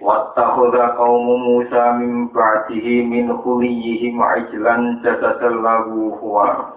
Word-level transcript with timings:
وَاتَّخَذَ 0.00 0.76
قَوْمُ 0.76 1.26
مُوسَى 1.26 1.84
مِنْ 1.90 2.28
بَعْدِهِ 2.28 2.86
مِنْ 3.02 3.36
خُلِيِّهِمْ 3.42 4.22
عِجْلًا 4.22 5.02
جَسَدًا 5.04 5.48
لَهُ 5.48 6.18
خُوَارٌ 6.20 6.72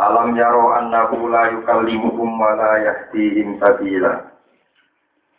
أَلَمْ 0.00 0.36
يَرَوْا 0.36 0.78
أَنَّهُ 0.78 1.30
لَا 1.30 1.44
يُكَلِّمُهُمْ 1.44 2.40
وَلَا 2.40 2.72
يَهْدِيهِمْ 2.76 3.60
سَبِيلًا؟ 3.60 4.14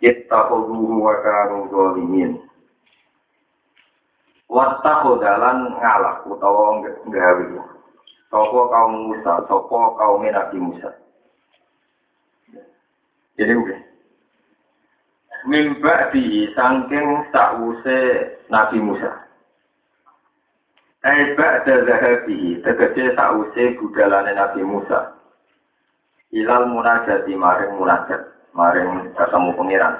اتَّخَذُوهُ 0.04 0.92
وَكَانُوا 1.08 1.62
ظَالِمِينَ. 1.68 2.32
وَاتَّخَذَ 4.50 5.24
لَنْ 5.26 5.58
غَلَقُ 5.74 6.24
تَوَانْ 6.42 6.80
Sopo 8.30 8.70
kaum 8.70 9.10
Musa, 9.10 9.42
sopo 9.50 9.98
kaum 9.98 10.22
Nabi 10.22 10.62
Musa. 10.62 10.94
Jadi 13.42 13.54
oke. 13.58 13.89
Mimba 15.48 16.12
di 16.12 16.50
sangking 16.56 17.32
sause 17.32 18.00
Nabi 18.52 18.78
Musa. 18.84 19.12
Eba 21.00 21.64
zahabi 21.64 22.60
tegese 22.60 23.16
sause 23.16 23.64
budalane 23.80 24.36
Nabi 24.36 24.62
Musa. 24.68 25.16
Ilal 26.36 26.70
munajati 26.70 27.34
maring 27.34 27.80
munajat, 27.80 28.22
maring 28.54 29.16
ketemu 29.18 29.50
pengiran. 29.58 29.96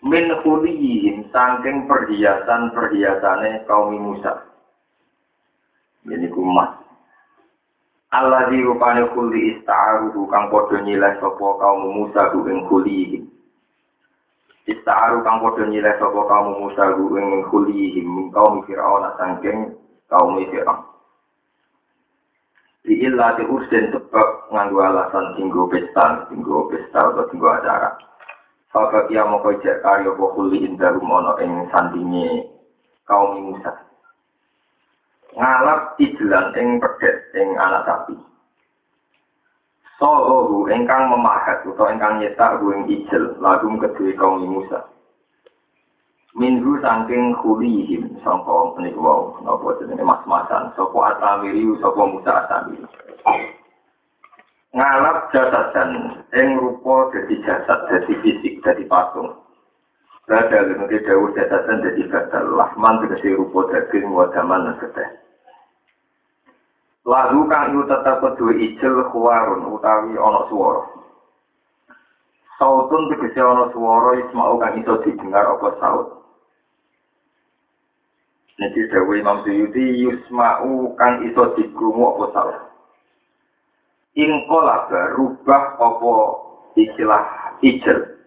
Min 0.00 0.30
khuliyihim 0.40 1.28
sangking 1.34 1.90
perhiasan-perhiasane 1.90 3.66
kaum 3.68 3.92
Musa. 3.98 4.46
Ini 6.08 6.30
kumat. 6.32 6.87
Allah 8.08 8.48
di 8.48 8.64
rupane 8.64 9.04
kuli 9.12 9.52
ista'aru 9.52 10.16
kang 10.32 10.48
padha 10.48 10.80
nyileh 10.80 11.20
sapa 11.20 11.44
kaum 11.60 11.92
Musa 11.92 12.32
ing 12.32 12.64
kuli 12.64 13.20
Ista'aru 14.64 15.20
kang 15.20 15.44
padha 15.44 15.68
nyileh 15.68 15.92
sapa 16.00 16.16
kaum 16.24 16.56
Musa 16.56 16.88
ing 16.96 17.44
kuli 17.52 18.00
min 18.00 18.32
kaum 18.32 18.64
Firaun 18.64 19.12
sangking 19.20 19.76
kaum 20.08 20.40
Firaun. 20.40 20.88
Di 22.88 22.96
illa 23.04 23.36
di 23.36 23.44
nganggo 23.44 24.80
alasan 24.80 25.36
tinggo 25.36 25.68
pesta, 25.68 26.24
tinggo 26.32 26.64
pesta 26.72 27.12
atau 27.12 27.28
tinggo 27.28 27.52
acara. 27.52 27.92
Fakak 28.72 29.12
kia 29.12 29.28
mau 29.28 29.44
kojek 29.44 29.84
karyo 29.84 30.16
kuli 30.16 30.64
indarum 30.64 31.04
ono 31.04 31.36
ing 31.44 31.68
sandingi 31.68 32.40
kaum 33.04 33.52
Musa 33.52 33.87
ngalap 35.36 35.98
ijlan 36.00 36.56
ing 36.56 36.80
pedet 36.80 37.28
ing 37.36 37.58
anak 37.60 37.84
sapi. 37.84 38.16
Sohu 39.98 40.70
ingkang 40.70 41.10
memahat 41.10 41.66
atau 41.66 41.90
ingkang 41.90 42.22
nyetak 42.22 42.62
ing 42.62 42.86
ijel 42.86 43.34
lagum 43.42 43.82
kedua 43.82 44.14
kaum 44.14 44.46
Musa. 44.46 44.86
Minhu 46.38 46.78
saking 46.78 47.34
kulihim 47.42 48.14
sangka 48.22 48.78
menika 48.78 49.02
wau 49.02 49.42
napa 49.42 49.74
jenenge 49.82 50.06
mas-masan 50.06 50.70
sapa 50.78 50.98
atamiri 51.10 51.66
sapa 51.82 52.02
Musa 52.06 52.30
atamiri. 52.46 52.86
Ngalap 54.70 55.34
jasadan 55.34 56.22
ing 56.30 56.48
rupa 56.62 57.10
dadi 57.10 57.42
jasad 57.42 57.90
dadi 57.90 58.14
fisik 58.22 58.62
dadi 58.62 58.86
patung. 58.86 59.34
Badal 60.28 60.76
nanti 60.76 61.00
dawuh 61.08 61.32
jasadan 61.32 61.80
dadi 61.80 62.04
badal 62.04 62.52
lahman 62.52 63.00
tegese 63.00 63.32
rupa 63.32 63.64
daging 63.72 64.12
wadaman 64.12 64.68
lan 64.68 64.76
keteh. 64.76 65.08
Lagu 67.08 67.48
kang 67.48 67.72
iku 67.72 67.88
tetep 67.88 68.20
kedua 68.20 68.52
ijel 68.60 69.08
kuwarun 69.08 69.72
utawi 69.72 70.20
ana 70.20 70.44
swara. 70.52 70.84
Sautun 72.60 73.08
tegese 73.08 73.40
ana 73.40 73.72
swara 73.72 74.20
ismau 74.20 74.60
kang 74.60 74.76
iso 74.76 75.00
didengar 75.00 75.48
apa 75.48 75.68
saut. 75.80 76.20
Niki 78.60 78.84
dawuh 78.92 79.16
Imam 79.16 79.40
Suyuti 79.48 80.04
yusma'u 80.04 80.92
kang 81.00 81.24
iso 81.24 81.56
dikrungu 81.56 82.04
apa 82.04 82.24
saut. 82.36 82.58
Ing 84.12 84.44
kolaba 84.44 85.16
rubah 85.16 85.80
apa 85.80 86.12
istilah 86.76 87.56
ijel. 87.64 88.17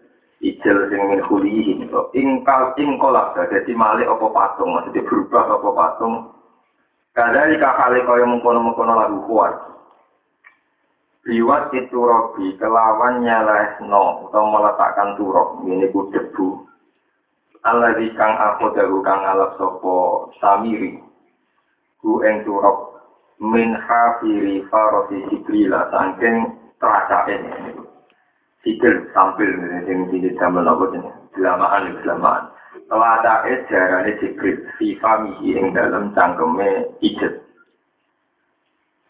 Ijel 0.42 0.90
sing 0.90 1.02
min 1.06 1.22
khulihi 1.22 1.86
ing 2.18 2.28
kal 2.42 2.74
ing 2.74 2.98
kolaba 2.98 3.46
dadi 3.46 3.72
malih 3.78 4.10
apa 4.10 4.26
patung 4.34 4.74
maksudnya 4.74 5.06
berubah 5.06 5.44
apa 5.46 5.70
patung 5.70 6.14
Kadari 7.12 7.60
kakali 7.60 8.08
kaya 8.08 8.24
mengkono-mengkono 8.24 8.92
lagu 8.96 9.20
kuat. 9.28 9.52
Liwat 11.28 11.68
itu 11.76 12.00
robi 12.00 12.56
kelawan 12.56 13.20
no 13.84 14.26
atau 14.26 14.42
meletakkan 14.48 15.20
turok 15.20 15.60
ini 15.68 15.92
ku 15.92 16.08
debu. 16.08 16.64
Allah 17.68 17.94
di 18.00 18.10
kang 18.16 18.32
aku 18.32 18.72
dahu 18.74 19.04
kang 19.04 19.22
alap 19.28 19.60
sopo 19.60 20.32
samiri. 20.40 20.98
Ku 22.00 22.24
eng 22.24 22.48
turok 22.48 22.96
min 23.44 23.76
hafiri 23.76 24.64
farosi 24.72 25.20
sikrila 25.28 25.92
sangking 25.92 26.48
terasa 26.80 27.28
ini. 27.28 27.76
Sikil 28.62 29.10
sampil 29.10 29.50
ini 29.90 30.22
di 30.22 30.30
zaman 30.38 30.70
apa 30.70 30.86
ini. 30.94 31.10
Selamaan, 31.34 31.98
selamaan. 32.06 32.46
Ladake 32.92 33.66
jarane 33.72 34.14
Jibril 34.20 34.68
fi 34.76 34.94
famihi 35.00 35.56
ing 35.58 35.72
dalam 35.72 36.12
cangkeme 36.12 36.94
ijet. 37.00 37.40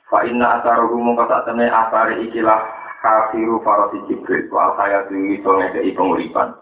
Fa 0.07 0.23
inna 0.23 0.63
asaruhu 0.63 1.03
mongko 1.03 1.27
sak 1.27 1.51
temne 1.51 1.67
asare 1.67 2.23
ikilah 2.23 2.63
kafiru 3.03 3.59
farasi 3.67 3.99
Jibril 4.07 4.47
wa 4.55 4.79
saya 4.79 5.05
duwi 5.11 5.43
iso 5.43 5.51
ngekei 5.59 5.99
penguripan. 5.99 6.55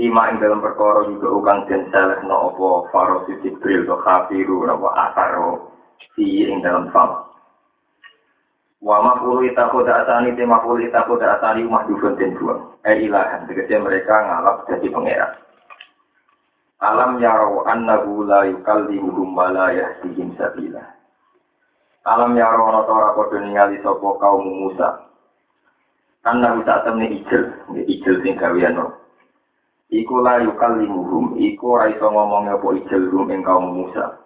Ima 0.00 0.32
ing 0.32 0.40
dalam 0.40 0.64
perkara 0.64 1.04
juga 1.04 1.28
ukang 1.28 1.68
den 1.68 1.92
no 2.24 2.50
opo 2.50 2.88
farasi 2.88 3.36
Jibril 3.44 3.84
to 3.84 4.00
kafiru 4.00 4.64
napa 4.64 4.88
asaro 5.12 5.76
fi 6.16 6.48
ing 6.48 6.64
dalam 6.64 6.88
fam. 6.96 7.29
Wa 8.80 8.96
mafulu 9.04 9.44
itaku 9.44 9.84
da'atani 9.84 10.32
te 10.32 10.44
mafulu 10.48 10.80
itaku 10.88 11.20
da'atani 11.20 11.68
mahdufun 11.68 12.16
den 12.16 12.32
buang. 12.40 12.80
Eh 12.88 13.04
ilahan, 13.04 13.44
tegese 13.44 13.76
mereka 13.76 14.24
ngalap 14.24 14.64
jadi 14.72 14.88
pangeran. 14.88 15.36
Alam 16.80 17.20
yarau 17.20 17.60
annahu 17.68 18.24
la 18.24 18.48
yukallimuhum 18.48 19.36
wa 19.36 19.52
la 19.52 19.68
yahdihim 19.76 20.32
sabila. 20.40 20.80
Alam 22.08 22.32
yarau 22.40 22.72
ana 22.72 22.80
ora 22.88 23.12
padha 23.12 23.36
ningali 23.44 23.76
sapa 23.84 24.08
kaum 24.16 24.48
Musa. 24.48 25.04
Anna 26.24 26.56
bisa 26.56 26.80
temne 26.84 27.04
ijel, 27.04 27.52
ijel 27.84 28.16
sing 28.24 28.36
gawean 28.40 28.80
Iku 29.92 30.24
la 30.24 30.40
yukallimuhum, 30.40 31.36
iku 31.36 31.76
ora 31.76 31.92
iso 31.92 32.08
ngomong 32.08 32.48
apa 32.48 32.68
ijel 32.80 33.12
rum 33.12 33.28
ing 33.28 33.44
Musa. 33.44 34.19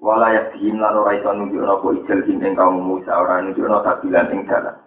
Wala 0.00 0.32
yahdihim 0.32 0.80
lan 0.80 0.96
ora 0.96 1.12
iso 1.12 1.28
nunjukno 1.28 1.76
apa 1.76 1.88
ijel 1.92 2.24
ing 2.24 2.56
kaum 2.56 2.80
Musa, 2.80 3.20
ora 3.20 3.44
nunjukno 3.44 3.84
sabilan 3.84 4.32
ing 4.32 4.48
dalan. 4.48 4.80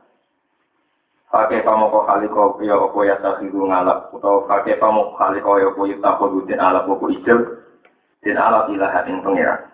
Pakai 1.33 1.65
pamoko 1.65 2.05
kaliko 2.05 2.61
ya 2.61 2.77
opo 2.77 3.01
ya 3.05 3.17
takhidu 3.17 3.65
ngalap 3.65 4.13
atau 4.13 4.45
pakai 4.45 4.77
pamoko 4.77 5.17
kaliko 5.17 5.57
ya 5.57 5.65
opo 5.73 5.89
ya 5.89 5.97
takhidu 5.97 6.45
den 6.45 6.61
alap 6.61 6.85
opo 6.85 7.09
ijel 7.09 7.65
den 8.21 8.37
alap 8.37 8.69
ilahat 8.69 9.09
ing 9.09 9.17
pengiran. 9.25 9.65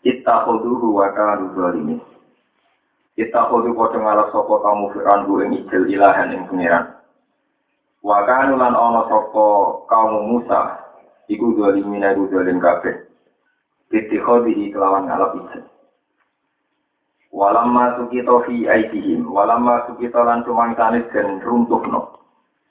Kita 0.00 0.48
khuduhu 0.48 0.96
wa 0.96 1.12
kanu 1.12 1.52
zalimin. 1.52 2.00
Kita 3.12 3.52
khudu 3.52 3.76
kocok 3.76 4.00
ngalap 4.00 4.32
sopo 4.32 4.64
kamu 4.64 4.88
firan 4.96 5.28
bu 5.28 5.44
ing 5.44 5.52
ijel 5.68 5.84
ilahan 5.88 6.32
ing 6.32 6.48
pengiran. 6.48 6.96
Wa 8.00 8.24
kanu 8.24 8.56
lan 8.56 8.72
sopo 9.04 9.84
kamu 9.84 10.32
Musa 10.32 10.80
iku 11.28 11.60
zalimin 11.60 12.08
iku 12.08 12.24
zalim 12.32 12.56
kabeh. 12.56 13.09
Titikodi 13.90 14.70
kelawan 14.70 15.10
ngalap 15.10 15.34
ijel. 15.34 15.66
Walamma 17.30 17.98
sukito 17.98 18.42
fi 18.46 18.66
aidihim, 18.66 19.26
walamma 19.26 19.86
sukito 19.90 20.18
lan 20.22 20.42
tumangsanis 20.46 21.06
dan 21.10 21.42
runtuhno. 21.42 22.18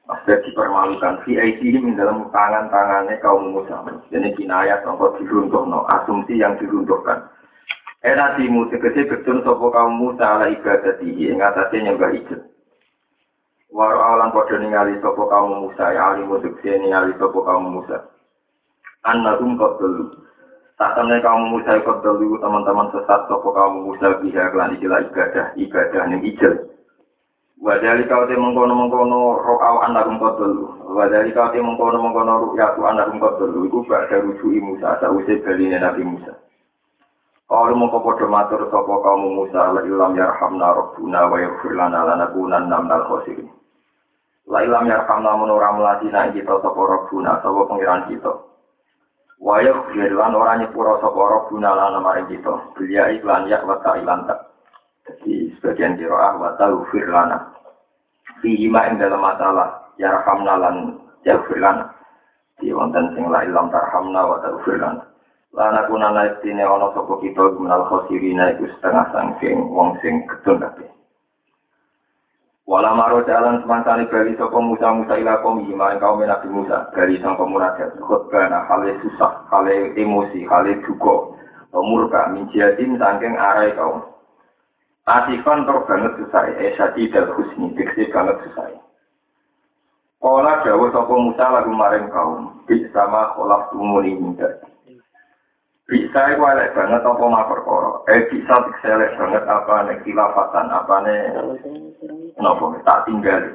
Maksudnya 0.07 0.43
dipermalukan 0.47 1.21
fi 1.23 1.39
aidihim 1.39 1.95
dalam 1.99 2.31
tangan-tangannya 2.31 3.19
kaum 3.19 3.51
Musa. 3.51 3.83
Jadi 4.11 4.35
kinayat 4.35 4.83
atau 4.83 5.15
diruntuhno, 5.19 5.87
asumsi 5.91 6.39
yang 6.39 6.55
diruntuhkan. 6.59 7.27
Era 7.99 8.39
timu 8.39 8.71
tegese 8.71 9.11
betul 9.11 9.43
sopo 9.43 9.71
kaum 9.75 9.99
Musa 9.99 10.23
ala 10.23 10.47
ibadatihi, 10.47 11.35
yang 11.35 11.43
atasnya 11.43 11.91
nyembah 11.91 12.15
ijat. 12.15 12.41
Waro 13.69 14.01
alang 14.01 14.33
padha 14.33 14.57
ningali 14.57 14.97
sapa 14.97 15.29
kaum 15.29 15.67
Musa 15.67 15.93
ya 15.93 16.17
ali 16.17 16.25
mudhek 16.25 16.57
ningali 16.65 17.13
sapa 17.21 17.37
kaum 17.37 17.69
Musa. 17.69 18.01
Annahum 19.05 19.61
qadlu. 19.61 20.25
Tak 20.79 20.95
temen 20.95 21.19
kaum 21.19 21.51
Musa 21.51 21.75
qadlu 21.83 22.39
teman-teman 22.39 22.87
sesat 22.95 23.27
sapa 23.27 23.43
kaum 23.51 23.83
Musa 23.83 24.15
biha 24.23 24.47
lan 24.55 24.79
ikilah 24.79 25.11
ibadah 25.11 25.51
ibadah 25.59 26.03
ning 26.07 26.23
ijel. 26.23 26.55
Wadali 27.59 28.07
kau 28.07 28.23
te 28.23 28.39
mengkono-mengkono 28.39 29.43
ro'aw 29.43 29.83
annahum 29.83 30.15
qadlu. 30.15 30.71
Wadali 30.95 31.35
kau 31.35 31.51
te 31.51 31.59
mengkono-mengkono 31.59 32.47
ru'yatu 32.47 32.79
annahum 32.87 33.19
qadlu. 33.19 33.67
Iku 33.67 33.83
gak 33.91 34.07
ada 34.07 34.23
rujuki 34.23 34.63
Musa 34.63 34.95
sause 35.03 35.43
baline 35.43 35.83
Nabi 35.83 36.07
Musa. 36.07 36.31
Kalau 37.51 37.75
mau 37.75 37.91
kepada 37.91 38.23
matur 38.31 38.71
sapa 38.71 38.93
kaum 39.03 39.35
Musa 39.35 39.75
la 39.75 39.83
ilam 39.83 40.15
yarhamna 40.15 40.79
rabbuna 40.79 41.27
wa 41.27 41.43
yaghfir 41.43 41.75
lana 41.75 42.07
lanakunanna 42.07 42.77
minal 42.79 43.03
khosirin. 43.03 43.51
Lailam 44.47 44.87
yarhamna 44.87 45.35
menurah 45.35 45.75
meladina 45.75 46.31
kita 46.31 46.55
sapa 46.63 46.79
robbuna 46.79 47.43
sapa 47.43 47.67
pengiran 47.67 48.07
kita. 48.07 48.48
Wayah 49.39 49.95
lan 49.95 50.35
ora 50.35 50.59
nyepura 50.59 50.99
sapa 50.99 51.15
robbuna 51.15 51.71
lan 51.71 52.03
maring 52.03 52.27
kita. 52.27 52.75
Belia 52.75 53.07
iklan 53.15 53.47
ya 53.47 53.63
wa 53.63 53.79
ilan 53.79 54.27
tak. 54.27 54.39
Jadi 55.07 55.55
sebagian 55.57 55.95
kiroah 55.95 56.35
wa 56.35 56.59
taufir 56.59 57.07
lana. 57.07 57.55
Fihi 58.43 58.67
ma 58.67 58.83
ing 58.91 58.99
dalam 58.99 59.23
masalah 59.23 59.95
yarhamna 59.95 60.53
lan 60.59 60.75
yaghfir 61.23 61.55
lana. 61.55 61.87
Di 62.59 62.75
wonten 62.75 63.15
sing 63.15 63.31
la 63.31 63.47
ilam 63.47 63.71
tarhamna 63.71 64.27
wa 64.27 64.43
taufir 64.43 64.75
lana. 64.75 65.07
Lana 65.55 65.87
kunana 65.87 66.35
istine 66.35 66.67
ana 66.67 66.91
sapa 66.91 67.15
kita 67.23 67.55
minal 67.55 67.87
khosirina 67.87 68.53
iku 68.53 68.67
setengah 68.75 69.07
sangking 69.15 69.71
wong 69.71 69.95
sing 70.03 70.27
ketun 70.27 70.59
kabeh. 70.59 70.98
Wala 72.69 72.93
maro 72.93 73.25
jalan 73.25 73.65
semangkani 73.65 74.05
bali 74.13 74.37
sapa 74.37 74.53
Musa 74.61 74.93
Musa 74.93 75.17
ila 75.17 75.41
kaum 75.41 75.65
iman 75.73 75.97
kaum 75.97 76.21
Nabi 76.21 76.53
Musa 76.53 76.93
bali 76.93 77.17
sang 77.17 77.33
pemunajat 77.33 77.97
khotbana 77.97 78.61
hale 78.69 78.93
susah 79.01 79.41
hale 79.49 79.97
emosi 79.97 80.45
hale 80.45 80.77
duka 80.85 81.33
murka 81.73 82.29
minjiatin 82.29 82.93
sangking 83.01 83.33
arai 83.41 83.73
kaum. 83.73 84.05
Asifan 85.09 85.65
tor 85.65 85.89
banget 85.89 86.13
susah 86.21 86.45
sadi 86.77 87.09
dal 87.09 87.33
husni 87.33 87.73
diksi 87.73 88.05
banget 88.13 88.37
susah. 88.45 88.69
Kala 90.21 90.61
dawa 90.61 90.93
sapa 90.93 91.13
Musa 91.17 91.45
lagu 91.49 91.73
maring 91.73 92.05
kaum 92.13 92.53
bi 92.69 92.85
sama 92.93 93.33
kholaf 93.33 93.73
tumuni 93.73 94.13
minta 94.13 94.45
bisa 95.89 96.19
iku 96.37 96.43
elek 96.45 96.77
banget 96.77 97.01
apa 97.01 97.23
ma 97.25 97.49
perkara 97.49 98.05
eh 98.13 98.29
bisa 98.29 98.55
elek 98.85 99.17
banget 99.17 99.43
apa 99.49 99.73
nek 99.89 99.99
khilafatan 100.05 100.67
apa 100.69 100.95
nek 101.01 101.23
Napa 102.39 102.71
tak 102.87 103.03
tinggal. 103.03 103.51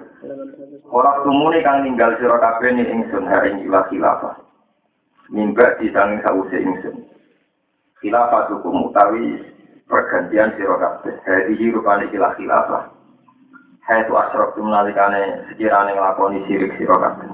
Ora 0.93 1.25
tumune 1.25 1.65
kang 1.65 1.81
tinggal 1.81 2.13
sira 2.21 2.37
kabeh 2.37 2.77
ning 2.77 2.89
ingsun 3.01 3.25
hari 3.25 3.57
ila 3.65 3.89
khilafah. 3.89 4.37
Mimba 5.33 5.81
disanging 5.81 6.21
sause 6.21 6.59
ingsun. 6.61 7.09
Khilafah 8.05 8.53
hukum 8.53 8.93
utawi 8.93 9.41
pergantian 9.89 10.53
sira 10.61 10.77
kabeh. 10.77 11.17
Hadi 11.25 11.73
rupane 11.73 12.13
ila 12.13 12.37
khilafah. 12.37 12.93
Hai 13.89 14.05
tu 14.05 14.17
asraf 14.17 14.53
nalikane 14.61 15.49
sekirane 15.49 15.97
nglakoni 15.97 16.45
sirik 16.45 16.77
sira 16.77 16.97
kabeh. 17.01 17.34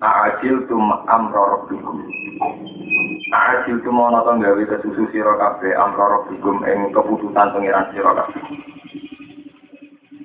A'ajil 0.00 0.64
tum 0.64 0.88
amra 1.12 1.60
rabbikum. 1.60 2.00
A'ajil 3.36 3.84
tum 3.84 4.00
ana 4.00 4.24
to 4.24 4.32
gawe 4.40 4.62
kesusu 4.64 5.04
sira 5.12 5.36
kabeh 5.36 5.76
amra 5.76 6.24
rabbikum 6.24 6.64
ing 6.64 6.88
keputusan 6.96 7.52
pangeran 7.52 7.92
sira 7.92 8.16
kabeh. 8.16 8.40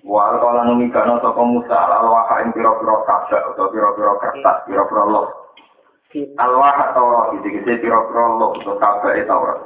Wal 0.08 0.40
kala 0.40 0.72
numi 0.72 0.88
kana 0.96 1.20
sapa 1.20 1.44
Musa 1.44 1.76
al 1.76 2.08
waha 2.08 2.40
ing 2.48 2.56
pira-pira 2.56 3.04
kabak 3.04 3.52
utawa 3.52 3.68
pira-pira 3.76 4.14
kertas, 4.24 4.58
pira-pira 4.64 5.04
loh. 5.12 5.28
Al 6.40 6.54
waha 6.56 6.96
Taurat 6.96 7.36
iki 7.36 7.60
iki 7.60 7.84
pira-pira 7.84 8.26
loh 8.40 8.56
utawa 8.56 8.80
kabak 8.80 9.20
e 9.20 9.28
Taurat. 9.28 9.60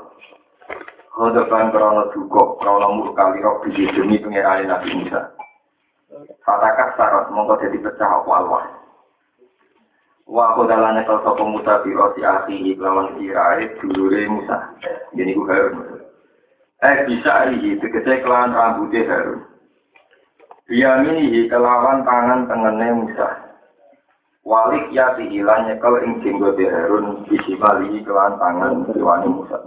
Khodoban 1.13 1.69
krono 1.69 2.09
duka, 2.17 2.57
krono 2.57 2.88
murka 2.97 3.29
liro 3.29 3.61
biji 3.61 3.85
demi 3.94 4.17
pengirani 4.17 4.65
Nabi 4.65 4.89
Musa. 5.06 5.38
Fatakas 6.41 6.97
sarot 6.97 7.29
mongko 7.29 7.61
jadi 7.61 7.77
pecah 7.77 8.09
apa 8.09 8.31
alwah. 8.41 8.79
Wa 10.30 10.54
kodalane 10.54 11.02
kal 11.10 11.26
sapa 11.26 11.42
Musa 11.42 11.81
biro 11.81 12.14
si 12.14 12.22
akhi 12.22 12.78
lawan 12.78 13.18
sirae 13.18 13.66
dulure 13.81 14.30
Musa. 14.30 14.78
Jadi 15.18 15.34
ku 15.34 15.42
Harun. 15.50 16.06
Eh 16.86 16.98
bisa 17.10 17.50
iki 17.50 17.81
tegese 17.81 18.22
kelan 18.22 18.54
rambutnya 18.54 19.10
Harun. 19.10 19.42
Biyaminihi 20.70 21.50
kelawan 21.50 22.06
tangan 22.06 22.46
tengene 22.46 22.88
Musa. 22.94 23.42
Walik 24.46 24.94
ya 24.94 25.18
hilang 25.18 25.66
nyekel 25.66 25.98
ing 26.06 26.22
jenggote 26.22 26.62
Harun 26.70 27.26
bisimalihi 27.26 28.06
kelawan 28.06 28.38
tangan 28.38 28.86
kiwani 28.94 29.34
Musa. 29.34 29.58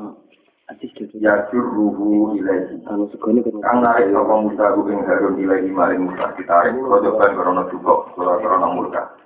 Ya 1.19 1.43
ruhu 1.51 2.39
ilahi. 2.39 2.79
Kang 2.87 3.83
narik 3.83 4.15
sapa 4.15 4.35
Musa 4.39 4.79
ing 4.79 5.01
Harun 5.11 5.43
ilahi 5.43 5.75
maring 5.75 6.07
Musa 6.07 6.39
ditarik 6.39 6.79
kodokan 6.79 7.35
korona 7.35 7.67
juga 7.67 8.15
korona 8.15 8.71
murka. 8.71 9.22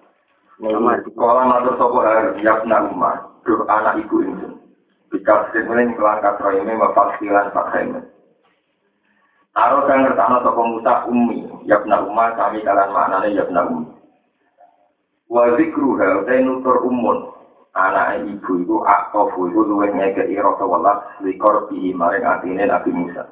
Kala 0.56 1.42
matur 1.44 1.76
sapa 1.76 1.98
Harun 2.00 2.40
yakna 2.40 2.88
Umar, 2.88 3.28
duh 3.44 3.68
anak 3.68 4.00
ibu 4.00 4.24
ingsun. 4.24 4.56
Bika 5.12 5.52
sing 5.52 5.68
kelan 5.68 6.24
katroime 6.24 6.72
bapak 6.80 7.20
silan 7.20 7.52
pakaimen. 7.52 8.04
Aro 9.52 9.84
kang 9.84 10.08
ngertakno 10.08 10.40
sapa 10.40 10.62
Musa 10.64 10.94
ummi, 11.12 11.44
yabna 11.68 12.00
umma 12.08 12.32
kami 12.40 12.64
kalan 12.64 12.88
maknane 12.88 13.36
yabna 13.36 13.68
ummi. 13.68 13.92
Wa 15.28 15.52
zikru 15.60 16.00
hal 16.00 16.24
nutur 16.24 16.88
umun. 16.88 17.36
Anak 17.76 18.24
ibu 18.24 18.64
itu 18.64 18.76
aktofu 18.88 19.52
itu 19.52 19.60
luwih 19.60 19.92
ngekei 19.92 20.40
rasa 20.40 20.64
welas 20.64 21.04
likor 21.20 21.68
bihi 21.68 21.92
maring 21.92 22.24
atine 22.24 22.64
Nabi 22.64 22.88
Musa. 22.88 23.28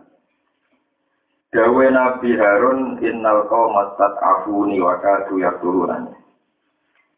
Dawe 1.49 1.87
Nabi 1.89 2.37
Harun 2.37 3.01
innal 3.01 3.49
qawma 3.49 3.97
afuni 3.97 4.77
wa 4.85 5.01
kadu 5.01 5.41
yaktulunani. 5.41 6.24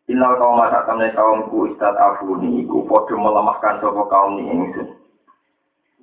Innal 0.06 0.38
qawma 0.38 0.70
tak 0.70 0.87
temne 0.87 1.11
kaumku 1.19 1.75
istat 1.75 1.99
afuni 1.99 2.62
iku 2.62 2.87
padha 2.87 3.19
melemahkan 3.19 3.82
sapa 3.82 4.03
kaum 4.06 4.38
ni 4.38 4.47
ingsun. 4.47 4.94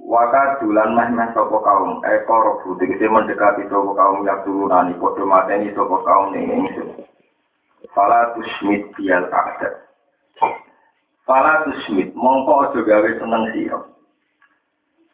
Waka 0.03 0.59
dulan 0.59 0.91
meh 0.91 1.09
meh 1.15 1.31
sopo 1.31 1.63
kaum, 1.63 2.03
eko 2.03 2.35
robu, 2.35 2.75
tegesi 2.75 3.07
mendekati 3.07 3.63
sopo 3.71 3.95
kaum 3.95 4.27
yang 4.27 4.43
turunani, 4.43 4.91
podo 4.99 5.23
mateni 5.23 5.71
sopo 5.71 6.03
kaum 6.03 6.35
ning 6.35 6.51
ingsun. 6.51 7.07
Fala 7.95 8.35
tusmit 8.35 8.91
bial 8.99 9.31
akda. 9.31 9.69
Fala 11.23 11.63
tusmit, 11.63 12.11
mongko 12.19 12.67
aja 12.67 12.79
gawe 12.83 13.09
seneng 13.15 13.55
siro. 13.55 13.79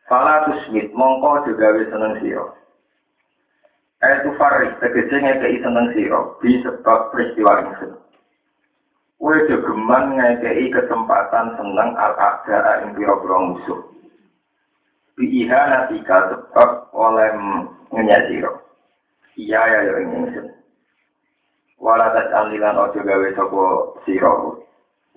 Fala 0.09 0.49
tusmit, 0.49 0.89
mongko 0.97 1.45
aja 1.45 1.51
gawe 1.53 1.81
seneng 1.85 2.13
siro. 2.25 2.57
Etu 4.01 4.33
faris, 4.41 4.73
tegesi 4.81 5.15
ngekei 5.21 5.61
seneng 5.61 5.93
siro, 5.93 6.41
di 6.41 6.57
sebab 6.65 7.13
peristiwa 7.13 7.61
ingsun. 7.61 7.93
Kue 9.19 9.35
jogeman 9.51 10.15
ngekei 10.15 10.71
kesempatan 10.71 11.59
seneng 11.59 11.91
al-akda 11.99 12.87
ing 12.87 12.95
piro-piro 12.95 13.51
musuh. 13.51 13.79
biiha 15.19 15.61
natika 15.67 16.31
sebab 16.31 16.95
oleh 16.95 17.27
menyadiro. 17.91 18.63
Iya 19.35 19.59
ya 19.67 19.79
ya 19.83 19.93
ingin 19.99 20.47
Wala 21.79 22.11
tas 22.11 22.31
alilan 22.31 22.79
ojo 22.79 22.99
gawe 23.03 23.27
sopo 23.35 23.63
siro. 24.07 24.63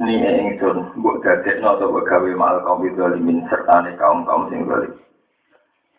Ni 0.03 0.19
ingsun 0.19 0.99
mbok 0.99 1.23
dadekno 1.23 1.79
sapa 1.79 2.01
gawe 2.03 2.31
mal 2.35 2.59
kaum 2.67 2.83
zalimin 2.99 3.47
serta 3.47 3.87
ne 3.87 3.95
kaum-kaum 3.95 4.51
sing 4.51 4.67
zalim. 4.67 4.95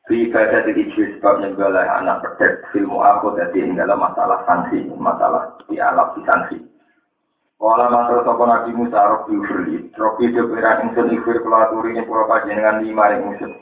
Fi 0.03 0.27
ibadah 0.27 0.67
di 0.67 0.83
sebab 0.91 1.39
nyegolah 1.39 2.03
anak 2.03 2.27
pedek 2.27 2.67
filmu 2.75 2.99
aku 2.99 3.39
dadi 3.39 3.63
ing 3.63 3.79
dalam 3.79 4.03
masalah 4.03 4.43
sanksi, 4.43 4.83
masalah 4.99 5.55
di 5.71 5.79
alam 5.79 6.11
sanksi. 6.27 6.59
Wala 7.63 7.87
matur 7.87 8.27
sapa 8.27 8.43
Nabi 8.43 8.75
Musa 8.75 8.99
Rabbi 8.99 9.39
Firli, 9.47 9.87
Rabbi 9.95 10.35
Jabira 10.35 10.83
ingsun 10.83 11.15
ikhir 11.15 11.39
kula 11.47 11.71
aturi 11.71 11.95
ing 11.95 12.03
pura 12.03 12.27
panjenengan 12.27 12.83
lima 12.83 13.15
ingsun. 13.15 13.55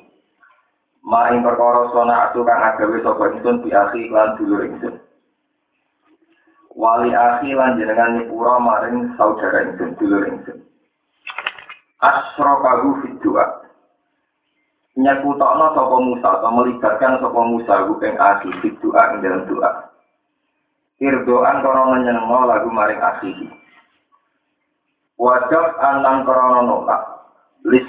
Maring 1.06 1.46
perkara 1.46 1.86
sona 1.94 2.26
atu 2.26 2.42
kang 2.42 2.66
agawe 2.66 2.98
sapa 3.06 3.30
ingsun 3.30 3.62
bi 3.62 3.70
akhi 3.70 4.10
lan 4.10 4.42
dulur 4.42 4.66
ingsun. 4.66 4.98
Wali 6.74 7.14
akhi 7.14 7.54
lan 7.54 7.78
jenengan 7.78 8.18
nyepura 8.18 8.58
maring 8.58 9.14
saudara 9.22 9.70
ingsun 9.70 9.94
dulur 10.02 10.26
ingsun. 10.34 10.66
Asrokahu 12.02 13.06
fit 13.06 13.14
doa. 13.22 13.70
Nyakutokno 14.98 15.78
sapa 15.78 15.96
Musa 16.02 16.42
atau 16.42 16.50
melibatkan 16.50 17.22
sapa 17.22 17.42
Musa 17.46 17.86
ku 17.86 18.02
ing 18.02 18.18
akhi 18.18 18.50
doa 18.82 19.14
ing 19.14 19.22
dalam 19.22 19.46
doa. 19.46 19.94
Irdoan 20.98 21.62
korona 21.62 22.02
nyenengno 22.02 22.50
lagu 22.50 22.74
maring 22.74 22.98
akhi. 22.98 23.61
Wajab 25.22 25.78
alang 25.78 26.26
korona 26.26 26.66
nolak 26.66 27.02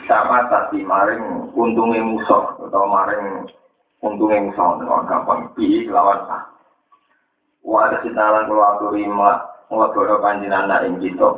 sama 0.05 0.53
tadi 0.53 0.85
maring 0.85 1.49
untungnya 1.57 2.05
musuh 2.05 2.61
atau 2.61 2.85
maring 2.85 3.49
untungnya 4.05 4.53
musuh 4.53 4.77
dengan 4.77 5.09
gampang 5.09 5.49
bi 5.57 5.89
lawan 5.89 6.29
a 6.29 6.53
Wa 7.63 7.87
ada 7.87 8.03
sinalan 8.03 8.51
kula 8.51 8.77
aturi 8.77 9.07
nglakono 9.07 10.19
panjenengan 10.19 10.83
ing 10.83 10.99
kita. 10.99 11.31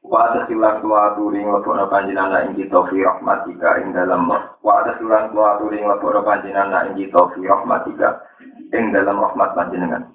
Wa 0.00 0.32
ada 0.32 0.48
silan 0.48 0.80
kula 0.80 1.12
aturi 1.12 1.44
nglakono 1.44 1.84
panjenengan 1.92 2.48
ing 2.48 2.56
kita 2.56 2.80
fi 2.88 3.04
rahmatika 3.04 3.76
ing 3.84 3.92
dalam 3.92 4.24
wa 4.64 4.72
ada 4.80 4.96
silan 4.96 5.28
kula 5.30 5.60
aturi 5.60 5.84
nglakono 5.84 6.24
panjenengan 6.24 6.88
ing 6.90 6.96
kita 6.96 7.20
fi 7.36 7.40
rahmatika 7.44 8.24
ing 8.72 8.84
dalam 8.96 9.20
rahmat 9.20 9.52
panjenengan. 9.52 10.08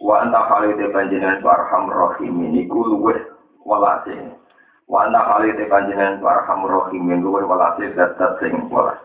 Wa 0.00 0.24
anta 0.24 0.40
khalide 0.48 0.88
panjenengan 0.90 1.44
warham 1.44 1.92
rahimin 1.92 2.64
iku 2.64 2.88
walase. 3.64 4.14
Wa 4.84 5.08
anta 5.08 5.20
khalide 5.24 5.64
panjenengan 5.66 6.20
warham 6.20 6.68
rahimin 6.68 7.24
luwih 7.24 7.48
walase 7.48 7.88
dat 7.96 8.20
sing 8.38 8.68
welas. 8.68 9.00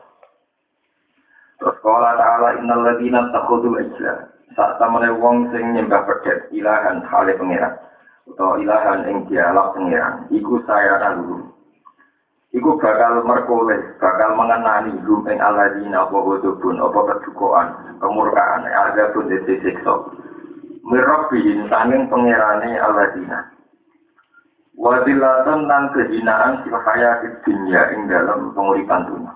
Terus 1.60 1.76
kala 1.84 2.16
ta'ala 2.16 2.60
innal 2.60 2.84
ladina 2.88 3.32
takhudul 3.36 3.80
ijla. 3.80 4.32
Saat 4.56 4.80
tamane 4.80 5.12
wong 5.20 5.52
sing 5.52 5.76
nyembah 5.76 6.08
pedet 6.08 6.52
ilahan 6.56 7.04
hale 7.08 7.36
pangeran 7.36 7.76
utawa 8.26 8.58
ilahan 8.62 9.06
ing 9.10 9.18
dialog 9.30 9.78
pangeran 9.78 10.26
iku 10.34 10.58
saya 10.66 10.98
dulu 11.18 11.50
iku 12.50 12.82
bakal 12.82 13.22
merkole 13.26 13.78
bakal 14.02 14.34
mengenani 14.34 14.98
hum 15.06 15.22
ing 15.30 15.38
aladina 15.38 16.10
apa 16.10 16.18
godobun 16.18 16.82
apa 16.82 17.00
kedukaan 17.14 17.68
kemurkaan 18.02 18.66
ada 18.66 19.14
pun 19.14 19.30
disiksa. 19.30 19.96
Mirabbihin 20.90 21.70
sanging 21.70 22.10
pangerane 22.10 22.74
aladina 22.82 23.59
wadilatan 24.80 25.68
dan 25.68 25.92
kehinaan 25.92 26.64
sila 26.64 26.80
hayati 26.88 27.28
dunia 27.44 27.92
ing 27.92 28.08
dalam 28.08 28.56
penguripan 28.56 29.04
dunia 29.12 29.36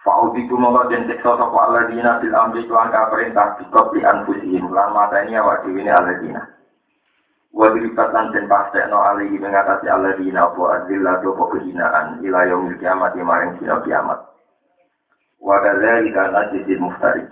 Fa'udiku 0.00 0.56
mongko 0.56 0.88
den 0.88 1.04
siksa 1.12 1.36
sapa 1.36 1.58
alladzina 1.68 2.16
fil 2.24 2.32
amri 2.32 2.64
kelan 2.64 2.88
kaperintah 2.88 3.60
bikop 3.60 3.92
di 3.92 4.00
anfusihim 4.00 4.72
lan 4.72 4.96
mateni 4.96 5.36
awak 5.36 5.60
dhewe 5.60 5.84
ne 5.84 5.92
alladzina. 5.92 6.40
Wa 7.52 7.68
diripat 7.68 8.08
lan 8.08 8.32
den 8.32 8.48
pastekno 8.48 8.96
alihi 8.96 9.36
mengatasi 9.36 9.92
alladzina 9.92 10.48
apa 10.48 10.62
adzillah 10.80 11.20
apa 11.20 11.44
kehinaan 11.52 12.06
ila 12.24 12.40
yaumil 12.48 12.80
kiamat 12.80 13.12
maring 13.12 13.60
dina 13.60 13.76
kiamat. 13.84 14.24
Wa 15.36 15.60
kadzalika 15.60 16.32
najzil 16.32 16.80
muftari. 16.80 17.24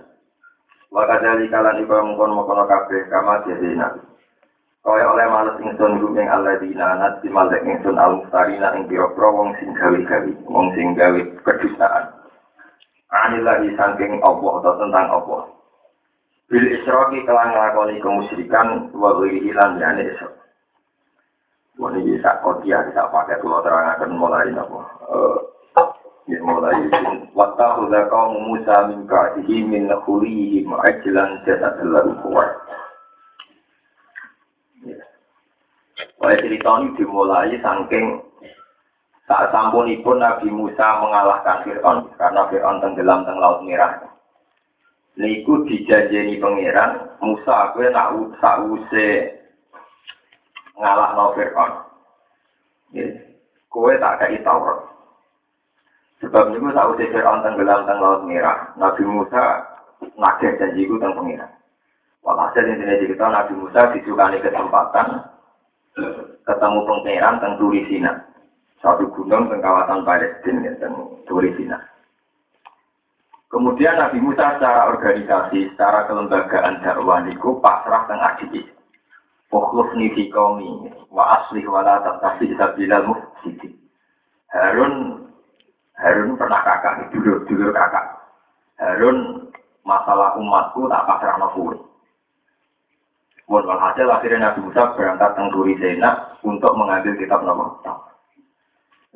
Wa 0.93 1.09
kadzalika 1.09 1.65
lan 1.65 1.81
iku 1.81 1.97
mungkon 2.05 2.37
kabeh 2.69 3.01
kama 3.09 3.49
jadina. 3.49 3.97
Kaya 4.79 5.05
oleh 5.11 5.27
males 5.27 5.59
ingsun 5.59 5.99
gumeng 5.99 6.31
alladzina 6.31 6.95
nasi 6.97 7.27
malek 7.27 7.61
ingsun 7.67 7.99
al-muftarina 7.99 8.73
ing 8.79 8.87
pira-pira 8.87 9.27
wong 9.27 9.51
sing 9.59 9.75
gawe-gawe, 9.75 10.31
wong 10.47 10.67
sing 10.73 10.95
gawe 10.95 11.19
kedustaan. 11.43 12.19
anilahi 13.09 13.73
saking 13.73 14.21
Allah 14.21 14.51
atau 14.61 14.73
tentang 14.77 15.07
Allah. 15.09 15.43
Bil 16.49 16.65
isroki 16.65 17.21
kelang 17.25 17.53
ngelakoni 17.53 18.01
kemusyrikan 18.01 18.89
wa 18.93 19.17
ghairi 19.21 19.53
lan 19.53 19.77
yani 19.77 20.09
isrok. 20.09 20.33
Wah 21.79 21.93
ini 21.95 22.17
bisa 22.17 22.41
kodia, 22.43 22.83
bisa 22.89 23.07
pakai 23.07 23.39
pulau 23.39 23.63
terangkan 23.63 24.11
mulai 24.11 24.51
apa. 24.51 24.81
Ya 26.27 26.37
mulai 26.43 26.89
Wata 27.33 27.81
udah 27.81 28.05
kau 28.11 28.35
Musa 28.35 28.85
min 28.91 29.07
ka'dihi 29.07 29.65
min 29.65 29.87
khulihim 30.05 30.75
ajlan 30.75 31.39
jasad 31.47 31.79
lahu 31.85 32.35
Wah 35.99 36.31
cerita 36.31 36.79
ini 36.79 36.95
dimulai 36.95 37.59
saking 37.59 38.23
saat 39.27 39.51
sampunipun 39.51 40.23
Nabi 40.23 40.47
Musa 40.47 41.03
mengalahkan 41.03 41.67
Fir'aun 41.67 42.07
karena 42.15 42.47
Fir'aun 42.47 42.79
tenggelam 42.79 43.27
teng 43.27 43.35
laut 43.35 43.67
merah. 43.67 43.99
Niku 45.19 45.67
dijanjeni 45.67 46.39
pangeran 46.39 47.19
Musa 47.19 47.75
gue 47.75 47.91
tak 47.91 48.15
sause 48.39 49.09
ngalah 50.79 51.19
no 51.19 51.35
Fir'aun. 51.35 51.71
Kue 53.67 53.93
tak 53.99 54.23
kayak 54.23 54.41
Taurat. 54.47 54.79
Sebab 56.23 56.55
niku 56.55 56.71
sause 56.71 57.03
Fir'aun 57.11 57.43
tenggelam 57.43 57.83
teng 57.83 57.99
laut 57.99 58.23
merah. 58.23 58.71
Nabi 58.79 59.03
Musa 59.03 59.67
nagih 60.15 60.55
janjiku 60.63 60.95
teng 60.95 61.11
pangeran. 61.11 61.51
Walhasil 62.23 62.63
intinya 62.63 62.95
cerita 63.03 63.25
Nabi 63.27 63.53
Musa 63.59 63.91
disukani 63.91 64.39
kesempatan 64.39 65.38
ketemu 66.45 66.79
pangeran 66.85 67.35
teng 67.41 67.53
Turisina 67.57 68.29
satu 68.79 69.11
gunung 69.11 69.51
di 69.51 69.59
kawasan 69.59 70.07
Palestina 70.07 70.71
ya, 70.71 70.73
dan 70.79 70.95
Turisina. 71.27 71.77
Kemudian 73.49 73.97
Nabi 73.97 74.21
Musa 74.21 74.55
secara 74.55 74.93
organisasi, 74.93 75.73
secara 75.73 76.05
kelembagaan 76.05 76.85
dakwah 76.85 77.19
niku 77.25 77.57
pasrah 77.59 78.05
teng 78.05 78.21
adik. 78.21 78.65
Fokus 79.49 79.89
fi 79.97 80.29
qaumi 80.29 80.93
wa 81.09 81.41
asli 81.41 81.65
wala 81.65 81.97
tatafi 82.05 82.53
sabilal 82.53 83.09
mufsidi. 83.09 83.73
Harun 84.53 85.25
Harun 85.97 86.37
pernah 86.37 86.61
kakak, 86.61 87.09
dulu 87.09 87.43
dulu 87.49 87.73
kakak. 87.73 88.05
Harun 88.77 89.49
masalah 89.81 90.37
umatku 90.37 90.85
tak 90.85 91.05
pasrah 91.09 91.35
nafuri. 91.41 91.88
Mohon 93.49 93.65
walhasil 93.73 94.05
akhirnya 94.05 94.53
Nabi 94.53 94.69
Musa 94.69 94.93
berangkat 94.93 95.33
ke 95.33 95.43
Turisina 95.49 96.37
untuk 96.45 96.69
mengambil 96.77 97.17
kitab 97.17 97.41
Nabi 97.41 97.65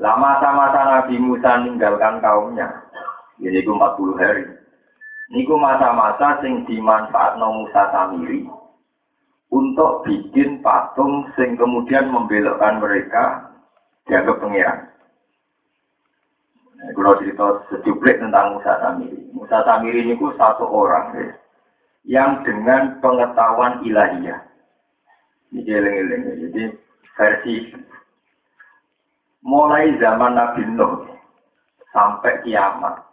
Lama 0.02 0.42
masa-masa 0.42 0.80
Nabi 0.90 1.22
Musa 1.22 1.62
meninggalkan 1.62 2.18
kaumnya, 2.18 2.66
ini 3.38 3.62
itu 3.62 3.70
40 3.70 4.18
hari. 4.18 4.42
Niku 5.30 5.54
masa-masa 5.54 6.42
sing 6.42 6.66
dimanfaat 6.66 7.38
Musa 7.38 7.94
Samiri 7.94 8.50
untuk 9.54 10.02
bikin 10.02 10.66
patung 10.66 11.30
sing 11.38 11.54
kemudian 11.54 12.10
membelokkan 12.10 12.82
mereka 12.82 13.54
dianggap 14.10 14.42
pengiran. 14.42 14.80
Nah, 16.74 16.90
kalau 16.98 17.22
cerita 17.22 17.46
sejumlah 17.70 18.16
tentang 18.18 18.58
Musa 18.58 18.74
Samiri. 18.82 19.30
Musa 19.30 19.62
Samiri 19.62 20.10
ini 20.10 20.18
satu 20.18 20.66
orang 20.66 21.14
ya, 21.22 21.30
yang 22.04 22.44
dengan 22.44 23.00
pengetahuan 23.00 23.84
ilahiyah. 23.88 24.40
Ini 25.54 25.62
Jadi 26.50 26.64
versi 27.14 27.56
mulai 29.44 29.94
zaman 30.00 30.40
Nabi 30.40 30.64
Nuh 30.74 31.04
sampai 31.92 32.42
kiamat 32.48 33.04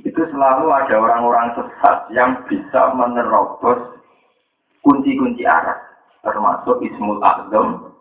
itu 0.00 0.22
selalu 0.30 0.70
ada 0.72 0.94
orang-orang 0.96 1.52
sesat 1.58 1.98
yang 2.14 2.38
bisa 2.46 2.94
menerobos 2.94 3.98
kunci-kunci 4.86 5.42
arah 5.42 5.76
termasuk 6.22 6.80
Ismul 6.86 7.18
Azam 7.20 7.92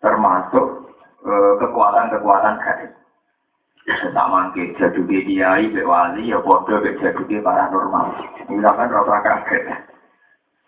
termasuk 0.00 0.64
kekuatan 1.24 2.12
kekuatan-kekuatan 2.12 2.54
gaib 2.64 2.92
tak 3.84 4.28
mangke 4.32 4.72
jaduke 4.80 5.28
kiai 5.28 5.68
be 5.68 5.84
wali 5.84 6.32
ya 6.32 6.40
padha 6.40 6.80
be 6.80 6.96
jaduke 7.04 7.36
paranormal. 7.44 8.16
Ini 8.48 8.64
kan 8.64 8.88
ora 8.88 9.18
kaget. 9.20 9.64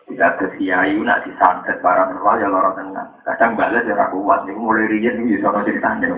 Tidak 0.07 0.21
ada 0.21 0.47
kiai 0.61 1.01
nak 1.01 1.25
disantet 1.25 1.81
paranormal 1.81 2.37
ya 2.37 2.49
lorong 2.53 2.77
tenang 2.77 3.09
kadang 3.25 3.57
balas 3.57 3.89
ya 3.89 3.97
aku 3.97 4.21
kuat. 4.21 4.45
Nih 4.45 4.53
mulai 4.53 4.85
riyen 4.93 5.25
ini 5.25 5.41
bisa 5.41 5.49
ceritanya 5.65 6.13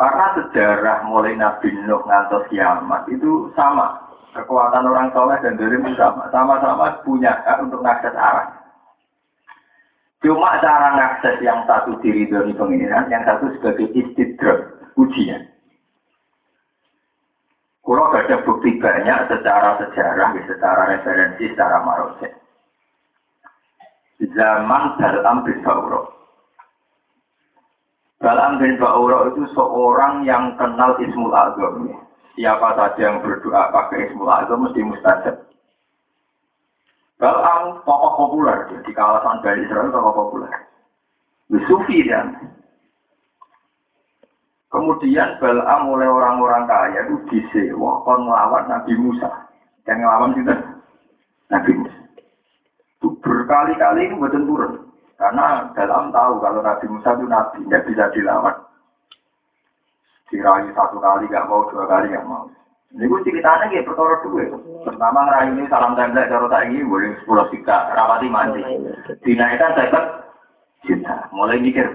karena 0.00 0.32
sejarah 0.32 1.04
mulai 1.04 1.36
Nabi 1.36 1.76
Nuh 1.84 2.00
ngantos 2.08 2.48
kiamat 2.48 3.04
itu 3.12 3.52
sama. 3.52 4.00
Kekuatan 4.32 4.88
orang 4.88 5.12
soleh 5.12 5.36
dan 5.44 5.60
dari 5.60 5.76
sama. 5.92 6.24
Sama-sama 6.32 7.04
punya 7.04 7.36
hak 7.44 7.68
untuk 7.68 7.84
mengakses 7.84 8.16
arah. 8.16 8.48
Cuma 10.24 10.56
cara 10.64 10.96
mengakses 10.96 11.36
yang 11.44 11.68
satu 11.68 12.00
diri 12.00 12.24
dari 12.32 12.56
pengiran 12.56 13.12
yang 13.12 13.24
satu 13.28 13.52
sebagai 13.56 13.92
istidrak 13.92 14.69
ujian 15.00 15.50
Kulo 17.90 18.12
ada 18.12 18.46
bukti 18.46 18.78
banyak 18.78 19.26
secara 19.26 19.80
sejarah, 19.82 20.30
secara 20.46 20.94
referensi, 20.94 21.50
secara 21.50 21.82
marose. 21.82 22.28
Zaman 24.20 25.00
Balam 25.00 25.42
bin 25.48 25.58
Ba'uro. 25.64 26.12
Balam 28.22 28.60
bin 28.60 28.76
Ba'uro 28.76 29.32
itu 29.32 29.42
seorang 29.56 30.28
yang 30.28 30.54
kenal 30.54 31.00
Ismul 31.00 31.32
Azam. 31.32 31.88
Siapa 32.38 32.78
saja 32.78 33.00
yang 33.00 33.24
berdoa 33.24 33.72
pakai 33.72 34.12
Ismul 34.12 34.28
Azam 34.28 34.70
mesti 34.70 34.86
mustajab. 34.86 35.36
Balam 37.16 37.80
tokoh 37.82 38.12
populer 38.22 38.70
di 38.86 38.92
kawasan 38.92 39.40
Bali 39.40 39.64
Israel 39.64 39.90
tokoh 39.90 40.14
populer. 40.14 40.52
Sufi 41.66 42.06
dan 42.06 42.38
Kemudian 44.70 45.42
Balaam 45.42 45.90
oleh 45.90 46.06
orang-orang 46.06 46.70
kaya 46.70 47.02
itu 47.10 47.18
disewa 47.26 48.06
kon 48.06 48.22
melawan 48.22 48.70
Nabi 48.70 48.94
Musa. 48.94 49.50
Yang 49.82 50.06
melawan 50.06 50.30
kita 50.38 50.54
Nabi 51.50 51.72
Musa. 51.74 52.00
Itu 53.02 53.18
berkali-kali 53.18 54.06
itu 54.06 54.14
betul 54.14 54.46
turun. 54.46 54.72
Karena 55.18 55.74
Balaam 55.74 56.14
tahu 56.14 56.38
kalau 56.38 56.62
Nabi 56.62 56.86
Musa 56.86 57.18
itu 57.18 57.26
Nabi, 57.26 57.58
tidak 57.66 57.84
bisa 57.90 58.04
dilawan. 58.14 58.56
Dirayu 60.30 60.70
satu 60.78 61.02
kali 61.02 61.26
gak 61.26 61.50
mau, 61.50 61.66
dua 61.74 61.90
kali 61.90 62.14
gak 62.14 62.22
mau. 62.22 62.46
Ini 62.94 63.06
gue 63.06 63.22
ceritanya 63.26 63.66
kayak 63.70 63.86
perkara 63.86 64.22
duit. 64.22 64.50
Pertama 64.86 65.26
ngerayu 65.26 65.58
ini 65.58 65.70
salam 65.70 65.98
tembak 65.98 66.26
cara 66.30 66.46
tak 66.46 66.70
ini 66.70 66.86
boleh 66.86 67.14
sepuluh 67.22 67.46
juta, 67.50 67.90
rapati 67.94 68.26
mandi. 68.30 68.62
Dinaikkan 69.26 69.74
saya 69.74 70.02
juta, 70.86 71.26
mulai 71.34 71.58
mikir. 71.58 71.86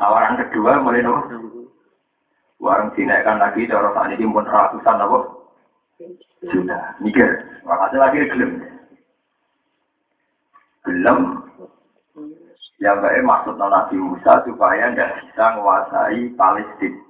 Tawaran 0.00 0.40
kedua 0.40 0.80
mulai 0.80 1.04
nopo. 1.04 1.61
Warung 2.62 2.94
dinaikkan 2.94 3.42
lagi 3.42 3.66
cara 3.66 3.90
tak 3.90 4.14
ini 4.14 4.22
pun 4.30 4.46
ratusan 4.46 4.96
nopo. 5.02 5.50
Juta, 6.46 6.94
mikir. 7.02 7.26
Makasih 7.66 7.98
lagi 7.98 8.30
gelem. 8.30 8.52
Gelem. 10.86 11.18
Yang 12.78 12.98
baik 13.02 13.26
maksud 13.26 13.54
Nabi 13.58 13.98
Musa 13.98 14.46
supaya 14.46 14.94
tidak 14.94 15.10
bisa 15.22 15.44
menguasai 15.58 16.22
Palestina. 16.38 17.02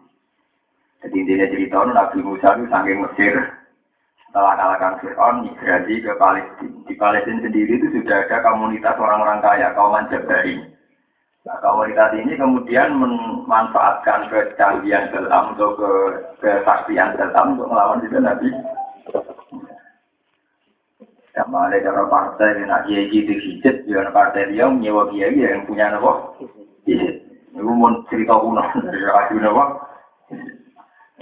Jadi 1.05 1.17
intinya 1.21 1.47
cerita 1.53 1.77
Nabi 1.85 2.19
Musa 2.25 2.49
itu 2.57 2.65
saking 2.73 2.99
Mesir 3.05 3.35
setelah 4.29 4.57
kalahkan 4.57 5.05
Fir'aun 5.05 5.45
migrasi 5.45 6.01
ke 6.01 6.13
Palestina. 6.17 6.77
Di 6.89 6.95
Palestina 6.97 7.45
sendiri 7.45 7.77
itu 7.77 7.93
sudah 7.93 8.25
ada 8.25 8.41
komunitas 8.41 8.97
orang-orang 8.97 9.45
kaya, 9.45 9.69
kaum 9.77 10.01
Jabari. 10.09 10.72
Nah, 11.43 11.59
komunitas 11.59 12.15
ini 12.15 12.39
kemudian 12.39 12.95
memanfaatkan 12.95 14.31
kecanggihan 14.31 15.11
dalam 15.11 15.59
untuk 15.59 15.75
ke 15.75 15.91
kesaktian 16.39 17.19
dalam 17.19 17.59
untuk 17.59 17.67
melawan 17.67 17.99
itu 18.07 18.15
Nabi. 18.23 18.49
Sama 21.35 21.67
ada 21.67 21.83
cara 21.83 22.07
partai 22.07 22.61
yang 22.63 22.71
nak 22.71 22.85
kiai 22.87 23.11
gitu 23.11 23.35
hijit, 23.35 23.89
jangan 23.91 24.15
partai 24.15 24.55
dia 24.55 24.71
menyewa 24.71 25.11
kiai 25.11 25.35
yang 25.35 25.67
punya 25.67 25.91
nopo. 25.91 26.39
Hijit. 26.87 27.27
Ini 27.57 27.61
mau 27.67 27.91
cerita 28.07 28.39
kuno 28.39 28.63
dari 28.79 29.03
Rasul 29.11 29.43
nopo. 29.43 29.65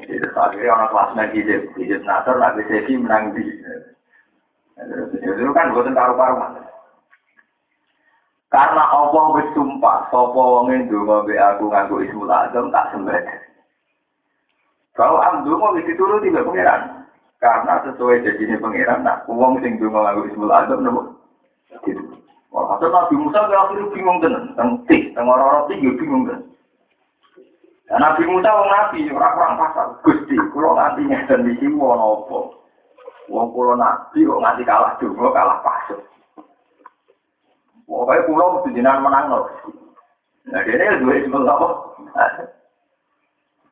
Terus 0.05 0.37
akhirnya 0.37 0.77
orang 0.77 0.91
kelas 0.93 1.11
naik 1.17 1.33
hijab, 1.33 1.62
hijab 1.81 2.00
nasar, 2.05 2.37
nabi 2.37 2.61
sesi 2.69 2.93
menang 2.97 3.33
di. 3.33 3.45
Itu 5.17 5.53
kan 5.57 5.73
buatan 5.73 5.97
karu-karuan. 5.97 6.70
Karena 8.50 8.83
Allah 8.83 9.25
bersumpah, 9.30 10.11
sopo 10.11 10.59
wongin 10.59 10.90
dungo 10.90 11.23
be 11.23 11.38
aku 11.38 11.71
nganggo 11.71 12.02
ismul 12.02 12.26
azam 12.26 12.75
tak 12.75 12.90
sembah. 12.90 13.23
Kalau 14.99 15.23
am 15.23 15.47
dungo 15.47 15.78
itu 15.78 15.95
turun 15.95 16.19
tiba 16.19 16.42
pangeran. 16.42 17.07
Karena 17.38 17.78
sesuai 17.87 18.26
janjinya 18.26 18.59
pangeran, 18.59 19.07
nah 19.07 19.23
uang 19.30 19.62
sing 19.62 19.78
dungo 19.78 20.02
nganggo 20.02 20.26
ismul 20.26 20.50
azam 20.50 20.83
nopo. 20.83 21.14
Gitu. 21.87 22.02
Wah, 22.50 22.75
Nabi 22.83 23.14
Musa 23.14 23.47
akhirnya 23.47 23.95
bingung 23.95 24.19
tenan, 24.19 24.50
teng 24.59 24.83
tih, 24.90 25.14
teng 25.14 25.30
orang-orang 25.30 25.71
tinggi 25.71 25.95
bingung 25.95 26.26
tenan. 26.26 26.50
Dan 27.87 28.02
Nabi 28.02 28.26
Musa 28.26 28.50
wong 28.50 28.66
nabi 28.66 29.07
ora 29.14 29.30
kurang 29.30 29.54
pasar. 29.62 29.87
Gusti, 30.02 30.35
kula 30.50 30.75
nganti 30.75 31.07
ngeten 31.07 31.54
iki 31.54 31.71
wong 31.71 31.99
apa? 31.99 32.38
Wong 33.30 33.47
kula 33.54 33.78
nabi 33.78 34.26
kok 34.26 34.42
nganti 34.42 34.62
kalah 34.66 34.99
donga 34.99 35.30
kalah 35.30 35.59
pasar. 35.62 35.99
Pokoknya 37.90 38.23
kula 38.30 38.44
mesti 38.54 38.70
jenengan 38.78 39.02
menang 39.02 39.26
lho. 39.35 39.40
Nah, 40.47 40.62
dia 40.62 40.94
dua 41.02 41.14
itu 41.18 41.28
apa? 41.35 41.68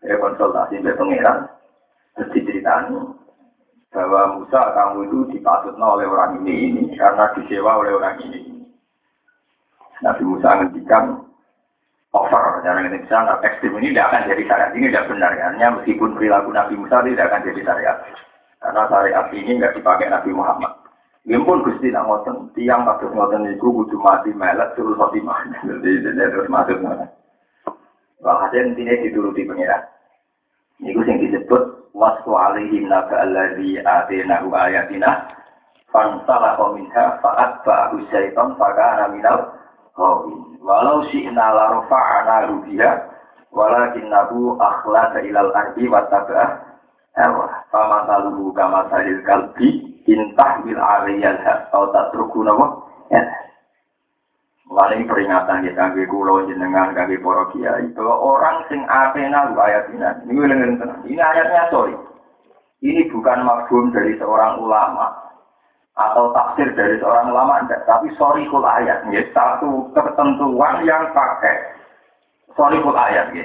Ya 0.03 0.15
konsultasi 0.19 0.83
dengan 0.83 0.99
pangeran. 0.99 1.39
Terus 2.19 2.35
diceritani 2.35 2.99
bahwa 3.95 4.43
Musa 4.43 4.61
kamu 4.75 4.99
itu 5.07 5.19
dipatutnya 5.39 5.87
oleh 5.87 6.07
orang 6.11 6.43
ini 6.43 6.55
ini 6.67 6.83
karena 6.99 7.31
disewa 7.39 7.79
oleh 7.79 7.95
orang 7.95 8.19
ini. 8.27 8.67
Nabi 10.03 10.23
Musa 10.27 10.51
ngendikan 10.55 11.23
over 12.11 12.63
dalam 12.67 12.87
Indonesia 12.87 13.19
nah, 13.23 13.39
ekstrim 13.43 13.75
ini 13.79 13.95
tidak 13.95 14.11
akan 14.11 14.31
jadi 14.31 14.43
syariat 14.51 14.73
ini 14.75 14.87
tidak 14.91 15.09
benar 15.11 15.31
ya. 15.35 15.45
Hanya 15.55 15.69
meskipun 15.79 16.19
perilaku 16.19 16.51
Nabi 16.51 16.75
Musa 16.75 17.07
tidak 17.07 17.27
akan 17.31 17.43
jadi 17.47 17.61
syariat 17.63 17.97
karena 18.59 18.83
syariat 18.91 19.27
ini 19.31 19.51
nggak 19.63 19.75
dipakai 19.79 20.07
Nabi 20.11 20.31
Muhammad. 20.35 20.88
Ini 21.29 21.45
pun 21.45 21.61
gusti 21.61 21.93
nak 21.93 22.09
ngoten 22.09 22.57
tiang 22.57 22.89
kados 22.89 23.13
ngoten 23.13 23.53
itu 23.53 23.69
kudu 23.69 24.01
mati 24.01 24.33
melet 24.33 24.73
terus 24.73 24.97
mati 24.97 25.21
mana 25.21 25.61
jadi 25.61 26.09
terus 26.17 26.49
masuk 26.49 26.81
mana. 26.81 27.05
Walhasil 28.25 28.73
intinya 28.73 28.97
dituruti 28.97 29.45
pengiran. 29.45 29.85
Ini 30.81 30.97
yang 30.97 31.21
disebut 31.21 31.93
wasku 31.93 32.33
alaihim 32.33 32.89
naga 32.89 33.29
alladhi 33.29 33.77
atenahu 33.77 34.57
ayatina 34.57 35.29
fansalah 35.93 36.57
minha 36.73 37.21
fa'at 37.21 37.61
ba'ahu 37.61 38.09
syaitan 38.09 38.57
fakana 38.57 39.13
minal 39.13 39.53
Qawin. 39.93 40.57
Walau 40.65 41.05
syi'na 41.13 41.45
la 41.53 41.65
rafa'ana 41.77 42.49
walakin 43.53 44.07
nabu 44.09 44.57
akhlasa 44.57 45.21
ilal 45.29 45.53
ardi 45.53 45.85
wa 45.93 46.09
tabah 46.09 46.57
hawa. 47.21 47.53
Fama 47.69 48.09
taluhu 48.09 48.49
kama 48.57 48.89
salil 48.89 49.21
kalbi 49.29 49.88
intah 50.09 50.65
bil 50.65 50.81
aliyal 50.81 51.37
atau 51.45 51.93
tatruku 51.93 52.41
nama 52.41 52.81
ya. 53.13 53.21
Mulai 54.69 55.01
peringatan 55.09 55.65
kita 55.65 55.77
kangge 55.77 56.05
kulo 56.09 56.45
jenengan 56.49 56.93
kangge 56.93 57.21
para 57.21 57.49
kiai 57.53 57.89
bahwa 57.97 58.17
orang 58.21 58.57
sing 58.69 58.85
atena 58.85 59.49
lu 59.49 59.57
ayatina. 59.61 60.21
Ini 60.29 60.41
Ini 61.09 61.21
ayatnya 61.21 61.73
sorry. 61.73 61.97
Ini 62.85 63.09
bukan 63.09 63.49
maksud 63.49 63.91
dari 63.91 64.15
seorang 64.21 64.61
ulama, 64.61 65.29
atau 65.99 66.31
tafsir 66.31 66.71
dari 66.79 66.95
seorang 67.03 67.35
ulama 67.35 67.67
enggak, 67.67 67.83
tapi 67.91 68.07
sorry 68.15 68.47
ayat, 68.47 69.03
ya, 69.11 69.19
satu 69.35 69.91
ketentuan 69.91 70.87
yang 70.87 71.11
pakai 71.11 71.75
sorry 72.55 72.79
ayat. 72.79 73.35
Ya. 73.35 73.45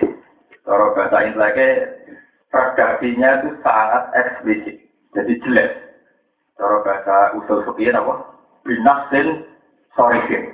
Kalau 0.63 0.93
bahasa 0.93 1.26
Inggrisnya 1.26 1.67
redaksinya 2.54 3.30
itu 3.41 3.49
sangat 3.65 4.04
eksplisit, 4.13 4.78
jadi 5.17 5.34
jelas. 5.43 5.71
Kalau 6.57 6.85
bahasa 6.85 7.33
usul 7.41 7.65
fikih 7.67 7.93
apa? 7.93 8.13
Binasin 8.63 9.47
sorihin. 9.97 10.53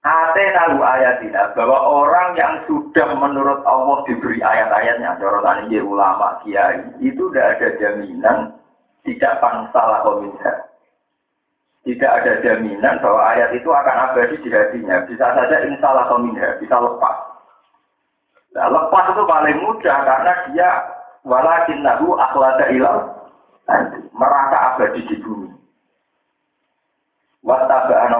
Ate 0.00 0.44
tahu 0.56 0.80
ayatina 0.80 1.52
bahwa 1.52 1.76
orang 1.76 2.32
yang 2.32 2.64
sudah 2.64 3.12
menurut 3.20 3.60
Allah 3.68 4.00
diberi 4.08 4.40
ayat-ayatnya, 4.40 5.20
cara 5.20 5.44
tadi 5.44 5.76
ulama 5.76 6.40
kiai 6.40 6.88
itu 7.04 7.28
tidak 7.28 7.60
ada 7.60 7.68
jaminan 7.76 8.56
tidak 9.04 9.40
pansalah 9.44 10.00
minha. 10.20 10.54
Tidak 11.84 12.10
ada 12.12 12.32
jaminan 12.44 12.96
bahwa 13.04 13.20
ayat 13.28 13.52
itu 13.56 13.68
akan 13.68 13.96
abadi 14.08 14.36
di 14.40 14.48
hatinya. 14.52 15.04
Bisa 15.04 15.36
saja 15.36 15.56
insalah 15.68 16.08
minha, 16.16 16.56
bisa 16.56 16.76
lepas. 16.80 17.16
Nah, 18.56 18.72
lepas 18.72 19.04
itu 19.12 19.22
paling 19.28 19.58
mudah 19.62 19.98
karena 20.00 20.32
dia 20.48 20.70
walakin 21.28 21.84
nahu 21.84 22.16
akhlada 22.16 22.72
ilal 22.72 23.19
merasa 24.14 24.56
abadi 24.74 25.06
di 25.06 25.16
bumi. 25.22 25.50
Wattaba'an 27.46 28.14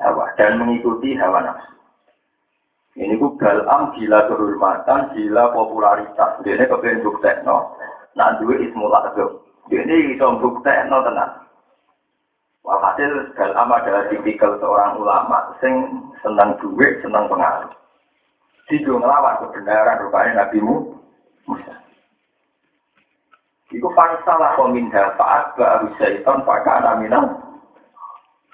hawa 0.00 0.24
dan 0.34 0.58
mengikuti 0.58 1.14
hawa 1.14 1.44
nafsu. 1.44 1.72
Ini 2.98 3.16
ku 3.22 3.38
balam 3.38 3.94
gila 3.94 4.26
kehormatan, 4.26 5.14
gila 5.14 5.54
popularitas. 5.54 6.42
Ini 6.42 6.66
kepengen 6.66 7.06
bukti, 7.06 7.30
no. 7.46 7.78
Nah, 8.18 8.34
dua 8.42 8.58
ismul 8.58 8.90
azam. 8.90 9.38
Ini 9.70 10.18
bisa 10.18 10.26
bukti 10.42 10.74
no 10.90 10.98
tenang. 11.06 11.32
Walhasil 12.60 13.32
dalam 13.38 13.72
adalah 13.72 14.04
tipikal 14.12 14.58
seorang 14.60 15.00
ulama 15.00 15.54
sing 15.64 16.04
senang 16.20 16.60
duit, 16.60 17.00
senang 17.00 17.24
pengaruh. 17.30 17.72
Dia 18.68 18.86
ngelawan 18.86 19.48
kebenaran 19.48 20.02
rupanya 20.06 20.44
Nabi 20.44 20.62
Musa. 20.62 21.79
Iku 23.70 23.86
fansalah 23.94 24.58
pemindah 24.58 25.14
faat 25.14 25.54
baru 25.54 25.94
syaitan 25.98 26.42
fakana 26.42 26.98
minal 26.98 27.50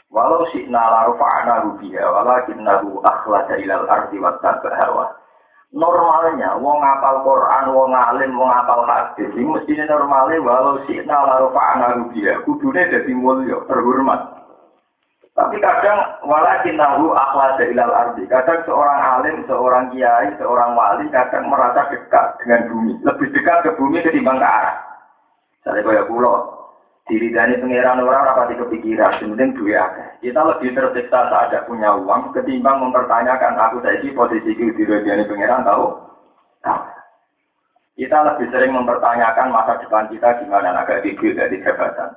Walau 0.06 0.48
si 0.54 0.64
laru 0.70 1.18
fa'ana 1.18 1.66
rubiha 1.66 2.04
walakin 2.08 2.62
nahu 2.62 3.02
akhlada 3.04 3.58
ilal 3.58 3.84
ardi 3.90 4.16
wa 4.22 4.32
hawa 4.40 5.12
normalnya 5.74 6.56
wong 6.62 6.78
ngapal 6.78 7.26
Quran, 7.26 7.64
wong 7.74 7.92
alim, 7.92 8.32
wong 8.38 8.48
ngapal 8.48 8.86
hadis, 8.86 9.28
ini 9.34 9.44
mestinya 9.44 9.92
normalnya 9.92 10.40
walau 10.40 10.80
si 10.86 10.96
nalaru 11.04 11.52
fa'ana 11.52 12.06
dia, 12.14 12.38
kudune 12.46 12.86
jadi 12.86 13.12
mulia, 13.12 13.60
terhormat. 13.66 14.36
Tapi 15.36 15.60
kadang 15.60 16.00
walakin 16.24 16.80
nahu 16.80 17.12
akhlak 17.12 17.60
ilal 17.60 17.92
ardi. 17.92 18.24
Kadang 18.24 18.64
seorang 18.64 19.20
alim, 19.20 19.44
seorang 19.44 19.92
kiai, 19.92 20.32
seorang 20.40 20.72
wali 20.72 21.12
kadang 21.12 21.52
merasa 21.52 21.92
dekat 21.92 22.40
dengan 22.40 22.72
bumi, 22.72 22.94
lebih 23.04 23.28
dekat 23.36 23.68
ke 23.68 23.76
bumi 23.76 24.00
ketimbang 24.00 24.40
ke 24.40 24.48
arah. 24.48 24.95
Saya 25.66 25.82
kaya 25.82 26.06
pulau, 26.06 26.46
diri 27.10 27.34
dari 27.34 27.58
pengiran 27.58 27.98
orang 27.98 28.22
rapati 28.22 28.54
kepikiran, 28.54 29.18
penting 29.18 29.50
dua 29.58 29.90
Kita 30.22 30.46
lebih 30.46 30.78
tersiksa 30.78 31.26
saat 31.26 31.50
ada 31.50 31.66
punya 31.66 31.90
uang 31.98 32.30
ketimbang 32.30 32.86
mempertanyakan 32.86 33.58
aku 33.58 33.82
ini 33.82 34.14
posisi 34.14 34.54
di 34.54 34.82
dari 34.86 35.26
pengiran 35.26 35.66
tahu? 35.66 35.90
Tahu. 36.62 36.82
Kita 37.98 38.18
lebih 38.30 38.46
sering 38.54 38.78
mempertanyakan 38.78 39.50
masa 39.50 39.82
depan 39.82 40.06
kita 40.06 40.38
gimana 40.44 40.86
agak 40.86 41.02
gigil 41.02 41.34
dari 41.34 41.58
jabatan. 41.58 42.14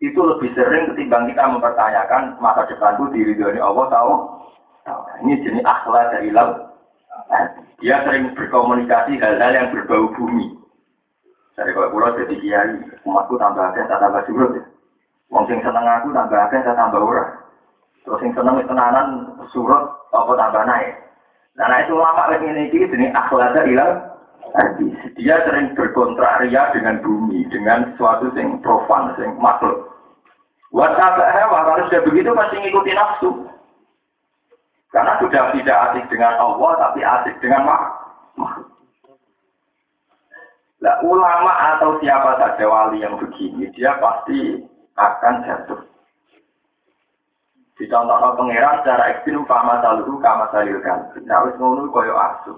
Itu 0.00 0.24
lebih 0.24 0.56
sering 0.56 0.96
ketimbang 0.96 1.28
kita 1.28 1.44
mempertanyakan 1.44 2.40
masa 2.40 2.64
depanku 2.72 3.12
diri 3.12 3.36
dari 3.36 3.60
Allah 3.60 3.84
tahu? 3.92 4.12
Tahu. 4.88 5.00
Ini 5.28 5.44
jenis 5.44 5.66
akhlak 5.68 6.16
dari 6.16 6.32
laut. 6.32 6.56
Dia 7.84 8.00
sering 8.08 8.32
berkomunikasi 8.32 9.20
hal-hal 9.20 9.52
yang 9.52 9.68
berbau 9.76 10.08
bumi. 10.16 10.59
Dari 11.60 11.76
kalau 11.76 11.92
pulau 11.92 12.16
jadi 12.16 12.40
kiai, 12.40 12.72
umatku 13.04 13.36
tambah 13.36 13.60
akeh, 13.60 13.84
tak 13.84 14.00
tambah 14.00 14.24
surut 14.24 14.56
ya. 14.56 14.64
Wong 15.28 15.44
sing 15.44 15.60
seneng 15.60 15.84
aku 15.84 16.08
tambah 16.08 16.40
akeh, 16.48 16.64
tak 16.64 16.72
tambah 16.72 17.04
ora. 17.04 17.36
Terus 18.00 18.16
sing 18.24 18.32
seneng 18.32 18.64
tenanan 18.64 19.36
surut, 19.52 19.92
apa 20.08 20.32
tambah 20.40 20.64
naik. 20.64 20.96
Nah, 21.60 21.84
itu 21.84 21.92
lama 21.92 22.32
lagi 22.32 22.48
ini 22.48 22.72
ini 22.72 23.12
akhlaknya 23.12 23.68
hilang. 23.68 23.92
Dia 25.20 25.36
sering 25.44 25.76
berkontraria 25.76 26.72
dengan 26.72 27.04
bumi, 27.04 27.44
dengan 27.52 27.92
sesuatu 27.92 28.32
yang 28.40 28.56
profan, 28.64 29.12
yang 29.20 29.36
makhluk. 29.36 29.84
Wasabah 30.72 31.60
kalau 31.60 31.84
sudah 31.92 32.02
begitu 32.08 32.32
masih 32.32 32.56
ngikutin 32.56 32.96
nafsu. 32.96 33.30
Karena 34.96 35.12
sudah 35.20 35.52
tidak 35.52 35.76
asik 35.92 36.08
dengan 36.08 36.40
Allah, 36.40 36.72
tapi 36.88 37.04
asik 37.04 37.36
dengan 37.44 37.68
makhluk. 37.68 38.69
Nah, 40.80 40.96
ulama 41.04 41.76
atau 41.76 42.00
siapa 42.00 42.40
saja 42.40 42.64
wali 42.64 43.04
yang 43.04 43.20
begini, 43.20 43.68
dia 43.76 44.00
pasti 44.00 44.64
akan 44.96 45.44
jatuh. 45.44 45.80
Dicontohkan 47.76 48.36
pangeran 48.36 48.80
secara 48.80 49.04
ekstrim 49.12 49.44
kama 49.48 49.80
saluhu 49.80 50.20
kama 50.20 50.48
salilkan. 50.52 51.16
Nah, 51.24 51.48
wis 51.48 51.56
ngono 51.56 51.88
koyo 51.88 52.12
asu. 52.16 52.52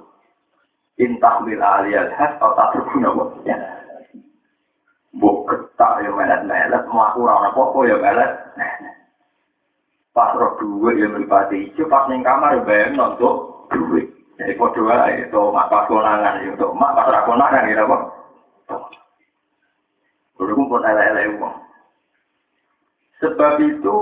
Intah 0.98 1.42
lil 1.46 1.62
aliyal 1.62 2.10
has 2.14 2.34
atau 2.38 2.54
tak 2.58 2.74
terguna 2.74 3.10
ya. 3.46 3.58
Buk 5.18 5.46
ketak 5.50 6.02
ya 6.06 6.10
melet-melet, 6.10 6.82
melaku 6.90 7.26
rana 7.26 7.50
popo 7.54 7.86
ya 7.86 7.98
melet. 7.98 8.30
Pas 10.14 10.34
roh 10.36 10.58
duit 10.60 11.00
yang 11.00 11.16
beripati 11.16 11.70
hijau, 11.70 11.88
pas 11.88 12.04
neng 12.06 12.20
kamar 12.26 12.60
ya 12.60 12.66
bayang 12.66 12.98
nonton 12.98 13.66
duit. 13.72 14.21
Jadi 14.42 14.58
podo 14.58 14.90
ae 14.90 15.22
itu 15.22 15.38
mak 15.54 15.70
pas 15.70 15.86
konangan 15.86 16.42
itu 16.42 16.66
mak 16.74 16.98
pas 16.98 17.06
ra 17.14 17.22
konangan 17.22 17.70
gitu 17.70 17.86
apa. 17.86 17.96
Kudu 20.34 20.58
pun 20.66 20.82
ele-ele 20.82 21.38
wong. 21.38 21.54
Sebab 23.22 23.62
itu 23.62 23.96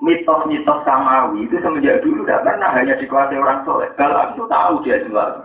mitos-mitos 0.00 0.80
samawi 0.88 1.44
itu 1.44 1.60
semenjak 1.60 2.00
dulu 2.00 2.24
tidak 2.24 2.48
pernah 2.48 2.72
hanya 2.72 2.96
dikuasai 2.96 3.36
orang 3.36 3.60
soleh. 3.68 3.92
Kalau 4.00 4.32
itu 4.32 4.42
tahu 4.48 4.74
dia 4.88 5.04
jual. 5.04 5.44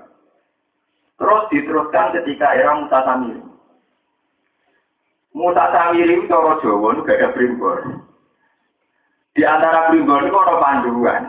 Terus 1.19 1.43
diteruskan 1.51 2.15
ketika 2.15 2.55
era 2.55 2.79
Musa 2.79 3.03
Samiri. 3.03 3.43
Musa 5.35 5.65
Samiri 5.67 6.15
itu 6.15 6.31
orang 6.31 6.63
Jawa 6.63 6.87
itu 6.95 7.01
gak 7.03 7.19
ada 7.19 7.29
primbon. 7.35 7.81
Di 9.35 9.43
antara 9.43 9.91
primbon 9.91 10.31
itu 10.31 10.37
ada 10.39 10.55
panduan. 10.63 11.23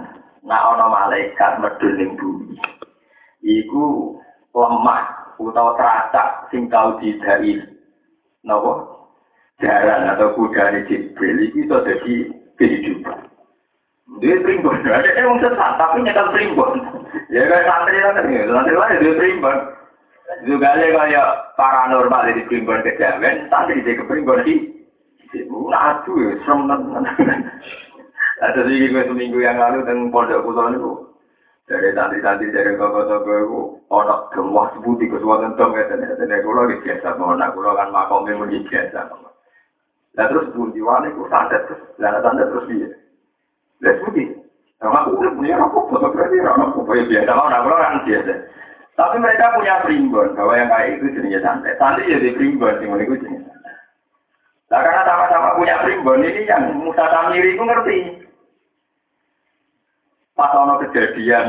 Nah, 0.46 0.60
ada 0.76 0.86
malaikat 0.86 1.58
medun 1.58 2.14
bumi. 2.20 2.54
Iku 3.44 4.16
lemah 4.56 5.36
utawa 5.36 5.76
teracak 5.76 6.48
sing 6.48 6.72
tau 6.72 6.96
didai. 6.96 7.60
Napa? 8.40 8.72
Jalan 9.60 10.10
atau 10.16 10.34
kuda 10.34 10.74
di 10.74 10.80
Jibril 10.90 11.38
itu 11.52 11.68
jadi 11.70 12.14
kehidupan. 12.58 13.18
Dia 14.20 14.36
primbon, 14.44 14.84
ada 14.90 15.10
yang 15.16 15.40
sesat, 15.40 15.80
tapi 15.80 16.04
nyetel 16.04 16.28
primbon. 16.34 16.76
Ya 17.32 17.46
kayak 17.48 17.66
santri 17.66 17.98
lah 18.04 18.12
kan, 18.18 18.26
santri 18.28 18.74
lah 18.76 18.88
dia 19.00 19.16
primbon. 19.16 19.58
Juga 20.44 20.76
ada 20.76 20.86
kayak 20.92 21.28
paranormal 21.56 22.28
di 22.34 22.42
primbon 22.50 22.84
kejawen, 22.84 23.48
santri 23.48 23.80
di 23.80 23.96
primbon 24.04 24.44
di 24.44 24.54
Nah, 25.34 25.98
aduh 25.98 26.14
ya, 26.14 26.32
serem 26.46 26.70
Ada 28.44 28.60
sih 28.70 28.86
gue 28.86 29.02
seminggu 29.02 29.42
yang 29.42 29.58
lalu 29.58 29.82
dengan 29.82 30.14
pondok 30.14 30.46
pulau 30.46 30.70
itu. 30.70 30.92
Dari 31.64 31.96
santri-santri 31.96 32.52
dari 32.52 32.76
toko-toko 32.76 33.32
itu, 33.40 33.60
orang 33.88 34.28
gemah 34.36 34.68
sebuti 34.76 35.08
ke 35.08 35.16
suatu 35.16 35.48
tentang 35.48 35.72
ya, 35.72 35.88
dan 35.88 36.44
kulo 36.44 36.68
biasa, 36.68 37.16
mau 37.16 37.32
kulo 37.32 37.70
kan 37.72 37.88
makomnya 37.88 38.36
menjadi 38.36 38.92
biasa. 38.92 39.00
Nah 40.14 40.26
terus 40.28 40.52
bunjiwan 40.52 41.08
itu 41.08 41.24
santet 41.32 41.64
terus, 41.64 41.80
nah 41.96 42.20
santet 42.20 42.52
terus 42.52 42.68
dia. 42.68 42.88
Lihat 43.80 43.96
budi. 44.04 44.24
Sama 44.76 45.08
aku 45.08 45.16
udah 45.16 45.32
punya 45.32 45.56
rokok, 45.56 45.88
fotografi 45.88 46.36
rokok, 46.36 46.84
ya 47.00 47.02
biasa, 47.08 47.30
orang 47.32 47.64
orang 47.64 48.04
biasa. 48.04 48.32
Tapi 48.94 49.16
mereka 49.18 49.56
punya 49.56 49.74
primbon, 49.82 50.36
bahwa 50.36 50.52
yang 50.54 50.68
kayak 50.68 51.00
itu 51.00 51.16
jenisnya 51.16 51.40
santet. 51.42 51.80
Santet 51.80 52.12
jadi 52.12 52.36
primbon, 52.36 52.76
sih 52.76 52.86
itu 52.92 53.14
jenis. 53.24 53.42
Nah 54.68 54.80
karena 54.84 55.02
sama-sama 55.08 55.56
punya 55.56 55.80
primbon, 55.80 56.28
ini 56.28 56.44
yang 56.44 56.76
Musa 56.76 57.08
Tamiri 57.08 57.56
itu 57.56 57.64
ngerti. 57.64 57.98
Pas 60.34 60.50
ono 60.58 60.82
kejadian 60.82 61.46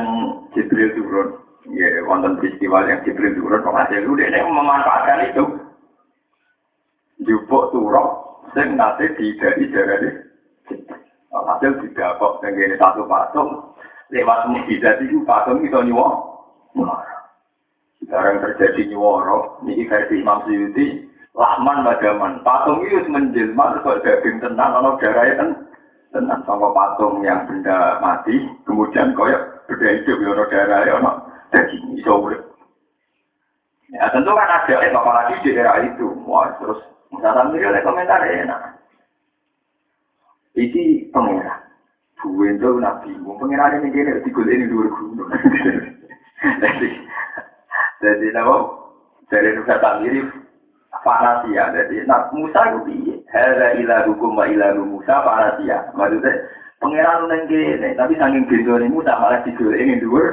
Jibril 0.54 0.94
turun, 0.94 1.42
ya 1.74 2.06
wonten 2.06 2.38
peristiwa 2.38 2.86
yang 2.86 3.02
Jibril 3.02 3.34
turun, 3.34 3.66
penghasil 3.66 4.06
itu 4.06 4.14
dia 4.14 4.46
memanfaatkan 4.46 5.34
itu. 5.34 5.46
Jupuk 7.26 7.74
turun, 7.74 8.08
sing 8.54 8.78
nate 8.78 9.18
dari 9.18 9.66
darane 9.74 10.26
hasil 11.46 11.72
tidak 11.88 12.18
kok 12.20 12.44
tenggene 12.44 12.76
satu 12.76 13.08
patung. 13.08 13.74
Lewat 14.14 14.54
mukjizat 14.54 15.02
itu 15.02 15.26
patung 15.26 15.66
itu 15.66 15.82
nyuwah 15.82 16.22
sekarang 18.06 18.38
terjadi 18.38 18.94
nyuwara. 18.94 19.58
Ini 19.66 19.90
versi 19.90 20.22
Imam 20.22 20.46
Suyuti 20.46 21.10
Lahman 21.34 21.82
Madaman 21.82 22.46
patung 22.46 22.86
itu 22.86 23.02
menjelma 23.10 23.82
terus 23.82 24.06
daging 24.06 24.46
tenang 24.46 24.78
ono 24.78 25.02
darah 25.02 25.26
kan 25.36 25.50
tenang 26.16 26.42
sama 26.48 26.72
patung 26.72 27.20
yang 27.28 27.44
benda 27.44 28.00
mati 28.00 28.48
kemudian 28.64 29.12
koyok 29.12 29.68
beda 29.68 29.88
hidup 30.00 30.18
ya 30.24 30.30
ono 30.32 30.44
darah 30.48 30.82
ya 30.88 30.94
ono 31.04 31.12
daging 31.52 32.00
iso 32.00 32.16
ya 33.92 34.08
tentu 34.16 34.32
kan 34.32 34.48
ada 34.48 34.76
eh 34.80 34.92
apalagi 34.96 35.44
di 35.44 35.52
era 35.60 35.84
itu 35.84 36.08
wah 36.24 36.48
terus 36.64 36.80
Misalnya 37.16 37.48
mirip 37.48 37.70
oleh 37.72 37.82
komentar 37.86 38.22
enak. 38.28 38.62
Iki 40.56 41.12
pengira. 41.16 41.64
Gue 42.20 42.52
itu 42.52 42.70
nabi. 42.82 43.12
Pengira 43.16 43.72
ini 43.80 43.88
kira 43.94 44.20
digul 44.24 44.48
ini 44.52 44.66
dua 44.68 44.88
gunung. 44.92 45.30
Jadi, 46.62 46.90
jadi 48.04 48.28
nama 48.36 48.70
dari 49.32 49.56
Nusa 49.56 49.82
Tamiri 49.82 50.22
fanasia. 51.06 51.70
Jadi, 51.70 52.10
nah 52.10 52.26
Musa 52.34 52.74
itu 52.74 52.80
piye? 52.90 53.16
Hada 53.30 53.78
ilah 53.78 54.10
hukum 54.10 54.34
wa 54.34 54.50
ilah 54.50 54.74
Musa 54.82 55.22
fanasia. 55.22 55.94
Maksudnya, 55.94 56.34
pengiran 56.82 57.30
neng 57.30 57.46
kene, 57.46 57.94
tapi 57.94 58.18
saking 58.18 58.50
gendone 58.50 58.90
Musa 58.90 59.14
malah 59.22 59.46
digul 59.46 59.78
ini 59.78 60.02
dua 60.02 60.26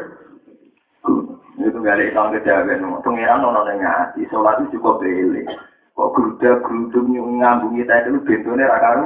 itu 1.60 1.78
gak 1.84 2.00
ada 2.00 2.04
Islam 2.08 2.32
kejadian. 2.32 2.88
Pengiran 3.04 3.44
nono 3.44 3.60
neng 3.68 3.84
hati, 3.84 4.24
sholat 4.32 4.58
itu 4.64 4.80
cukup 4.80 5.04
beli. 5.04 5.44
Kok 5.92 6.10
geruda 6.16 6.50
gerudung 6.64 7.12
ngambungi 7.12 7.84
tadi 7.84 8.08
itu 8.08 8.24
bentone 8.24 8.64
ra 8.64 8.78
karo. 8.80 9.04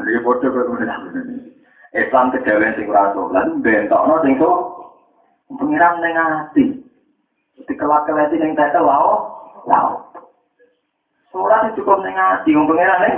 Dia 0.00 0.24
foto 0.24 0.48
kok 0.48 0.80
Islam 1.94 2.32
kejawen 2.34 2.74
sing 2.74 2.90
ora 2.90 3.14
salat 3.14 3.46
bentokno 3.62 4.14
sing 4.24 4.34
so 4.40 4.50
pengiran 5.60 6.00
ning 6.00 6.14
ati. 6.16 6.64
Dikelak-kelati 7.68 8.34
ning 8.40 8.56
tete 8.58 8.80
lao, 8.82 9.30
lao. 9.68 10.03
Sholat 11.34 11.74
cukup 11.74 11.98
ning 12.06 12.14
ati 12.14 12.54
wong 12.54 12.70
pengiran 12.70 13.02
ning 13.02 13.16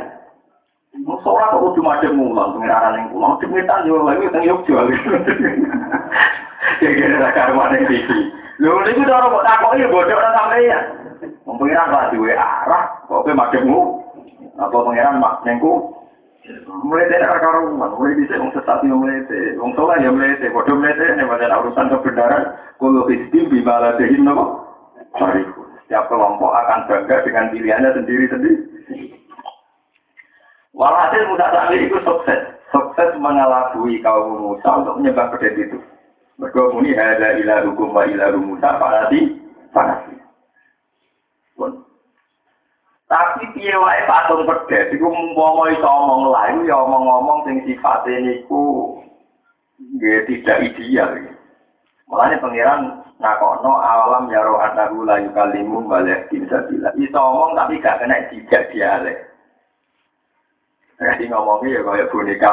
Mau 1.05 1.21
sholat 1.21 1.53
kok 1.53 1.61
kudu 1.61 1.85
madem 1.85 2.17
mulang 2.17 2.57
pengiran 2.57 2.97
ning 2.97 3.05
pulau. 3.13 3.37
Demitan 3.37 3.85
yo 3.85 4.01
lagi 4.01 4.33
teng 4.33 4.49
Yogyakarta. 4.49 5.05
Kayak 6.81 6.93
gini 6.97 7.29
karuan 7.37 7.69
ning 7.77 7.85
iki. 7.93 8.19
Lho 8.65 8.81
niku 8.89 9.05
cara 9.05 9.29
kok 9.29 9.77
bodoh 9.93 10.17
ora 10.17 10.33
sampeyan. 10.33 10.85
Wong 11.45 11.61
lah 11.69 12.09
duwe 12.09 12.33
arah, 12.33 13.05
kok 13.05 13.21
kowe 13.21 13.33
madhepmu 13.37 13.79
apa 14.57 14.73
pengiran 14.73 15.21
mak 15.21 15.45
nengku 15.45 15.93
mulai 16.87 17.11
dari 17.11 17.27
rumah, 17.27 17.91
mulai 17.93 18.17
bisa 18.17 18.41
wong 18.41 18.55
sesat 18.55 18.81
mulai 18.87 19.21
wong 19.61 19.77
soleh 19.77 19.99
yang 20.01 20.17
mulai 20.17 20.39
padha 20.41 20.73
mulai 20.73 20.95
nek 20.97 21.29
pada 21.29 21.61
urusan 21.61 21.91
kebenaran 21.93 22.43
kulo 22.79 23.05
hisbi 23.11 23.51
bimala 23.51 23.99
dehin 23.99 24.25
nopo 24.25 24.65
sorry 25.19 25.45
setiap 25.87 26.11
kelompok 26.11 26.51
akan 26.51 26.91
bangga 26.91 27.23
dengan 27.23 27.47
pilihannya 27.55 27.95
sendiri-sendiri. 27.95 29.15
Walhasil 30.75 31.31
Musa 31.31 31.47
Samir 31.55 31.87
itu 31.87 31.95
sukses. 32.03 32.59
Sukses 32.75 33.15
mengelabui 33.23 34.03
kaum 34.03 34.35
Musa 34.51 34.83
untuk 34.83 34.99
menyembah 34.99 35.31
pedet 35.31 35.55
itu. 35.55 35.79
Mereka 36.43 36.75
muni 36.75 36.91
hada 36.99 37.39
ilah 37.39 37.63
hukum 37.71 37.95
wa 37.95 38.03
ilah 38.03 38.35
Musa 38.35 38.77
panasi 38.83 39.39
panasi 39.71 40.19
Tapi 43.07 43.47
piye 43.55 43.79
wae 43.79 44.03
patung 44.11 44.43
pedet? 44.43 44.91
Iku 44.91 45.07
umpama 45.07 45.71
iso 45.71 45.87
omong 45.87 46.35
lain 46.35 46.67
ya 46.67 46.83
omong-omong 46.83 47.47
sing 47.47 47.63
sifate 47.63 48.11
niku 48.19 48.99
nggih 49.79 50.27
tidak 50.27 50.67
ideal. 50.75 51.15
Mulane 52.11 52.43
pangeran 52.43 53.06
nakono 53.17 53.81
alam 53.81 54.29
ya 54.29 54.45
roh 54.45 54.61
anahu 54.61 55.05
la 55.09 55.21
yukalimu 55.21 55.89
balik 55.89 56.29
bisa 56.29 56.65
bila. 56.69 56.93
Iso 57.01 57.17
omong 57.17 57.57
tapi 57.57 57.81
gak 57.81 58.05
kena 58.05 58.29
dijak 58.29 58.69
dialek. 58.73 59.19
Jadi 60.97 61.29
ngomongnya 61.29 61.77
ya 61.77 61.81
kayak 61.85 62.11
boneka. 62.13 62.51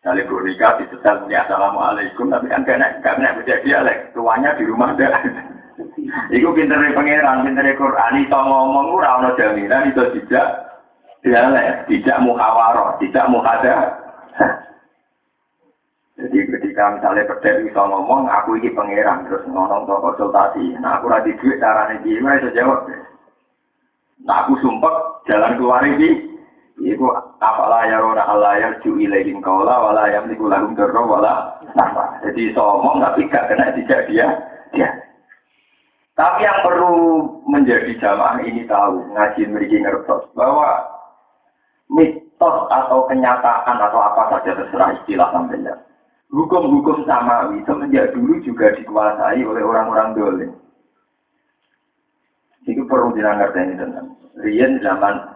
Kali 0.00 0.22
boneka 0.24 0.68
disetel 0.80 1.16
punya 1.26 1.44
assalamualaikum 1.46 2.26
tapi 2.30 2.46
kan 2.50 2.62
kena 2.62 3.02
gak 3.02 3.18
kena 3.18 3.38
bisa 3.42 3.62
dialek. 3.62 3.98
Tuanya 4.14 4.54
di 4.58 4.64
rumah 4.66 4.94
ada. 4.94 5.08
Iku 6.34 6.52
pintere 6.52 6.92
pangeran, 6.92 7.46
pintere 7.46 7.72
Quran 7.78 8.20
iso 8.20 8.38
ngomong 8.38 8.98
ora 8.98 9.16
ana 9.16 9.30
jaminan 9.38 9.88
itu 9.90 10.02
tidak 10.20 10.46
dialek, 11.24 11.86
tidak 11.88 12.18
muhawarah, 12.20 12.98
tidak 13.00 13.28
muhada. 13.30 13.76
Jadi 16.20 16.38
ketika 16.70 16.86
misalnya 16.94 17.26
pedek 17.26 17.66
bisa 17.66 17.82
ngomong, 17.82 18.30
aku 18.30 18.54
ini 18.54 18.70
pangeran 18.70 19.26
terus 19.26 19.42
ngomong 19.50 19.90
konsultasi. 19.90 20.78
Nah 20.78 21.02
aku 21.02 21.10
rati 21.10 21.34
duit 21.42 21.58
caranya 21.58 21.98
gimana 22.06 22.38
bisa 22.38 22.54
jawab. 22.54 22.86
Nah 24.22 24.46
aku 24.46 24.54
sumpah 24.62 25.18
jalan 25.26 25.58
keluar 25.58 25.82
ini. 25.82 26.30
Iku 26.78 27.10
apalah 27.42 27.90
ya 27.90 27.98
rona 27.98 28.22
Allah 28.22 28.54
yang 28.62 28.78
cu 28.86 28.94
ilaihim 29.02 29.42
kaula 29.42 29.82
wala 29.82 30.14
yang 30.14 30.30
niku 30.30 30.46
lahum 30.46 30.78
darra 30.78 31.02
wala 31.02 31.58
apa. 31.74 32.22
Jadi 32.22 32.54
somong 32.54 33.02
tapi 33.02 33.26
gak 33.26 33.50
kena 33.50 33.74
tidak 33.74 34.06
dia 34.06 34.30
dia. 34.70 34.88
Tapi 36.14 36.46
yang 36.46 36.62
perlu 36.62 36.94
menjadi 37.50 37.98
jamaah 37.98 38.38
ini 38.46 38.62
tahu 38.70 39.10
ngaji 39.10 39.40
memiliki 39.50 39.82
ngertos 39.82 40.30
bahwa 40.38 40.86
mitos 41.90 42.56
atau 42.70 43.10
kenyataan 43.10 43.76
atau 43.76 44.00
apa 44.00 44.22
saja 44.38 44.54
terserah 44.54 44.94
istilah 45.02 45.28
sampai 45.34 45.60
Hukum-hukum 46.30 47.02
samawi 47.10 47.58
semenjak 47.66 48.14
dulu 48.14 48.38
juga 48.46 48.70
dikuasai 48.78 49.42
oleh 49.42 49.66
orang-orang 49.66 50.08
dolim. 50.14 50.50
Itu 52.62 52.86
perlu 52.86 53.18
ngerti 53.18 53.58
ini 53.66 53.74
tentang. 53.74 54.14
Rian 54.38 54.78
zaman 54.78 55.26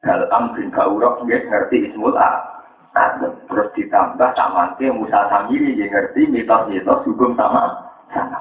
dalam 0.00 0.56
bin 0.56 0.72
Kaurok 0.72 1.28
nggak 1.28 1.44
ngerti 1.44 1.92
ismul 1.92 2.16
Adam. 2.16 3.36
Terus 3.52 3.68
ditambah 3.76 4.32
sama 4.32 4.72
ke 4.80 4.88
Musa 4.88 5.28
Samiri 5.28 5.76
dia 5.76 5.92
ngerti 5.92 6.24
mitos-mitos 6.32 7.04
hukum 7.04 7.36
sama 7.36 7.92
sama. 8.08 8.40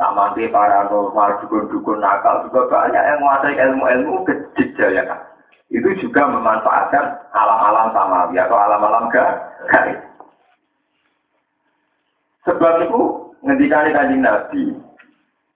Sama 0.00 0.32
ke 0.32 0.48
paranormal, 0.48 1.44
dukun-dukun 1.44 2.00
nakal 2.00 2.48
juga 2.48 2.64
banyak 2.72 3.04
yang 3.04 3.20
menguasai 3.20 3.60
ilmu-ilmu 3.60 4.24
kecil 4.56 4.96
ya 4.96 5.04
kan. 5.04 5.20
Itu 5.68 5.92
juga 6.00 6.24
memanfaatkan 6.24 7.28
alam-alam 7.36 7.92
samawi 7.92 8.40
atau 8.40 8.56
alam-alam 8.56 9.12
gaib. 9.12 10.09
Sebab 12.48 12.88
itu 12.88 13.02
ngendikane 13.44 13.92
kanjeng 13.92 14.24
Nabi, 14.24 14.62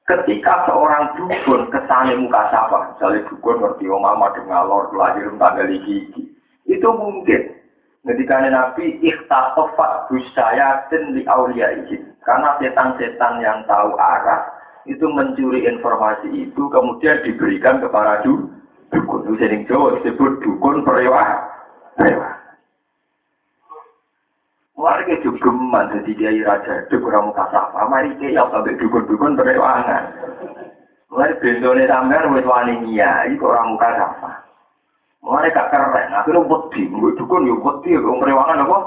Ketika 0.04 0.68
seorang 0.68 1.16
dukun 1.16 1.72
kesane 1.72 2.12
muka 2.20 2.52
sapa, 2.52 2.92
misalnya 2.92 3.24
dukun 3.24 3.56
ngerti 3.56 3.88
om 3.88 4.04
mama 4.04 4.36
ngalor 4.36 4.92
lahir 4.92 5.32
tanggal 5.40 5.64
gigi, 5.64 6.28
itu 6.68 6.88
mungkin. 6.92 7.56
Ketika 8.04 8.36
Nabi 8.44 9.00
ikhtatofat 9.00 10.12
busayatin 10.12 11.16
di 11.16 11.24
aulia 11.24 11.72
ini, 11.72 12.04
karena 12.20 12.52
setan-setan 12.60 13.40
yang 13.40 13.64
tahu 13.64 13.96
arah 13.96 14.44
itu 14.84 15.08
mencuri 15.08 15.64
informasi 15.64 16.28
itu 16.52 16.62
kemudian 16.68 17.24
diberikan 17.24 17.80
kepada 17.80 18.20
dukun. 18.20 19.24
Itu 19.24 19.32
sering 19.40 19.64
Jawa 19.64 20.04
disebut 20.04 20.44
dukun 20.44 20.84
perewah. 20.84 21.48
Perewah. 21.96 22.33
Warga 24.74 25.14
jogeman 25.22 25.86
jadi 25.94 26.12
kiai 26.18 26.40
raja 26.42 26.82
itu 26.82 26.98
kurang 26.98 27.30
mukasafa. 27.30 27.78
Mari 27.86 28.10
kiai 28.18 28.34
apa 28.34 28.58
sampai 28.58 28.74
dukun-dukun 28.74 29.38
berewangan. 29.38 30.04
Mulai 31.14 31.38
bendone 31.38 31.86
sampean 31.86 32.34
wis 32.34 32.42
wani 32.42 32.82
kiai 32.82 33.38
orang 33.38 33.78
mukasafa. 33.78 34.30
Mulai 35.22 35.54
gak 35.54 35.70
keren. 35.70 36.10
Akhirnya 36.10 36.42
wedi, 36.42 36.90
mbok 36.90 37.14
dukun 37.14 37.46
yo 37.46 37.54
wedi 37.62 38.02
wong 38.02 38.18
berewangan 38.18 38.66
apa? 38.66 38.78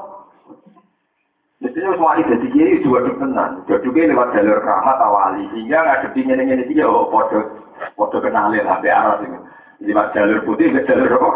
Mestinya 1.64 1.96
wis 1.96 2.04
wani 2.04 2.28
jadi 2.36 2.48
kiai 2.52 2.84
dua 2.84 3.08
tenan. 3.08 3.64
Jadi 3.64 3.88
lewat 3.88 4.36
jalur 4.36 4.60
rahmat 4.60 4.98
awali 5.00 5.48
sehingga 5.56 5.88
ngadepi 5.88 6.20
ngene-ngene 6.28 6.68
iki 6.68 6.84
yo 6.84 7.08
padha 7.08 7.48
padha 7.96 8.18
kenalin 8.20 8.68
sampai 8.68 8.92
arah 8.92 9.24
ini. 9.24 9.40
Lewat 9.88 10.12
jalur 10.12 10.44
putih 10.44 10.68
ke 10.76 10.84
jalur 10.84 11.16
apa? 11.16 11.32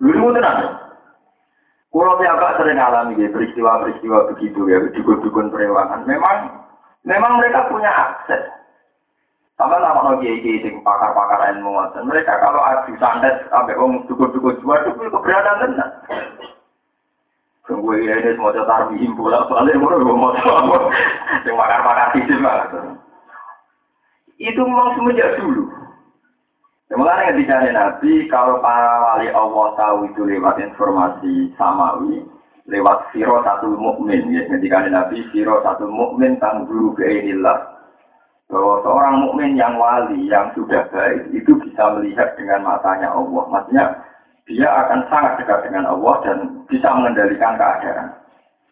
Lu 0.00 0.32
tenan. 0.32 0.87
Kulo 1.88 2.20
agak 2.20 2.60
sering 2.60 2.76
alami 2.76 3.16
ya, 3.16 3.32
peristiwa-peristiwa 3.32 4.28
begitu 4.36 4.60
ya, 4.68 4.76
dukun-dukun 4.92 5.48
perewangan. 5.48 6.04
Memang 6.04 6.68
memang 7.08 7.40
mereka 7.40 7.64
punya 7.72 7.88
akses. 7.88 8.44
Sama 9.56 9.80
nama 9.80 10.14
lagi 10.14 10.38
kiai 10.44 10.70
pakar-pakar 10.84 11.50
ilmu 11.56 11.74
ngoten. 11.74 12.06
Mereka 12.06 12.30
kalau 12.44 12.60
adu 12.62 12.92
santet 13.00 13.48
sampai 13.48 13.74
om 13.80 14.04
dukun-dukun 14.04 14.60
jual 14.60 14.80
itu 14.84 15.08
keberatan 15.08 15.56
tenan. 15.64 15.90
Tunggu 17.64 17.96
ya 18.00 18.20
ini 18.20 18.36
semua 18.36 18.52
cetar 18.52 18.92
bihim 18.92 19.12
bola 19.16 19.48
balik 19.48 19.76
mulu 19.80 19.96
gue 19.98 20.14
mau 20.14 20.36
tahu. 20.36 20.92
Yang 21.42 21.56
pakar-pakar 21.56 22.08
sistem 22.14 22.44
banget. 22.44 22.68
Itu 24.38 24.60
memang 24.62 24.94
semenjak 24.94 25.40
dulu. 25.40 25.87
Semuanya 26.88 27.36
ketika 27.36 27.68
Nabi, 27.68 28.32
kalau 28.32 28.64
para 28.64 28.96
wali 29.04 29.28
Allah 29.28 29.76
tahu 29.76 30.08
itu 30.08 30.24
lewat 30.24 30.56
informasi 30.56 31.52
samawi, 31.60 32.24
lewat 32.64 33.12
siro 33.12 33.44
satu 33.44 33.76
mukmin 33.76 34.32
ya 34.32 34.48
ketika 34.48 34.88
Nabi 34.88 35.20
siro 35.28 35.60
satu 35.60 35.84
mukmin 35.84 36.40
tangguru 36.40 36.96
ke 36.96 37.04
inilah 37.04 37.76
bahwa 38.48 38.80
seorang 38.80 39.20
mukmin 39.20 39.60
yang 39.60 39.76
wali 39.76 40.32
yang 40.32 40.48
sudah 40.56 40.88
baik 40.88 41.28
itu 41.36 41.60
bisa 41.60 41.92
melihat 41.92 42.32
dengan 42.40 42.64
matanya 42.64 43.12
Allah. 43.12 43.44
Maksudnya 43.52 43.84
dia 44.48 44.68
akan 44.72 45.12
sangat 45.12 45.44
dekat 45.44 45.68
dengan 45.68 45.92
Allah 45.92 46.14
dan 46.24 46.64
bisa 46.72 46.88
mengendalikan 46.96 47.60
keadaan. 47.60 48.16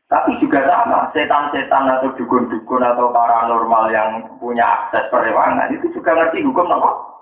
Tapi 0.09 0.41
juga 0.41 0.65
sama 0.65 1.13
setan-setan 1.13 2.01
atau 2.01 2.17
dukun-dukun 2.17 2.81
atau 2.81 3.13
paranormal 3.13 3.93
yang 3.93 4.25
punya 4.41 4.65
akses 4.65 5.05
perewangan 5.13 5.69
itu 5.77 5.93
juga 5.93 6.17
ngerti 6.17 6.41
hukum 6.41 6.73
Allah 6.73 7.16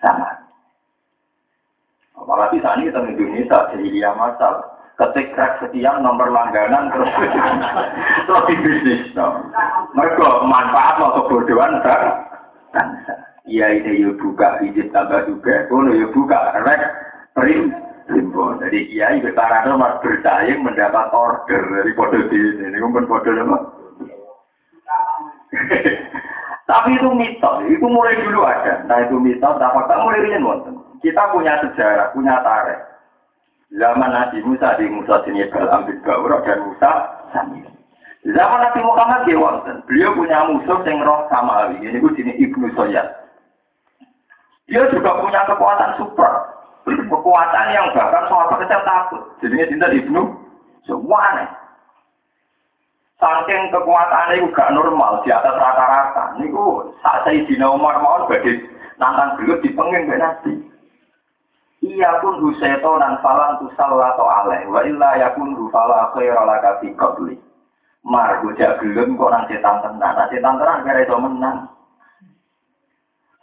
sama. 0.00 0.30
Apalagi 2.16 2.58
saat 2.64 2.80
ini 2.80 2.88
kita 2.88 3.00
Indonesia, 3.04 3.58
jadi 3.72 3.86
dia 3.92 4.10
masal. 4.16 4.64
Ketik 4.96 5.36
crack 5.36 5.60
sekian 5.60 6.00
nomor 6.00 6.32
langganan 6.32 6.88
terus 6.88 7.12
terus 8.24 8.42
di 8.48 8.54
bisnis. 8.64 9.12
No. 9.12 9.44
Mereka 9.92 10.48
manfaat 10.48 10.96
atau 10.96 11.28
kebodohan 11.28 11.84
kan? 11.84 12.24
Iya 13.44 13.76
ini 13.76 14.08
yuk 14.08 14.16
buka 14.16 14.56
izin 14.64 14.88
tambah 14.96 15.28
juga, 15.28 15.68
kono 15.68 15.92
yuk 15.92 16.16
buka 16.16 16.64
rek 16.64 16.82
prim 17.36 17.76
limbo. 18.08 18.56
Jadi 18.56 18.88
kiai 18.88 19.20
bertarang 19.20 19.76
nomor 19.76 20.00
bersaing 20.00 20.64
mendapat 20.64 21.12
order 21.12 21.60
dari 21.60 21.92
bodoh 21.92 22.24
ini. 22.32 22.72
Ini 22.72 22.80
kan 22.80 23.04
bodoh 23.04 23.36
apa? 23.36 23.58
Tapi 26.66 26.98
itu 26.98 27.08
mitos, 27.14 27.62
itu 27.70 27.86
mulai 27.86 28.18
dulu 28.18 28.42
ada. 28.42 28.82
Nah 28.90 28.98
itu 29.06 29.14
mitos, 29.22 29.54
nah 29.62 29.70
fakta 29.70 30.02
mulai 30.02 30.18
rian 30.26 30.42
Kita 30.98 31.30
punya 31.30 31.54
sejarah, 31.62 32.10
punya 32.10 32.42
tarikh. 32.42 32.82
Zaman 33.78 34.10
Nabi 34.10 34.42
Musa 34.42 34.74
di 34.78 34.86
Musa 34.90 35.22
sini 35.22 35.46
ambil 35.46 35.98
Gaurah 36.02 36.42
dan 36.42 36.66
Musa 36.66 36.90
Samir. 37.34 37.66
Zaman 38.26 38.58
Nabi 38.62 38.80
Muhammad 38.82 39.22
di 39.26 39.34
wonten, 39.38 39.78
beliau 39.86 40.10
punya 40.18 40.42
musuh 40.50 40.82
yang 40.82 41.02
roh 41.06 41.30
sama 41.30 41.70
Ali. 41.70 41.78
Ini 41.82 42.02
gue 42.02 42.12
sini 42.18 42.34
Ibnu 42.42 42.74
Soyad. 42.74 43.06
Dia 44.66 44.82
juga 44.90 45.22
punya 45.22 45.46
kekuatan 45.46 45.94
super, 45.94 46.30
kekuatan 46.86 47.66
yang 47.70 47.86
bahkan 47.94 48.26
soal 48.26 48.50
kecil 48.58 48.82
takut. 48.82 49.22
Jadinya 49.38 49.66
cinta 49.70 49.86
Ibnu 49.94 50.22
semua 50.86 51.18
aneh. 51.30 51.48
Saking 53.16 53.72
kekuatan 53.72 54.36
itu 54.36 54.52
gak 54.52 54.76
normal 54.76 55.24
di 55.24 55.32
atas 55.32 55.56
rata-rata. 55.56 56.36
Niku 56.36 56.92
saat 57.00 57.24
saya 57.24 57.40
di 57.48 57.56
nomor 57.56 57.96
mau 58.04 58.28
bagi 58.28 58.60
nantang 59.00 59.40
beliau 59.40 59.56
di 59.64 59.72
pengin 59.72 60.04
nabi. 60.12 60.52
Iya 61.80 62.20
pun 62.20 62.44
huseto 62.44 63.00
dan 63.00 63.16
falan 63.24 63.56
tu 63.56 63.72
salah 63.72 64.12
atau 64.12 64.28
aleh. 64.28 64.68
Wa 64.68 64.84
illa 64.84 65.16
ya 65.16 65.32
pun 65.32 65.56
rufala 65.56 66.12
khaira 66.12 66.44
laka 66.44 66.84
fi 66.84 66.92
qabli. 66.92 67.40
Mar 68.04 68.44
bocah 68.44 68.84
gelem 68.84 69.16
kok 69.16 69.32
nang 69.32 69.44
setan 69.48 69.76
tenan. 69.80 70.12
Nah 70.12 70.26
setan 70.28 70.54
tenan 70.60 70.84
kira 70.84 71.00
itu 71.00 71.16
menang. 71.16 71.58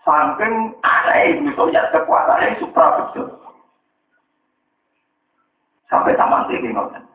Saking 0.05 0.53
aneh 0.85 1.41
itu 1.49 1.63
ya 1.73 1.81
kekuatannya 1.89 2.61
supra 2.61 2.87
betul. 3.01 3.41
Sampai 5.89 6.13
taman 6.13 6.45
tinggi 6.45 6.69
ngoten. 6.69 7.12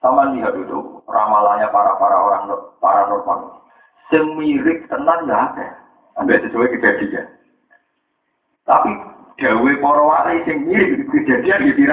Sama 0.00 0.32
lihat 0.32 0.56
itu 0.56 1.04
ramalannya 1.04 1.68
para 1.68 1.92
para 2.00 2.16
orang 2.16 2.48
para 2.80 3.04
normal. 3.04 3.60
Semirik 4.08 4.88
tenan 4.88 5.28
ya. 5.28 5.68
Ambil 6.16 6.40
sesuai 6.40 6.72
kejadian. 6.76 7.28
Tapi 8.64 8.90
dawe 9.40 9.72
para 9.76 10.02
wali 10.02 10.40
sing 10.48 10.64
mirip 10.64 11.04
kejadian 11.12 11.68
di 11.68 11.84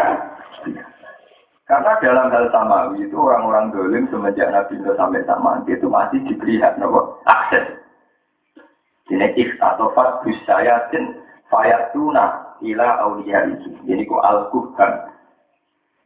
Karena 1.67 1.99
dalam 1.99 2.31
hal 2.31 2.47
samawi 2.47 3.03
itu 3.03 3.15
orang-orang 3.19 3.75
dolim 3.75 4.07
semenjak 4.07 4.55
Nabi 4.55 4.79
Nuh 4.79 4.95
sampai 4.95 5.27
sama 5.27 5.59
itu 5.67 5.83
masih 5.91 6.23
diberi 6.23 6.63
hak 6.63 6.79
nopo 6.79 7.19
akses. 7.27 7.75
Ini 9.11 9.35
ikhtatopat 9.35 10.23
busayatin 10.23 11.19
fayatuna 11.51 12.55
ila 12.63 12.87
awliya 13.03 13.51
itu. 13.51 13.75
Jadi 13.83 14.03
ku 14.07 14.15
al-kuhan 14.23 15.11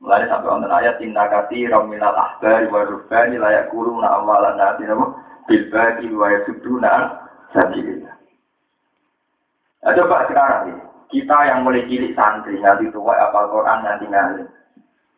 Mulai 0.02 0.26
sampai 0.26 0.50
wonten 0.50 0.74
ayat 0.74 0.98
inna 1.06 1.30
kati 1.30 1.70
raminal 1.70 2.18
ahbari 2.18 2.66
wa 2.74 2.82
rubani 2.82 3.38
layak 3.38 3.70
kuruna 3.70 4.18
amalan 4.18 4.58
nasi 4.58 4.90
nama 4.90 5.14
bilbadi 5.46 6.10
wa 6.10 6.26
yasuduna 6.26 7.22
sabilillah. 7.54 8.16
Nah, 9.82 9.94
coba 9.98 10.26
sekarang 10.26 10.74
ini, 10.74 10.84
kita 11.10 11.38
yang 11.50 11.62
mulai 11.66 11.86
cilik 11.86 12.14
santri, 12.18 12.58
nanti 12.62 12.90
tua 12.94 13.18
apal 13.18 13.50
Quran, 13.50 13.82
nanti 13.82 14.06
ngalim. 14.10 14.50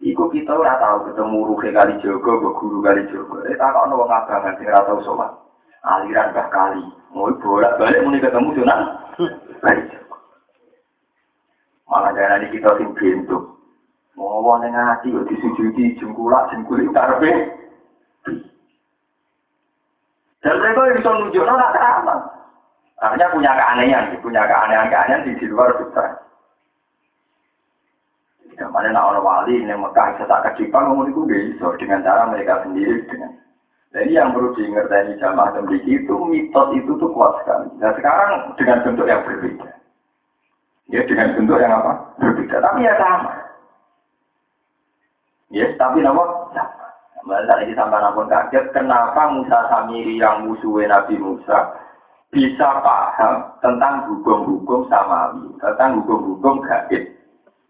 Iku 0.04 0.28
kita 0.36 0.52
ora 0.52 0.76
tahu 0.84 1.08
ketemu 1.12 1.48
ruhe 1.48 1.72
kali 1.72 1.96
jogo, 2.04 2.44
guru 2.60 2.84
kali 2.84 3.08
jogo. 3.08 3.40
Eh 3.48 3.56
tak 3.56 3.72
ono 3.88 4.04
wong 4.04 4.12
abangan 4.12 4.60
sing 4.60 4.68
ora 4.68 4.84
tau 4.84 5.00
sholat. 5.00 5.32
Aliran 5.88 6.36
bah 6.36 6.52
kali. 6.52 6.84
Mau 7.16 7.32
bolak 7.40 7.80
balik 7.80 8.04
muni 8.04 8.20
ketemu 8.20 8.52
sunan. 8.52 8.80
Malah 11.88 12.12
jangan 12.20 12.52
kita 12.52 12.70
sing 12.76 12.92
bentuk. 13.00 13.44
Mau 14.14 14.56
ning 14.62 14.74
ati 14.78 15.10
kok 15.10 15.26
disujudi 15.26 15.98
jengkulak 15.98 16.54
jengkulik 16.54 16.94
karepe. 16.94 17.32
Dan 20.44 20.60
mereka 20.60 21.00
bisa 21.00 21.10
nunjuk 21.16 21.44
nona 21.48 21.72
keramat. 21.72 22.20
Artinya 23.00 23.34
punya 23.36 23.52
keanehan, 23.52 24.16
punya 24.20 24.44
keanehan-keanehan 24.48 25.26
di, 25.28 25.32
di 25.40 25.46
luar 25.48 25.76
fitrah. 25.80 26.20
Tidak 28.48 28.70
mana 28.70 28.94
nak 28.94 29.18
orang 29.18 29.26
wali 29.26 29.66
yang 29.66 29.82
Mekah 29.82 30.14
sesak 30.22 30.46
kejipan 30.46 30.86
ngomong 30.86 31.10
itu 31.10 31.26
bisa 31.26 31.74
dengan 31.82 32.06
cara 32.06 32.30
mereka 32.30 32.62
sendiri 32.62 33.02
dengan. 33.10 33.34
Jadi 33.94 34.14
yang 34.14 34.34
perlu 34.34 34.54
diingatkan 34.58 35.18
jamaah 35.18 35.58
tembiq 35.58 35.86
itu 35.86 36.16
mitos 36.30 36.70
itu 36.78 36.92
tuh 36.98 37.10
kuat 37.14 37.34
sekali. 37.42 37.70
Nah 37.82 37.94
sekarang 37.98 38.54
dengan 38.58 38.82
bentuk 38.86 39.10
yang 39.10 39.26
berbeda. 39.26 39.70
Ya 40.90 41.02
dengan 41.06 41.34
bentuk 41.34 41.58
yang 41.58 41.74
apa? 41.76 41.94
Berbeda. 42.22 42.62
Tapi 42.62 42.86
ya 42.86 42.94
sama. 42.98 43.43
Ya, 45.54 45.70
tapi 45.78 46.02
nama. 46.02 46.50
Saat 47.24 47.64
ini 47.64 47.72
sampai 47.72 48.04
namun 48.04 48.28
kaget, 48.28 48.76
kenapa 48.76 49.32
Musa 49.32 49.70
Samiri 49.72 50.20
yang 50.20 50.44
musuhnya 50.44 50.92
Nabi 50.92 51.16
Musa 51.16 51.72
bisa 52.36 52.84
paham 52.84 53.48
tentang 53.64 54.12
hukum-hukum 54.12 54.90
samawi, 54.92 55.48
tentang 55.64 56.04
hukum-hukum 56.04 56.60
gaib. 56.68 57.16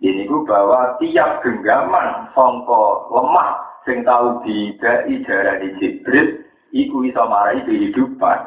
Ini 0.02 0.26
gue 0.26 0.42
bahwa 0.50 0.98
tiap 0.98 1.46
genggaman 1.46 2.34
songko 2.34 3.14
lemah 3.14 3.62
sing 3.86 4.02
tahu 4.02 4.42
tidak 4.42 5.06
ijarah 5.06 5.62
di 5.62 5.70
Jibril, 5.78 6.42
iku 6.74 7.06
bisa 7.06 7.22
marahi 7.22 7.62
kehidupan. 7.62 8.40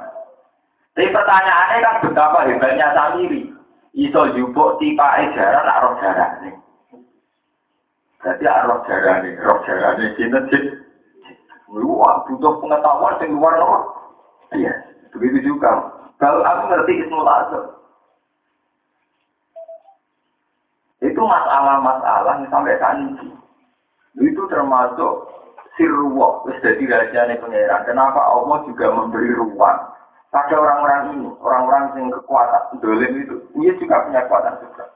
Tapi 0.97 1.13
pertanyaannya 1.13 1.85
kan 1.87 1.97
betapa 2.03 2.51
hebatnya 2.51 2.89
Samiri. 2.99 3.53
Iso 3.95 4.33
jupuk 4.35 4.83
tipa 4.83 5.23
ijarah 5.23 5.63
nak 5.63 5.81
roh 5.87 5.95
nih. 6.43 6.66
Jadi 8.27 8.43
roh 8.43 8.83
jarah 8.91 9.23
nih, 9.23 9.39
roh 9.39 9.63
jarah 9.63 9.95
nih 10.03 10.11
sinten 10.19 10.51
sih. 10.51 10.63
Wah, 11.71 12.27
butuh 12.27 12.59
pengetahuan 12.59 13.23
yang 13.23 13.39
luar 13.39 13.55
luar. 13.55 13.83
Iya, 14.51 14.75
begitu 15.15 15.55
juga. 15.55 15.95
Kalau 16.19 16.43
aku 16.43 16.63
ngerti 16.67 17.07
Ismul 17.07 17.23
Azam. 17.23 17.65
Itu 21.07 21.23
masalah-masalah 21.23 22.43
yang 22.43 22.51
sampai 22.51 22.83
ini. 22.99 23.31
Itu 24.19 24.43
termasuk 24.51 25.13
sirruwah, 25.79 26.43
wis 26.51 26.59
jadi 26.67 26.83
rahasianya 26.83 27.39
pengeran. 27.39 27.87
Kenapa 27.87 28.27
Allah 28.27 28.67
juga 28.67 28.91
memberi 28.91 29.31
ruang 29.39 29.81
pada 30.35 30.55
orang-orang 30.57 31.03
ini, 31.15 31.29
orang-orang 31.39 31.85
yang 31.95 32.11
kekuatan, 32.11 32.81
dolim 32.83 33.13
itu, 33.23 33.37
dia 33.55 33.73
juga 33.79 34.03
punya 34.09 34.21
kekuatan 34.27 34.55
juga. 34.67 34.96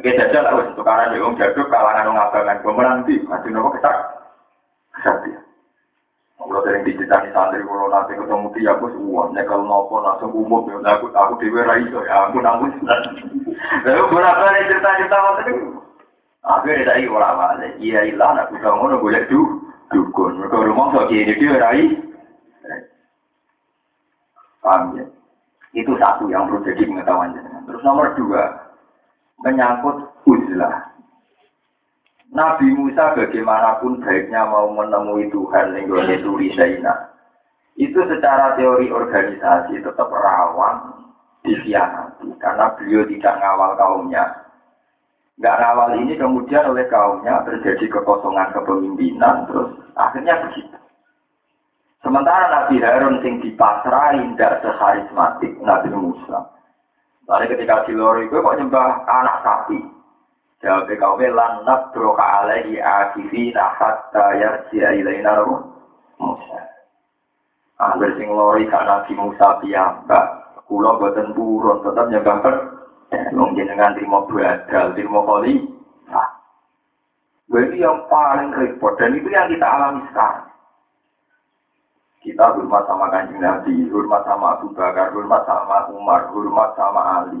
Oke, 0.00 0.16
jajal 0.16 0.48
lah, 0.48 0.56
untuk 0.64 0.80
karena 0.80 1.12
dia 1.12 1.28
jaduk 1.36 1.68
kalangan 1.68 2.08
orang 2.08 2.24
abangan, 2.32 2.60
gue 2.64 2.72
menanti, 2.72 3.14
masih 3.28 3.52
nopo 3.52 3.76
ketak, 3.76 4.00
kesatian. 4.96 5.44
Kalau 6.40 6.64
sering 6.64 6.88
diceritani 6.88 7.28
santri 7.36 7.60
kalau 7.60 7.92
nanti 7.92 8.16
ketemu 8.16 8.48
dia 8.56 8.72
aku 8.72 8.88
semua 8.96 9.28
nyekel 9.36 9.60
nopo 9.60 10.00
langsung 10.00 10.32
umum 10.32 10.64
ya. 10.72 10.96
Aku 10.96 11.12
aku 11.12 11.36
dewi 11.36 11.60
raiso 11.60 12.00
ya 12.08 12.32
aku 12.32 12.40
namun 12.40 12.72
lalu 13.84 14.04
berapa 14.08 14.44
nih 14.48 14.66
cerita 14.72 14.90
cerita 14.96 15.18
waktu 15.20 15.52
itu 15.52 15.54
akhirnya 16.40 16.88
dari 16.96 17.04
orang 17.12 17.36
mana 17.36 17.66
iya 17.76 18.08
ilah 18.08 18.48
aku 18.48 18.56
kamu 18.56 18.88
nunggu 18.88 19.04
boleh 19.04 19.22
du 19.28 19.40
dukun. 19.92 20.40
Mereka 20.40 20.64
rumah 20.64 20.88
so 20.96 21.04
ini 21.12 21.36
dia 21.36 21.60
rai 21.60 21.84
paham 24.64 24.96
ya? 24.96 25.04
Itu 25.76 25.92
satu 26.00 26.24
yang 26.32 26.48
perlu 26.48 26.64
jadi 26.64 26.88
pengetahuan 26.88 27.36
terus 27.68 27.84
nomor 27.84 28.16
dua 28.16 28.69
menyangkut 29.40 29.96
uzlah 30.28 30.90
Nabi 32.30 32.70
Musa 32.78 33.18
bagaimanapun 33.18 34.06
baiknya 34.06 34.46
mau 34.46 34.70
menemui 34.70 35.26
Tuhan 35.34 35.74
yang 35.74 35.90
turi 36.22 36.54
Zaina. 36.54 37.10
Itu 37.74 38.06
secara 38.06 38.54
teori 38.54 38.86
organisasi 38.86 39.82
tetap 39.82 40.06
rawan 40.06 40.94
dikhianati 41.42 42.30
karena 42.38 42.70
beliau 42.78 43.02
tidak 43.10 43.34
ngawal 43.34 43.74
kaumnya. 43.74 44.24
Nggak 45.42 45.58
ngawal 45.58 45.90
ini 45.98 46.14
kemudian 46.14 46.70
oleh 46.70 46.86
kaumnya 46.86 47.42
terjadi 47.48 47.98
kekosongan 47.98 48.54
kepemimpinan 48.54 49.50
terus 49.50 49.74
akhirnya 49.98 50.38
begitu. 50.46 50.78
Sementara 52.00 52.46
Nabi 52.46 52.78
Harun 52.78 53.18
sing 53.26 53.42
dipasrai 53.42 54.22
tidak 54.22 54.62
seharismatik 54.62 55.52
Nabi 55.66 55.90
Musa. 55.90 56.46
Lalu 57.30 57.54
ketika 57.54 57.86
di 57.86 57.94
lori 57.94 58.26
itu 58.26 58.42
kok 58.42 58.58
nyembah 58.58 59.06
anak 59.06 59.46
sapi, 59.46 59.78
Jawab 60.60 60.92
kaum 60.92 61.22
lan 61.24 61.64
nabroka 61.64 62.20
alaihi 62.20 62.84
akifina 62.84 63.72
hatta 63.80 64.36
yarji'a 64.36 64.92
ilaina 64.92 65.40
Musa. 66.20 66.60
Angger 67.80 68.12
sing 68.20 68.28
lori 68.28 68.68
kan 68.68 68.84
Nabi 68.84 69.16
Musa 69.16 69.56
piyambak, 69.64 70.60
kula 70.68 71.00
boten 71.00 71.32
purun 71.32 71.80
tetep 71.80 72.12
nyembah 72.12 72.36
per 72.44 72.54
wong 73.32 73.56
jenengan 73.56 73.96
trimo 73.96 74.28
badal, 74.28 74.92
trimo 74.92 75.24
koli. 75.24 75.64
Nah, 76.12 76.28
ini 77.56 77.80
yang 77.80 78.04
paling 78.12 78.52
repot 78.52 79.00
dan 79.00 79.16
itu 79.16 79.32
yang 79.32 79.48
kita 79.48 79.64
alami 79.64 80.04
sekarang. 80.12 80.49
Kita 82.20 82.52
hormat 82.52 82.84
sama 82.84 83.08
kanjeng 83.08 83.40
Nabi, 83.40 83.88
hormat 83.88 84.28
sama 84.28 84.60
Abu 84.60 84.76
Bakar, 84.76 85.08
hormat 85.16 85.40
sama 85.48 85.88
Umar, 85.88 86.28
hormat 86.28 86.76
sama 86.76 87.24
Ali. 87.24 87.40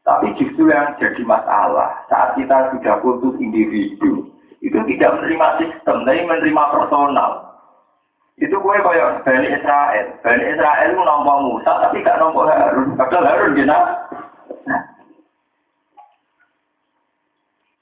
Tapi 0.00 0.32
justru 0.40 0.72
yang 0.72 0.96
jadi 0.96 1.20
masalah 1.28 2.08
saat 2.08 2.32
kita 2.36 2.72
sudah 2.72 3.04
putus 3.04 3.36
individu, 3.36 4.32
itu 4.64 4.78
tidak 4.88 5.20
menerima 5.20 5.48
sistem, 5.60 6.08
tapi 6.08 6.24
menerima 6.24 6.64
personal. 6.72 7.54
Itu 8.40 8.56
gue 8.58 8.76
kayak 8.80 9.28
Bani 9.28 9.46
Israel. 9.46 10.06
Bani 10.24 10.44
Israel 10.56 10.88
itu 10.90 11.02
nampak 11.04 11.38
Musa, 11.44 11.72
tapi 11.84 12.02
gak 12.02 12.18
nampak 12.18 12.48
Harun. 12.50 12.96
Padahal 12.98 13.28
Harun 13.28 13.54
gina. 13.54 13.78
Nah. 14.66 14.82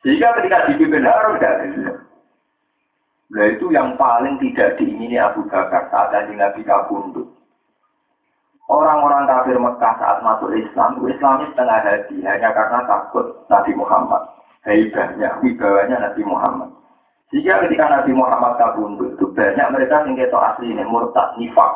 Jika 0.05 0.28
ketika 0.42 0.66
dipimpin 0.68 1.09
Harun 1.09 1.40
gak 1.40 1.57
bisa. 1.64 1.92
Nah 3.33 3.49
itu 3.49 3.73
yang 3.73 3.97
paling 3.97 4.37
tidak 4.45 4.77
diingini 4.77 5.16
Abu 5.16 5.49
Bakar 5.49 5.88
saat 5.88 6.12
Nabi 6.29 6.61
kabundut. 6.68 7.33
Orang-orang 8.68 9.29
kafir 9.29 9.57
Mekah 9.57 9.95
saat 10.01 10.18
masuk 10.21 10.53
Islam, 10.53 11.01
Islam 11.09 11.45
setengah 11.49 11.81
hati 11.81 12.16
hanya 12.25 12.53
karena 12.53 12.81
takut 12.85 13.45
Nabi 13.49 13.73
Muhammad. 13.77 14.23
Hebatnya, 14.62 15.42
wibawanya 15.42 15.99
Nabi 15.99 16.23
Muhammad. 16.23 16.71
Jika 17.33 17.64
ketika 17.66 17.88
Nabi 17.88 18.12
Muhammad 18.12 18.61
kabundut 18.61 19.16
itu 19.16 19.27
banyak 19.33 19.68
mereka 19.73 20.05
yang 20.05 20.14
keto 20.14 20.38
asli 20.38 20.68
ini 20.68 20.85
murtad 20.85 21.33
nifak. 21.40 21.73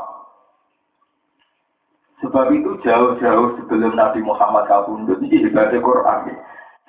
Sebab 2.20 2.52
itu 2.52 2.76
jauh-jauh 2.84 3.56
sebelum 3.60 3.96
Nabi 3.96 4.20
Muhammad 4.20 4.68
kabundut 4.68 5.18
ini 5.24 5.48
ibadah 5.48 5.80
Quran. 5.80 6.36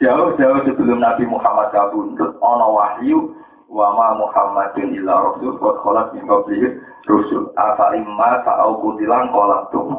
Jauh-jauh 0.04 0.60
sebelum 0.68 1.00
Nabi 1.00 1.24
Muhammad 1.26 1.72
kabundut, 1.74 2.36
ono 2.44 2.68
wahyu 2.76 3.34
wa 3.68 3.88
ma 3.96 4.08
Muhammadin 4.16 4.96
illa 4.96 5.14
rasul 5.32 5.60
qad 5.60 5.76
khalat 5.84 6.08
min 6.16 6.24
qablihi 6.24 6.68
rusul 7.08 7.52
afa 7.56 7.96
imma 7.96 8.44
fa'au 8.48 8.80
kutilan 8.80 9.32
qalatum 9.32 9.96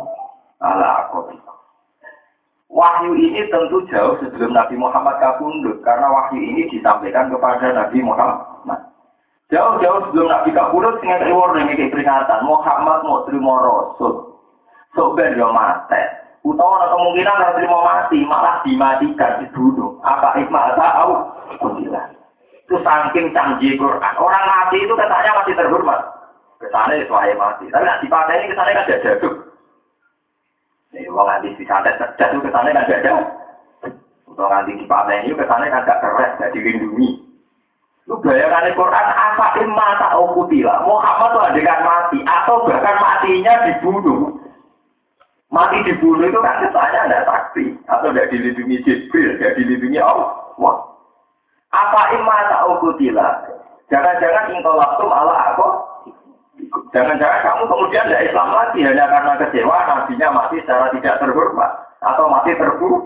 ala 0.64 1.06
aqabi 1.06 1.36
Wahyu 2.68 3.16
ini 3.16 3.48
tentu 3.48 3.80
jauh 3.88 4.20
sebelum 4.20 4.52
Nabi 4.52 4.76
Muhammad 4.76 5.16
kabundut 5.24 5.80
karena 5.80 6.04
wahyu 6.12 6.36
ini 6.36 6.68
disampaikan 6.68 7.32
kepada 7.32 7.72
Nabi 7.72 8.04
Muhammad. 8.04 8.80
Jauh-jauh 9.48 10.12
sebelum 10.12 10.28
Nabi 10.28 10.52
kabundut 10.52 11.00
dengan 11.00 11.32
warning 11.32 11.72
ini 11.72 11.88
peringatan 11.88 12.44
Muhammad 12.44 13.08
mau 13.08 13.24
terima 13.24 13.56
rasul. 13.64 14.36
So 14.92 15.16
ben 15.16 15.40
yo 15.40 15.48
mate. 15.48 16.28
Utawa 16.44 16.92
kemungkinan 16.92 17.40
harus 17.40 17.56
terima 17.56 17.78
mati, 17.82 18.18
malah 18.24 18.60
dimatikan 18.62 19.42
dibunuh. 19.42 19.96
Apa 20.04 20.38
hikmah 20.38 20.76
tahu? 20.76 21.12
Kuntilan. 21.60 22.17
Itu 22.68 22.76
saking 22.84 23.32
canggih 23.32 23.80
Quran. 23.80 24.14
Orang 24.20 24.44
mati 24.44 24.84
itu 24.84 24.92
katanya 24.92 25.40
masih 25.40 25.56
terhormat. 25.56 26.00
Ke 26.60 26.68
sana 26.68 26.92
itu 27.00 27.08
wahai 27.08 27.32
mati. 27.32 27.64
Tapi 27.72 27.80
nanti 27.80 28.12
pada 28.12 28.36
ini 28.36 28.52
ke 28.52 28.56
sana 28.60 28.76
kan 28.76 28.84
ada 28.84 29.00
jaduk. 29.00 29.34
Ini 30.92 31.08
orang 31.08 31.40
nanti 31.40 31.56
di 31.56 31.64
santet 31.64 31.96
cerdas 31.96 32.28
itu 32.28 32.44
ke 32.44 32.52
sana 32.52 32.68
kan 32.76 32.84
ada. 32.84 33.14
Untuk 34.28 34.48
nanti 34.52 34.76
di 34.76 34.84
pada 34.84 35.16
ini 35.16 35.32
ke 35.32 35.48
sana 35.48 35.64
kan 35.72 35.88
gak 35.88 36.00
keren, 36.04 36.30
gak 36.36 36.52
dilindungi. 36.52 37.24
Lu 38.04 38.20
bayangan 38.20 38.76
Quran 38.76 39.06
apa 39.16 39.46
imma 39.64 39.88
tak 39.96 40.12
ukutila. 40.20 40.84
Muhammad 40.84 41.28
tuh 41.32 41.44
adegan 41.48 41.80
mati 41.88 42.20
atau 42.28 42.68
bahkan 42.68 43.00
matinya 43.00 43.64
dibunuh. 43.64 44.36
Mati 45.48 45.80
dibunuh 45.88 46.28
itu 46.28 46.40
kan 46.44 46.68
kesannya 46.68 47.00
ada 47.00 47.24
saksi 47.24 47.80
atau 47.88 48.12
tidak 48.12 48.28
dilindungi 48.28 48.84
Jibril, 48.84 49.40
tidak 49.40 49.56
dilindungi 49.56 50.00
Allah. 50.04 50.36
Apa 51.68 52.16
imma 52.16 52.36
tak 52.48 52.64
ukutila. 52.64 53.28
Jangan-jangan 53.88 54.52
engkau 54.52 54.76
langsung 54.76 55.10
Allah 55.12 55.38
aku. 55.52 55.68
Jangan-jangan 56.92 57.40
kamu 57.44 57.62
kemudian 57.70 58.08
tidak 58.08 58.26
Islam 58.32 58.48
lagi 58.50 58.78
hanya 58.82 59.04
karena 59.06 59.32
kecewa 59.38 59.76
nabinya 59.86 60.28
mati 60.34 60.56
secara 60.64 60.90
tidak 60.90 61.16
terhormat 61.22 61.70
atau 62.02 62.24
mati 62.26 62.52
terbunuh. 62.56 63.02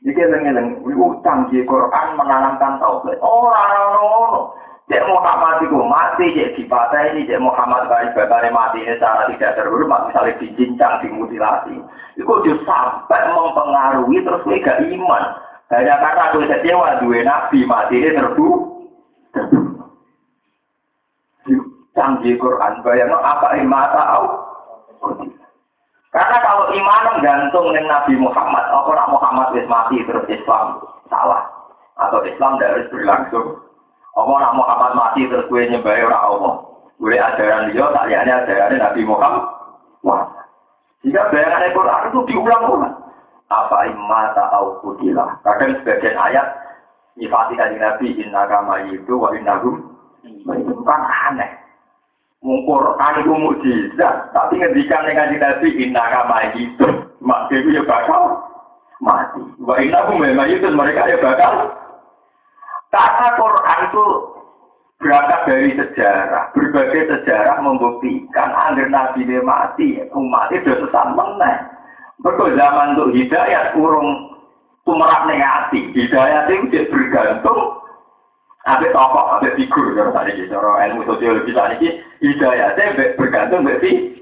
Jadi 0.00 0.16
eleng-eleng, 0.16 0.80
itu 0.80 1.06
canggih 1.20 1.60
Quran 1.68 2.16
menanamkan 2.16 2.80
tauhid. 2.80 3.20
Oh, 3.20 3.52
orang-orang 3.52 4.48
Cek 4.90 5.06
Muhammad 5.06 5.62
itu 5.62 5.78
mati, 5.86 6.34
cek 6.34 6.58
dipatah 6.58 7.14
ini, 7.14 7.22
cek 7.22 7.38
Muhammad 7.38 7.86
kali 7.86 8.10
bakal 8.10 8.42
mati 8.50 8.82
ini 8.82 8.98
secara 8.98 9.30
tidak 9.30 9.54
terhormat, 9.54 10.10
misalnya 10.10 10.34
dijincang, 10.42 10.98
dimutilasi. 10.98 11.78
Itu 12.18 12.26
udah 12.26 12.58
sampai 12.66 13.22
mempengaruhi 13.30 14.18
terus 14.26 14.42
gak 14.42 14.82
iman. 14.82 15.24
Hanya 15.70 15.94
karena 16.02 16.34
gue 16.34 16.50
kecewa, 16.50 16.98
dua 16.98 17.20
nabi 17.22 17.62
mati 17.62 18.02
ini 18.02 18.10
terbu, 18.10 18.48
Canggih 21.94 22.38
Quran, 22.38 22.82
bayang 22.82 23.14
apa 23.14 23.54
iman 23.54 23.86
tahu? 23.94 24.26
Karena 26.10 26.36
kalau 26.42 26.74
iman 26.74 27.22
gantung 27.22 27.70
dengan 27.70 28.02
Nabi 28.02 28.18
Muhammad, 28.18 28.66
apa 28.66 28.90
nak 28.98 29.10
Muhammad 29.14 29.46
wis 29.54 29.66
mati 29.70 30.02
terus 30.02 30.26
Islam 30.26 30.82
salah 31.06 31.46
atau 32.02 32.18
Islam 32.26 32.58
tidak 32.58 32.70
harus 32.74 32.90
berlangsung. 32.90 33.48
Apa 34.18 34.32
nak 34.42 34.56
Muhammad 34.58 34.92
mati 34.98 35.30
terus 35.30 35.46
gue 35.46 35.70
nyembah 35.70 35.94
orang 36.02 36.24
Allah. 36.34 36.54
Gue 36.98 37.14
ajaran 37.14 37.70
dia, 37.70 37.86
tak 37.94 38.06
lihatnya 38.10 38.34
ajaran 38.42 38.74
Nabi 38.74 39.02
Muhammad. 39.06 39.44
Wah. 40.02 40.22
Jika 41.06 41.30
bayangan 41.30 41.72
Quran 41.72 42.02
itu 42.10 42.18
diulang-ulang. 42.28 42.94
Apa 43.50 43.90
imma 43.90 44.30
ta'au 44.38 44.78
kutilah. 44.78 45.42
Kadang 45.42 45.74
sebagian 45.82 46.14
ayat 46.14 46.46
nyifati 47.18 47.58
dari 47.58 47.76
Nabi 47.82 48.14
inna 48.22 48.46
kama 48.46 48.86
itu 48.94 49.18
wa 49.18 49.34
innahum 49.34 49.90
itu 50.22 50.74
kan 50.86 51.02
aneh. 51.28 51.50
Mungkur 52.40 52.96
aku 52.96 53.34
mujizat. 53.36 54.32
Tapi 54.32 54.62
ngendikan 54.62 55.04
dengan 55.04 55.34
nabi 55.36 55.68
inna 55.76 56.00
kama 56.08 56.54
itu 56.56 56.88
mak 57.20 57.52
itu 57.52 57.74
ya 57.74 57.82
bakal 57.84 58.38
mati. 59.02 59.44
Wa 59.60 59.76
inna 59.76 60.08
memang 60.08 60.48
itu 60.48 60.70
mereka 60.72 61.04
ya 61.10 61.20
bakal 61.20 61.74
kata 62.88 63.26
Quran 63.36 63.78
itu 63.92 64.04
berangkat 65.02 65.40
dari 65.50 65.70
sejarah. 65.76 66.44
Berbagai 66.56 67.02
sejarah 67.12 67.58
membuktikan 67.60 68.54
agar 68.56 68.88
nabi 68.88 69.26
mati. 69.42 70.00
Umat 70.14 70.48
itu 70.54 70.70
sesat 70.70 71.12
meneng 71.12 71.79
Betul 72.20 72.52
zaman 72.56 72.96
untuk 72.96 73.16
hidayat 73.16 73.72
kurung 73.72 74.36
tumerak 74.84 75.24
negatif 75.24 75.92
hidayat 75.96 76.48
itu 76.52 76.84
bergantung 76.92 77.80
ada 78.68 78.92
tokoh, 78.92 79.40
ada 79.40 79.56
figur, 79.56 79.96
kalau 79.96 80.12
tadi 80.12 80.36
gitu, 80.36 80.52
ilmu 80.52 81.00
sosiologi 81.08 81.48
tadi, 81.56 81.96
hidayatnya 82.20 83.16
bergantung 83.16 83.64
berarti 83.64 84.20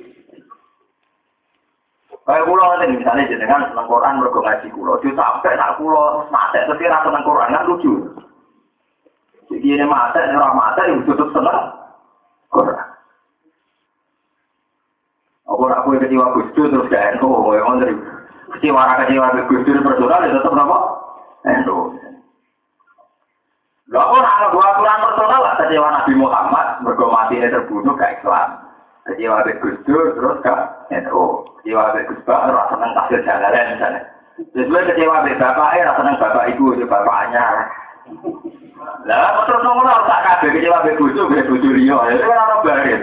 Kayak 2.28 2.44
pulau 2.44 2.76
nanti 2.76 2.92
misalnya 2.92 3.24
jenengan 3.24 3.72
seneng 3.72 3.88
Quran 3.88 4.20
mergo 4.20 4.44
ngaji 4.44 4.68
kulo, 4.76 5.00
itu 5.00 5.16
sampai 5.16 5.56
nak 5.56 5.80
kulo 5.80 6.28
mate 6.28 6.60
tapi 6.68 6.84
rasa 6.84 7.08
seneng 7.08 7.24
Quran 7.24 7.56
kan 7.56 7.64
lucu. 7.64 7.92
Jadi 9.48 9.64
ini 9.64 9.84
mate, 9.88 10.20
ini 10.28 10.36
orang 10.36 10.76
yang 10.76 11.08
tutup 11.08 11.32
seneng 11.32 11.72
Quran. 12.52 12.84
Apa 15.58 15.82
aku 15.82 15.98
kecewa 15.98 16.38
Gus 16.38 16.54
Dur 16.54 16.70
terus 16.70 16.86
gak 16.86 17.18
eno, 17.18 17.50
yang 17.50 17.66
ngomong 17.66 17.98
kecewa 18.54 18.94
kecewa 19.02 19.26
Gus 19.50 19.62
Dur 19.66 19.82
personal 19.82 20.22
ya 20.22 20.30
tetap 20.38 20.54
apa? 20.54 20.78
Eno. 21.50 21.98
Gak 23.90 24.06
orang 24.06 24.54
dua 24.54 24.64
aturan 24.70 25.02
personal 25.02 25.40
lah 25.42 25.54
kecewa 25.58 25.88
Nabi 25.90 26.12
Muhammad, 26.14 26.66
mergo 26.86 27.10
ini 27.34 27.50
terbunuh 27.50 27.98
gak 27.98 28.22
Islam. 28.22 28.48
Kecewa 29.02 29.42
be 29.42 29.58
terus 29.58 30.38
gak 30.46 30.86
NU. 30.94 31.42
Kecewa 31.58 31.90
be 31.90 32.06
Gus 32.06 32.22
Bak 32.22 32.54
rasa 32.54 32.78
seneng 32.78 33.26
jalanan 33.26 33.66
misalnya. 33.74 34.00
Terus 34.54 34.68
gue 34.70 34.88
kecewa 34.94 35.26
be 35.26 35.34
seneng 35.34 36.22
bapak 36.22 36.54
ibu 36.54 36.70
itu 36.78 36.86
bapaknya. 36.86 37.66
Lah 39.10 39.42
terus 39.42 39.66
harus 39.66 40.06
tak 40.06 40.22
kabeh 40.22 40.48
kecewa 40.54 40.86
be 40.86 40.94
bojo 40.94 41.26
be 41.26 41.42
bojo 41.50 41.68
liya. 41.74 41.98
Kan 41.98 42.30
orang 42.30 42.62
baru. 42.62 42.94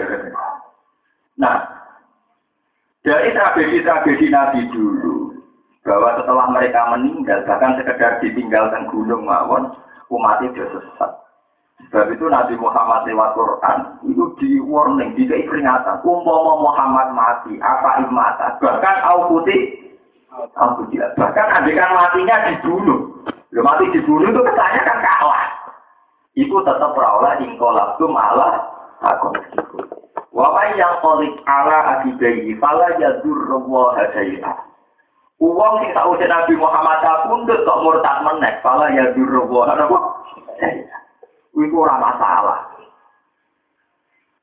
Nah, 1.36 1.75
dari 3.06 3.30
tragedi-tragedi 3.30 4.26
Nabi 4.34 4.66
dulu, 4.74 5.30
bahwa 5.86 6.18
setelah 6.18 6.50
mereka 6.50 6.90
meninggal, 6.90 7.46
bahkan 7.46 7.78
sekedar 7.78 8.18
ditinggalkan 8.18 8.90
gunung 8.90 9.22
mawon, 9.22 9.70
umat 10.10 10.42
itu 10.42 10.66
sesat. 10.74 11.14
Sebab 11.86 12.10
itu 12.10 12.26
Nabi 12.26 12.58
Muhammad 12.58 13.06
lewat 13.06 13.38
Quran 13.38 13.78
itu 14.10 14.24
di 14.42 14.50
warning, 14.58 15.14
di 15.14 15.28
peringatan. 15.30 16.02
Umpama 16.02 16.58
Muhammad 16.58 17.14
mati, 17.14 17.54
apa 17.62 18.02
imata, 18.02 18.58
bahkan 18.58 18.96
au 19.06 19.30
putih, 19.30 19.94
au 20.58 20.82
putih. 20.82 20.98
Bahkan 21.14 21.62
adegan 21.62 21.94
matinya 21.94 22.50
dibunuh. 22.50 23.22
Lo 23.54 23.60
mati 23.62 23.86
dibunuh 23.94 24.26
itu 24.26 24.42
kesannya 24.42 24.82
kan 24.82 24.98
kalah. 24.98 25.46
Itu 26.34 26.58
tetap 26.66 26.90
berawal 26.90 27.38
ingkolabtum 27.38 28.12
Allah 28.18 28.66
aku 29.04 29.30
Wawai 30.36 30.76
yang 30.76 31.00
kolik 31.00 31.32
ala 31.48 31.96
akidai, 31.96 32.52
fala 32.60 32.92
yadur 33.00 33.56
wa 33.64 33.96
hadailah. 33.96 34.68
Uang 35.40 35.80
sing 35.80 35.96
tak 35.96 36.04
usah 36.12 36.28
Nabi 36.28 36.60
Muhammad 36.60 37.00
pundut 37.28 37.64
kok 37.64 37.80
murtad 37.80 38.20
menek, 38.20 38.60
pala 38.60 38.92
ya 38.92 39.16
durwa 39.16 39.68
apa? 39.72 39.98
Itu 41.56 41.76
ora 41.76 41.96
masalah. 41.96 42.68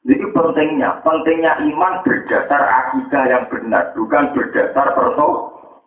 Jadi 0.06 0.26
pentingnya, 0.34 0.98
pentingnya 1.06 1.62
iman 1.62 2.02
berdasar 2.02 2.62
akidah 2.62 3.24
yang 3.30 3.46
benar, 3.54 3.94
bukan 3.94 4.34
berdasar 4.34 4.98
perso 4.98 5.28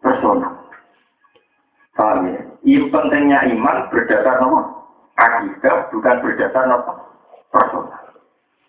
personal. 0.06 0.54
Paham 1.98 2.30
ya? 2.30 2.42
Pentingnya 2.94 3.42
iman 3.58 3.90
berdasar 3.90 4.38
apa? 4.38 4.60
Akidah, 5.18 5.90
bukan 5.90 6.16
berdasar 6.22 6.64
apa? 6.70 6.94
Personal. 7.50 8.05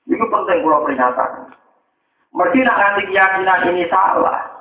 Itu 0.07 0.25
penting 0.27 0.63
kalau 0.63 0.83
peringatan. 0.87 1.31
Mesti 2.31 2.59
nak 2.63 2.79
nanti 2.79 3.01
keyakinan 3.11 3.67
ini 3.71 3.83
salah, 3.87 4.57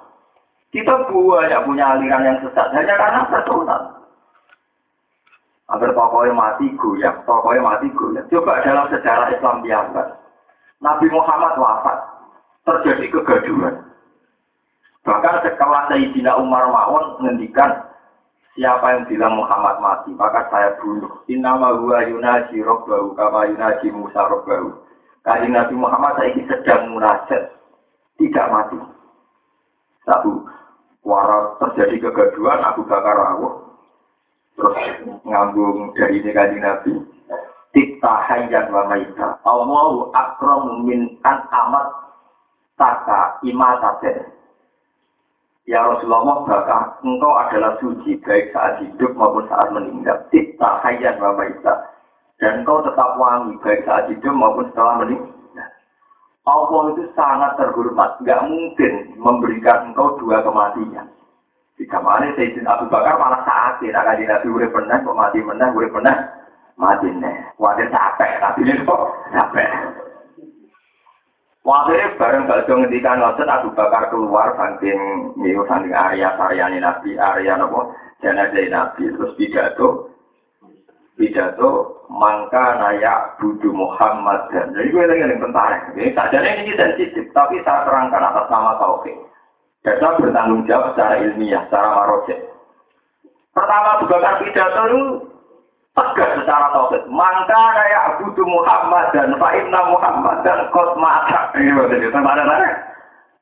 kita 0.75 0.93
banyak 1.09 1.61
punya 1.65 1.85
aliran 1.95 2.27
yang 2.27 2.39
sesat 2.43 2.69
hanya 2.75 2.95
karena 2.99 3.23
personal. 3.31 3.83
Agar 5.67 5.91
tokohnya 5.99 6.31
mati 6.31 6.71
goyang, 6.79 7.17
tokohnya 7.27 7.65
mati 7.65 7.91
goyang. 7.91 8.27
Coba 8.31 8.63
dalam 8.63 8.87
sejarah 8.87 9.35
Islam 9.35 9.67
biasa, 9.67 10.03
Nabi 10.79 11.07
Muhammad 11.11 11.55
wafat, 11.59 11.99
terjadi 12.63 13.19
kegaduhan. 13.19 13.83
Bahkan 15.03 15.35
setelah 15.43 15.87
Sayyidina 15.91 16.39
Umar 16.39 16.71
Ma'un 16.71 17.19
menghentikan 17.19 17.87
siapa 18.59 18.95
yang 18.95 19.05
bilang 19.11 19.39
Muhammad 19.39 19.79
mati, 19.79 20.11
maka 20.15 20.47
saya 20.51 20.75
bunuh. 20.83 21.23
Innama 21.31 21.75
huwa 21.79 22.03
yunaji 22.03 22.63
robbahu 22.63 23.15
kama 23.15 23.47
yunaji 23.51 23.91
Musa 23.95 24.23
robbahu. 24.27 24.86
Kaji 25.27 25.51
Nabi 25.51 25.75
Muhammad 25.75 26.23
saya 26.23 26.39
sedang 26.39 26.95
munajat, 26.95 27.51
tidak 28.15 28.47
mati. 28.47 28.79
Satu, 30.07 30.47
waras 31.03 31.59
terjadi 31.59 32.07
kegaduhan 32.07 32.63
Abu 32.63 32.87
Bakar 32.87 33.19
rawuh. 33.19 33.67
Terus 34.55 34.79
ngambung 35.27 35.91
dari 35.99 36.23
ini 36.23 36.31
kaji 36.31 36.63
Nabi. 36.63 36.93
Tikta 37.75 38.23
hayyan 38.31 38.71
wa 38.71 38.87
maita. 38.87 39.43
Allahu 39.43 40.15
akramu 40.15 40.87
min 40.87 41.19
an 41.27 41.43
amat 41.51 41.91
taka 42.79 43.43
imatate. 43.43 44.31
Ya 45.67 45.83
Rasulullah, 45.83 46.47
bahkan 46.47 47.03
engkau 47.03 47.35
adalah 47.35 47.75
suci 47.83 48.23
baik 48.23 48.55
saat 48.55 48.79
hidup 48.79 49.11
maupun 49.19 49.51
saat 49.51 49.75
meninggal. 49.75 50.23
Tikta 50.31 50.87
hayyan 50.87 51.19
wa 51.19 51.35
maita. 51.35 51.96
Dan 52.37 52.63
engkau 52.63 52.85
tetap 52.85 53.17
wangi 53.17 53.57
baik 53.65 53.89
saat 53.89 54.13
hidup 54.13 54.35
maupun 54.37 54.69
setelah 54.69 55.01
meninggal. 55.01 55.37
Allah 56.47 56.83
itu 56.95 57.05
sangat 57.19 57.59
terhormat, 57.59 58.23
nggak 58.23 58.45
mungkin 58.47 58.93
memberikan 59.19 59.91
engkau 59.91 60.15
dua 60.21 60.45
kematian. 60.45 61.11
Jika 61.77 61.99
mana 62.01 62.33
Sayyidina 62.39 62.77
Abu 62.77 62.87
Bakar 62.89 63.19
malah 63.21 63.43
saat 63.45 63.83
tidak 63.83 64.07
kaji 64.07 64.25
Nabi 64.25 64.47
urip 64.49 64.71
pernah, 64.73 64.97
kok 64.97 65.19
mati 65.19 65.45
pernah, 65.45 65.69
urip 65.77 65.93
pernah, 65.93 66.17
mati 66.81 67.09
nih. 67.13 67.37
Wadah 67.61 67.89
capek, 67.93 68.31
tapi 68.41 68.65
ini 68.65 68.81
kok 68.81 69.03
capek. 69.35 69.71
Waktu 71.67 72.15
bareng 72.15 72.47
bakso 72.47 72.79
ngendikan 72.79 73.19
ngoten 73.19 73.51
Abu 73.51 73.75
Bakar 73.75 74.07
keluar 74.15 74.55
saking 74.55 75.35
niku 75.35 75.67
area 75.67 76.31
area 76.39 76.71
Nabi 76.71 77.19
area 77.19 77.59
nopo 77.59 77.91
jenazah 78.23 78.71
Nabi 78.71 79.11
terus 79.11 79.35
pidato 79.35 80.15
pidato 81.17 82.05
mangka 82.13 82.79
nayak 82.79 83.41
budu 83.41 83.73
Muhammad. 83.73 84.53
Dan 84.53 84.77
jadi 84.77 84.89
gue 84.93 85.05
lagi 85.09 85.23
yang 85.25 85.43
tentara 85.43 85.77
ini 85.97 86.13
saja 86.13 86.39
ini 86.45 86.73
sensitif. 86.77 87.25
Tapi 87.35 87.59
saya 87.67 87.89
terangkan 87.89 88.23
atas 88.23 88.47
nama 88.53 88.77
tauhid. 88.79 89.17
Dan 89.83 89.97
saya 89.99 90.21
bertanggung 90.21 90.63
jawab 90.69 90.95
secara 90.95 91.19
ilmiah 91.25 91.65
secara 91.67 91.89
marojek 91.97 92.57
pertama 93.57 94.05
bukan 94.05 94.37
pidato 94.45 94.83
itu 94.85 95.03
tegas 95.97 96.31
secara 96.37 96.67
tauhid. 96.77 97.03
Mangka 97.09 97.63
nayak 97.73 98.21
budu 98.21 98.45
Muhammad 98.45 99.09
dan 99.17 99.33
fa'inna 99.41 99.81
Muhammad 99.89 100.45
dan 100.45 100.69
kot 100.77 100.93
mata 101.01 101.57
ini 101.57 101.73
betul 101.73 102.13
tentara 102.13 102.45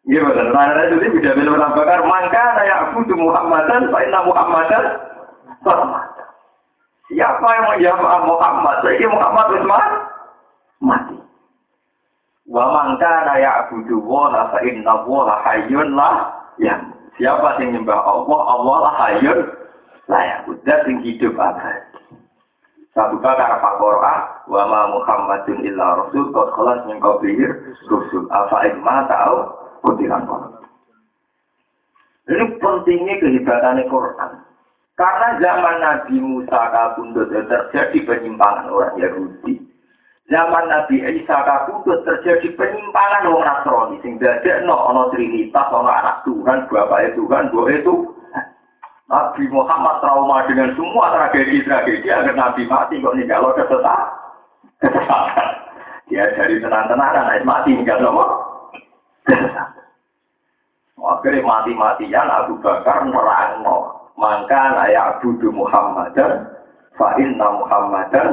Iya 0.05 0.21
betul, 0.21 0.53
tentara 0.53 0.85
itu 0.87 1.11
bisa 1.19 1.35
bilang 1.35 1.75
bakar 1.75 2.01
mangka 2.07 2.45
nayak 2.55 2.95
budu 2.95 3.15
Muhammad 3.19 3.67
dan 3.67 3.91
fa'inna 3.91 4.21
Muhammad 4.23 4.65
dan 4.71 4.85
kot 5.67 5.81
mata 5.83 6.14
Siapa 7.13 7.45
yang 7.45 7.65
menjawab 7.69 8.23
Muhammad? 8.25 8.77
Jadi 8.81 9.05
Muhammad 9.05 9.47
itu 9.53 9.69
mati. 10.81 11.17
Wa 12.49 12.65
man 12.73 12.97
kana 13.01 13.41
ya'budu 13.41 14.01
wa 14.05 14.33
fa 14.53 14.59
inna 14.65 15.05
wa 15.05 15.37
hayyun 15.45 15.97
la 15.97 16.33
ya. 16.57 16.81
Siapa 17.21 17.61
yang 17.61 17.77
menyembah 17.77 18.01
Allah, 18.01 18.41
Allah 18.57 18.77
lah 18.89 18.95
hayyun 19.05 19.39
la 20.09 20.21
ya. 20.25 20.37
Udah 20.49 20.79
sing 20.89 21.05
hidup 21.05 21.37
abadi. 21.37 21.93
Satu 22.95 23.19
kata 23.19 23.43
apa 23.43 23.75
Quran, 23.83 24.21
wa 24.47 24.63
ma 24.71 24.81
Muhammadun 24.95 25.67
illa 25.67 25.99
rasul 25.99 26.31
qad 26.31 26.47
khalas 26.55 26.79
min 26.87 27.03
qablihi 27.03 27.43
rusul. 27.91 28.31
Afa 28.31 28.71
in 28.71 28.79
ma 28.87 29.03
ta'u 29.11 29.51
kutiran 29.83 30.25
Ini 32.25 32.45
pentingnya 32.63 33.15
kehebatannya 33.21 33.91
Quran. 33.91 34.31
Karena 34.95 35.35
zaman 35.43 35.77
Nabi 35.83 36.23
Musa 36.23 36.71
kabundut 36.71 37.27
terjadi 37.27 37.99
penyimpangan 38.07 38.71
orang 38.71 38.95
Yahudi. 38.95 39.59
Zaman 40.31 40.71
Nabi 40.71 41.03
Isa 41.03 41.35
kabundut 41.43 42.07
terjadi 42.07 42.55
penyimpangan 42.55 43.27
orang 43.27 43.43
Nasrani. 43.43 43.99
Sehingga 44.07 44.39
ada 44.39 44.63
no 44.63 44.79
ono 44.79 45.11
Trinitas, 45.11 45.67
ono 45.75 45.91
anak 45.91 46.23
Tuhan, 46.23 46.71
bapak 46.71 47.19
Tuhan, 47.19 47.51
bahwa 47.51 47.75
itu 47.75 47.95
Nabi 49.11 49.45
Muhammad 49.51 49.99
trauma 49.99 50.47
dengan 50.47 50.71
semua 50.79 51.11
tragedi-tragedi 51.11 52.09
agar 52.09 52.35
Nabi 52.39 52.63
mati 52.71 53.03
kok 53.03 53.15
nih 53.19 53.27
kalau 53.27 53.51
kesesatan. 53.53 55.51
Dia 56.07 56.31
dari 56.39 56.63
tenang-tenang, 56.63 57.17
naik 57.19 57.43
mati 57.43 57.75
nggak 57.75 57.99
nopo. 57.99 58.25
Akhirnya 61.05 61.45
mati-matian 61.45 62.29
Abu 62.33 62.57
Bakar 62.65 63.05
nerang 63.05 63.61
maka 64.15 64.63
layak 64.83 65.21
budu 65.23 65.51
Muhammadan 65.51 66.47
fa 66.95 67.19
inna 67.19 67.47
Muhammadan 67.59 68.29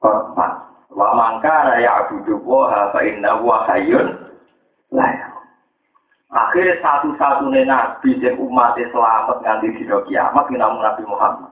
korban 0.00 0.52
wa 0.92 1.08
mangka 1.16 1.72
layak 1.72 2.12
budu 2.12 2.36
wa 2.44 2.92
fa 2.92 3.00
inna 3.04 3.40
wa 3.40 3.64
hayyun 3.68 4.16
layak. 4.92 5.30
Akhirnya 6.30 6.78
satu-satunya 6.78 7.66
nabi 7.66 8.14
yang 8.22 8.38
umatnya 8.38 8.86
selamat 8.94 9.42
nganti 9.42 9.82
dino 9.82 9.98
kiamat 10.06 10.46
namun 10.54 10.78
Nabi 10.78 11.02
Muhammad. 11.02 11.50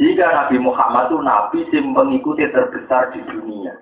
Jika 0.00 0.24
Nabi 0.24 0.56
Muhammad 0.56 1.12
itu 1.12 1.18
nabi 1.20 1.58
yang 1.68 1.92
mengikuti 1.92 2.48
terbesar 2.48 3.12
di 3.12 3.20
dunia. 3.28 3.76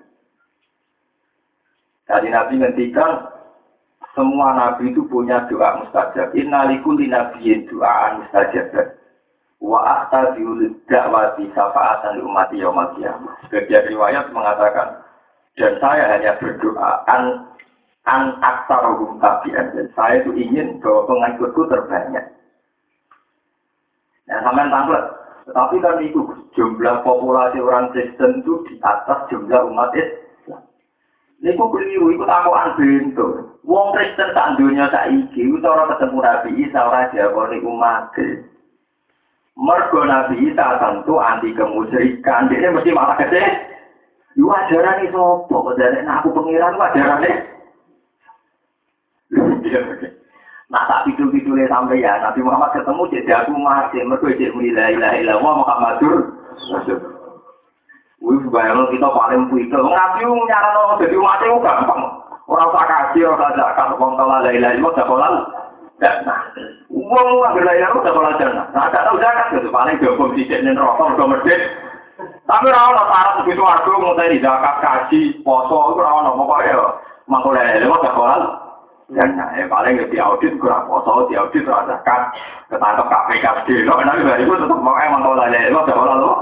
Jadi 2.11 2.27
Nabi 2.29 2.53
ngendikan 2.59 3.32
semua 4.13 4.53
nabi 4.53 4.93
itu 4.93 5.01
punya 5.09 5.41
doa 5.49 5.81
mustajab. 5.81 6.37
Innalikuli 6.37 7.09
nabiyyin 7.09 7.65
doaan 7.65 8.21
mustajab. 8.21 8.69
Wa 9.57 9.79
ahtadiul 9.81 10.69
dakwati 10.85 11.49
syafaatan 11.57 12.21
umat 12.21 12.53
yaumil 12.53 12.93
qiyamah. 12.93 13.33
Sebagian 13.49 13.89
riwayat 13.89 14.29
mengatakan 14.29 15.01
dan 15.57 15.77
saya 15.81 16.09
hanya 16.13 16.37
berdoa 16.37 17.05
an 17.09 17.45
an 18.05 18.37
aksarohum 18.43 19.17
tabi'an 19.17 19.73
dan 19.73 19.87
saya 19.97 20.21
itu 20.21 20.35
ingin 20.37 20.77
bahwa 20.83 21.09
pengikutku 21.09 21.65
terbanyak. 21.71 22.25
Nah, 24.29 24.39
sampai 24.45 24.69
tampil. 24.69 25.01
Tetapi 25.43 25.75
kan 25.83 25.99
itu 25.99 26.21
jumlah 26.55 27.03
populasi 27.03 27.59
orang 27.59 27.91
Kristen 27.91 28.39
itu 28.39 28.63
di 28.71 28.79
atas 28.79 29.27
jumlah 29.27 29.67
umat 29.67 29.91
Islam. 29.91 30.22
Ini 31.43 31.59
kok 31.59 31.75
keliru, 31.75 32.07
itu 32.15 32.23
takuan 32.23 32.71
bentuk. 32.79 33.59
Wong 33.67 33.91
Kristen 33.91 34.31
sak 34.31 34.55
dunya 34.55 34.87
saiki 34.87 35.43
utawa 35.51 35.91
ketemu 35.91 36.23
Nabi 36.23 36.49
Isa 36.63 36.79
ora 36.87 37.11
diakoni 37.11 37.59
umat. 37.67 38.15
Mergo 39.59 40.07
Nabi 40.07 40.39
Isa 40.39 40.79
tentu 40.79 41.19
anti 41.19 41.51
kemusyrikan. 41.51 42.47
Dia 42.47 42.71
mesti 42.71 42.95
malah 42.95 43.19
kete. 43.19 43.43
Yu 44.39 44.47
ajaran 44.47 45.03
itu 45.03 45.19
sopo? 45.51 45.75
Dari 45.75 45.99
aku 46.07 46.31
pengiran 46.31 46.79
ajaran 46.79 47.27
Nah 50.71 50.83
tak 50.89 51.05
itu 51.11 51.27
itu 51.35 51.51
sampai 51.67 52.01
ya 52.01 52.23
Nabi 52.23 52.39
Muhammad 52.39 52.71
ketemu 52.71 53.03
jadi 53.19 53.31
aku 53.43 53.51
mati. 53.59 53.99
Mergo 53.99 54.31
jadi 54.31 54.47
la 54.47 54.85
ilaha 54.95 55.15
illallah 55.19 55.53
Muhammadur 55.59 56.15
Wih, 58.23 58.39
bayang 58.55 58.87
kita 58.87 59.07
paling 59.11 59.51
puikel. 59.51 59.83
Nabi 59.83 60.23
nyaran 60.23 60.95
jadi 60.95 61.15
umat 61.19 61.43
itu 61.43 61.59
gampang. 61.59 62.01
Orang 62.47 62.71
tak 62.71 62.87
kaji, 62.87 63.19
orang 63.27 63.39
tak 63.51 63.55
zakat, 63.59 63.87
orang 63.99 64.15
tak 64.15 64.27
lalai 64.31 64.59
lalai, 64.63 64.79
mau 64.79 64.95
tak 64.95 65.07
kolal. 65.11 65.35
Nah, 65.99 66.39
uang 66.87 67.27
uang 67.39 67.53
lalai, 67.59 67.83
tak 67.83 68.15
kolal 68.15 68.33
jana. 68.39 68.63
Nah, 68.71 68.87
tak 68.95 69.03
tahu 69.11 69.19
zakat, 69.19 69.59
itu 69.59 69.67
paling 69.67 69.99
gabung 69.99 70.31
di 70.35 70.47
sini 70.47 70.71
rokok, 70.71 71.19
udah 71.19 71.27
merdek. 71.35 71.61
Tapi 72.47 72.65
orang 72.71 72.95
orang 72.95 73.11
parah 73.11 73.33
begitu 73.43 73.63
aku 73.63 73.91
mau 73.99 74.15
tadi 74.15 74.39
zakat, 74.39 74.75
kaji, 74.79 75.21
poso, 75.43 75.77
itu 75.91 75.99
orang 75.99 76.15
orang 76.23 76.35
pokoknya 76.39 76.75
mangkul 77.27 77.51
lalai 77.51 77.75
lalai, 77.75 77.91
mau 77.91 78.03
tak 78.03 78.15
kolal. 78.15 78.41
Dan 79.11 79.35
eh, 79.35 79.67
paling 79.67 79.99
di 79.99 80.17
audit 80.19 80.55
kurang 80.63 80.87
poso, 80.87 81.27
di 81.27 81.35
audit 81.35 81.67
kurang 81.67 81.91
zakat, 81.91 82.31
ketangkep 82.71 83.07
KPK, 83.07 83.45
di 83.67 83.83
lo, 83.83 83.99
nanti 83.99 84.23
dari 84.23 84.47
itu 84.47 84.55
tetap 84.55 84.79
mau 84.79 84.95
emang 84.95 85.27
kalau 85.27 85.35
lalai 85.35 85.59
lalai, 85.59 85.75
mau 85.75 85.83
tak 85.83 85.99
kolal 85.99 86.19
lo. 86.23 86.33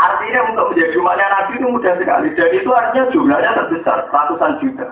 Artinya 0.00 0.40
untuk 0.48 0.72
menjadi 0.72 0.96
umatnya 0.96 1.26
Nabi 1.28 1.52
itu 1.60 1.66
mudah 1.68 1.94
sekali. 2.00 2.28
Dan 2.32 2.48
itu 2.56 2.70
artinya 2.72 3.12
jumlahnya 3.12 3.50
terbesar, 3.52 3.98
ratusan 4.08 4.52
juta. 4.64 4.88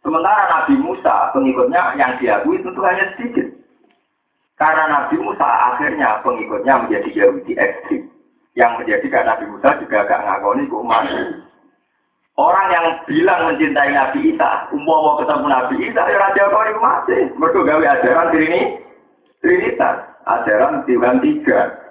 Sementara 0.00 0.42
Nabi 0.48 0.74
Musa, 0.80 1.30
pengikutnya 1.36 1.94
yang 2.00 2.16
diakui 2.16 2.64
tentu 2.64 2.80
hanya 2.80 3.12
sedikit. 3.12 3.46
Karena 4.56 4.88
Nabi 4.88 5.20
Musa 5.20 5.44
akhirnya 5.44 6.24
pengikutnya 6.24 6.74
menjadi 6.86 7.10
Yahudi 7.12 7.52
ekstrim. 7.60 8.08
Yang 8.56 8.72
menjadikan 8.80 9.24
Nabi 9.28 9.44
Musa 9.52 9.68
juga 9.80 9.96
agak 10.04 10.20
ngakoni 10.24 10.64
umat. 10.68 11.04
Orang 12.40 12.68
yang 12.72 12.86
bilang 13.04 13.52
mencintai 13.52 13.92
Nabi 13.92 14.32
Isa, 14.32 14.72
umum 14.72 14.88
mau 14.88 15.20
ketemu 15.20 15.46
Nabi 15.52 15.76
Isa, 15.84 16.02
ya 16.08 16.16
raja 16.16 16.48
ini 16.48 16.80
masih. 16.80 17.22
Mereka 17.36 17.60
gawe 17.60 17.84
ajaran 17.84 18.32
ini, 18.40 18.60
Trinitas, 19.44 19.96
ajaran 20.24 20.80
Tuhan 20.88 21.20
tiga. 21.20 21.81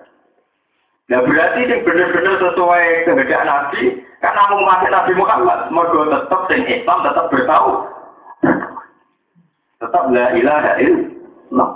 Nah 1.11 1.19
berarti 1.27 1.67
ini 1.67 1.83
benar-benar 1.83 2.39
sesuai 2.39 3.03
kehendak 3.03 3.43
Nabi, 3.43 3.99
kan 4.23 4.31
namun 4.31 4.63
mati 4.63 4.87
Nabi 4.87 5.11
Muhammad, 5.19 5.67
semoga 5.67 6.07
tetap 6.07 6.41
sing 6.47 6.63
Islam 6.71 7.03
tetap 7.03 7.27
bertahu, 7.27 7.71
tetap 9.83 10.03
la 10.15 10.31
ilaha 10.39 10.71
illallah. 10.79 11.71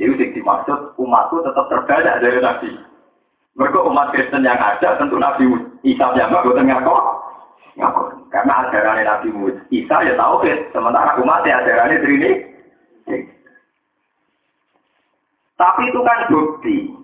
Ini 0.00 0.16
yang 0.16 0.32
dimaksud 0.32 0.96
umatku 0.96 1.44
tetap 1.44 1.68
terbanyak 1.68 2.24
dari 2.24 2.40
Nabi. 2.40 2.72
Mereka 3.52 3.78
umat 3.84 4.16
Kristen 4.16 4.48
yang 4.48 4.56
ada 4.56 4.96
tentu 4.96 5.20
Nabi 5.20 5.44
Isa 5.84 6.08
yang 6.16 6.32
gue 6.32 6.56
ngaku, 6.56 6.96
ngaku. 7.76 8.02
Karena 8.32 8.64
ajaran 8.64 9.04
Nabi 9.04 9.28
Isa 9.68 10.08
ya 10.08 10.16
tahu 10.16 10.40
sementara 10.72 11.20
umat 11.20 11.44
ya 11.44 11.60
ajarannya 11.60 12.00
Trini. 12.00 12.32
Tapi 15.54 15.82
itu 15.86 16.00
kan 16.02 16.18
bukti 16.32 17.03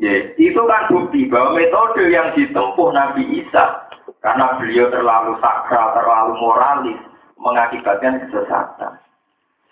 Ya, 0.00 0.32
itu 0.40 0.56
kan 0.64 0.88
bukti 0.88 1.28
bahwa 1.28 1.60
metode 1.60 2.08
yang 2.08 2.32
ditempuh 2.32 2.88
Nabi 2.88 3.20
Isa 3.36 3.84
karena 4.24 4.56
beliau 4.56 4.88
terlalu 4.88 5.36
sakral, 5.44 5.92
terlalu 5.92 6.32
moralis, 6.40 7.00
mengakibatkan 7.36 8.24
kesesatan. 8.24 8.96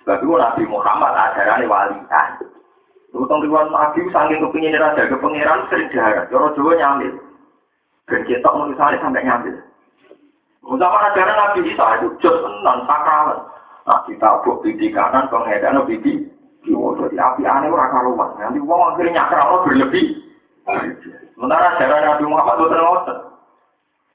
Sebab 0.04 0.20
itu 0.20 0.36
Nabi 0.36 0.62
Muhammad 0.68 1.16
ajaran 1.16 1.64
walian. 1.64 2.30
Utang 3.16 3.40
riwan 3.40 3.72
Nabi 3.72 4.04
saking 4.12 4.44
kepingin 4.44 4.76
raja 4.76 5.08
ke 5.08 5.16
pangeran 5.16 5.64
sering 5.72 5.88
jarak, 5.96 6.28
Joro 6.28 6.52
Jawa 6.52 6.76
nyambil. 6.76 7.12
Dan 8.04 8.20
kita 8.28 8.48
menulisnya 8.52 9.00
sampai 9.00 9.24
nyambil. 9.24 9.56
Zaman 10.60 11.06
ajaran 11.08 11.36
Nabi 11.40 11.60
Isa 11.72 11.86
itu 12.04 12.08
jos 12.20 12.36
tenan 12.44 12.84
sakral. 12.84 13.48
Nah, 13.88 14.04
kita 14.04 14.44
bukti 14.44 14.76
di 14.76 14.92
kanan, 14.92 15.32
pengedan 15.32 15.80
bibi 15.88 16.28
Yo, 16.68 16.92
jadi 17.00 17.16
api 17.16 17.42
aneh 17.48 17.72
orang 17.72 17.90
karuan. 17.90 18.30
Nanti 18.36 18.60
uang 18.60 18.80
akhirnya 18.92 19.24
nyakral 19.24 19.64
berlebih. 19.64 20.06
Sementara 21.32 21.80
jalan 21.80 22.04
Nabi 22.04 22.24
Muhammad 22.28 22.56
ngotot. 22.60 23.18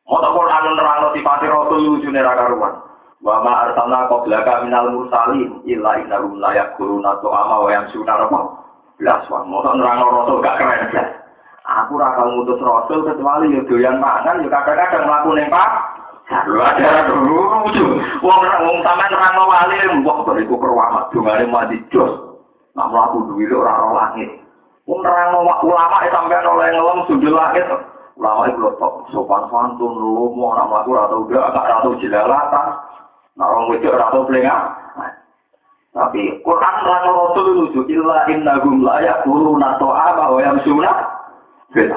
Mau 0.03 0.19
tak 0.19 0.33
Quran 0.35 0.63
nerang 0.75 1.15
sifat 1.15 1.41
Rasul 1.49 1.79
lucu 1.81 2.09
neraka 2.13 2.45
karuan. 2.45 2.73
Wa 3.23 3.39
ma 3.39 3.63
arsalna 3.65 4.11
qablaka 4.11 4.67
minal 4.67 4.91
mursalin 4.91 5.63
illa 5.63 5.95
innahum 5.95 6.43
la 6.43 6.51
yaquluna 6.51 7.23
tu'ama 7.23 7.55
wa 7.63 7.69
yamsuna 7.71 8.19
apa? 8.19 8.39
Belas 8.99 9.23
wah, 9.31 9.47
mau 9.47 9.63
nerang 9.63 10.03
rasul 10.03 10.43
gak 10.43 10.59
keren 10.59 10.91
ya. 10.91 11.03
Aku 11.63 11.95
rakal 11.95 12.35
ngutus 12.35 12.59
rasul 12.59 13.07
kecuali 13.07 13.55
yo 13.55 13.63
doyan 13.63 13.95
mangan 14.03 14.43
yo 14.43 14.51
kadang-kadang 14.51 15.07
mlaku 15.07 15.39
ning 15.39 15.47
Pak. 15.47 15.69
Lalu 16.27 16.59
ada 16.59 17.07
lucu. 17.15 17.87
Wong 18.19 18.41
wong 18.43 18.77
sampean 18.83 19.11
nerang 19.15 19.39
wali 19.39 19.75
mbok 20.03 20.27
bariku 20.27 20.59
perwamat 20.59 21.07
dongane 21.15 21.47
mati 21.47 21.79
jos. 21.95 22.32
Nak 22.73 22.89
mlaku 22.89 23.29
duwe 23.29 23.45
ora 23.53 23.73
ora 23.85 23.89
langit. 23.93 24.29
Wong 24.89 24.99
nerang 25.05 25.37
ulama 25.37 25.97
e 26.01 26.09
sampean 26.09 26.49
oleh 26.49 26.73
ngelem 26.73 26.99
sujud 27.05 27.33
langit. 27.33 27.65
Ulama 28.17 28.49
itu 28.49 28.65
top 28.81 29.05
sopan 29.13 29.45
santun 29.49 29.93
lomo 29.93 30.57
nak 30.57 30.69
mlaku 30.69 30.97
ora 30.97 31.05
tau 31.09 31.25
gak 31.29 31.53
ora 31.53 31.85
tau 31.85 31.99
jelalatan. 32.01 32.67
Nak 33.37 33.49
wong 33.53 33.63
wedok 33.69 33.93
ora 33.93 34.07
tau 34.09 34.25
Tapi 35.93 36.41
Quran 36.41 36.75
lan 36.89 37.05
Rasul 37.05 37.47
lucu 37.53 37.81
illa 37.85 38.25
innahum 38.25 38.81
la 38.81 38.97
yaquluna 38.97 39.77
ta'ama 39.77 40.25
wa 40.33 40.41
yamsuna 40.41 40.89
bil 41.69 41.93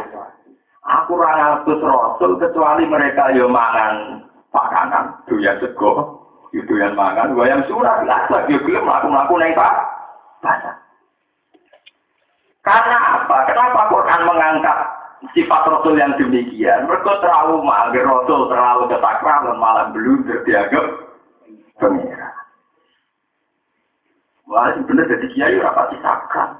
Aku 0.84 1.16
ora 1.16 1.32
ngatus 1.32 1.80
Rasul 1.80 2.36
kecuali 2.36 2.84
mereka 2.84 3.32
yo 3.32 3.48
mangan 3.48 4.20
pakanan, 4.52 5.16
doyan 5.24 5.56
sego, 5.64 6.20
yo 6.52 6.60
doyan 6.68 6.92
mangan, 6.92 7.32
wa 7.32 7.48
yamsuna 7.48 8.04
bil 8.04 8.12
asbab 8.12 8.44
yo 8.52 8.60
gelem 8.68 8.84
mlaku-mlaku 8.84 9.34
ning 9.40 9.56
pak. 9.56 9.95
Karena 12.66 12.98
apa? 13.22 13.36
Kenapa 13.46 13.86
Quran 13.86 14.20
mengangkat 14.26 14.78
sifat 15.38 15.62
Rasul 15.70 15.94
yang 15.94 16.18
demikian? 16.18 16.90
Mereka 16.90 17.22
terlalu 17.22 17.62
mager 17.62 18.02
Rasul 18.02 18.50
terlalu 18.50 18.90
ketakralan 18.90 19.56
malah 19.62 19.86
blunder 19.94 20.42
dianggap 20.42 20.86
pengira. 21.78 22.30
Wah, 24.50 24.74
bener 24.82 25.06
jadi 25.10 25.26
kiai 25.30 25.58
ora 25.58 25.74
pati 25.74 25.98
sakral. 26.02 26.58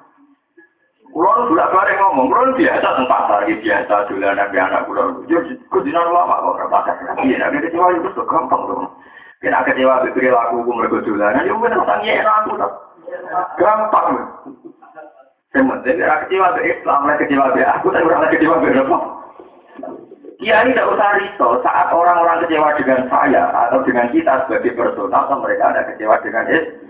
Kulo 1.06 1.48
bolak 1.48 1.70
balik 1.70 1.96
ngomong, 2.02 2.28
kulo 2.28 2.52
biasa 2.58 2.82
tentang 2.82 3.08
pasar 3.08 3.46
biasa 3.46 3.94
dolanan 4.10 4.36
nabi 4.36 4.56
anak 4.58 4.84
kulo. 4.90 5.22
Yo 5.30 5.38
kudina 5.70 6.02
lama 6.02 6.42
kok 6.42 6.54
ora 6.54 6.66
pasar. 6.70 6.94
Iya, 7.22 7.50
nek 7.50 7.66
kecewa 7.66 7.94
itu 7.94 8.22
gampang 8.26 8.62
loh. 8.66 8.90
Kena 9.38 9.62
kecewa 9.66 10.02
pikir 10.06 10.34
laku 10.34 10.66
ku 10.66 10.70
mergo 10.74 10.98
dolanan, 11.02 11.46
yo 11.46 11.58
bener 11.62 11.82
tangi 11.82 12.14
aku 12.20 12.58
to. 12.58 12.68
Gampang. 13.56 14.10
Sementara 15.54 16.04
ora 16.04 16.16
kecewa 16.26 16.48
ke 16.52 16.62
Islam, 16.68 16.98
ora 17.06 17.16
kecewa 17.16 17.46
ke 17.54 17.62
aku, 17.64 17.86
tapi 17.88 18.04
ora 18.04 18.28
kecewa 18.28 18.56
ke 18.60 18.76
apa? 18.76 18.98
Tidak 20.36 20.90
usah 20.92 21.10
risau 21.16 21.64
saat 21.64 21.88
orang-orang 21.96 22.44
kecewa 22.44 22.76
dengan 22.76 23.08
saya 23.08 23.48
atau 23.66 23.80
dengan 23.88 24.12
kita 24.12 24.44
sebagai 24.44 24.76
personal, 24.76 25.24
atau 25.24 25.40
mereka 25.40 25.72
ada 25.72 25.82
kecewa 25.88 26.20
dengan 26.20 26.44
Islam. 26.50 26.84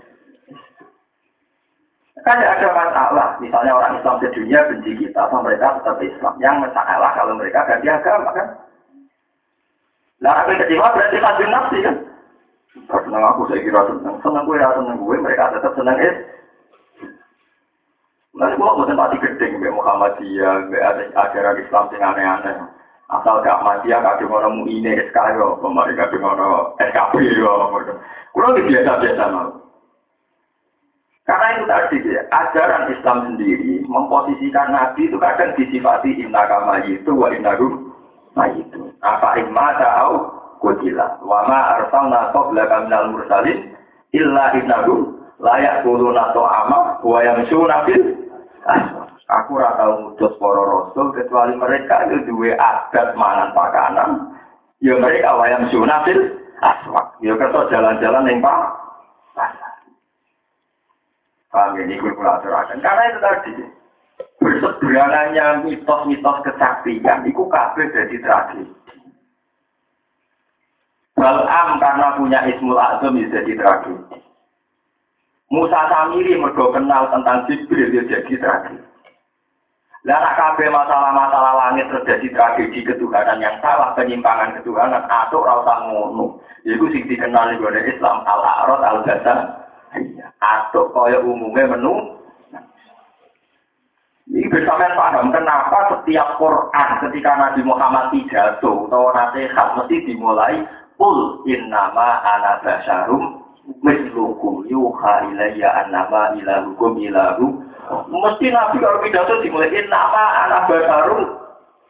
Kan 2.25 2.43
ada 2.43 2.67
masalah, 2.75 3.39
misalnya 3.39 3.71
orang 3.71 4.03
Islam 4.03 4.19
di 4.19 4.27
dunia 4.35 4.59
benci 4.67 4.91
kita, 4.99 5.31
atau 5.31 5.39
mereka 5.39 5.79
tetap 5.79 5.95
Islam. 6.03 6.35
Yang 6.43 6.55
masalah 6.67 7.09
kalau 7.15 7.33
mereka 7.39 7.63
ganti 7.71 7.87
agama 7.87 8.35
kan. 8.35 8.47
Nah, 10.17 10.43
kecewa 10.43 10.91
berarti 10.91 11.17
tajam 11.23 11.49
nafsi 11.53 11.77
kan. 11.87 11.95
Senang 12.85 13.23
aku 13.25 13.49
saya 13.49 13.65
kira 13.65 13.81
senang, 13.89 14.15
senang 14.21 14.43
gue 14.45 14.61
ya 14.61 14.69
senang 14.77 14.97
gue, 15.01 15.15
mereka 15.17 15.51
tetap 15.57 15.73
senang 15.73 15.97
is. 15.97 16.17
Nanti 18.37 18.53
gue 18.53 18.77
bukan 18.77 18.93
mati 18.93 19.17
gedeng, 19.17 19.57
mbak 19.57 19.73
Muhammadiyah, 19.73 20.69
mbak 20.69 20.83
ada 20.85 21.03
ajaran 21.25 21.57
Islam 21.57 21.85
yang 21.89 22.03
aneh-aneh. 22.13 22.55
Asal 23.07 23.39
gak 23.39 23.63
mati 23.63 23.87
ya 23.87 24.03
kadang 24.03 24.35
orang 24.35 24.61
mu 24.61 24.63
ini 24.67 24.91
SK 24.93 25.17
yo, 25.39 25.55
pemari 25.63 25.95
kadang 25.95 26.27
orang 26.27 26.75
SKP 26.75 27.39
yo. 27.39 27.71
Kulo 28.35 28.47
biasa-biasa 28.53 29.23
mau. 29.31 29.57
Karena 31.27 31.47
itu 31.59 31.63
tadi 31.67 31.97
ya, 32.07 32.23
ajaran 32.31 32.87
Islam 32.91 33.17
sendiri 33.31 33.83
memposisikan 33.83 34.71
Nabi 34.71 35.11
itu 35.11 35.19
kadang 35.19 35.55
disifati 35.59 36.23
inna 36.23 36.47
kama 36.47 36.83
itu 36.87 37.11
wa 37.11 37.27
inna 37.31 37.51
nah 38.37 38.47
itu. 38.53 38.91
Apa 39.01 39.35
imma 39.41 39.75
ta'au 39.81 40.36
kutila. 40.59 41.19
Wa 41.23 41.45
ma 41.47 41.79
arsalna 41.79 42.31
qablaka 42.31 42.85
minal 42.87 43.13
mursalin 43.13 43.73
illa 44.13 44.53
innahum 44.57 45.17
layak 45.37 45.85
kuluna 45.85 46.33
to'ama 46.33 47.01
wa 47.01 47.19
yamsuna 47.21 47.85
fil 47.85 48.03
Aku 49.27 49.59
rata 49.59 49.91
ngutus 49.91 50.39
para 50.39 50.87
kecuali 51.11 51.53
mereka 51.59 52.07
itu 52.07 52.31
dua 52.31 52.55
adat 52.55 53.11
mangan 53.19 53.51
pakanan. 53.51 54.09
Ya 54.79 54.95
mereka 54.95 55.35
wayang 55.35 55.67
sunafil 55.67 56.31
aswak. 56.63 57.19
Ya 57.19 57.35
kertas 57.35 57.67
jalan-jalan 57.67 58.31
yang 58.31 58.39
pak. 58.39 58.59
Paham 61.51 61.75
ini 61.75 61.99
kula. 61.99 62.39
Karena 62.39 63.03
itu 63.11 63.19
tadi 63.19 63.51
berseberangannya 64.39 65.65
mitos-mitos 65.67 66.37
kesaktian 66.47 67.27
itu 67.27 67.43
kabeh 67.51 67.85
jadi 67.91 68.17
Balam 71.17 71.81
karena 71.81 72.13
punya 72.13 72.45
Ismul 72.45 72.77
Azam 72.77 73.17
itu 73.17 73.33
jadi 73.33 73.57
tragedi. 73.57 74.21
Musa 75.49 75.89
Samiri 75.89 76.37
mergo 76.37 76.69
kenal 76.69 77.09
tentang 77.09 77.49
Jibril 77.49 77.89
itu 77.89 78.05
jadi 78.05 78.33
tragedi. 78.37 78.85
Lah 80.05 80.37
kabeh 80.37 80.69
masalah-masalah 80.69 81.53
langit 81.57 81.89
terjadi 81.89 82.31
tragedi 82.31 82.85
ketuhanan 82.85 83.41
yang 83.41 83.57
salah, 83.59 83.97
penyimpangan 83.97 84.61
ketuhanan 84.61 85.03
atau 85.09 85.41
rasa 85.41 85.89
ngono. 85.89 86.37
Iku 86.63 86.85
sing 86.93 87.09
dikenal 87.09 87.57
di 87.57 87.65
Islam 87.65 88.21
al-A'rad 88.23 88.81
al-Ghazal 88.85 89.39
atau 90.37 90.93
kaya 90.93 91.17
umumnya 91.19 91.75
menu. 91.75 92.13
Ini 94.27 94.47
bersama 94.51 94.91
paham 94.93 95.31
kenapa 95.31 95.97
setiap 95.97 96.35
Quran 96.35 96.89
ketika 97.07 97.31
Nabi 97.39 97.61
Muhammad 97.63 98.11
pidato 98.11 98.85
atau 98.91 99.11
nasihat 99.15 99.79
mesti 99.79 100.03
dimulai 100.03 100.67
Qul 100.97 101.45
innama 101.45 102.25
ana 102.25 102.57
basyarum 102.65 103.45
mislukum 103.85 104.65
yuha 104.65 105.29
ilayya 105.29 105.85
annama 105.85 106.33
ilahukum 106.33 106.97
ilahu 106.97 107.61
Mesti 107.87 108.51
Nabi 108.51 108.83
kalau 108.83 108.99
pidato 109.05 109.39
dimulai 109.45 109.69
innama 109.77 110.23
ana 110.41 110.65
basyarum 110.65 111.37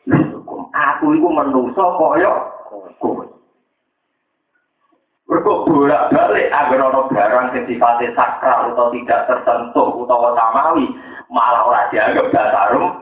mislukum 0.03 0.67
Aku 0.75 1.15
itu 1.15 1.23
menungso 1.23 1.85
kaya 1.95 2.31
kowe 2.99 3.25
Mereka 5.27 5.51
bolak 5.67 6.07
balik 6.15 6.47
agar 6.55 6.87
orang 6.87 7.11
barang 7.11 7.45
yang 7.51 7.63
sifatnya 7.67 8.15
sakral 8.15 8.71
atau 8.71 8.87
tidak 8.95 9.27
tersentuh 9.27 9.91
atau 10.07 10.31
samawi 10.35 10.87
malah 11.27 11.67
orang 11.67 11.91
dianggap 11.91 12.31
dasarum 12.31 12.95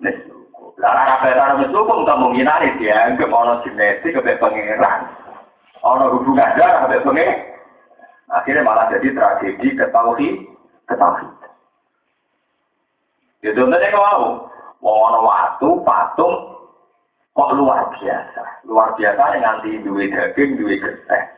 mislukum. 0.00 0.72
Lah 0.80 1.20
dasarum 1.20 1.68
mislukum 1.68 2.08
kemungkinan 2.08 2.80
dianggap 2.80 3.28
orang 3.28 3.60
genetik 3.60 4.16
ke 4.16 4.40
pengiran. 4.40 5.04
Orang 5.86 6.18
hubungan 6.18 6.50
darah 6.58 6.90
ke 6.90 6.98
pengiran. 7.06 7.38
Akhirnya 8.26 8.66
malah 8.66 8.90
jadi 8.90 9.14
tragedi 9.14 9.78
ketahui 9.78 10.50
ketahui. 10.90 11.30
Ya 13.46 13.54
contohnya 13.54 13.94
kalau 13.94 14.50
mau 14.82 14.98
mau 15.06 15.22
waktu 15.22 15.68
patung 15.86 16.34
kok 17.38 17.54
luar 17.54 17.86
biasa, 17.94 18.66
luar 18.66 18.98
biasa 18.98 19.38
dengan 19.38 19.62
nanti 19.62 19.78
duit 19.86 20.10
daging, 20.10 20.58
duit 20.58 20.82
genteng. 20.82 21.30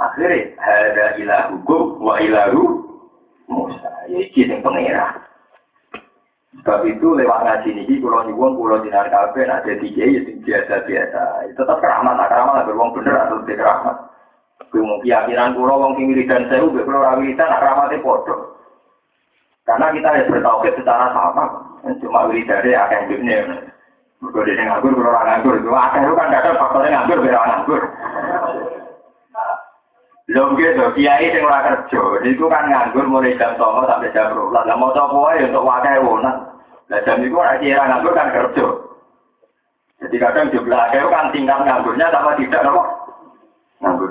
Akhirnya 0.00 0.56
ada 0.64 1.06
ilah 1.20 1.42
hukum 1.52 2.00
wa 2.00 2.16
ilahu 2.16 2.88
Musa. 3.52 3.92
Ya 4.08 4.24
iki 4.24 4.48
sing 4.48 4.64
pengira. 4.64 5.12
Sebab 6.62 6.86
itu 6.86 7.18
lewat 7.18 7.44
ngaji 7.44 7.70
ini, 7.74 7.98
pulau 7.98 8.22
nyuwun, 8.24 8.54
pulau 8.54 8.78
dinar 8.78 9.10
kafe, 9.10 9.42
ada 9.42 9.66
tiga 9.66 10.04
ya 10.06 10.20
biasa-biasa. 10.22 11.50
Tetap 11.50 11.78
keramat, 11.82 12.14
tak 12.14 12.30
keramat, 12.30 12.54
lah 12.54 12.64
beruang 12.64 12.94
bener 12.94 13.14
atau 13.26 13.42
tidak 13.42 13.58
keramat. 13.66 13.96
Kumung 14.70 15.02
keyakinan 15.02 15.58
pulau 15.58 15.82
wong 15.82 15.92
sing 15.98 16.14
dan 16.24 16.46
saya, 16.46 16.62
udah 16.62 16.82
pulau 16.86 17.02
rawiridan, 17.02 17.50
nak 17.50 17.60
keramatnya 17.60 18.04
bodoh. 18.04 18.40
Karena 19.64 19.86
kita 19.96 20.08
ya 20.14 20.24
bertauhid 20.28 20.74
secara 20.78 21.06
sama, 21.10 21.44
cuma 21.98 22.28
wiridan 22.28 22.62
dia 22.62 22.84
akan 22.84 23.00
hidupnya. 23.08 23.38
Mereka 24.22 24.40
dia 24.46 24.64
nganggur, 24.64 24.92
pulau 24.94 25.10
orang 25.10 25.26
nganggur. 25.26 25.54
Itu 25.58 25.70
kan 26.16 26.32
ada 26.32 26.50
faktornya 26.54 26.94
nganggur, 26.96 27.18
biar 27.24 27.44
nganggur. 27.44 27.82
Lho 30.24 30.56
gitu, 30.56 30.84
kiai 30.96 31.28
sing 31.36 31.44
ora 31.44 31.60
kerja, 31.68 32.00
itu 32.24 32.44
kan 32.48 32.64
nganggur 32.72 33.04
mulai 33.04 33.36
jam 33.36 33.60
09.00 33.60 33.84
sampai 33.84 34.14
jam 34.16 34.32
12. 34.32 34.56
Lah 34.56 34.76
mau 34.80 34.88
coba 34.96 35.16
wae 35.28 35.44
untuk 35.44 35.68
wakai 35.68 36.00
wonan. 36.00 36.48
Lah 36.88 37.00
jam 37.04 37.20
itu 37.20 37.36
ora 37.36 37.60
kira 37.60 37.84
nganggur 37.84 38.16
kan 38.16 38.32
kerja. 38.32 38.66
Jadi 40.00 40.16
kadang 40.16 40.48
jumlah 40.48 40.80
akeh 40.88 41.04
kan 41.12 41.28
tingkat 41.28 41.60
nganggurnya 41.68 42.08
sama 42.08 42.40
tidak 42.40 42.64
nopo. 42.64 42.82
Nganggur. 43.84 44.10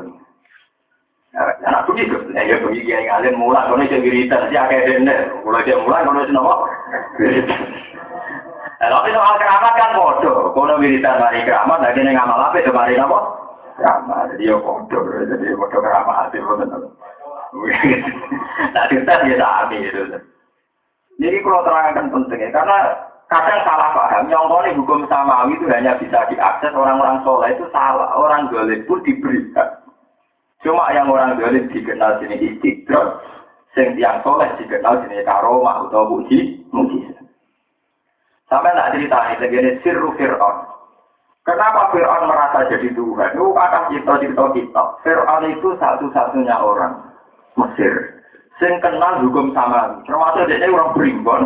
Nah, 1.34 1.82
begitu, 1.90 2.18
ya 2.30 2.46
ya 2.46 2.62
bagi 2.62 2.86
kiai 2.86 3.10
ngalim 3.10 3.34
mulai 3.34 3.66
kono 3.66 3.82
sing 3.90 4.06
wiridan 4.06 4.54
si 4.54 4.56
akeh. 4.58 5.02
Mulai 5.42 5.66
dia 5.66 5.82
mulai 5.82 6.06
kono 6.06 6.30
sing 6.30 6.38
nopo. 6.38 6.70
Tapi 8.78 9.10
soal 9.18 9.36
keramat 9.42 9.74
kan 9.82 9.98
bodoh. 9.98 10.54
Kono 10.54 10.78
wiridan 10.78 11.18
mari 11.18 11.42
keramat, 11.42 11.82
lagi 11.82 12.06
ngamal 12.06 12.38
apa 12.38 12.62
itu 12.62 12.70
mari 12.70 13.02
nopo? 13.02 13.43
Ramah, 13.74 14.30
jadi 14.34 14.54
ya 14.54 14.58
kodoh, 14.62 15.02
jadi 15.26 15.58
kodoh 15.58 15.82
ramah 15.82 16.30
hati. 16.30 16.38
Nah 18.74 18.84
cerita 18.90 19.14
dia 19.26 19.38
sami 19.38 19.78
itu. 19.82 20.04
Jadi 21.18 21.38
kalau 21.42 21.66
terangkan 21.66 22.10
pentingnya, 22.10 22.54
karena 22.54 22.78
kadang 23.30 23.62
salah 23.66 23.90
paham. 23.94 24.30
Yang 24.30 24.78
hukum 24.78 25.06
samawi 25.10 25.58
itu 25.58 25.66
hanya 25.70 25.98
bisa 25.98 26.26
diakses 26.30 26.74
orang-orang 26.74 27.22
soleh 27.26 27.50
itu 27.54 27.66
salah. 27.74 28.14
Orang 28.18 28.50
dolim 28.50 28.82
pun 28.86 29.02
diberikan. 29.06 29.70
Cuma 30.62 30.94
yang 30.94 31.10
orang 31.10 31.38
dolim 31.38 31.70
dikenal 31.70 32.18
sini 32.22 32.40
istidrot, 32.40 33.22
sing 33.78 33.98
yang 33.98 34.22
soleh 34.22 34.50
dikenal 34.58 35.02
sini 35.06 35.26
karomah 35.26 35.90
atau 35.90 36.10
muji, 36.10 36.62
muji. 36.70 37.10
Sampai 38.50 38.78
tak 38.78 38.94
cerita 38.94 39.18
ini, 39.34 39.82
sirru 39.82 40.14
fir'aun. 40.14 40.70
Kenapa 41.44 41.92
Fir'aun 41.92 42.32
merasa 42.32 42.72
jadi 42.72 42.88
Tuhan? 42.96 43.36
Itu 43.36 43.52
kata 43.52 43.92
cerita-cerita 43.92 44.44
kita. 44.56 44.84
Fir'aun 45.04 45.44
itu 45.52 45.76
satu-satunya 45.76 46.56
orang 46.56 47.04
Mesir. 47.60 48.24
Sing 48.64 48.80
kenal 48.80 49.20
hukum 49.20 49.52
sama. 49.52 50.00
Termasuk 50.08 50.48
dia 50.48 50.72
orang 50.72 50.96
berimbon. 50.96 51.44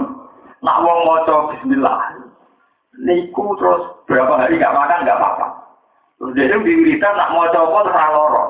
Nak 0.61 0.81
wong 0.85 0.99
moco 1.01 1.49
bismillah. 1.49 2.13
Niku 3.01 3.57
terus 3.57 3.81
berapa 4.05 4.37
hari 4.37 4.61
gak 4.61 4.73
makan 4.73 5.05
gak 5.05 5.17
apa-apa. 5.17 5.47
Terus 6.21 6.33
dia 6.33 6.45
itu 6.49 6.57
diwiritan 6.61 7.13
nak 7.17 7.33
moco 7.33 7.57
apa 7.57 7.79
terang 7.89 8.11
loro. 8.13 8.45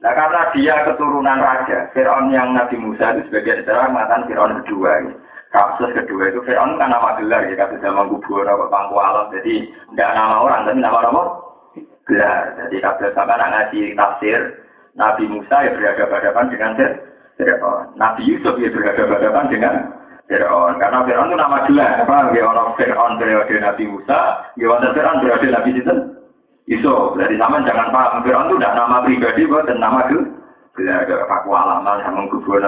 Nah 0.00 0.12
karena 0.12 0.40
dia 0.52 0.74
keturunan 0.84 1.40
raja. 1.40 1.88
Fir'aun 1.96 2.32
yang 2.36 2.52
Nabi 2.52 2.76
Musa 2.76 3.16
itu 3.16 3.32
sebagai 3.32 3.64
sejarah 3.64 3.88
mengatakan 3.88 4.28
Fir'aun 4.28 4.60
kedua. 4.60 4.92
Gitu. 5.08 5.16
Kasus 5.50 5.90
kedua 5.90 6.30
itu 6.30 6.38
Fir'aun 6.46 6.78
kan 6.78 6.94
nama 6.94 7.18
gelar 7.18 7.42
ya, 7.50 7.58
kasus 7.58 7.82
zaman 7.82 8.06
kubur 8.06 8.46
apa 8.46 8.70
pangku 8.70 8.94
alam. 9.02 9.34
Jadi 9.34 9.66
nggak 9.90 10.14
nama 10.14 10.46
orang, 10.46 10.62
tapi 10.62 10.78
nama 10.78 11.02
apa? 11.02 11.22
Gelar. 12.06 12.54
Jadi 12.54 12.76
kasus 12.78 13.10
sama 13.18 13.34
anak 13.34 13.50
ngaji 13.74 13.98
tafsir, 13.98 14.38
Nabi 14.94 15.26
Musa 15.26 15.66
ya 15.66 15.74
berhadapan 15.74 16.54
dengan 16.54 16.78
Fir'aun. 17.34 17.98
Nabi 17.98 18.30
Yusuf 18.30 18.62
ya 18.62 18.70
berhadapan 18.70 19.50
dengan 19.50 19.74
Fir'aun. 20.30 20.78
Karena 20.78 21.02
Fir'aun 21.02 21.34
itu 21.34 21.38
nama 21.42 21.58
gelar. 21.66 21.92
Apa? 22.06 22.30
Ya 22.30 22.42
orang 22.46 22.68
Fir'aun 22.78 23.18
periode 23.18 23.54
Nabi 23.58 23.84
Musa, 23.90 24.20
ya 24.54 24.66
orang 24.70 24.94
Fir'aun 24.94 25.18
periode 25.18 25.46
Nabi 25.50 25.70
Sinten. 25.74 25.98
Yusuf. 26.70 27.18
Jadi 27.18 27.34
sama 27.42 27.66
jangan 27.66 27.90
paham. 27.90 28.22
Fir'aun 28.22 28.46
itu 28.46 28.62
tidak 28.62 28.78
nama 28.78 29.02
pribadi, 29.02 29.50
bukan 29.50 29.82
nama 29.82 30.06
gelar. 30.78 31.26
Paku 31.26 31.50
alaman 31.50 32.06
sama 32.06 32.30
kubur. 32.30 32.62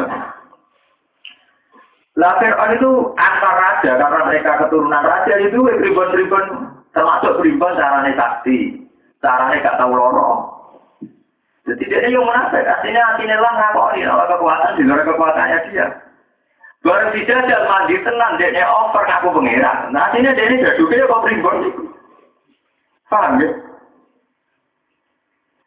Lah 2.13 2.37
Fir'aun 2.37 2.77
itu 2.77 2.91
antar 3.17 3.55
raja 3.57 3.97
karena 3.97 4.21
mereka 4.29 4.61
keturunan 4.61 5.01
raja 5.01 5.35
itu 5.41 5.57
ribuan-ribuan 5.65 6.77
termasuk 6.93 7.41
ribuan 7.41 7.73
caranya 7.81 8.13
sakti, 8.21 8.85
caranya 9.25 9.65
gak 9.65 9.81
tahu 9.81 9.97
loro. 9.97 10.53
Jadi 11.65 11.89
dia 11.89 12.11
yang 12.11 12.27
menafik, 12.27 12.67
artinya 12.67 13.15
artinya 13.15 13.39
lah 13.39 13.53
ngakoni 13.55 14.03
kalau 14.03 14.27
kekuatan 14.29 14.77
di 14.77 14.83
luar 14.83 15.01
kekuatannya 15.07 15.59
dia. 15.71 15.87
Baru 16.83 17.15
dijajal 17.15 17.63
mandi 17.71 17.95
tenang, 18.03 18.35
dia 18.43 18.67
over 18.67 19.07
ngaku 19.07 19.29
pengiran. 19.39 19.95
Nah 19.95 20.11
artinya 20.11 20.35
dia 20.35 20.51
ini 20.51 20.67
juga 20.75 20.99
ya 20.99 21.07
kok 21.07 21.25
ribuan 21.31 21.63
itu. 21.65 21.83
Paham 23.07 23.39
ya? 23.39 23.49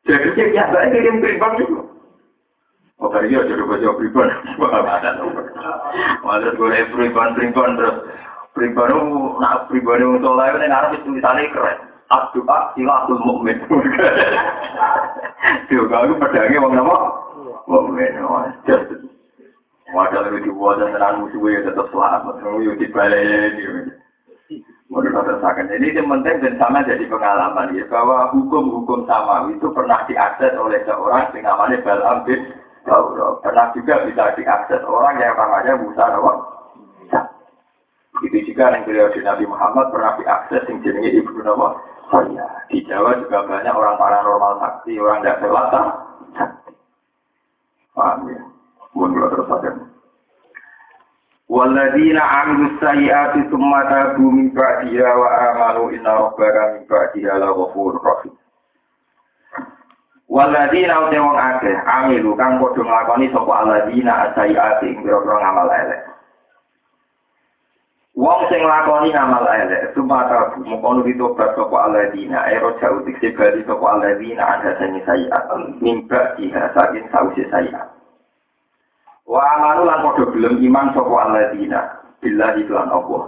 Jadi 0.05 0.27
dia 0.35 0.45
biasa 0.51 0.77
kirim 0.93 1.23
ribuan 1.23 1.57
itu. 1.63 1.79
Oh, 3.05 3.13
tadi 3.13 3.37
ya 3.37 3.45
jadi 3.45 3.61
baca 3.61 4.01
pribon, 4.01 4.33
Malah 6.25 6.51
gue 6.57 6.79
pribon 6.89 7.37
pribon 7.37 7.77
terus 7.77 8.01
pribon 8.57 8.89
itu 8.89 9.09
nak 9.37 9.69
pribon 9.69 10.01
itu 10.01 10.25
soalnya 10.25 10.57
ini 10.57 10.65
ngarep 10.73 10.91
itu 10.97 11.05
tulisannya 11.05 11.53
keren. 11.53 11.77
Abdu'a 12.09 12.73
silahul 12.73 13.21
mu'min. 13.21 13.61
Juga 15.69 15.95
aku 16.01 16.17
pedangnya 16.17 16.65
bang 16.65 16.73
nama 16.81 16.97
mu'min. 17.69 18.13
Wadah 19.93 20.19
lebih 20.25 20.49
dibuat 20.49 20.81
dan 20.81 21.21
musuhnya 21.21 21.61
tetap 21.61 21.85
selamat. 21.93 22.41
Itu 22.41 22.73
dibalik. 22.73 23.53
Menurut 24.89 25.29
tersangka. 25.29 25.61
Jadi 25.69 25.93
yang 25.93 26.09
penting 26.09 26.41
dan 26.41 26.57
sama 26.57 26.81
jadi 26.89 27.05
pengalaman 27.05 27.77
ya 27.77 27.85
bahwa 27.85 28.33
hukum-hukum 28.33 29.05
sama 29.05 29.49
itu 29.53 29.69
pernah 29.73 30.01
diakses 30.09 30.57
oleh 30.57 30.81
seorang 30.89 31.29
yang 31.37 31.53
namanya 31.53 31.81
Balam 31.85 32.25
bin 32.25 32.64
Taurat. 32.85 33.41
Pernah 33.41 33.73
juga 33.73 34.05
bisa 34.05 34.23
diakses 34.37 34.81
orang 34.85 35.17
yang 35.17 35.33
namanya 35.33 35.73
Musa 35.81 36.05
Nawa. 36.13 36.33
Itu 38.23 38.37
juga 38.47 38.71
yang 38.71 38.87
beliau 38.87 39.11
di 39.11 39.19
Nabi 39.19 39.43
Muhammad 39.43 39.91
pernah 39.91 40.15
diakses 40.15 40.63
yang 40.71 40.79
jenisnya 40.85 41.19
Ibnu 41.19 41.41
Nawa. 41.43 41.75
Oh 42.13 42.21
ya, 42.31 42.45
di 42.69 42.85
Jawa 42.85 43.17
juga 43.17 43.49
banyak 43.49 43.73
orang 43.73 43.97
paranormal 43.97 44.61
sakti, 44.61 45.01
orang 45.01 45.25
tidak 45.25 45.41
selasa. 45.41 45.81
Paham 47.97 48.29
ya? 48.29 48.41
Mohon 48.93 49.33
terus 49.33 49.47
saja. 49.49 49.71
Waladina 51.45 52.21
amilu 52.21 52.77
sayyati 52.81 53.49
summa 53.49 53.85
tabu 53.89 54.33
min 54.33 54.53
ba'diha 54.53 55.09
wa 55.13 55.29
amanu 55.53 55.93
inna 55.93 56.13
rabbaka 56.13 56.77
min 56.77 56.83
ba'diha 56.89 57.37
la 57.37 57.49
ghafurur 57.53 58.01
rahim. 58.01 58.33
Waladina 60.25 61.05
uti 61.05 61.21
wong 61.21 61.37
akeh 61.37 61.75
amilu 61.85 62.33
kang 62.33 62.57
padha 62.57 62.81
nglakoni 62.81 63.29
sapa 63.29 63.53
aladina 63.61 64.25
asaiati 64.25 64.89
ing 64.89 65.05
pira 65.05 65.21
ngamal 65.21 65.69
elek. 65.69 66.01
Wong 68.17 68.41
sing 68.49 68.65
nglakoni 68.65 69.13
ngamal 69.13 69.45
elek 69.45 69.93
sumata 69.93 70.57
mukono 70.65 71.05
ditobat 71.05 71.53
sapa 71.53 71.77
aladina 71.77 72.49
ero 72.49 72.73
jauh 72.81 73.05
dikse 73.05 73.37
bali 73.37 73.61
sapa 73.69 73.85
aladina 73.85 74.43
ada 74.57 74.73
sing 74.81 74.97
sayiat 75.05 75.45
mimba 75.77 76.33
diha 76.41 76.73
saking 76.73 77.05
sausi 77.13 77.45
sayiat. 77.53 77.85
Wa 79.29 79.45
amanu 79.61 79.85
lan 79.85 80.09
padha 80.09 80.25
gelem 80.33 80.57
iman 80.57 80.89
sapa 80.97 81.15
aladina 81.21 81.79
billahi 82.17 82.65
lan 82.65 82.89
Allah. 82.89 83.23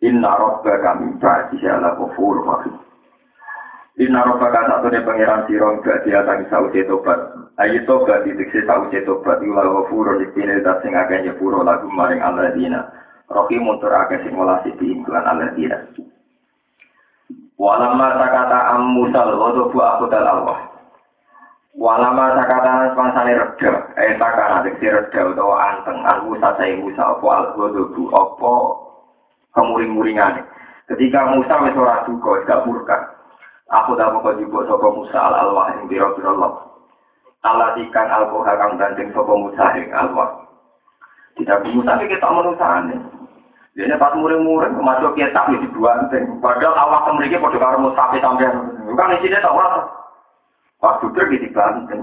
Inna 0.00 0.32
rabbaka 0.32 0.96
min 0.96 1.20
ba'diha 1.20 1.76
la 1.76 1.92
ghafurur 1.96 2.44
rahim. 2.44 2.76
Inna 3.94 4.26
robbaka 4.26 4.66
satune 4.66 5.06
pangeran 5.06 5.46
sira 5.46 5.70
gak 5.78 6.02
diatangi 6.02 6.50
sausi 6.50 6.82
tobat. 6.82 7.30
Ayo 7.62 7.78
tobat 7.86 8.26
diteksi 8.26 8.66
sausi 8.66 8.98
tobat 9.06 9.38
lawa 9.38 9.86
furo 9.86 10.18
dipine 10.18 10.58
dat 10.66 10.82
sing 10.82 10.98
akeh 10.98 11.22
nyepuro 11.22 11.62
lagu 11.62 11.86
maring 11.86 12.18
alladzina. 12.18 12.90
Roki 13.30 13.54
muntur 13.54 13.94
akeh 13.94 14.18
sing 14.26 14.34
welasi 14.34 14.74
diimblan 14.82 15.22
alladzina. 15.22 15.78
Walama 17.54 18.18
takata 18.18 18.74
am 18.74 18.98
musal 18.98 19.30
ghadabu 19.30 19.78
aku 19.78 20.10
dal 20.10 20.26
Allah. 20.26 20.58
Walama 21.78 22.34
takata 22.34 22.98
pangsane 22.98 23.38
reda, 23.38 23.94
eh 23.94 24.18
takana 24.18 24.66
diksi 24.66 24.90
reda 24.90 25.22
utawa 25.22 25.70
anteng 25.70 26.02
an 26.02 26.26
Musa 26.26 26.50
sai 26.58 26.74
Musa 26.82 27.14
apa 27.14 27.26
al 27.30 27.46
ghadabu 27.54 28.10
apa 28.10 28.52
kemuring-muringane. 29.54 30.42
Ketika 30.90 31.30
Musa 31.30 31.62
wis 31.62 31.78
ora 31.78 32.02
duka, 32.02 32.42
gak 32.42 32.66
murka. 32.66 33.13
Aku 33.72 33.96
tak 33.96 34.12
mau 34.12 34.28
juga 34.36 34.68
sopo 34.68 34.92
Musa 34.92 35.16
al 35.16 35.48
alwah 35.48 35.72
yang 35.72 35.88
biro 35.88 36.12
biro 36.12 36.36
Allah. 36.36 36.52
Allah 37.44 37.72
ikan 37.80 38.08
alkoha 38.12 38.52
kang 38.60 38.76
gandeng 38.76 39.08
sopo 39.16 39.40
Musa 39.40 39.64
yang 39.72 39.88
alwah. 39.96 40.44
Tidak 41.40 41.64
Musa 41.72 41.96
ini 41.96 42.12
kita 42.12 42.28
menusahane. 42.28 42.96
Jadi 43.74 43.90
pas 43.98 44.14
muring-muring 44.14 44.78
masuk 44.78 45.18
kitab 45.18 45.50
di 45.50 45.66
dua 45.74 45.98
Padahal 46.38 46.78
awak 46.78 47.10
mereka 47.18 47.42
pada 47.42 47.58
karo 47.58 47.76
Musa 47.82 48.06
sampai 48.14 48.46
bukan 48.86 49.14
isinya 49.18 49.42
tak 49.42 49.50
orang. 49.50 49.88
Pas 50.78 51.00
sudah 51.02 51.26
di 51.26 51.48
banteng. 51.50 52.02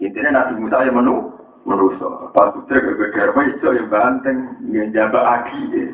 Intinya 0.00 0.40
Nabi 0.40 0.62
Musa 0.62 0.86
yang 0.88 0.96
menu 0.96 1.36
merusak. 1.68 2.32
Pas 2.32 2.48
sudah 2.54 2.78
gak 3.12 3.28
apa 3.34 3.40
itu 3.44 3.68
yang 3.74 3.90
banteng, 3.92 4.38
yang 4.72 4.88
jaga 4.94 5.20
aki. 5.42 5.92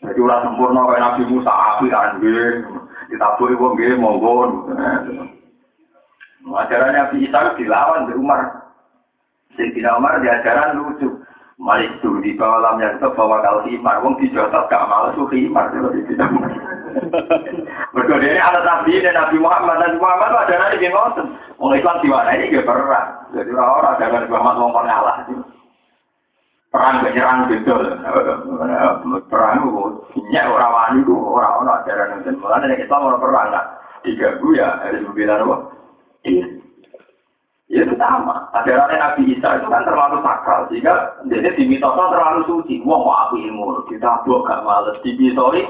Jadi 0.00 0.16
orang 0.16 0.40
sempurna 0.48 0.88
kayak 0.88 1.02
Nabi 1.04 1.22
Musa 1.28 1.52
api 1.52 1.86
kan, 1.92 2.16
ditabui 3.10 3.58
wong 3.58 3.74
nggih 3.74 3.98
monggo. 3.98 4.64
Ajaran 6.50 6.96
Nabi 6.96 7.28
Isa 7.28 7.52
dilawan 7.58 8.08
di 8.08 8.14
Umar. 8.16 8.40
Sayyidina 9.58 9.98
Umar 9.98 10.22
di 10.22 10.28
ajaran 10.30 10.78
lucu. 10.78 11.20
Malik 11.60 11.92
itu 12.00 12.08
di 12.24 12.32
bawah 12.32 12.64
lamnya 12.64 12.96
itu 12.96 13.04
bawa 13.12 13.44
kal 13.44 13.60
himar. 13.68 14.00
Wong 14.00 14.16
dijotos 14.16 14.64
gak 14.72 14.88
malas 14.88 15.12
tuh 15.12 15.28
himar. 15.28 15.68
Mereka 17.92 18.14
ini 18.16 18.40
anak 18.40 18.64
Nabi 18.64 19.04
dan 19.04 19.12
Nabi 19.12 19.36
Muhammad. 19.36 19.76
Nabi 19.76 20.00
Muhammad 20.00 20.32
itu 20.32 20.40
ajaran 20.40 20.74
ini 20.80 20.88
ngotot. 20.88 21.26
Wong 21.60 21.76
Islam 21.76 22.00
ini 22.00 22.56
gak 22.56 22.64
perang. 22.64 23.08
Jadi 23.36 23.50
orang-orang 23.52 24.00
Nabi 24.00 24.28
Muhammad 24.32 24.56
mau 24.56 24.80
ngalah. 24.80 25.28
Perang 26.70 27.02
penyerang 27.02 27.50
gitu 27.50 27.74
perang 29.26 29.54
itu 29.58 29.70
punya 30.14 30.42
orang 30.46 30.70
wani 30.70 30.98
itu 31.02 31.14
orang 31.18 31.52
orang 31.66 31.76
ajaran 31.82 32.22
yang 32.22 32.38
malah 32.38 32.62
dari 32.62 32.78
kita 32.78 32.94
orang 32.94 33.18
perang 33.18 33.46
nggak 33.50 33.66
diganggu 34.06 34.48
ya 34.54 34.78
harus 34.86 35.02
membela 35.02 35.34
apa 35.42 35.56
iya 36.22 36.46
ya 37.66 37.82
sama 37.98 38.54
ajaran 38.62 38.86
Nabi 38.86 39.34
Isa 39.34 39.58
itu 39.58 39.66
kan 39.66 39.82
terlalu 39.82 40.22
sakral 40.22 40.70
sehingga 40.70 40.94
jadi 41.26 41.58
di 41.58 41.64
mitosnya 41.66 42.06
terlalu 42.06 42.40
suci 42.46 42.82
wah 42.86 43.02
mau 43.02 43.18
aku 43.26 43.34
ilmu 43.42 43.90
kita 43.90 44.22
buat 44.22 44.46
gak 44.46 44.62
males 44.62 44.98
di 45.02 45.10
mitosnya 45.18 45.66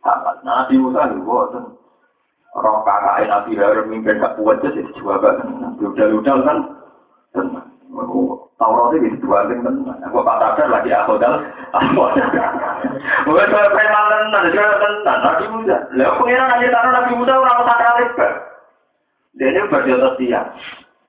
sama 0.00 0.40
Nabi 0.48 0.80
Musa 0.80 1.12
buat 1.20 1.52
orang 2.56 2.84
kakak 2.88 3.28
Nabi 3.28 3.52
Harun 3.60 3.88
mimpin 3.92 4.16
gak 4.16 4.40
kuat 4.40 4.64
jadi 4.64 4.80
juga 4.96 5.20
kan 5.20 5.36
udah-udah 5.76 6.36
kan 6.40 6.58
Taurat 8.62 8.94
itu 8.94 9.18
dua 9.18 9.44
tenan. 9.50 9.82
Aku 10.06 10.22
Pak 10.22 10.38
Sadar 10.38 10.70
lagi 10.70 10.94
aku 10.94 11.18
dal. 11.18 11.42
Bukan 13.26 13.46
saya 13.50 13.68
preman 13.74 14.06
tenan, 14.08 14.44
saya 14.54 14.74
tenan. 14.78 15.18
Nabi 15.18 15.44
Musa. 15.50 15.76
Lalu 15.98 16.14
pengiran 16.22 16.54
aja 16.54 16.68
tanah 16.70 16.92
Nabi 16.94 17.12
Musa 17.18 17.32
orang 17.36 17.66
sakral 17.66 17.96
itu. 18.06 18.28
Dan 19.36 19.48
ini 19.50 19.60
berjodoh 19.66 20.12
dia. 20.16 20.40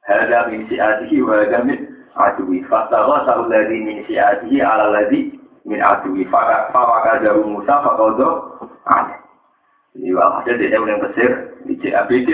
Harga 0.04 0.52
min 0.52 0.68
si'atihi 0.68 1.24
wa 1.24 1.40
harga 1.40 1.60
min 1.62 1.80
aduwi. 2.18 2.66
Fastawa 2.66 3.24
sa'ul 3.30 3.54
ladhi 3.54 3.78
min 3.80 4.02
si'atihi 4.10 4.58
ala 4.66 4.90
ladhi 4.90 5.38
min 5.70 5.78
aduwi. 5.78 6.26
Fawaka 6.28 7.22
jauh 7.22 7.46
Musa, 7.46 7.86
fakodo 7.86 8.60
aneh. 8.90 9.20
Jadi 9.94 10.10
walhasil 10.10 10.58
dia 10.58 10.74
yang 10.74 11.06
besar 11.06 11.32
di 11.70 11.78
CABD. 11.78 12.30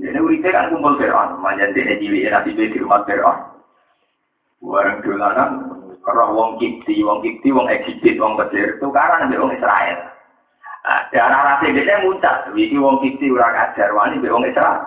Ini 0.00 0.16
urite 0.16 0.48
kan 0.48 0.72
kumpul 0.72 0.96
Fir'aun, 0.96 1.44
manjan 1.44 1.76
dia 1.76 1.92
cilik 2.00 2.32
nabi 2.32 2.56
di 2.56 2.80
rumah 2.80 3.04
Fir'aun. 3.04 3.36
Warang 4.64 5.04
dolanan, 5.04 5.50
karena 6.00 6.24
wong 6.32 6.56
kipti, 6.56 7.04
wong 7.04 7.20
kipti, 7.20 7.52
wong 7.52 7.68
Egypt, 7.68 8.16
wong 8.16 8.40
Mesir, 8.40 8.80
tukaran 8.80 9.28
ambil 9.28 9.44
wong 9.44 9.52
Israel. 9.56 9.98
Nah, 10.80 11.00
darah 11.12 11.40
rasi 11.44 11.76
dia 11.76 12.00
muncul, 12.00 12.36
wiki 12.56 12.80
wong 12.80 13.04
kipti 13.04 13.28
ora 13.28 13.52
kajar, 13.52 13.92
wani 13.92 14.16
ambil 14.16 14.40
wong 14.40 14.48
Israel. 14.48 14.80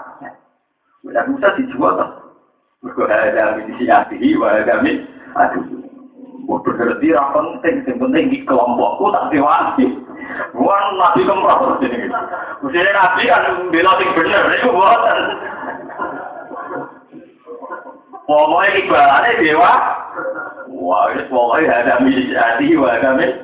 Musa 1.05 1.47
dijual 1.61 1.93
tuh. 2.81 3.05
Ada 3.05 3.61
misi 3.61 3.85
hati, 3.85 4.17
ada 4.41 4.81
misi, 4.81 5.05
aduh, 5.37 5.82
bodoh 6.43 6.75
ngerti, 6.75 7.15
penting, 7.15 7.75
yang 7.87 7.97
penting 7.99 8.25
di 8.31 8.37
kelompokku 8.43 9.11
tak 9.15 9.31
dewasi. 9.31 9.85
Bukan 10.53 10.83
nabi 10.97 11.21
kemrot 11.27 11.81
ini. 11.83 12.07
Mestinya 12.63 12.91
nabi 12.95 13.21
kan 13.27 13.43
bela 13.69 13.91
sing 13.99 14.09
bener, 14.15 14.43
itu 14.55 14.69
buatan. 14.71 15.17
Pokoknya 18.23 18.79
ibaratnya 18.79 19.39
dewa. 19.39 19.73
Wah, 20.73 21.11
ini 21.11 21.23
pokoknya 21.27 21.69
ada 21.85 21.95
misi 22.01 22.31
hati, 22.33 22.75
ada 22.75 23.11
misi. 23.19 23.39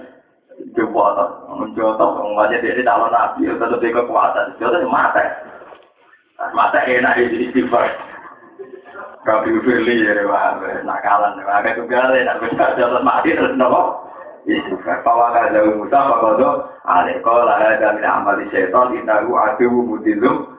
Jembatan, 0.76 1.56
menjotok, 1.56 2.20
ngomongnya 2.20 2.60
dia 2.60 2.84
calon 2.84 3.12
nabi, 3.16 3.48
tetap 3.48 3.80
dia 3.80 3.96
kekuatan. 3.96 4.60
Jodoh 4.60 4.92
mata. 4.92 5.24
Mata 6.52 6.84
enak 6.84 7.16
jadi 7.16 7.48
istighfar. 7.48 7.88
Rabi 9.28 9.52
Firly 9.62 10.08
ya, 10.08 10.16
nakalan, 10.88 11.44
agak 11.44 11.76
tunggal, 11.76 12.16
nak 12.16 12.40
bisa 12.40 12.76
jalan 12.80 13.04
mati 13.04 13.36
terus 13.36 13.54
nopo. 13.60 14.08
Istighfar, 14.48 15.04
bahwa 15.04 15.36
ada 15.36 15.62
Musa, 15.68 16.00
bahwa 16.00 16.40
ada 16.40 16.50
Aleko, 16.88 17.44
ada 17.46 17.90
min 17.94 18.08
amali 18.08 18.48
setan, 18.50 18.96
inahu 18.96 19.36
adu 19.36 19.68
mutilum. 19.70 20.58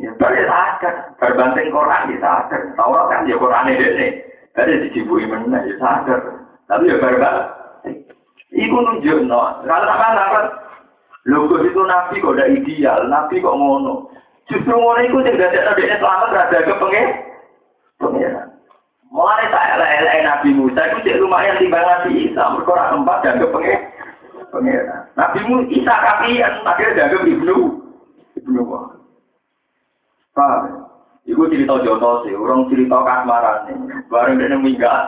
Ya, 0.00 0.14
balik 0.16 0.48
sadar, 0.48 1.12
berbanding 1.20 1.74
Quran 1.74 2.08
ya 2.14 2.18
sadar. 2.22 2.60
Taurat 2.72 3.04
kan 3.12 3.28
ya 3.28 3.36
Quran 3.36 3.68
ini, 3.68 4.08
ada 4.56 4.72
dicibui 4.80 5.28
mana 5.28 5.60
ya 5.66 5.74
sadar. 5.76 6.20
Tapi 6.70 6.88
ya 6.88 6.96
berbanding. 7.02 8.06
Iku 8.52 8.76
nunjuk 8.80 9.18
no, 9.24 9.64
kalau 9.64 9.88
sama 9.88 10.12
dapat 10.12 10.44
logo 11.24 11.56
itu 11.64 11.80
nabi 11.88 12.20
kok 12.20 12.36
udah 12.36 12.48
ideal, 12.52 13.00
nabi 13.08 13.40
kok 13.40 13.56
ngono. 13.56 14.12
Justru 14.44 14.76
ngono 14.76 15.00
iku 15.08 15.24
sing 15.24 15.40
dadi 15.40 15.56
nabi 15.56 15.88
selamat 15.88 16.30
rada 16.36 16.58
kepengen. 16.60 17.31
Pengiran. 18.02 18.48
Mulai 19.12 19.44
saya 19.52 19.76
elek 19.78 20.24
Nabi 20.24 20.48
Musa 20.56 20.82
itu 20.88 20.98
cek 21.04 21.20
lumayan 21.20 21.60
timbang 21.60 21.84
Nabi 21.84 22.26
Isa, 22.26 22.42
mereka 22.50 22.72
orang 22.74 22.90
tempat 22.98 23.18
kepengen. 23.38 23.80
Pengiran. 24.50 25.00
Nabi 25.14 25.38
Musa 25.46 25.70
Isa 25.70 25.94
kapian, 25.94 26.52
akhirnya 26.66 26.98
jaga 26.98 27.16
ibnu. 27.22 27.56
Ibnu 28.40 28.60
wah. 28.66 28.90
Paham? 30.34 30.88
Iku 31.22 31.46
cerita 31.46 31.78
jono 31.86 32.26
sih, 32.26 32.34
orang 32.34 32.66
cerita 32.66 32.98
kasmaran 33.06 33.70
nih. 33.70 33.76
Bareng 34.10 34.42
dia 34.42 34.58
minggat. 34.58 35.04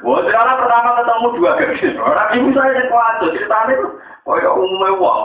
Wah, 0.00 0.24
sekarang 0.24 0.56
pertama 0.56 0.90
ketemu 1.04 1.28
dua 1.36 1.52
gadis. 1.60 1.92
Nabi 2.00 2.36
Musa 2.40 2.62
yang 2.72 2.88
kuat, 2.88 3.20
ceritanya 3.20 3.74
oh 4.24 4.36
ya 4.40 4.50
umumnya 4.56 4.96
wong. 4.96 5.22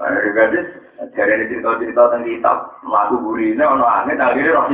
Ada 0.00 0.32
gadis, 0.32 0.66
ini 0.96 1.44
cerita-cerita 1.52 2.08
tentang 2.08 2.24
kitab, 2.24 2.56
melaku 2.80 3.20
burine, 3.20 3.60
ono 3.60 3.84
angin, 3.84 4.16
akhirnya 4.16 4.56
roh. 4.56 4.64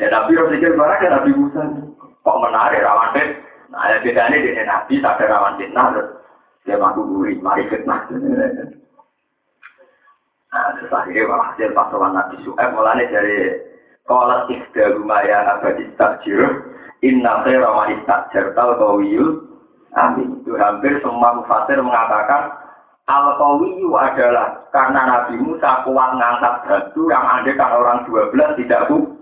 Ya 0.00 0.06
Nabi 0.10 0.38
roh 0.38 0.48
sikit 0.52 0.76
barang 0.76 1.00
ya 1.02 1.10
Nabi 1.12 1.30
Musa. 1.36 1.62
Kok 2.26 2.40
menarik 2.42 2.82
rawan 2.82 3.14
fit? 3.14 3.28
Nah, 3.70 3.82
ada 3.86 3.98
bedanya 4.02 4.38
dengan 4.38 4.66
Nabi, 4.66 5.02
sadar 5.02 5.26
rawan 5.26 5.58
fitnah, 5.58 5.86
terus 5.94 6.08
dia 6.62 6.78
melaku 6.78 7.02
buri, 7.06 7.34
mari 7.42 7.66
fitnah. 7.66 8.06
Nah, 10.50 10.66
terus 10.78 10.90
akhirnya 10.94 11.26
malah 11.26 11.46
hasil 11.54 11.74
pasangan 11.74 12.12
Nabi 12.14 12.36
Su'eb, 12.46 12.70
mulanya 12.74 13.10
dari 13.10 13.38
Kolat 14.06 14.46
ikhda 14.46 14.94
lumayan 14.94 15.50
abadi 15.50 15.82
takjir, 15.98 16.38
inna 17.02 17.42
khaira 17.42 17.66
wa 17.66 17.90
istakjir 17.90 18.54
tau 18.54 18.78
tawiyul, 18.78 19.42
amin. 19.98 20.46
Itu 20.46 20.54
hampir 20.54 21.02
semua 21.02 21.42
mufasir 21.42 21.82
mengatakan, 21.82 22.54
Al-Qawiyu 23.06 23.94
adalah 23.94 24.66
karena 24.74 25.06
Nabi 25.06 25.38
Musa 25.38 25.82
kuat 25.86 26.10
ngangkat 26.18 26.54
batu 26.66 27.06
yang 27.06 27.22
ada 27.22 27.50
kan 27.54 27.70
orang 27.74 28.02
12 28.06 28.58
tidak 28.62 28.90
kuat. 28.90 29.15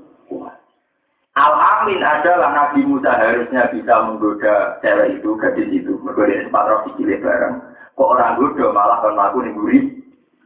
Al-Amin 1.34 1.98
adalah 1.98 2.54
Nabi 2.54 2.86
Musa 2.86 3.10
harusnya 3.10 3.66
bisa 3.74 3.94
menggoda 4.06 4.78
cewek 4.86 5.18
itu, 5.18 5.34
gadis 5.34 5.66
itu, 5.66 5.98
menggoda 5.98 6.30
sempat 6.46 6.70
roh 6.70 6.80
dikilih 6.86 7.18
bareng. 7.18 7.58
Kok 7.98 8.10
orang 8.14 8.38
goda 8.38 8.70
malah 8.70 9.02
kan 9.02 9.18
aku 9.18 9.42
nih 9.42 9.54
gurih, 9.58 9.84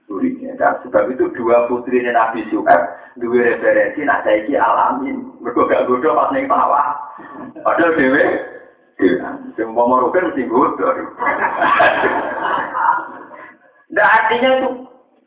gurihnya. 0.08 0.56
Sebab 0.56 1.12
itu 1.12 1.28
dua 1.36 1.68
putri 1.68 2.00
Nabi 2.00 2.48
Su'eb, 2.48 2.82
dua 3.20 3.40
referensi, 3.52 4.00
nak 4.00 4.24
saiki 4.24 4.56
Al-Amin. 4.56 5.28
Mereka 5.44 5.68
gak 5.68 5.84
goda 5.92 6.08
pas 6.16 6.32
nih 6.32 6.48
tawa. 6.48 6.82
Padahal 7.60 7.92
dewe, 8.00 8.24
yang 9.60 9.68
mau 9.76 9.92
merupakan 9.92 10.32
mesti 10.32 10.42
goda. 10.48 10.88
Nah 13.88 14.04
artinya 14.04 14.50
itu 14.52 14.68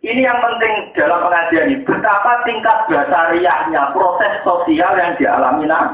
ini 0.01 0.25
yang 0.25 0.41
penting 0.41 0.97
dalam 0.97 1.29
pengajian 1.29 1.65
ini. 1.69 1.85
Betapa 1.85 2.41
tingkat 2.41 2.77
basariahnya 2.89 3.93
proses 3.93 4.33
sosial 4.41 4.97
yang 4.97 5.13
dialami 5.21 5.69
nah. 5.69 5.93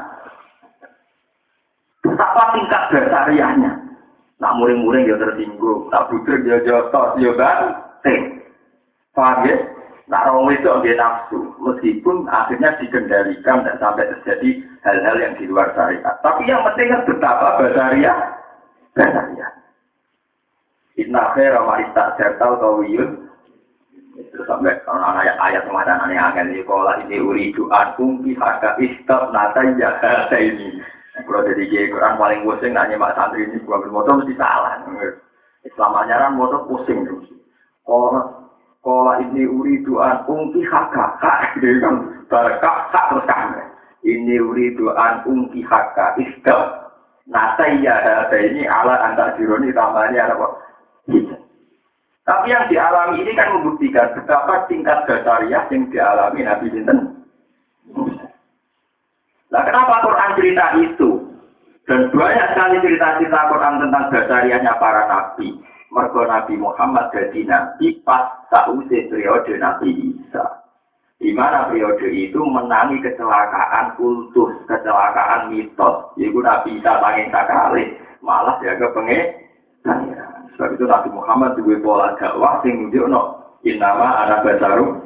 Betapa 2.00 2.56
tingkat 2.56 2.84
basariahnya. 2.88 3.72
Nak 4.38 4.56
muring-muring 4.56 5.12
dia 5.12 5.18
tersinggung, 5.20 5.92
nak 5.92 6.08
butir 6.08 6.40
dia 6.46 6.62
jotos, 6.64 7.20
dia 7.20 7.36
banting. 7.36 8.38
Paham 9.12 9.44
ya? 9.50 9.58
Nak 10.08 10.24
orang 10.32 10.56
itu 10.56 10.72
dia 10.88 10.96
nafsu, 10.96 11.52
meskipun 11.60 12.32
akhirnya 12.32 12.80
dikendalikan 12.80 13.68
dan 13.68 13.76
sampai 13.76 14.08
terjadi 14.08 14.64
hal-hal 14.88 15.20
yang 15.20 15.36
di 15.36 15.52
luar 15.52 15.68
syariat. 15.76 16.16
Tapi 16.24 16.48
yang 16.48 16.64
penting 16.64 16.96
kan 16.96 17.04
betapa 17.04 17.60
basariah, 17.60 18.20
basariah. 18.96 19.52
Inna 20.96 21.36
khaira 21.36 21.60
ma 21.60 21.84
istajartal 21.84 22.56
kawiyun. 22.56 23.27
Sampai 24.18 24.74
kalau 24.82 25.14
ayat 25.14 25.38
ayat 25.38 25.62
kemarin 25.70 26.02
aneh 26.02 26.18
angin 26.18 26.50
di 26.50 26.66
sekolah 26.66 27.06
ini 27.06 27.22
uridu 27.22 27.70
ankum 27.70 28.26
pihaka 28.26 28.74
istab 28.82 29.30
nata 29.30 29.62
jakarta 29.78 30.34
ini. 30.42 30.82
Kalau 31.22 31.46
jadi 31.46 31.64
kiai 31.70 31.94
Quran 31.94 32.18
paling 32.18 32.42
pusing 32.42 32.74
nanya 32.74 32.98
mak 32.98 33.14
santri 33.14 33.46
ini 33.46 33.62
gua 33.62 33.78
bermotor 33.78 34.22
mesti 34.22 34.34
salah. 34.34 34.82
Islam 35.62 36.02
ajaran 36.02 36.34
motor 36.34 36.66
pusing 36.66 37.06
terus. 37.06 37.30
Kalau 37.86 38.50
kalau 38.82 39.22
ini 39.22 39.46
uridu 39.46 40.02
ankum 40.02 40.50
pihaka 40.50 41.22
kak 41.22 41.62
dia 41.62 41.78
kan 41.78 41.96
berkak 42.26 42.78
kak 42.90 43.06
terus 43.14 43.26
kan. 43.30 43.54
Ini 44.02 44.42
uridu 44.42 44.98
ankum 44.98 45.54
pihaka 45.54 46.18
istab 46.18 46.90
nata 47.30 47.70
jakarta 47.70 48.34
ini 48.34 48.66
ala 48.66 48.98
antar 49.14 49.38
jironi 49.38 49.70
tambahnya 49.78 50.34
apa? 50.34 50.48
Tapi 52.28 52.52
yang 52.52 52.68
dialami 52.68 53.24
ini 53.24 53.32
kan 53.40 53.56
membuktikan 53.56 54.12
betapa 54.12 54.68
tingkat 54.68 55.08
dasariah 55.08 55.64
yang 55.72 55.88
dialami 55.88 56.44
Nabi 56.44 56.68
Sinten. 56.76 57.24
Nah 59.48 59.64
kenapa 59.64 60.04
Quran 60.04 60.36
cerita 60.36 60.66
itu? 60.76 61.10
Dan 61.88 62.12
banyak 62.12 62.52
sekali 62.52 62.84
cerita-cerita 62.84 63.48
Quran 63.48 63.80
tentang 63.80 64.12
dasariahnya 64.12 64.76
para 64.76 65.08
nabi. 65.08 65.56
Mergo 65.88 66.28
Nabi 66.28 66.60
Muhammad 66.60 67.16
jadi 67.16 67.48
nabi 67.48 68.04
pas 68.04 68.44
sausai 68.52 69.08
periode 69.08 69.56
Nabi 69.56 70.20
Isa. 70.20 70.68
Di 71.16 71.32
mana 71.32 71.72
periode 71.72 72.12
itu 72.12 72.44
menangi 72.44 73.00
kecelakaan 73.00 73.96
kultus, 73.96 74.52
kecelakaan 74.68 75.48
mitos. 75.48 76.12
Ibu 76.20 76.44
Nabi 76.44 76.84
Isa 76.84 77.00
tangin 77.00 77.32
sakali, 77.32 77.96
malah 78.20 78.60
jaga 78.60 78.92
pengen. 78.92 79.48
Sebab 80.56 80.70
itu 80.78 80.86
Nabi 80.88 81.10
Muhammad 81.12 81.58
juga 81.60 81.76
pola 81.84 82.08
dakwah 82.16 82.62
sing 82.64 82.88
nunjukno 82.88 83.22
innama 83.68 84.24
anak 84.24 84.48
basaru 84.48 85.04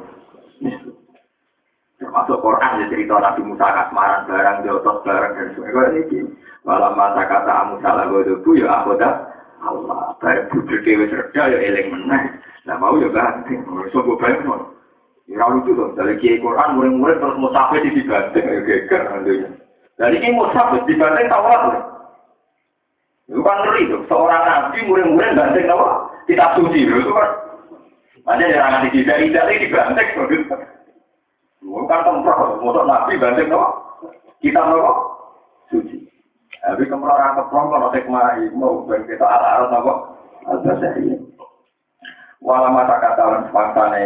termasuk 1.98 2.38
Quran 2.42 2.78
ya 2.82 2.86
cerita 2.90 3.14
Nabi 3.18 3.42
Musa 3.46 3.66
kasmaran 3.66 4.26
barang 4.26 4.58
jotos 4.66 5.02
barang 5.06 5.32
dan 5.38 5.48
sebagainya. 5.54 6.00
Ini 6.06 6.18
malam 6.62 6.94
masa 6.94 7.22
kata 7.26 7.74
Musa 7.74 7.90
lagu 7.94 8.22
itu 8.22 8.50
ya 8.58 8.82
aku 8.82 8.98
dah 8.98 9.14
Allah. 9.62 10.14
Barang 10.18 10.46
bujuk 10.50 10.82
dewi 10.86 11.10
serda 11.10 11.42
ya 11.50 11.58
eling 11.58 11.88
menang 11.90 12.38
nah 12.62 12.78
mau 12.78 12.94
ya 12.94 13.10
ganti 13.10 13.58
sobo 13.90 14.14
bayang 14.14 14.70
Ya 15.30 15.46
lucu 15.46 15.70
dong, 15.72 15.94
dari 15.94 16.18
kiai 16.18 16.42
Quran 16.42 16.74
murid-murid 16.74 17.22
terus 17.22 17.38
musafir 17.38 17.78
di 17.86 17.94
dibanting, 17.94 18.42
ya 18.42 18.60
geger 18.66 19.02
nantinya. 19.06 19.50
Dari 19.94 20.18
ini 20.18 20.34
musafir 20.34 20.82
dibanting 20.82 21.30
Taurat. 21.30 21.91
Itu 23.32 23.40
kan 23.40 23.64
ngeri 23.64 23.88
tuh, 23.88 24.04
seorang 24.12 24.44
nabi 24.44 24.84
murid-murid 24.84 25.32
banting 25.32 25.64
apa? 25.72 26.04
Kitab 26.28 26.52
suci 26.60 26.84
itu 26.84 27.12
kan. 27.16 27.30
Makanya 28.28 28.60
jangan 28.60 28.92
tidak-tidak 28.92 29.44
ini 29.48 29.62
dibanting. 29.64 30.08
Bukan 31.64 32.00
tempat, 32.04 32.36
untuk 32.60 32.84
nabi 32.84 33.16
banting 33.16 33.48
apa? 33.48 33.68
Kitab 34.44 34.68
apa? 34.68 34.92
Suci. 35.72 36.04
Tapi 36.60 36.84
kemudian 36.84 37.08
orang 37.08 37.40
keprong 37.40 37.72
kalau 37.72 37.88
saya 37.96 38.52
mau 38.52 38.84
ben 38.84 39.08
kita 39.08 39.24
arah-arah 39.24 39.80
apa? 39.80 39.92
Al-Basari. 40.52 41.16
Walau 42.44 42.74
mata 42.74 43.00
kata 43.00 43.22
orang 43.22 43.44
sepaksane 43.48 44.02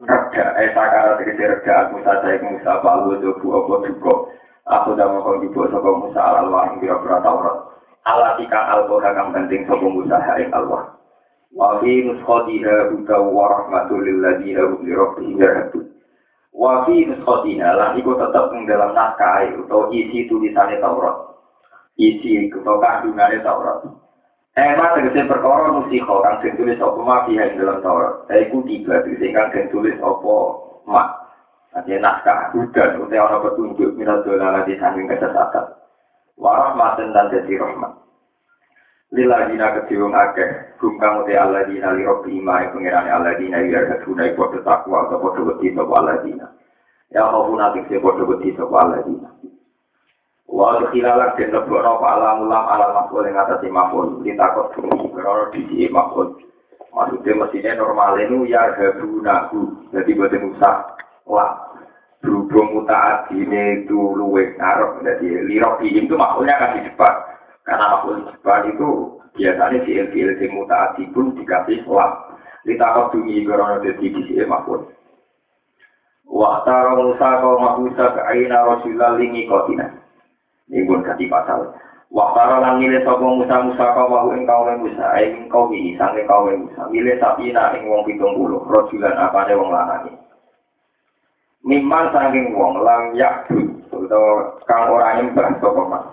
reda, 0.00 0.44
eh 0.56 0.72
sakara 0.72 1.20
tegesi 1.20 1.42
reda, 1.42 1.92
Musa 1.92 2.22
saya 2.24 2.40
Musa 2.48 2.80
balu 2.80 3.20
jobu 3.20 3.60
apa 3.60 3.84
juga. 3.92 4.14
Aku 4.70 4.94
dah 4.94 5.10
mau 5.10 5.26
kau 5.26 5.66
sopo 5.68 5.90
Musa 6.06 6.22
al 6.22 6.46
Allah 6.48 6.70
yang 6.70 6.78
kira-kira. 6.80 7.52
Allah 8.08 8.32
tika 8.40 8.60
al-Qur'an 8.80 9.12
kang 9.12 9.30
penting 9.36 9.68
sopo 9.68 9.92
Musa 9.92 10.16
haing 10.24 10.48
Allah. 10.56 10.96
Wa 11.52 11.82
fi 11.82 12.00
nuskhatiha 12.06 12.94
hudaw 12.94 13.28
wa 13.28 13.44
rahmatul 13.52 14.00
lil 14.00 14.24
ladina 14.24 14.64
hum 14.64 14.80
li 14.86 14.92
rabbihim 14.96 15.36
yarhabun. 15.36 15.84
Wa 16.56 16.88
fi 16.88 17.04
nuskhatiha 17.04 17.68
lan 17.76 17.90
iku 18.00 18.16
tetep 18.16 18.46
ing 18.56 18.64
dalam 18.64 18.96
naskah 18.96 19.52
utawa 19.52 19.92
isi 19.92 20.24
tulisannya 20.32 20.80
Taurat. 20.80 21.16
Isi 22.00 22.48
utawa 22.48 22.80
kandungane 22.80 23.44
Taurat. 23.44 23.84
Ema 24.56 24.96
tegese 24.96 25.28
perkara 25.28 25.68
musiko 25.68 26.24
kang 26.24 26.40
sing 26.40 26.56
tulis 26.56 26.80
apa 26.80 27.00
ma 27.04 27.28
fiha 27.28 27.52
ing 27.52 27.60
dalam 27.60 27.84
Taurat. 27.84 28.24
Iku 28.32 28.64
tiga 28.64 29.04
tegese 29.04 29.28
kang 29.36 29.52
sing 29.52 29.68
tulis 29.68 30.00
apa 30.00 30.34
ma. 30.88 31.04
Nanti 31.76 32.00
naskah 32.00 32.56
hudan 32.56 32.96
utawa 32.96 33.28
ana 33.28 33.44
petunjuk 33.44 33.92
minat 33.92 34.24
dolala 34.24 34.64
di 34.64 34.80
samping 34.80 35.04
kesesatan. 35.04 35.79
Warahmatan 36.40 37.12
dan 37.12 37.28
jadi 37.28 37.60
rahmat. 37.60 38.00
Lila 39.12 39.50
dina 39.50 39.74
keciwung 39.76 40.16
akeh, 40.16 40.78
gumkang 40.80 41.26
uti 41.26 41.36
Allah 41.36 41.66
dina 41.68 41.92
li 41.92 42.06
robi 42.06 42.40
ima 42.40 42.64
yang 42.64 42.72
pengirani 42.72 43.10
Allah 43.10 43.34
dina 43.36 43.58
biar 43.60 43.84
keduna 43.90 44.30
iku 44.30 44.48
takwa 44.62 45.04
atau 45.04 45.20
podo 45.20 45.50
beti 45.50 45.74
sopa 45.76 45.94
Allah 46.00 46.22
dina. 46.24 46.46
Ya 47.10 47.26
maupun 47.26 47.58
nanti 47.58 47.82
se 47.90 47.98
podo 47.98 48.24
beti 48.24 48.54
sopa 48.54 48.86
Allah 48.86 49.02
dina. 49.04 49.28
Wa 50.46 50.78
khilalak 50.94 51.36
den 51.36 51.52
lebokno 51.52 51.92
pa 52.00 52.06
alam 52.16 52.46
ulam 52.46 52.64
alam 52.70 52.90
makhluk 52.96 53.26
yang 53.26 53.38
atas 53.38 53.62
makhluk 53.66 54.22
ditakut 54.22 54.72
bumi 54.78 55.10
krono 55.12 55.44
di 55.52 55.86
makhluk. 55.90 56.40
Maksudnya 56.90 57.38
mestinya 57.38 57.72
normal 57.82 58.18
itu 58.18 58.46
ya 58.50 58.74
gabunahu. 58.74 59.90
Jadi 59.94 60.10
buat 60.14 60.34
usah 60.34 60.74
lah. 61.30 61.69
Berhubung 62.20 62.84
ini 63.32 63.62
itu 63.80 63.98
luwe 64.12 64.52
ngarep. 64.60 65.00
Jadi 65.00 65.28
lirok 65.48 65.80
itu 65.80 66.12
makhluknya 66.12 66.52
akan 66.60 66.76
di 66.76 66.80
depan. 66.92 67.14
Karena 67.64 67.96
makhluk 67.96 68.14
di 68.20 68.24
depan 68.36 68.60
itu 68.68 68.88
biasanya 69.40 69.78
si 69.88 69.90
ilfil 69.96 70.30
si 70.36 70.46
mutaat 70.52 71.00
pun 71.16 71.32
dikasih 71.32 71.80
lah. 71.88 72.36
Ditakut 72.68 73.16
bumi 73.16 73.40
krono 73.48 73.80
jadi 73.80 74.04
di 74.04 74.36
makhluk. 74.44 74.92
Wa 76.28 76.60
Musa 76.94 77.28
kau 77.40 77.58
Musa 77.58 78.04
ke 78.12 78.20
aina 78.28 78.68
Rasulullah 78.68 79.16
lingi 79.16 79.48
kotina. 79.48 79.88
Ini 80.68 80.86
pun 80.86 81.02
ganti 81.02 81.24
pasal. 81.26 81.72
Waktara 82.10 82.58
lan 82.58 82.82
milih 82.82 83.00
sapa 83.06 83.22
Musa 83.22 83.56
Musa 83.64 83.96
kau 83.96 84.10
wahu 84.12 84.34
ing 84.34 84.44
kaum 84.44 84.66
Musa 84.82 85.14
ing 85.22 85.48
kau 85.48 85.72
iki 85.72 85.96
sange 85.96 86.26
kaum 86.28 86.52
Musa 86.52 86.90
milih 86.90 87.16
sapina 87.16 87.70
ing 87.78 87.86
wong 87.86 88.02
70 88.02 88.66
rojulan 88.66 89.14
apane 89.14 89.54
wong 89.54 89.70
lanang 89.70 90.19
Mimman 91.70 92.10
saking 92.10 92.50
wong 92.58 92.82
lam 92.82 93.14
yakdu 93.14 93.70
utawa 93.94 94.58
kang 94.66 94.90
ora 94.90 95.22
nyembah 95.22 95.54
sapa 95.62 95.82
mas. 95.86 96.06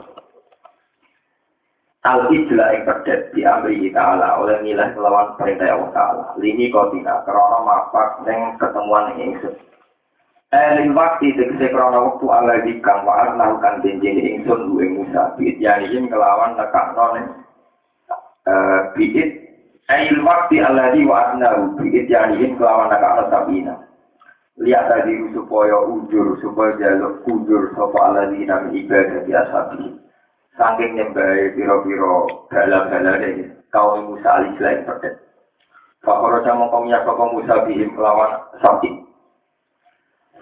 Al 2.06 2.30
ijla 2.30 2.78
ing 2.78 2.86
pedet 2.86 3.34
di 3.34 3.42
ta'ala 3.90 4.38
oleh 4.38 4.62
milih 4.62 4.94
melawan 4.94 5.34
perintah 5.34 5.74
Allah 5.74 5.90
ta'ala. 5.98 6.26
Lini 6.38 6.70
kau 6.70 6.94
tidak, 6.94 7.26
karena 7.26 7.58
mapak 7.66 8.22
neng 8.30 8.54
ketemuan 8.62 9.18
ingsun. 9.18 9.58
Elin 10.48 10.96
waktu 10.96 11.36
tegese 11.36 11.76
krono 11.76 12.08
waktu 12.08 12.26
ala 12.32 12.64
dikang 12.64 13.04
wa'at 13.04 13.36
melakukan 13.36 13.84
janji 13.84 14.16
ingsun 14.16 14.72
gue 14.72 14.88
Musa 14.96 15.36
biit 15.36 15.60
yanihim 15.60 16.08
kelawan 16.08 16.56
nekakno 16.56 17.20
biit 18.96 19.44
Elin 19.92 20.24
waktu 20.24 20.64
ala 20.64 20.96
di 20.96 21.04
wa'at 21.04 21.36
nahu 21.36 21.76
biit 21.84 22.08
yanihim 22.08 22.56
kelawan 22.56 22.88
nekakno 22.88 23.28
sabina 23.28 23.76
Lihat 24.58 24.90
tadi 24.90 25.14
supaya 25.38 25.78
ujur, 25.86 26.42
supaya 26.42 26.74
jaluk 26.82 27.22
ujur 27.30 27.78
sopa 27.78 28.10
ala 28.10 28.34
di 28.34 28.42
nami 28.42 28.82
ibadah 28.82 29.22
di 29.22 29.32
asabi 29.38 29.86
Saking 30.58 30.98
nyembah 30.98 31.54
biro-biro 31.54 32.50
dalam-dalam 32.50 33.54
kaum 33.70 34.10
Musa 34.10 34.42
alislah 34.42 34.74
yang 34.74 34.90
perdet 34.90 35.22
Fakoro 36.02 36.42
sama 36.42 36.66
kaum 36.74 36.90
ya 36.90 37.06
Musa 37.06 37.70
bihim 37.70 37.94
kelawan 37.94 38.42
sabi 38.66 39.06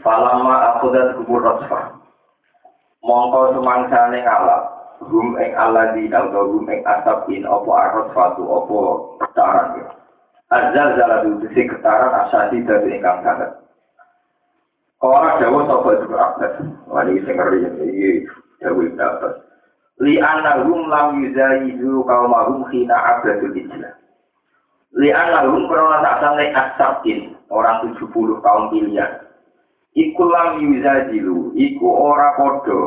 Falama 0.05 0.77
aku 0.77 0.93
dan 0.93 1.17
kubur 1.17 1.41
rosfa. 1.41 1.97
Mongko 3.01 3.57
semangsane 3.57 4.21
ngalap. 4.21 4.63
Hum 5.01 5.33
ing 5.41 5.57
aladi 5.57 6.05
atau 6.13 6.55
hum 6.55 6.69
ing 6.69 6.85
asapin 6.85 7.41
opo 7.41 7.73
arros 7.73 8.13
fatu 8.13 8.45
opo 8.45 8.77
ketaran 9.17 9.81
ya. 9.81 9.89
Azal 10.53 10.93
zaladu 11.01 11.41
ketaran 11.49 12.13
asasi 12.21 12.61
dari 12.69 13.01
ingkang 13.01 13.25
sangat. 13.25 13.64
Kora 15.05 15.37
jawa 15.37 15.69
sopo 15.69 15.93
itu 15.93 16.05
berakhir. 16.09 16.51
Wani 16.89 17.21
sing 17.21 17.37
ngeri 17.37 17.61
ini 17.61 18.25
jawa 18.57 18.89
berakhir. 18.89 19.31
Li 20.01 20.17
anahum 20.17 20.89
lam 20.89 21.21
yuzayidu 21.21 22.01
kaumahum 22.09 22.65
khina 22.73 22.97
abadul 22.97 23.53
ijlah. 23.53 23.93
Li 24.97 25.13
anahum 25.13 25.69
karena 25.69 26.01
tak 26.01 26.15
sampai 26.25 26.49
asapin 26.57 27.37
orang 27.53 27.93
70 27.93 28.41
kaum 28.41 28.73
pilihan. 28.73 29.29
Iku 29.93 30.25
lam 30.25 30.57
yuzajilu 30.57 31.53
iku 31.53 31.85
ora 31.85 32.33
padha 32.33 32.81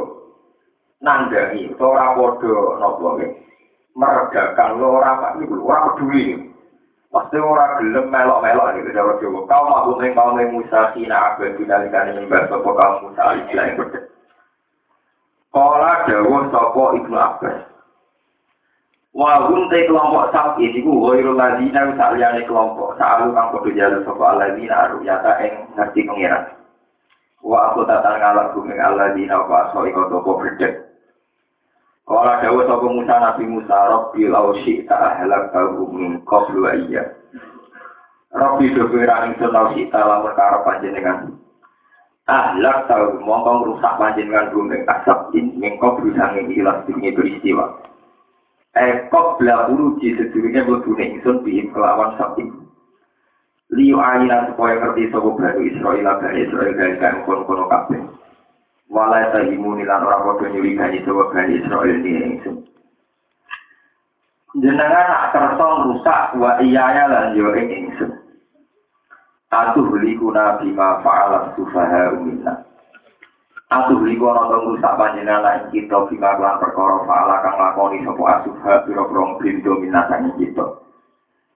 nandhangi 0.98 1.70
ora 1.78 2.18
padha 2.18 2.82
napa 2.82 3.08
meredakan 3.94 4.70
lo 4.74 4.86
ora 4.98 5.38
iku 5.38 5.54
ora 5.62 5.94
peduli 5.94 6.47
pasti 7.08 7.40
ora 7.40 7.80
gelem 7.80 8.12
melok-melok 8.12 8.76
iki 8.76 8.92
cara 8.92 9.12
Jawa. 9.20 9.40
Kau 9.48 9.62
mau 9.68 9.92
ning 9.96 10.12
mau 10.12 10.36
ning 10.36 10.52
Musa 10.52 10.92
kina 10.92 11.34
abe 11.34 11.56
dinalikane 11.56 12.16
nyembah 12.16 12.48
sapa 12.52 12.70
kaum 12.70 13.08
Musa 13.08 13.24
iki 13.44 13.56
Kala 15.48 16.04
dawuh 16.04 16.44
sapa 16.52 16.82
Ibnu 17.00 17.16
Abbas? 17.16 17.56
Wahum 19.16 19.66
te 19.72 19.88
kelompok 19.88 20.30
sapi 20.30 20.68
iku 20.76 21.08
ghairul 21.08 21.34
ladina 21.34 21.96
saliyane 21.96 22.44
kelompok. 22.44 23.00
Saalu 23.00 23.32
kang 23.32 23.50
padha 23.56 23.70
jalu 23.72 23.98
sapa 24.04 24.24
aladina 24.36 24.86
aruyata 24.86 25.32
ing 25.42 25.52
ngerti 25.74 26.04
pengiran. 26.04 26.44
Wa 27.40 27.72
aku 27.72 27.88
tatan 27.88 28.20
ngalak 28.20 28.52
bumi 28.52 28.76
Allah 28.76 29.16
di 29.16 29.24
nawa 29.24 29.72
so 29.72 29.88
iko 29.88 30.12
toko 30.12 30.44
berdek. 30.44 30.87
Kala 32.08 32.40
dawa 32.40 32.64
sapa 32.64 32.86
Musa 32.88 33.14
Nabi 33.20 33.44
Musa 33.44 33.76
Rabbi 33.76 34.32
lau 34.32 34.56
syi'ta 34.64 34.96
ahlak 34.96 35.52
tahu 35.52 35.92
min 35.92 36.24
qablu 36.24 36.64
iya. 36.88 37.04
Rabbi 38.32 38.72
doberan 38.72 39.36
ingsun 39.36 39.52
lau 39.52 39.68
syi'ta 39.76 40.00
lamun 40.00 40.32
karep 40.32 40.64
panjenengan. 40.64 41.36
Ahlak 42.24 42.88
tahu 42.88 43.20
mongko 43.20 43.76
rusak 43.76 44.00
panjenengan 44.00 44.48
bumi 44.56 44.88
asap 44.88 45.36
in 45.36 45.52
min 45.60 45.76
qablu 45.76 46.16
sanging 46.16 46.48
ilas 46.56 46.80
dunia 46.88 47.12
peristiwa. 47.12 47.76
Ekop 48.72 49.36
bela 49.36 49.68
uruji 49.68 50.16
sedurunge 50.16 50.64
mlebune 50.64 51.04
ingsun 51.12 51.44
bihim 51.44 51.68
kelawan 51.76 52.16
sabit 52.16 52.48
liu 53.68 54.00
ayat 54.00 54.56
supaya 54.56 54.80
ngerti 54.80 55.12
Israel 55.12 56.16
bani 56.24 56.40
Israel 56.40 56.72
dan 56.72 56.92
kan 56.96 57.14
kono 57.28 57.44
kono 57.44 57.68
kabeh 57.68 58.00
walai 58.88 59.28
tahimu 59.32 59.76
nilan 59.76 60.04
orang 60.04 60.24
bodoh 60.24 60.48
nyuri 60.48 60.76
gani 60.76 61.04
sopo 61.04 61.28
bani 61.32 61.60
Israel 61.60 62.00
ini 62.00 62.12
ingsun 62.34 62.56
jenengan 64.64 65.06
nak 65.08 65.30
kerso 65.36 65.66
rusak 65.88 66.34
wa 66.40 66.56
iyaya 66.64 67.04
lan 67.08 67.36
yo 67.36 67.52
ing 67.52 67.68
ingsun 67.68 68.12
atuh 69.52 69.88
likuna 70.00 70.60
bima 70.60 71.04
fa'alat 71.04 71.56
sufaha 71.56 72.16
minna 72.16 72.64
atuh 73.68 74.00
liku 74.00 74.32
ana 74.32 74.56
rusak 74.64 74.96
panjenengan 74.96 75.44
lan 75.44 75.58
kita 75.68 76.08
bima 76.08 76.36
lan 76.40 76.56
perkara 76.56 77.04
fa'ala 77.04 77.34
kang 77.44 77.56
lakoni 77.60 78.04
sopo 78.08 78.24
asufa 78.24 78.88
pira-pira 78.88 79.36
blindo 79.36 79.72
minna 79.80 80.08
kita 80.40 80.88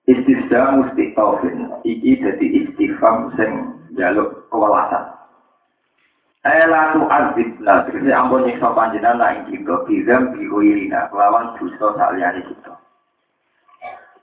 Istisda 0.03 0.83
mesti 0.83 1.15
taufin. 1.15 1.71
Iki 1.87 2.11
jadi 2.19 2.47
istifam 2.59 3.31
sing 3.39 3.79
jaluk 3.95 4.51
kewalasan. 4.51 5.22
Ela 6.43 6.91
tu 6.91 7.07
azibna, 7.07 7.87
terus 7.87 8.03
ampun 8.11 8.43
nyiksa 8.43 8.75
panjenengan 8.75 9.23
lain 9.23 9.47
kita, 9.47 9.87
bizam 9.87 10.35
bihuirina, 10.35 11.07
kelawan 11.15 11.55
dosa 11.55 11.95
saliyane 11.95 12.43
kita. 12.43 12.75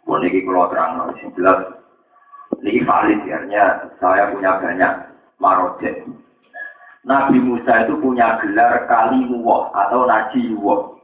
Pun 0.03 0.28
ini 0.28 0.43
kalau 0.43 0.67
terang, 0.67 1.15
jelas, 1.15 1.80
ini 2.59 2.84
valid 2.84 3.24
ya, 3.24 3.88
saya 4.03 4.36
punya 4.36 4.59
banyak 4.59 4.93
Marojek. 5.39 6.03
Nabi 7.07 7.39
Musa 7.39 7.88
itu 7.88 7.95
punya 8.03 8.36
gelar 8.43 8.84
Kalimuwah 8.91 9.72
atau 9.72 10.03
Najiwah. 10.03 10.99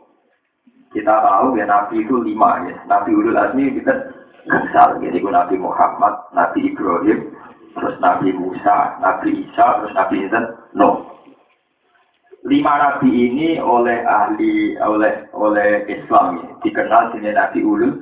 Kita 0.92 1.12
tahu 1.24 1.56
ya 1.56 1.64
Nabi 1.64 2.04
itu 2.04 2.20
lima 2.20 2.60
ya. 2.68 2.76
Nabi 2.88 3.16
Ulul 3.16 3.40
Azmi 3.40 3.72
kita 3.80 4.12
besar. 4.44 5.00
Jadi 5.00 5.24
Nabi 5.24 5.56
Muhammad, 5.56 6.20
Nabi 6.36 6.72
Ibrahim, 6.72 7.32
terus 7.76 7.96
Nabi 8.00 8.32
Musa, 8.32 8.96
Nabi 9.04 9.44
Isa, 9.44 9.84
terus 9.84 9.94
Nabi 9.94 10.24
Insan, 10.24 10.46
no. 10.72 11.12
Lima 12.46 12.78
nabi 12.78 13.10
ini 13.10 13.58
oleh 13.58 14.06
ahli 14.06 14.78
oleh 14.78 15.28
oleh 15.34 15.82
Islam 15.90 16.46
ya, 16.46 16.50
dikenal 16.62 17.10
sebagai 17.10 17.34
Nabi 17.34 17.60
Ulul 17.66 17.94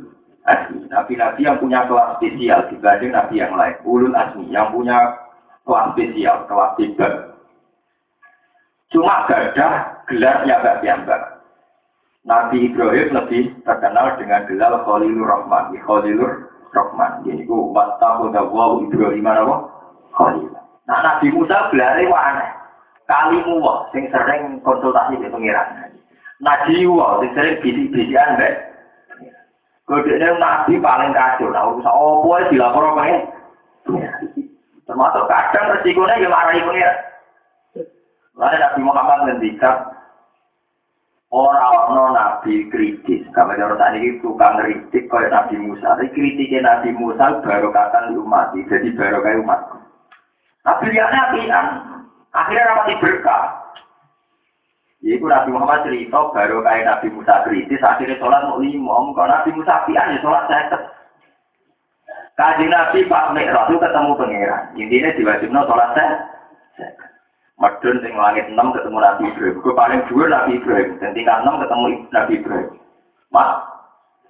Azmi. 0.44 0.84
Nabi-nabi 0.92 1.48
yang 1.48 1.58
punya 1.64 1.88
kelas 1.88 2.20
spesial 2.20 2.68
dibanding 2.68 3.16
nabi 3.16 3.40
yang 3.40 3.56
lain. 3.56 3.80
Ulul 3.88 4.12
Azmi 4.12 4.52
yang 4.52 4.76
punya 4.76 5.16
kelas 5.64 5.96
spesial, 5.96 6.38
kelas 6.52 6.72
tiga. 6.76 7.10
Cuma 8.92 9.26
gadah 9.32 10.06
gelarnya 10.12 10.60
gak 10.60 10.80
biasa. 10.84 11.16
Nabi 12.24 12.72
Ibrahim 12.72 13.16
lebih 13.16 13.44
terkenal 13.64 14.16
dengan 14.16 14.44
gelar 14.48 14.84
Khalilur 14.84 15.28
Rahman. 15.28 15.76
Khalilur 15.82 16.52
Rahman. 16.74 17.22
Jadi 17.24 17.46
ku 17.46 17.70
wattahu 17.72 18.34
dawu 18.34 18.90
Ibrahim 18.90 19.30
apa? 19.30 19.56
Khalil. 20.18 20.50
Nah 20.90 21.00
Nabi 21.00 21.32
Musa 21.32 21.70
gelarnya 21.70 22.10
wah 22.10 22.24
aneh. 22.34 22.50
Kalimu 23.08 23.62
wah, 23.62 23.88
sing 23.94 24.10
sering 24.10 24.60
konsultasi 24.66 25.22
di 25.22 25.30
pengiran. 25.30 25.94
Nabi 26.42 26.84
wah, 26.90 27.22
sing 27.22 27.32
sering 27.38 27.62
bisik-bisikan 27.62 28.36
mbak. 28.36 28.54
Kodenya 29.86 30.34
Nabi 30.42 30.82
paling 30.82 31.14
kacau. 31.14 31.54
Nah 31.54 31.70
urusan 31.72 31.94
apa 31.94 32.30
ya 32.42 32.46
dilapor 32.50 32.84
apa 32.96 33.02
ya? 33.06 33.20
Termasuk 34.84 35.24
kadang 35.32 35.66
resikonya 35.78 36.20
yang 36.20 36.34
marahi 36.34 36.66
pengiran. 36.66 36.98
Lalu 38.34 38.58
Nabi 38.58 38.80
Muhammad 38.82 39.20
ngendikan 39.30 39.93
orang 41.34 42.14
nabi 42.14 42.70
kritis. 42.70 43.26
Kami 43.34 43.58
orang 43.58 43.82
tadi 43.82 44.06
itu 44.06 44.22
tukang 44.22 44.62
kritik 44.62 45.10
kayak 45.10 45.34
Nabi 45.34 45.58
Musa. 45.58 45.98
Tapi 45.98 46.14
Nabi 46.62 46.90
Musa 46.94 47.42
baru 47.42 47.74
kata 47.74 48.14
umat. 48.14 48.54
Jadi 48.54 48.94
baru 48.94 49.26
kayak 49.26 49.42
umat. 49.42 49.60
Tapi 50.64 50.94
dia 50.94 51.10
nabi 51.10 51.50
akhirnya 52.32 52.70
rapat 52.70 53.02
berkah. 53.02 53.44
Iku 55.04 55.28
Nabi 55.28 55.52
Muhammad 55.52 55.84
cerita 55.84 56.32
baru 56.32 56.64
kayak 56.64 56.88
Nabi 56.88 57.08
Musa 57.12 57.44
kritis 57.44 57.84
akhirnya 57.84 58.16
sholat 58.22 58.48
mau 58.48 58.62
lima. 58.62 59.12
Kalau 59.12 59.28
Nabi 59.28 59.50
Musa 59.52 59.84
pian 59.90 60.16
ya 60.16 60.24
sholat 60.24 60.48
saya 60.48 60.80
Kaji 62.34 62.66
Nabi 62.66 63.06
Pak 63.06 63.30
Mi'raj 63.38 63.70
itu 63.70 63.78
ketemu 63.78 64.18
pangeran. 64.18 64.64
Intinya 64.74 65.10
diwajibnya 65.14 65.62
sholat 65.70 65.90
saya. 65.94 66.18
Medun 67.64 68.04
sing 68.04 68.14
langit 68.20 68.52
6 68.52 68.60
ketemu 68.76 68.98
Nabi 69.00 69.24
Ibrahim. 69.32 69.56
Gue 69.64 69.72
paling 69.72 70.04
dhuwur 70.12 70.28
Nabi 70.28 70.60
Ibrahim. 70.60 71.00
Dan 71.00 71.16
tingkat 71.16 71.48
6 71.48 71.64
ketemu 71.64 71.86
Nabi 72.12 72.34
Ibrahim. 72.44 72.72
Mas, 73.32 73.50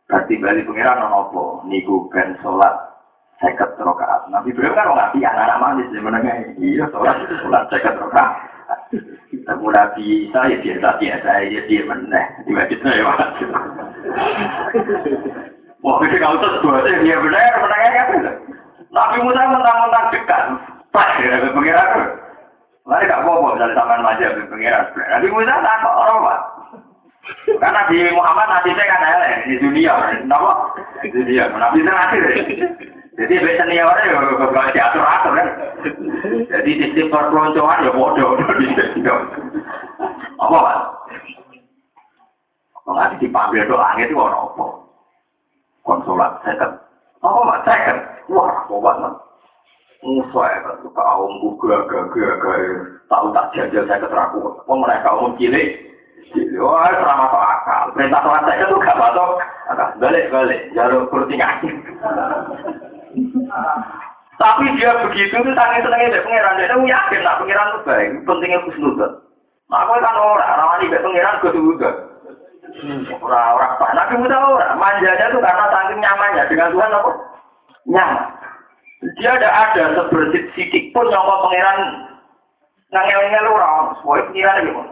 berarti 0.06 0.34
balik 0.38 0.70
pangeran 0.70 1.02
ono 1.10 1.18
apa? 1.26 1.44
Niku 1.66 2.14
ben 2.14 2.38
sholat 2.46 2.78
seket 3.42 3.74
rokaat. 3.82 4.30
Nabi 4.30 4.54
Ibrahim 4.54 4.78
kan 4.78 4.94
nggak 4.94 5.12
pian 5.18 5.34
anak 5.34 5.58
manis 5.58 5.90
menengah. 5.98 6.46
Iya, 6.62 6.86
sholat 6.94 7.26
itu 7.26 7.36
sholat 7.42 7.66
seket 7.74 7.98
rokaat. 7.98 8.32
Ketemu 9.34 9.66
Nabi 9.66 10.30
Isa 10.30 10.40
ya 10.54 10.58
biasa 10.62 10.90
biasa 11.02 11.30
ya 11.50 11.62
dia 11.66 11.82
meneh. 11.90 12.26
Diwajibnya 12.46 12.92
ya 13.02 13.04
mas. 13.10 13.30
Wah, 15.82 16.00
itu 16.06 16.16
kalau 16.22 16.38
terus 16.38 16.62
dua 16.62 16.86
dia 16.86 17.18
benar 17.18 17.54
menengah 17.58 17.92
kan? 17.98 18.10
Nabi 18.94 19.18
Musa 19.26 19.42
mentang-mentang 19.50 20.06
dekat. 20.14 20.44
Pas 20.94 21.18
ya, 21.18 21.50
pangeran 21.50 22.23
Lalu 22.84 23.08
gak 23.08 23.22
apa-apa 23.24 23.48
misalnya 23.56 23.76
sampean 23.80 24.02
manja 24.04 24.28
di 24.36 24.44
pengiran. 24.52 24.86
Nabi 24.92 25.28
Musa 25.32 25.56
tak 25.64 25.80
kok 25.80 26.00
orang 26.04 26.18
pak. 26.20 26.40
Karena 27.64 27.82
di 27.88 27.98
Muhammad 28.12 28.48
nasibnya 28.52 28.84
kan 28.84 29.08
elek 29.08 29.48
di 29.48 29.56
dunia, 29.64 29.94
kenapa? 30.12 30.52
Di 31.00 31.08
dunia, 31.08 31.48
nabi 31.56 31.80
itu 31.80 31.88
nasib. 31.88 32.24
Jadi 33.14 33.34
biasanya 33.40 33.64
senior 33.64 33.98
ya 34.04 34.12
kalau 34.20 34.72
diatur 34.74 35.04
atur 35.06 35.32
kan. 35.38 35.48
Jadi 36.50 36.72
sistem 36.82 37.14
perpeloncoan 37.14 37.86
ya 37.86 37.92
bodoh 37.94 38.36
Apa 40.42 40.56
pak? 40.60 40.78
Kalau 42.84 43.16
di 43.16 43.28
pabrik 43.32 43.70
doa 43.72 43.96
itu 43.96 44.18
orang 44.18 44.44
apa? 44.44 44.66
Konsulat 45.88 46.32
second. 46.44 46.74
Apa 47.24 47.40
pak 47.48 47.60
second? 47.64 48.00
Wah, 48.28 48.50
apa 48.68 48.76
banget. 48.76 49.14
Musa 50.04 50.44
ya 50.52 50.60
kan, 50.68 50.76
kaum 50.92 51.32
gugah 51.40 51.88
gagah 51.88 52.36
gagah 52.44 52.60
tahu 53.08 53.32
tak 53.32 53.50
jajal 53.56 53.84
saya 53.88 54.04
keteraku. 54.04 54.40
Oh 54.68 54.78
mereka 54.78 55.16
umum 55.16 55.34
cilik, 55.40 55.80
wah 56.60 56.92
selama 56.92 57.26
masuk 57.32 57.42
akal. 57.42 57.84
Perintah 57.96 58.22
sholat 58.22 58.44
saya 58.44 58.64
itu 58.68 58.76
gak 58.84 59.00
masuk. 59.00 59.30
Balik 60.04 60.26
balik, 60.28 60.62
jalur 60.76 61.08
kurtingan. 61.08 61.64
Tapi 64.42 64.66
dia 64.76 64.92
begitu 65.06 65.36
itu 65.40 65.52
sangat 65.54 65.86
senangnya 65.86 66.20
dari 66.20 66.26
pangeran. 66.26 66.58
Dia 66.58 66.68
itu 66.68 66.78
yakin 66.90 67.22
nak 67.22 67.38
pangeran 67.40 67.70
itu 67.70 67.80
baik. 67.86 68.10
Pentingnya 68.26 68.60
khusnudan. 68.66 69.12
Nah 69.70 69.80
aku 69.86 70.02
kan 70.02 70.18
orang, 70.18 70.58
ramani 70.58 70.92
dari 70.92 71.06
pangeran 71.06 71.40
gue 71.40 71.52
juga. 71.54 71.90
Orang-orang 73.22 73.72
apa? 73.78 73.86
Nabi 73.94 74.14
Musa 74.18 74.38
orang. 74.42 74.74
Manjanya 74.82 75.30
itu 75.30 75.38
karena 75.38 75.66
saking 75.70 76.00
nyamannya 76.02 76.44
dengan 76.50 76.74
Tuhan 76.74 76.98
apa? 76.98 77.12
Nyaman. 77.86 78.33
Dia 79.20 79.36
tidak 79.36 79.54
ada 79.54 79.84
sebersih 80.00 80.44
sidik 80.56 80.96
pun 80.96 81.12
yang 81.12 81.24
mau 81.28 81.44
pangeran 81.50 82.08
ngangel-ngel 82.94 83.52
orang, 83.52 83.98
semua 84.00 84.24
pengiran 84.32 84.64
gitu. 84.64 84.84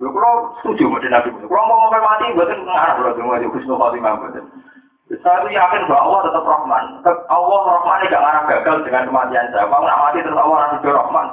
Lho 0.00 0.08
kalau 0.16 0.34
setuju 0.64 0.84
sama 0.88 0.98
Nabi 1.12 1.28
Musa. 1.28 1.44
Kalau 1.44 1.68
mau 1.68 1.76
ngomong 1.86 2.02
mati, 2.08 2.26
ngarap 2.32 2.96
loh, 3.04 3.12
gue 3.12 3.20
mau 3.20 3.36
Husnul 3.52 3.76
Khotimah 3.76 4.16
gue. 4.16 4.40
Saya 5.20 5.42
itu 5.42 5.58
yakin 5.58 5.90
bahwa 5.90 6.06
Allah 6.06 6.20
tetap 6.30 6.44
Rahman. 6.46 6.84
Allah 7.26 7.60
Rahman 7.66 8.06
gak 8.06 8.22
ngarap 8.22 8.44
gagal 8.46 8.76
dengan 8.86 9.10
kematian 9.10 9.50
saya. 9.50 9.66
Mau 9.66 9.82
nggak 9.82 10.00
mati 10.06 10.18
terus 10.22 10.38
Allah 10.38 10.56
nanti 10.70 10.86
Rahman. 10.86 11.26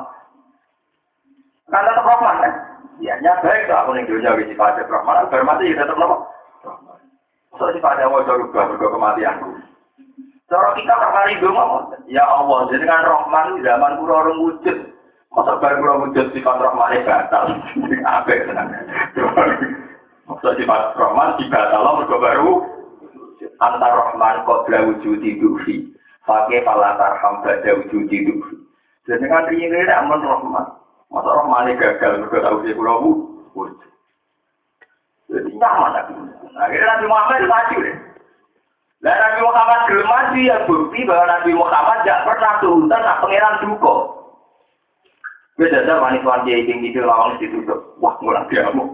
Kan 1.70 1.86
tetap 1.86 2.10
Rahman 2.10 2.36
kan? 2.42 2.54
Ya, 2.98 3.14
ya 3.22 3.38
baik 3.46 3.70
lah 3.70 3.86
aku 3.86 3.94
nih 3.94 4.10
dunia 4.10 4.34
wisi 4.34 4.58
pada 4.58 4.82
Rahman. 4.82 5.30
Agar 5.30 5.46
mati 5.46 5.70
ya 5.70 5.86
tetap? 5.86 5.94
Rahman. 6.02 7.00
So 7.54 7.70
sifatnya 7.70 8.10
mau 8.10 8.26
coba 8.26 8.50
berubah 8.50 8.90
kematianku. 8.98 9.50
Cara 10.48 10.72
kita 10.80 10.96
kali 10.96 11.44
ngomong, 11.44 11.92
ya 12.08 12.24
Allah, 12.24 12.72
jadi 12.72 12.88
kan 12.88 13.04
Rahman 13.04 13.60
di 13.60 13.68
zaman 13.68 14.00
kurang 14.00 14.40
wujud. 14.48 14.78
Masa 15.36 15.60
baru 15.60 15.84
kurang 15.84 16.00
wujud 16.08 16.26
sifat 16.32 16.56
Rahman 16.64 17.04
batal. 17.04 17.52
Apa 18.16 18.32
ya 18.32 18.48
Masa 20.24 20.50
sifat 20.56 20.96
Rahman 20.96 21.36
dibatal 21.36 22.00
mereka 22.00 22.16
baru 22.24 22.52
antar 23.60 23.92
Rahman 23.92 24.48
kodra 24.48 24.88
wujud 24.88 25.20
dufi. 25.20 25.92
Pakai 26.24 26.64
palatar 26.64 27.20
hamba 27.20 27.60
ada 27.60 27.84
wujud 27.84 28.08
dufi. 28.08 28.56
Jadi 29.04 29.28
kan 29.28 29.52
ini 29.52 29.84
aman 29.84 30.24
Rahman. 30.24 30.66
Masa 31.12 31.28
Rahman 31.44 31.76
gagal 31.76 32.24
mereka 32.24 32.48
tahu 32.48 32.64
sih 32.64 32.72
kurang 32.72 33.04
wujud. 33.52 33.84
Jadi 35.28 35.52
nyaman. 35.60 35.92
Akhirnya 36.56 36.88
Nabi 36.88 37.06
Muhammad 37.12 37.44
maju 37.52 37.78
deh. 37.84 37.98
Dan 38.98 39.14
Nabi 39.14 39.40
Muhammad 39.46 39.80
belum 39.86 40.08
maju 40.10 40.40
ya 40.42 40.58
bukti 40.66 41.00
bahwa 41.06 41.26
Nabi 41.30 41.52
Muhammad 41.54 41.98
tidak 42.02 42.24
pernah 42.26 42.54
turun 42.60 42.90
nak 42.90 43.22
pangeran 43.22 43.56
duko. 43.62 43.96
Gue 45.58 45.74
jajal 45.74 45.98
manis-manis 45.98 46.46
dia 46.46 46.58
ingin 46.62 46.86
gitu 46.86 47.02
lawan 47.02 47.38
ditutup. 47.42 47.98
Wah, 47.98 48.14
mulai 48.22 48.46
diamuk. 48.54 48.94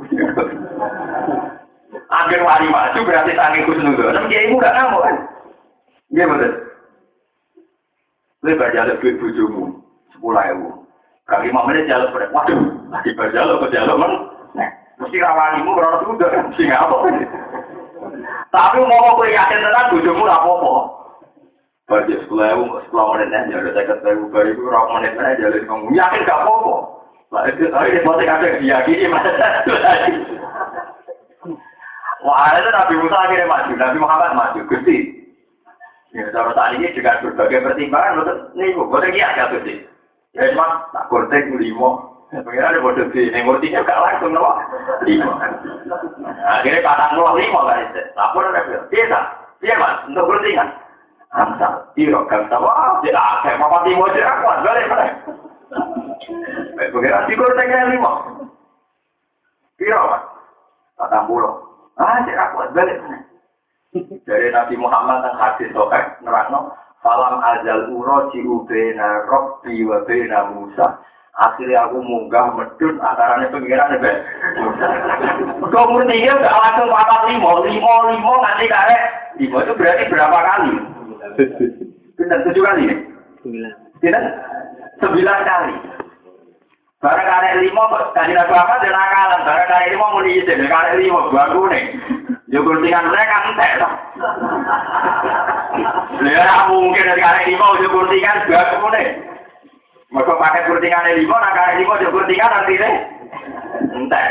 Akhir 2.07 2.39
wali 2.39 2.67
maju 2.71 2.99
berarti 3.03 3.35
tangi 3.35 3.67
kusnudon. 3.67 4.15
Tapi 4.15 4.31
dia 4.31 4.47
ibu 4.47 4.55
gak 4.63 4.75
ngamuk 4.75 5.03
kan? 5.03 5.15
Iya 6.11 6.23
betul. 6.29 6.51
Gue 8.43 8.53
berjalan 8.59 8.99
duit 8.99 9.15
bujumu. 9.19 9.63
Sepuluh 10.15 10.39
ribu. 10.39 10.69
Kali 11.23 11.47
lima 11.47 11.63
menit 11.63 11.87
jalan 11.87 12.11
pada. 12.11 12.27
Waduh, 12.35 12.59
lagi 12.91 13.11
berjalan 13.15 13.59
ke 13.63 13.67
jalan 13.71 13.95
men. 13.95 14.13
Nah, 14.59 14.69
mesti 14.99 15.17
rawanimu 15.23 15.71
berapa 15.71 16.03
sudah. 16.03 16.29
Mesti 16.51 16.63
ngapa 16.67 16.95
kan? 16.99 17.15
Tapi 18.53 18.85
mau 18.85 19.17
kowe 19.17 19.25
yakin 19.25 19.65
tenan 19.65 19.89
bojomu 19.89 20.29
ora 20.29 20.37
apa-apa. 20.37 20.73
Bagi 21.89 22.21
sekolah 22.21 22.53
ewu, 22.53 22.77
sekolah 22.85 23.05
menit 23.17 23.33
aja, 23.33 23.59
ada 23.59 23.69
saya 23.73 23.89
kata 23.89 24.07
ewu, 24.13 24.29
baru 24.29 24.53
itu 24.53 24.61
rok 24.69 24.93
menit 24.93 25.17
aja, 25.17 25.49
jadi 25.49 25.65
kamu 25.65 25.89
yakin 25.89 26.21
gak 26.29 26.41
apa-apa. 26.45 26.75
Itu, 27.49 27.65
ini 27.65 27.99
masih 28.05 28.29
ada 28.29 28.47
diyakini, 28.61 29.05
mas. 29.09 29.25
Wah, 32.23 32.55
itu 32.55 32.69
Nabi 32.69 32.93
Musa 33.01 33.17
akhirnya 33.25 33.49
maju, 33.49 33.73
Nabi 33.73 33.97
Muhammad 33.97 34.31
maju, 34.37 34.59
Gusti. 34.69 34.97
Ya, 36.13 36.29
cara 36.29 36.53
saat 36.53 36.77
ini 36.77 36.93
juga 36.93 37.25
berbagai 37.25 37.65
pertimbangan, 37.65 38.21
betul, 38.21 38.37
nih, 38.53 38.77
boleh 38.77 39.09
iya 39.17 39.33
ya, 39.33 39.49
Gusti. 39.49 39.81
Ya, 40.37 40.53
cuma, 40.53 40.87
tak 40.93 41.09
kurtek, 41.09 41.49
limo, 41.57 42.12
Pengen 42.33 42.65
ada 42.65 42.81
bodoh 42.81 43.05
di 43.13 43.29
emotinya 43.29 43.85
gak 43.85 44.01
langsung 44.01 44.33
loh. 44.33 44.57
Lima. 45.05 45.37
Akhirnya 46.41 46.81
kata 46.81 47.13
nol 47.13 47.37
lima 47.37 47.59
kan 47.69 47.85
itu. 47.85 48.01
Lapor 48.17 48.49
ada 48.49 48.89
biasa. 48.89 49.19
Iya 49.61 49.75
mas, 49.77 50.01
untuk 50.09 50.25
bertingan. 50.25 50.69
Amsal, 51.33 51.93
tiro, 51.93 52.25
kan 52.25 52.49
tahu. 52.49 52.65
Ah, 52.65 52.97
tidak 53.05 53.21
ada. 53.21 53.57
Papa 53.57 53.85
timo 53.85 54.05
tidak 54.13 54.41
kuat, 54.41 54.65
balik 54.65 54.85
balik. 54.89 55.13
Pengiran 56.93 57.25
di 57.29 57.33
kota 57.37 57.63
yang 57.65 57.93
lima. 57.93 58.11
Piro 59.77 59.97
pak? 60.09 60.21
Patang 60.97 61.25
puluh. 61.29 61.53
Ah, 62.01 62.21
cek 62.25 62.37
aku 62.37 62.73
balik. 62.73 62.97
Dari 64.25 64.49
Nabi 64.49 64.73
Muhammad 64.73 65.21
yang 65.21 65.37
hadis 65.37 65.69
sokai 65.69 66.17
nerangno, 66.25 66.73
falam 67.05 67.37
azal 67.45 67.93
uro 67.93 68.33
ciubena 68.33 69.21
robbi 69.29 69.85
wa 69.85 70.01
bena 70.01 70.49
Musa. 70.49 70.97
Akhirnya 71.33 71.89
aku 71.89 71.97
munggah 72.05 72.53
medun 72.53 73.01
antaranya 73.01 73.49
pengiran 73.49 73.97
ya, 73.97 74.13
Kau 75.73 75.89
umur 75.89 76.05
tiga 76.05 76.29
gak 76.37 76.53
langsung 76.61 76.93
papat 76.93 77.21
limo, 77.25 77.57
limo 77.65 77.93
limo 78.13 78.33
nanti 78.37 78.69
karek. 78.69 79.01
Limo 79.41 79.57
itu 79.65 79.73
berarti 79.73 80.13
berapa 80.13 80.39
kali? 80.45 80.73
Benar 82.21 82.37
tujuh 82.45 82.61
kali 82.61 82.85
ya? 82.85 82.95
Sembilan. 83.41 83.73
Sembilan 85.01 85.37
kali. 85.41 85.75
Barang 87.01 87.25
karek 87.25 87.53
limo 87.65 87.83
tadi 88.13 88.31
Nabi 88.37 88.53
Muhammad 88.53 88.79
dan 88.85 88.93
akalan. 88.93 89.41
Barang 89.41 89.67
karek 89.73 89.89
limo 89.89 90.05
mau 90.13 90.21
diizin, 90.21 90.69
karek 90.69 90.97
limo 91.01 91.33
baru 91.33 91.61
nih. 91.73 91.85
Ya 92.53 92.61
kurtingan 92.61 93.09
mereka 93.09 93.37
entek 93.49 93.71
toh. 93.81 93.93
Ya 96.29 96.69
mungkin 96.69 97.09
dari 97.09 97.21
karek 97.25 97.45
limo 97.49 97.67
ya 97.81 97.89
kurtingan 97.89 98.37
baru 98.45 98.85
nih. 98.93 99.32
Mereka 100.13 100.33
pakai 100.37 100.69
kurtingan 100.69 101.09
lima, 101.17 101.41
nah 101.41 101.51
karek 101.57 101.81
limo 101.81 101.97
ya 101.97 102.09
kurtingan 102.13 102.53
nanti 102.53 102.73
nih. 102.77 102.95
Entek. 103.97 104.29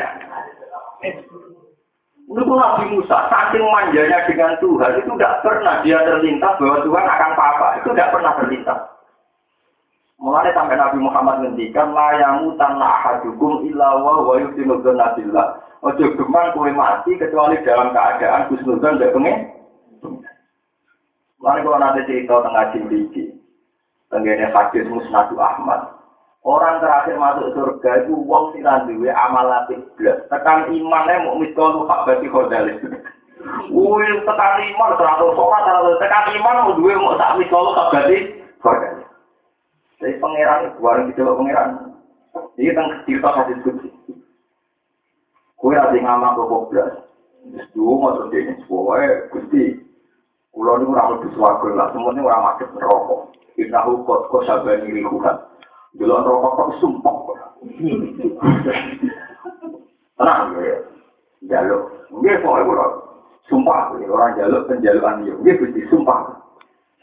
Itu 2.33 2.55
Nabi 2.55 2.85
Musa, 2.95 3.29
saking 3.29 3.67
manjanya 3.67 4.25
dengan 4.25 4.57
Tuhan, 4.63 5.03
itu 5.03 5.11
tidak 5.19 5.43
pernah 5.43 5.83
dia 5.83 5.99
terlintas 6.01 6.55
bahwa 6.57 6.81
Tuhan 6.87 7.05
akan 7.05 7.31
apa-apa. 7.35 7.69
Itu 7.83 7.93
tidak 7.93 8.15
pernah 8.15 8.33
terlintas. 8.39 8.79
Mulai 10.23 10.55
sampai 10.55 10.79
Nabi 10.79 11.03
Muhammad 11.03 11.43
ngendikan 11.43 11.91
layamu 11.91 12.55
tanah 12.55 13.03
ahadukum 13.03 13.67
illa 13.67 13.99
wa 13.99 14.23
wa 14.23 14.39
yusinudun 14.39 14.95
nabillah. 14.95 15.59
Ojo 15.83 16.15
gemang 16.15 16.55
kue 16.55 16.71
mati 16.71 17.19
kecuali 17.19 17.59
dalam 17.67 17.91
keadaan 17.91 18.47
kusnudun 18.55 19.03
tidak 19.03 19.19
pengen. 19.19 19.51
Mulai 21.43 21.67
kalau 21.67 21.79
nanti 21.83 22.07
cerita 22.07 22.39
tengah 22.39 22.71
cimriki. 22.71 23.42
Tenggene 24.13 24.53
hadis 24.53 24.85
musnadu 24.93 25.41
Ahmad. 25.41 25.97
Orang 26.45 26.83
terakhir 26.85 27.17
masuk 27.17 27.55
surga 27.57 28.05
itu 28.05 28.13
wong 28.29 28.53
sing 28.53 28.67
duwe 28.67 29.09
amal 29.09 29.47
apik 29.49 29.79
blas. 29.97 30.21
Tekan 30.29 30.69
imane 30.75 31.25
mau 31.25 31.39
miskol 31.41 31.87
hak 31.89 32.05
bati 32.05 32.27
khodalis. 32.29 32.77
Wih, 33.75 34.15
tekan 34.27 34.53
iman 34.75 34.95
teratur 35.01 35.33
sholat, 35.39 35.65
tekan 36.03 36.35
iman 36.35 36.57
mau 36.67 36.77
duwe 36.77 36.93
mau 36.99 37.17
sak 37.17 37.41
miskol 37.41 37.73
hak 37.73 37.89
bati 37.95 38.17
khodalis. 38.61 39.07
Jadi 40.03 40.19
pangeran 40.19 40.75
bareng 40.83 41.15
gitu 41.15 41.23
pangeran. 41.23 41.69
Ini 42.59 42.75
tentang 42.75 43.07
cerita 43.07 43.31
hadis 43.39 43.63
kudsi. 43.63 43.89
Kue 45.63 45.79
rasa 45.79 45.95
ngamak 45.95 46.35
ke 46.35 46.43
kobras. 46.51 46.93
Dua 47.71 47.93
mau 48.03 48.19
terjadi 48.19 48.59
sebuah 48.67 49.31
gusti. 49.31 49.79
Kulo 50.53 50.77
ini 50.77 50.85
orang 50.93 51.17
lebih 51.17 51.33
suarga 51.33 51.69
lah. 51.73 51.87
Semuanya 51.97 52.21
orang 52.29 52.45
macet 52.45 52.69
merokok. 52.77 53.33
Kita 53.57 53.81
hukot 53.89 54.21
kok 54.29 54.45
sabar 54.45 54.85
diri 54.85 55.01
Tuhan. 55.01 55.37
Dulu 55.97 56.13
rokok 56.13 56.53
kok 56.53 56.71
sumpah. 56.77 57.17
Tenang 60.21 60.53
ya. 60.61 60.77
Jaluk. 61.49 61.83
Dia 62.21 62.37
soalnya 62.45 62.69
kulo. 62.69 62.87
Sumpah. 63.49 63.97
Orang 63.97 64.37
jaluk 64.37 64.69
penjaluan 64.69 65.25
dia. 65.25 65.33
Dia 65.41 65.57
gusti 65.57 65.89
sumpah. 65.89 66.37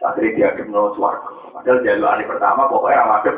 Akhirnya 0.06 0.54
dia 0.54 0.56
kenal 0.56 0.94
suarga. 0.94 1.34
Padahal 1.50 1.84
jalur 1.84 2.08
hari 2.08 2.30
pertama 2.30 2.70
pokoknya 2.70 3.02
ramadhan 3.02 3.36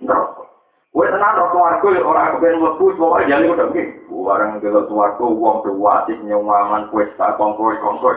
neraka. 0.00 0.42
Kue 0.90 1.04
tenang 1.04 1.36
rokok 1.36 1.52
suarga 1.52 1.88
ya 1.92 2.00
orang 2.00 2.32
kepengen 2.40 2.64
lebu 2.64 2.84
pokoknya 2.96 3.28
jalur 3.36 3.52
udah 3.60 3.68
gini. 3.76 3.92
Barang 4.08 4.50
jalur 4.64 4.84
suarga 4.88 5.24
uang 5.28 5.56
berwasik 5.68 6.16
nyawaman 6.24 6.88
pesta 6.88 7.36
kongkoi 7.36 7.76
kongkoi. 7.84 8.16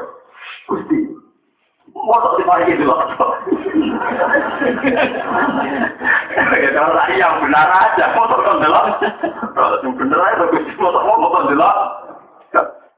Gusti. 0.71 0.99
Mosok 1.91 2.39
di 2.39 2.43
pagi 2.47 2.71
itu 2.79 2.83
loh. 2.87 2.99
Ya 6.63 6.69
kalau 6.71 6.95
tadi 6.95 7.19
yang 7.19 7.43
benar 7.43 7.67
aja, 7.75 8.05
mosok 8.15 8.39
kan 8.39 8.63
delok. 8.63 8.85
Kalau 9.51 9.77
yang 9.83 9.93
benar 9.99 10.19
aja, 10.31 10.43
gusti 10.47 10.71
mosok 10.79 11.03
mau 11.03 11.19
mosok 11.19 11.51
delok. 11.51 11.75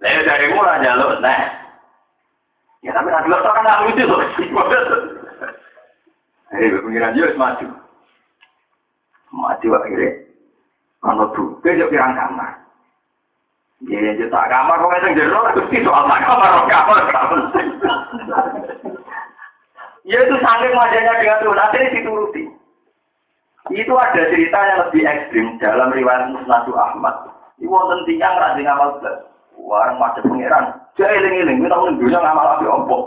Saya 0.06 0.22
dari 0.22 0.54
murah 0.54 0.78
jalur, 0.86 1.18
nah. 1.18 1.66
Ya 2.86 2.94
tapi 2.94 3.10
nanti 3.10 3.34
lo 3.34 3.42
kan 3.42 3.66
nggak 3.66 3.82
lucu 3.90 4.04
loh. 4.06 4.22
Hei, 6.54 6.70
pengiran 6.86 7.18
juga 7.18 7.34
maju. 7.34 7.68
Maju 9.34 9.68
akhirnya. 9.82 10.12
Kalau 11.02 11.26
tuh, 11.34 11.50
dia 11.66 11.90
pirang 11.90 12.14
kamar. 12.14 12.65
Ya, 13.86 14.02
ya, 14.02 14.26
tak 14.34 14.50
kamar, 14.50 14.82
kok 14.82 14.98
yang 14.98 15.14
jero, 15.14 15.46
terus 15.54 15.86
soal 15.86 16.04
tak 16.10 16.22
kamar, 16.26 16.52
kamar, 16.66 17.02
kamar. 17.06 17.40
Ya 20.06 20.22
itu 20.22 20.36
saking 20.38 20.74
wajahnya 20.74 21.14
dengan 21.22 21.42
Tuhan, 21.42 21.62
akhirnya 21.62 21.94
dituruti. 21.98 22.44
Itu 23.74 23.94
ada 23.98 24.22
cerita 24.30 24.58
yang 24.58 24.78
lebih 24.86 25.02
ekstrim 25.06 25.58
dalam 25.58 25.90
riwayat 25.94 26.30
Musnadu 26.30 26.78
Ahmad. 26.78 27.30
Ini 27.58 27.66
wonten 27.66 28.06
tiang 28.06 28.38
rajin 28.38 28.70
amal 28.70 29.02
belas. 29.02 29.26
Warang 29.58 29.98
macet 29.98 30.22
pangeran. 30.26 30.78
Jadi 30.94 31.22
eling-eling, 31.22 31.66
kita 31.66 31.74
ngomong 31.74 31.98
dunia 31.98 32.22
ngamal 32.22 32.58
api 32.58 32.66
opo. 32.70 32.98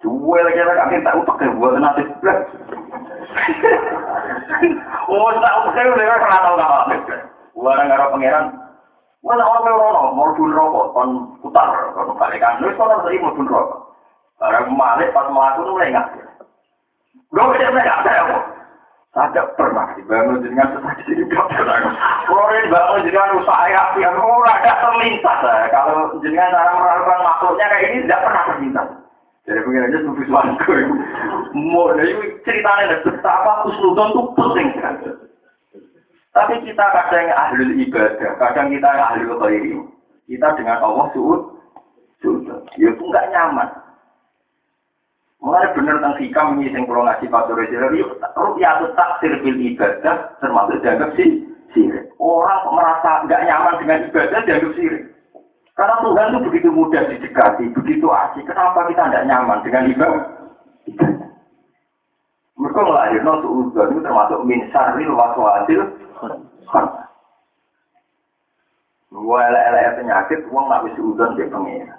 Dua 0.00 0.40
lagi 0.40 0.62
lagi 0.62 0.80
kami 0.80 1.04
tak 1.04 1.16
utak 1.20 1.36
ya 1.42 1.52
buat 1.52 1.76
nanti. 1.76 2.02
Oh, 5.08 5.28
tak 5.36 5.56
utak 5.68 5.76
ya 5.76 5.90
udah 5.92 6.16
kena 6.20 6.38
tahu 6.40 6.54
ngamal 6.56 6.80
api. 6.88 6.96
Warang 7.52 7.86
ngara 7.92 8.12
pangeran. 8.12 8.67
Mana 9.28 9.44
orang 9.44 9.64
merono, 9.68 10.16
mau 10.16 10.32
pun 10.32 10.48
rokok, 10.56 10.96
kon 10.96 11.10
putar, 11.44 11.68
kon 11.92 12.16
balikan. 12.16 12.64
Nulis 12.64 12.80
kon 12.80 12.88
harus 12.88 13.12
mau 13.20 13.36
pun 13.36 13.44
rokok. 13.44 13.92
Barang 14.40 14.72
malik 14.72 15.12
pas 15.12 15.28
melaku 15.28 15.68
nu 15.68 15.76
mulai 15.76 15.92
nggak. 15.92 16.08
Gue 17.28 17.44
tidak 17.60 17.76
nggak 17.76 18.00
ada 18.08 18.40
Tidak 19.12 19.46
pernah 19.58 19.92
dibangun 19.98 20.40
dengan 20.40 20.72
sesuatu 20.72 21.12
di 21.12 21.24
pernah. 21.28 21.92
Kalau 22.24 22.56
dibangun 22.56 23.04
dengan 23.04 23.36
usaha 23.36 23.66
api, 23.68 24.00
yang 24.00 24.16
orang 24.16 24.48
ada 24.48 24.72
terlintas. 24.80 25.38
Kalau 25.74 26.16
dengan 26.24 26.48
cara 26.48 26.72
melakukan 26.72 27.20
makhluknya 27.20 27.66
kayak 27.68 27.84
ini 27.92 27.98
tidak 28.08 28.22
pernah 28.24 28.42
terlintas. 28.48 28.88
Jadi 29.44 29.60
pengen 29.64 29.86
aja 29.92 29.98
tuh 30.04 30.14
visualku. 30.16 30.72
Mau 31.52 31.92
dari 31.96 32.12
ceritanya 32.48 32.96
betapa 33.04 33.52
usnudon 33.68 34.08
itu 34.08 34.22
penting 34.38 34.66
sekali. 34.76 35.27
Tapi 36.38 36.54
kita 36.62 36.84
kadang 36.94 37.34
ahli 37.34 37.82
ibadah, 37.82 38.38
kadang 38.38 38.70
kita 38.70 38.86
ahli 38.86 39.26
khairi. 39.26 39.74
Kita 40.30 40.54
dengan 40.54 40.78
Allah 40.86 41.10
suud, 41.10 41.58
suud. 42.22 42.46
Ya 42.78 42.94
itu 42.94 43.02
nggak 43.02 43.26
nyaman. 43.34 43.66
Mulai 45.42 45.74
benar 45.74 45.98
tentang 45.98 46.18
hikam 46.22 46.46
ini 46.58 46.70
yang 46.70 46.86
kalau 46.86 47.06
ngasih 47.06 47.30
Sore 47.30 47.64
Sirari, 47.70 48.02
rupiah 48.38 48.78
itu 48.78 48.86
taksir 48.94 49.32
bil 49.42 49.58
ibadah 49.58 50.34
termasuk 50.38 50.78
dianggap 50.82 51.10
sih 51.18 51.42
sirik. 51.74 52.10
Orang 52.22 52.70
merasa 52.70 53.26
nggak 53.26 53.42
nyaman 53.42 53.74
dengan 53.82 53.98
ibadah 54.06 54.40
dianggap 54.46 54.72
sirik. 54.78 55.02
Karena 55.74 55.94
Tuhan 56.02 56.30
itu 56.34 56.38
begitu 56.50 56.68
mudah 56.70 57.02
didekati, 57.06 57.64
begitu 57.70 58.06
asik. 58.10 58.46
Kenapa 58.46 58.86
kita 58.90 59.10
tidak 59.10 59.26
nyaman 59.26 59.58
dengan 59.62 59.90
ibadah? 59.90 60.22
Mereka 62.58 62.80
melahirkan 62.82 63.38
suudon 63.42 63.90
itu 63.94 64.00
termasuk 64.02 64.42
min 64.42 64.66
syarril 64.74 65.14
waswasil 65.14 65.80
Gua 69.08 69.40
elek 69.44 69.96
penyakit, 69.98 70.40
uang 70.52 70.68
nggak 70.68 70.84
bisa 70.88 71.00
udon 71.00 71.36
dia 71.36 71.48
pengira. 71.48 71.96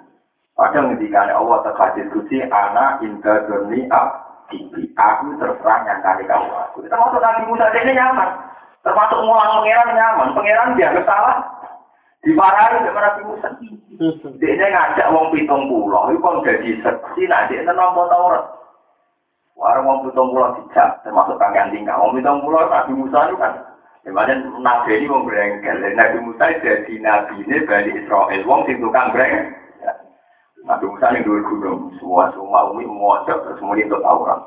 Padahal 0.60 0.92
ngendikan 0.92 1.32
Allah 1.32 1.58
terkasih 1.64 2.04
suci 2.12 2.44
anak 2.44 3.00
indah 3.00 3.48
doni 3.48 3.88
abdi. 3.88 4.60
Aku 4.92 5.32
terserah 5.40 5.78
nyangkani 5.88 6.28
kamu 6.28 6.52
aku. 6.52 6.84
Termasuk 6.84 7.16
Nabi 7.16 7.48
Musa 7.48 7.72
ini 7.72 7.96
nyaman. 7.96 8.28
Termasuk 8.84 9.24
ngulang 9.24 9.56
pangeran 9.56 9.88
nyaman. 9.96 10.36
Pangeran 10.36 10.76
dia 10.76 10.92
salah. 11.08 11.40
Dimarahi 12.20 12.84
sama 12.84 13.00
Nabi 13.00 13.22
Musa. 13.24 13.48
Dia 14.36 14.68
ngajak 14.68 15.08
wong 15.08 15.32
pitung 15.32 15.64
pulau. 15.72 16.12
Itu 16.12 16.20
kan 16.20 16.44
jadi 16.44 16.76
seksi. 16.84 17.24
Nah 17.24 17.48
dia 17.48 17.64
nampak 17.64 18.12
Taurat. 18.12 18.44
Warung 19.56 19.88
wong 19.88 19.98
pitung 20.12 20.28
pulau 20.36 20.60
dijak. 20.60 21.00
Termasuk 21.08 21.40
kangkang 21.40 21.72
tinggal. 21.72 21.96
Wong 22.04 22.20
pitung 22.20 22.44
pulau 22.44 22.68
Nabi 22.68 22.92
Musa 22.92 23.32
itu 23.32 23.40
kan. 23.40 23.69
Di 24.00 24.08
mana 24.08 24.32
Nabi 24.58 24.96
ini 24.96 25.12
wong 25.12 25.28
berengkel. 25.28 25.76
Nabi 25.76 26.18
Musa 26.24 26.56
jadi 26.64 26.94
Nabi 27.04 27.44
ini 27.44 27.68
Bani 27.68 27.90
Israel. 28.00 28.42
Wong 28.48 28.64
sing 28.64 28.80
tukang 28.80 29.12
berengkel. 29.12 29.60
Nabi 30.64 30.84
Musa 30.92 31.12
yang 31.12 31.24
dua 31.24 31.40
gunung, 31.44 31.92
semua 31.96 32.28
semua 32.36 32.68
umi 32.68 32.84
mojok 32.84 33.48
terus 33.48 33.58
kemudian 33.60 33.88
itu 33.88 33.96
Taurat. 34.04 34.40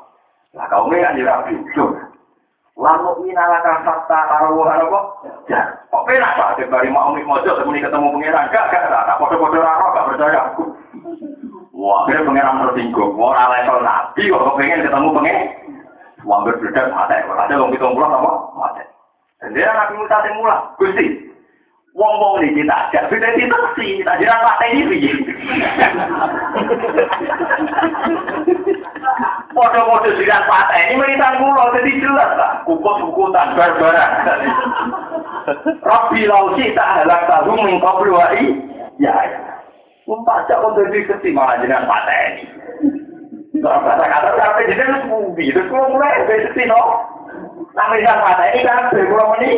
Nah 0.54 0.66
kaum 0.70 0.90
ini 0.94 1.26
kan 1.26 1.50
itu. 1.50 1.84
Lalu 2.74 3.30
minalaka 3.30 3.82
fakta 3.86 4.18
karo 4.30 4.62
apa? 4.66 5.00
Ya, 5.46 5.62
kok 5.90 6.06
penak 6.06 6.34
pak? 6.38 6.58
Dari 6.58 6.90
mau 6.90 7.10
umi 7.10 7.26
mojok 7.26 7.62
kemudian 7.62 7.86
ketemu 7.86 8.14
pangeran, 8.14 8.50
gak 8.50 8.66
gak 8.70 8.90
gak, 8.90 9.06
tak 9.06 9.18
foto-foto 9.18 9.58
raro, 9.58 9.94
gak 9.94 10.06
percaya 10.10 10.38
aku. 10.50 10.64
Wah, 11.74 12.06
akhirnya 12.06 12.26
pangeran 12.26 12.62
tersinggung. 12.66 13.14
Wah, 13.18 13.34
orang 13.34 13.50
level 13.50 13.78
nabi 13.82 14.22
kok 14.30 14.54
pengen 14.58 14.86
ketemu 14.86 15.08
pangeran. 15.14 15.46
Wah, 16.24 16.38
berbeda 16.46 16.82
mati. 16.94 17.14
Ada 17.20 17.54
orang 17.58 17.72
hitung 17.74 17.94
pulau 17.94 18.10
apa? 18.10 18.32
Mati. 18.56 18.93
Dia 19.52 19.68
Nabi 19.68 20.00
Musa 20.00 20.24
yang 20.24 20.40
mulang, 20.40 20.62
Gusti, 20.80 21.06
wong-wong 21.92 22.40
ini 22.40 22.64
kita 22.64 22.74
ajak, 22.88 23.12
beda 23.12 23.28
itu 23.36 23.58
sih, 23.76 24.00
tak 24.02 24.18
jiran 24.18 24.40
pak 24.40 24.62
ini 24.72 24.82
piye. 24.88 25.12
Foto-foto 29.52 30.08
jiran 30.16 30.42
pak 30.48 30.72
ini 30.80 30.96
menitan 30.96 31.38
pulau, 31.44 31.76
jadi 31.76 31.92
jelas 32.00 32.30
lah, 32.40 32.52
kukut-kukutan, 32.64 33.52
barbaran. 33.52 34.10
Rabbi 35.84 36.24
lausi 36.24 36.72
tak 36.72 37.04
halak 37.04 37.28
tahu 37.28 37.52
mengkau 37.52 38.00
ya 38.08 38.32
ya. 38.96 39.14
Umpak 40.04 40.44
cak 40.48 40.60
kok 40.60 40.76
jadi 40.76 40.98
keti 41.08 41.32
malah 41.32 41.56
jenengan 41.60 41.88
pateni. 41.88 42.44
Kalau 43.60 43.80
kata-kata 43.80 44.36
sampai 44.36 44.68
jenengan 44.68 45.00
sepubi, 45.00 45.48
terus 45.48 45.68
kalau 45.72 45.96
mulai 45.96 46.28
keti 46.28 46.68
no. 46.68 46.80
Nah 47.74 47.86
misal 47.90 48.16
pateni 48.22 48.62
kan, 48.62 48.86
kalau 48.94 49.34
meni, 49.34 49.50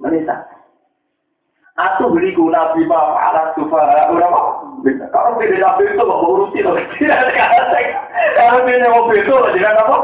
menisa. 0.00 0.34
Aku 1.74 2.14
beli 2.14 2.30
guna 2.38 2.70
bima 2.72 3.18
alat 3.18 3.58
udah 3.58 4.08
kok. 4.14 4.48
Kalau 5.10 5.34
pilih 5.36 5.58
nabi 5.58 5.90
itu 5.90 6.04
mau 6.06 6.22
urusi 6.22 6.62
loh. 6.62 6.78
Kalau 8.38 8.62
pilih 8.62 8.88
mobil 8.94 9.18
itu, 9.26 9.34
jangan 9.58 9.82
apa? 9.82 9.96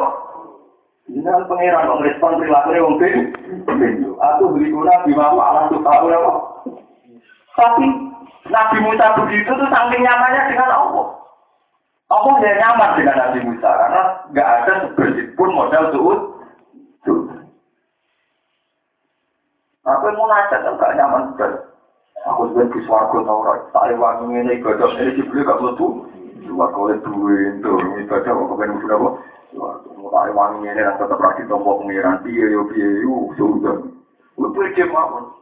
Jangan 1.11 1.47
pangeran 1.47 1.87
dong, 1.87 2.03
respon 2.03 2.43
perilaku 2.43 2.69
yang 2.75 2.87
mungkin. 2.91 3.15
Aku 4.19 4.43
beli 4.51 4.75
guna 4.75 4.95
bima 5.07 5.31
alat 5.31 5.71
udah 5.71 6.19
kok. 6.19 6.39
Tapi 7.55 7.87
Nabi 8.51 8.77
Musa 8.83 9.07
begitu 9.21 9.51
tuh 9.53 9.69
saking 9.71 10.03
nyamannya 10.03 10.51
dengan 10.51 10.71
Allah. 10.75 11.07
Allah 12.11 12.35
ya 12.43 12.53
nyaman 12.59 12.91
dengan 12.99 13.17
Nabi 13.23 13.39
Musa 13.47 13.71
karena 13.71 14.03
nggak 14.35 14.49
ada 14.49 14.73
sebersih 14.91 15.27
pun 15.39 15.55
modal 15.55 15.95
suud. 15.95 16.40
Aku 19.91 20.07
mau 20.15 20.31
nanya 20.31 20.57
kan 20.63 20.79
gak 20.79 20.95
nyaman 20.95 21.35
sekali. 21.35 21.59
Aku 22.31 22.41
sebenarnya 22.53 22.75
di 22.77 22.81
suarga 22.87 23.19
tau 23.27 23.43
rai. 23.43 23.61
Tak 23.75 23.87
lewat 23.91 24.23
ini 24.29 24.61
ibadah 24.61 24.91
ini 25.03 25.19
dibeli 25.19 25.43
gak 25.43 25.59
meletu. 25.59 26.07
Suarga 26.47 26.79
oleh 26.79 26.99
duit 27.03 27.59
itu 27.59 27.75
ibadah 28.07 28.31
kok 28.31 28.49
kepengen 28.55 28.79
udah 28.87 28.99
apa? 29.03 29.11
Suarga 29.51 29.89
mau 29.99 30.09
tak 30.15 30.25
lewat 30.31 30.49
ini 30.63 30.71
dan 30.79 30.95
tetap 30.95 31.19
lagi 31.19 31.43
tombol 31.51 31.83
pengiran 31.83 32.23
dia 32.23 32.47
yo 32.55 32.63
dia 32.71 32.89
yo 33.03 33.35
sudah. 33.35 33.77
Dia 34.71 34.87
mau. 34.95 35.35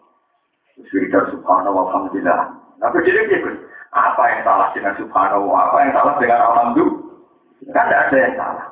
Suridah 0.89 1.27
subhanahu 1.35 1.75
wa 1.75 1.91
ta'ala. 1.91 2.55
Nah, 2.79 2.89
berdiri 2.95 3.27
dia 3.27 3.43
apa 3.91 4.23
yang 4.31 4.41
salah 4.47 4.69
dengan 4.71 4.95
subhanahu 4.95 5.51
wa 5.51 5.67
apa 5.67 5.77
yang 5.83 5.93
salah 5.97 6.15
dengan 6.23 6.41
alhamdulillah? 6.45 7.03
Kan 7.75 7.85
tidak 7.91 8.01
ada 8.07 8.17
yang 8.17 8.35
salah. 8.39 8.68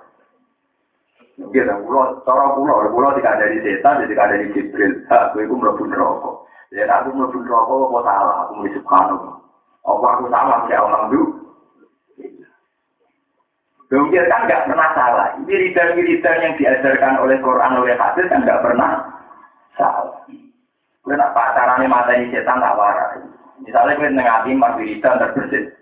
Mungkin 1.56 1.88
pulau, 1.88 2.20
cara 2.28 2.52
pulau, 2.52 2.84
pulau 2.92 3.16
tidak 3.16 3.40
ada 3.40 3.48
di 3.48 3.64
setan, 3.64 4.04
tidak 4.04 4.28
ada 4.28 4.36
di 4.44 4.52
jibril. 4.52 4.92
Aku 5.08 5.40
itu 5.40 5.56
melebu 5.56 5.88
neraka. 5.88 6.30
Ya, 6.68 6.84
aku 6.84 7.16
melebu 7.16 7.38
neraka, 7.48 7.72
apa 7.80 7.98
salah? 8.04 8.36
Aku 8.44 8.52
melebu 8.60 8.76
subhanahu. 8.76 9.28
Apa 9.88 10.06
aku 10.20 10.24
salah? 10.28 10.58
Ya, 10.68 10.84
alhamdulillah. 10.84 12.52
Mungkin 13.88 14.24
kan 14.28 14.40
nggak 14.44 14.64
pernah 14.68 14.88
salah. 14.92 15.28
Wiridan-wiridan 15.48 16.44
yang 16.44 16.54
diajarkan 16.60 17.24
oleh 17.24 17.40
Quran, 17.40 17.72
oleh 17.80 17.96
hadis 17.96 18.28
kan 18.28 18.44
nggak 18.44 18.60
pernah 18.60 18.90
salah. 19.80 20.28
Karena 21.08 21.32
pacarannya 21.32 21.88
mata 21.88 22.12
setan 22.20 22.60
tak 22.60 22.76
waras. 22.76 23.16
Misalnya 23.64 23.96
kita 23.96 24.12
nengati 24.12 24.52
empat 24.52 24.76
wiridan 24.76 25.16
terbersih. 25.24 25.72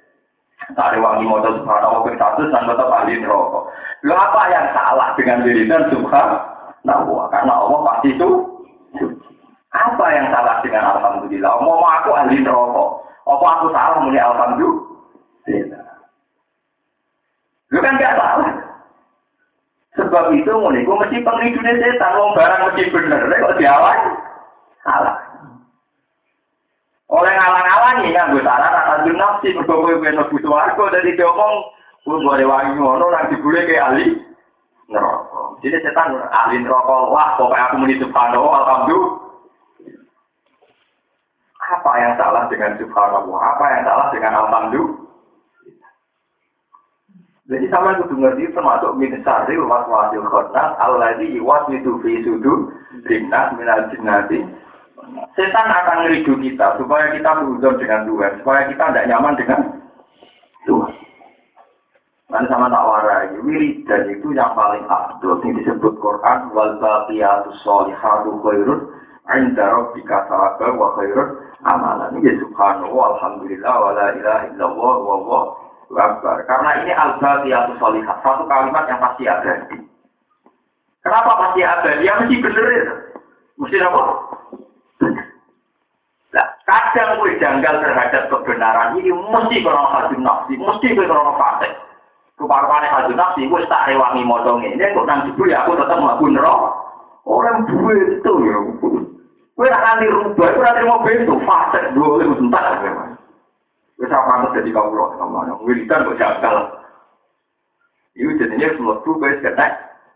Ada 0.75 0.97
wangi 0.97 1.29
motor 1.29 1.61
subhanallah 1.61 2.03
ping 2.09 2.17
satu 2.17 2.49
dan 2.49 2.65
tetap 2.65 2.89
ahli 2.89 3.21
neraka. 3.21 3.61
Lo 4.07 4.15
apa 4.17 4.43
yang 4.49 4.67
salah 4.73 5.13
dengan 5.19 5.45
wiridan 5.45 5.93
subhanallah? 5.93 7.25
Karena 7.29 7.53
Allah 7.53 7.79
pasti 7.85 8.17
itu 8.17 8.29
apa 9.75 10.07
yang 10.15 10.27
salah 10.33 10.65
dengan 10.65 10.95
alhamdulillah? 10.97 11.53
Mau 11.61 11.85
aku 11.85 12.11
ahli 12.17 12.41
neraka. 12.41 12.85
Apa 13.25 13.47
aku 13.61 13.67
salah 13.77 13.97
muni 14.05 14.21
alhamdulillah? 14.21 15.85
Lu 17.75 17.79
kan 17.83 18.01
gak 18.01 18.17
salah. 18.17 18.51
Sebab 19.95 20.35
itu 20.35 20.51
muni, 20.51 20.83
gue 20.83 21.01
mesti 21.07 21.23
penghidupan 21.23 21.79
setan, 21.79 22.19
mau 22.19 22.35
barang 22.35 22.67
mesti 22.67 22.91
bener, 22.91 23.31
kok 23.31 23.57
diawal? 23.63 23.99
Salah. 24.83 25.24
Oleh 27.15 27.31
ngalang-alangi 27.31 28.11
kan 28.11 28.35
gue 28.35 28.43
salah 28.43 28.71
rasa 28.75 29.07
nafsi 29.07 29.55
mergo 29.55 29.87
kowe 29.87 29.95
ben 30.03 30.19
mlebu 30.19 30.37
swarga 30.43 30.85
dadi 30.99 31.15
diomong 31.15 31.55
gue 32.03 32.19
boleh 32.19 32.43
wangi 32.43 32.75
ngono 32.75 33.07
nang 33.07 33.31
dibule 33.31 33.63
ke 33.63 33.79
ahli 33.79 34.19
neraka. 34.91 35.55
Jadi 35.63 35.79
setan 35.79 36.19
ahli 36.35 36.59
neraka 36.59 36.97
wah 37.15 37.39
pokoknya 37.39 37.71
aku 37.71 37.75
muni 37.79 38.03
subhanallah 38.03 38.55
alhamdulillah. 38.67 39.13
Apa 41.65 41.91
yang 42.03 42.13
salah 42.19 42.45
dengan 42.51 42.75
subhanallah? 42.83 43.39
Apa 43.39 43.65
yang 43.71 43.83
salah 43.87 44.07
dengan 44.11 44.33
alhamdulillah? 44.35 45.03
Jadi 47.45 47.69
sama 47.69 47.95
itu 47.95 48.09
ngerti 48.11 48.57
termasuk 48.57 48.97
min 48.99 49.21
syarri 49.23 49.55
waswasil 49.61 50.25
alladzi 50.83 51.31
yuwaswisu 51.37 52.01
fi 52.01 52.25
sudur 52.25 52.73
linnas 53.05 53.53
minal 53.55 53.85
jinnati 53.93 54.43
Setan 55.35 55.67
akan 55.67 56.07
ngeridu 56.07 56.39
kita 56.39 56.79
supaya 56.79 57.11
kita 57.11 57.31
berhubung 57.43 57.77
dengan 57.77 58.07
Tuhan, 58.07 58.33
supaya 58.41 58.61
kita 58.71 58.85
tidak 58.91 59.09
nyaman 59.11 59.35
dengan 59.35 59.61
Tuhan. 60.65 60.93
Nanti 62.33 62.51
sama 62.51 62.67
tak 62.67 62.83
warai, 62.83 63.31
wiridan 63.47 64.11
itu 64.11 64.35
yang 64.35 64.57
paling 64.59 64.83
abdul 64.91 65.39
yang 65.45 65.55
disebut 65.61 65.95
Quran 66.03 66.51
wal 66.51 66.81
baqiyatus 66.83 67.63
sholihatu 67.63 68.43
khairun 68.43 68.91
inda 69.39 69.71
rabbika 69.71 70.27
thawaban 70.27 70.75
wa 70.75 70.99
khairun 70.99 71.29
amalan. 71.63 72.11
Ini 72.19 72.43
subhanallah 72.43 73.07
alhamdulillah 73.21 73.75
wa 73.77 73.91
la 73.95 74.09
ilaha 74.19 74.45
illallah 74.51 74.95
wa 74.99 75.17
wa 75.23 75.41
akbar. 75.95 76.43
Karena 76.51 76.71
ini 76.83 76.93
al 76.97 77.23
baqiyatus 77.23 77.79
sholihat, 77.79 78.19
satu 78.25 78.51
kalimat 78.51 78.83
yang 78.91 78.99
pasti 78.99 79.25
ada. 79.31 79.53
Kenapa 81.05 81.31
pasti 81.39 81.61
ada? 81.61 81.91
Dia 82.03 82.19
mesti 82.19 82.37
benar. 82.41 82.71
Mesti 83.61 83.77
apa? 83.79 84.03
Kadang 86.65 87.21
gue 87.21 87.37
janggal 87.37 87.85
terhadap 87.85 88.33
kebenaran 88.33 88.97
ini 88.97 89.13
mesti 89.13 89.61
krono 89.61 89.85
hajun 89.93 90.25
nafsi, 90.25 90.57
mesti 90.57 90.97
gue 90.97 91.05
krono 91.05 91.37
fasik. 91.37 91.77
Keparpane 92.41 92.89
hajun 92.89 93.21
nafsi, 93.21 93.45
gue 93.45 93.69
tak 93.69 93.93
rewangi 93.93 94.25
motongnya. 94.25 94.73
Ini 94.73 94.97
kok 94.97 95.05
nang 95.05 95.29
jebul 95.29 95.53
ya 95.53 95.61
aku 95.61 95.77
tetap 95.77 96.01
melakukan 96.01 96.41
roh. 96.41 96.73
Orang 97.29 97.69
gue 97.69 98.17
itu 98.17 98.33
ya. 98.49 98.59
Gue 99.55 99.69
akan 99.69 100.01
dirubah, 100.01 100.49
gue 100.57 100.65
nanti 100.65 100.89
mau 100.89 101.05
bentuk 101.05 101.39
fasik 101.45 101.85
dua 101.93 102.17
kali 102.17 102.33
sebentar. 102.33 102.65
Gue 104.01 104.07
sama 104.09 104.25
pantas 104.25 104.57
jadi 104.57 104.71
kau 104.73 104.89
roh, 104.89 105.13
sama 105.21 105.45
yang 105.45 105.61
wiridan 105.69 106.09
gue 106.09 106.17
janggal. 106.17 106.57
Itu 108.17 108.41
jadinya 108.41 108.73
semua 108.73 109.05
gue 109.05 109.31
seketek. 109.37 109.73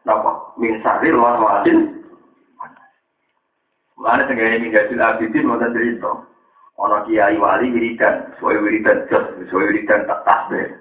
Napa? 0.08 0.56
Min 0.56 0.80
sari 0.80 1.12
luar 1.12 1.36
wajin. 1.36 1.92
Mana 4.00 4.24
tenggara 4.24 4.56
ini 4.56 4.72
hasil 4.72 4.96
abidin 4.96 5.44
mau 5.44 5.60
cerita. 5.60 6.27
Ono 6.78 7.02
kiai 7.10 7.34
wali 7.42 7.74
wiridan, 7.74 8.38
sesuai 8.38 8.62
wiridan 8.62 9.02
jos, 9.10 9.26
sesuai 9.42 9.66
wiridan 9.66 10.06
tak 10.06 10.22
tasbih. 10.22 10.78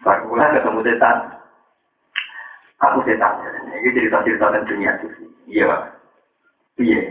Sakulah 0.00 0.56
ketemu 0.56 0.80
setan. 0.88 1.16
Aku 2.80 3.04
setan. 3.04 3.44
Ini 3.76 3.92
cerita-cerita 3.92 4.48
tentang 4.48 4.64
dunia 4.64 4.96
sufi. 5.04 5.28
Iya. 5.52 5.92
Iya. 6.80 7.02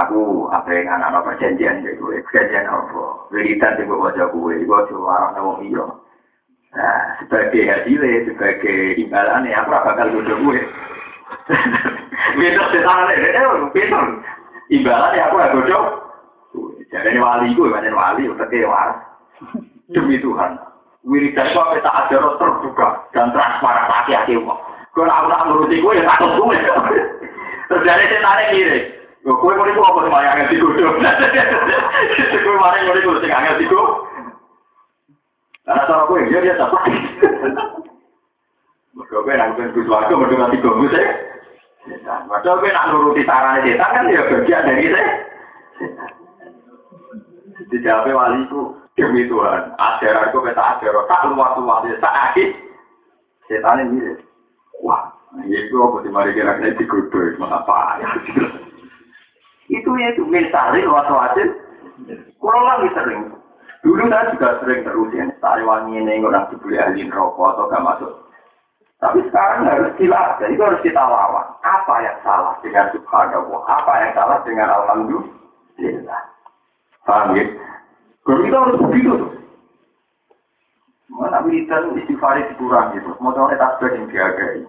Aku 0.00 0.48
apa 0.48 0.68
yang 0.72 0.96
anak-anak 0.96 1.24
perjanjian 1.28 1.84
deh 1.84 1.92
gue. 1.92 2.24
Perjanjian 2.24 2.72
apa? 2.72 3.04
Wiridan 3.36 3.76
di 3.76 3.84
bawah 3.84 4.08
wajah 4.08 4.26
gue. 4.32 4.54
Gue 4.64 4.80
cuma 4.88 5.12
orang 5.12 5.32
ngomong 5.36 5.60
iya. 5.60 5.86
Nah, 6.76 7.00
sebagai 7.20 7.62
hasilnya, 7.68 8.28
sebagai 8.28 9.00
imbalannya, 9.00 9.56
aku 9.56 9.68
bakal 9.72 10.08
duduk 10.12 10.36
gue. 10.40 10.60
Beda 12.36 12.64
setan 12.72 13.12
ini, 13.16 13.28
beda. 13.72 14.00
Imbalan 14.66 15.14
ya 15.14 15.30
aku 15.30 15.36
agak 15.38 15.64
jauh. 15.70 16.05
Jadi 16.90 17.18
wali 17.18 17.54
gue, 17.54 17.72
banyak 17.72 17.94
wali, 17.94 18.30
kayak 18.30 18.70
waras. 18.70 18.98
Demi 19.94 20.18
Tuhan. 20.18 20.58
Wiridan 21.06 21.46
itu 21.46 21.58
apa 21.62 21.78
tak 21.86 22.10
ada 22.10 22.34
terbuka 22.34 22.88
dan 23.14 23.30
transparan 23.30 23.86
hati-hati 23.86 24.34
kok. 24.42 24.58
Gue 24.90 25.06
nak 25.06 25.30
nak 25.30 25.46
nuruti 25.46 25.78
gue 25.78 25.92
ya 25.94 26.02
takut 26.02 26.34
gue. 26.34 26.58
Terus 27.70 27.84
dari 27.86 28.10
setan 28.10 28.42
kiri. 28.50 28.90
Gue 29.22 29.54
mau 29.54 29.66
itu 29.70 29.78
apa 29.78 30.02
sama 30.02 30.26
yang 30.26 30.38
ngerti 30.42 30.58
gue? 30.58 30.70
Gue 32.46 32.54
mau 32.58 32.74
itu 32.74 32.90
gue 33.06 33.22
sing 33.22 33.30
ngerti 33.30 33.64
gue. 33.70 33.86
Karena 35.66 35.82
cara 35.86 36.02
gue 36.06 36.26
dia 36.30 36.38
dia 36.42 36.58
dapat. 36.58 36.82
Mereka 38.94 39.16
gue 39.22 39.34
nanggung 39.34 39.70
gue 39.74 39.82
suaraku, 39.86 40.14
mereka 40.14 40.42
nanti 40.42 40.58
gue 40.58 40.88
sih. 40.90 41.06
Padahal 42.02 42.58
gue 42.62 42.70
nak 42.74 42.86
nuruti 42.90 43.22
saran 43.22 43.62
setan 43.62 43.94
kan 43.94 44.10
ya 44.10 44.26
bagian 44.26 44.66
dari 44.66 44.90
saya. 44.90 45.06
Dijawabnya 47.72 48.14
wali 48.14 48.38
itu 48.46 48.60
demi 48.94 49.26
Tuhan. 49.26 49.74
Ajaran 49.74 50.30
gue 50.30 50.46
kata 50.50 50.62
ajaran 50.78 51.08
tak 51.10 51.22
luas 51.30 51.52
luas 51.58 51.82
tak 51.98 52.14
akhir. 52.32 52.48
Setan 53.46 53.82
ini 53.86 54.18
Wah, 54.84 55.08
Ya 55.44 55.58
itu 55.68 55.76
apa 55.80 56.04
sih 56.04 56.12
mari 56.12 56.36
kira-kira 56.36 56.72
apa 57.48 58.00
ya? 58.00 58.08
Itu 59.66 59.90
ya 59.98 60.14
itu 60.14 60.22
misalnya 60.24 60.86
waktu 60.86 61.14
hasil, 61.14 61.48
kurang 62.38 62.64
lagi 62.64 62.88
sering. 62.94 63.22
Dulu 63.82 64.06
saya 64.10 64.30
juga 64.34 64.58
sering 64.62 64.82
terus 64.86 65.10
ya, 65.14 65.26
tari 65.42 65.62
wangi 65.66 65.98
ini 65.98 66.22
orang 66.22 66.46
dibeli 66.50 66.78
ahli 66.78 67.06
rokok 67.10 67.54
atau 67.54 67.70
gak 67.70 67.84
masuk. 67.84 68.12
Tapi 68.96 69.20
sekarang 69.28 69.68
harus 69.68 69.92
dilatih, 70.00 70.48
itu 70.56 70.62
harus 70.64 70.80
kita 70.80 71.02
lawan. 71.02 71.46
Apa 71.60 71.94
yang 72.00 72.16
salah 72.24 72.56
dengan 72.64 72.88
subhanallah? 72.96 73.62
Apa 73.68 73.92
yang 74.00 74.12
salah 74.16 74.38
dengan 74.42 74.68
alhamdulillah? 74.72 76.22
Paham 77.06 77.38
ya? 77.38 77.46
Kalau 78.26 78.42
kita 78.42 78.56
harus 78.58 78.82
begitu. 78.90 79.14
Mana 81.06 81.38
militer 81.46 81.94
istighfar 81.94 82.42
dikurangi 82.50 82.98
terus, 82.98 83.16
mau 83.22 83.30
tahu 83.30 83.54
tasbih 83.54 83.94
yang 83.94 84.10
dihargai. 84.10 84.66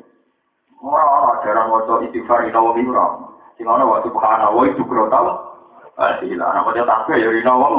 Orang-orang 0.78 1.42
jarang 1.42 1.68
mau 1.74 2.00
istighfar 2.06 2.46
itu 2.46 2.56
wong 2.56 2.78
itu 2.78 2.94
orang. 2.94 3.34
Sing 3.58 3.66
ana 3.66 3.84
waktu 3.84 4.14
subhanallah 4.14 4.64
itu 4.70 4.86
kro 4.86 5.10
tau. 5.10 5.58
Ah 5.98 6.22
iya, 6.22 6.38
ana 6.38 6.62
kok 6.62 6.78
tasbih 6.78 7.18
ya 7.18 7.34
rino 7.34 7.54
wong. 7.58 7.76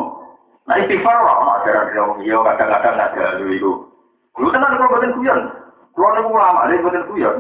Nah 0.67 0.77
istighfar 0.83 1.17
ora 1.23 1.63
jarang 1.63 1.87
dino 1.95 2.05
iya 2.27 2.37
kadang-kadang 2.43 2.95
nggak 2.99 3.11
ada 3.15 3.39
dulu 3.39 3.53
itu. 3.55 3.73
Lu 4.43 4.51
tenan 4.51 4.75
kalau 4.75 4.91
boten 4.91 5.15
kuyon. 5.15 5.41
Kulo 5.95 6.09
niku 6.15 6.31
ulama, 6.35 6.67
lha 6.67 6.83
boten 6.83 7.07
kuyon. 7.11 7.37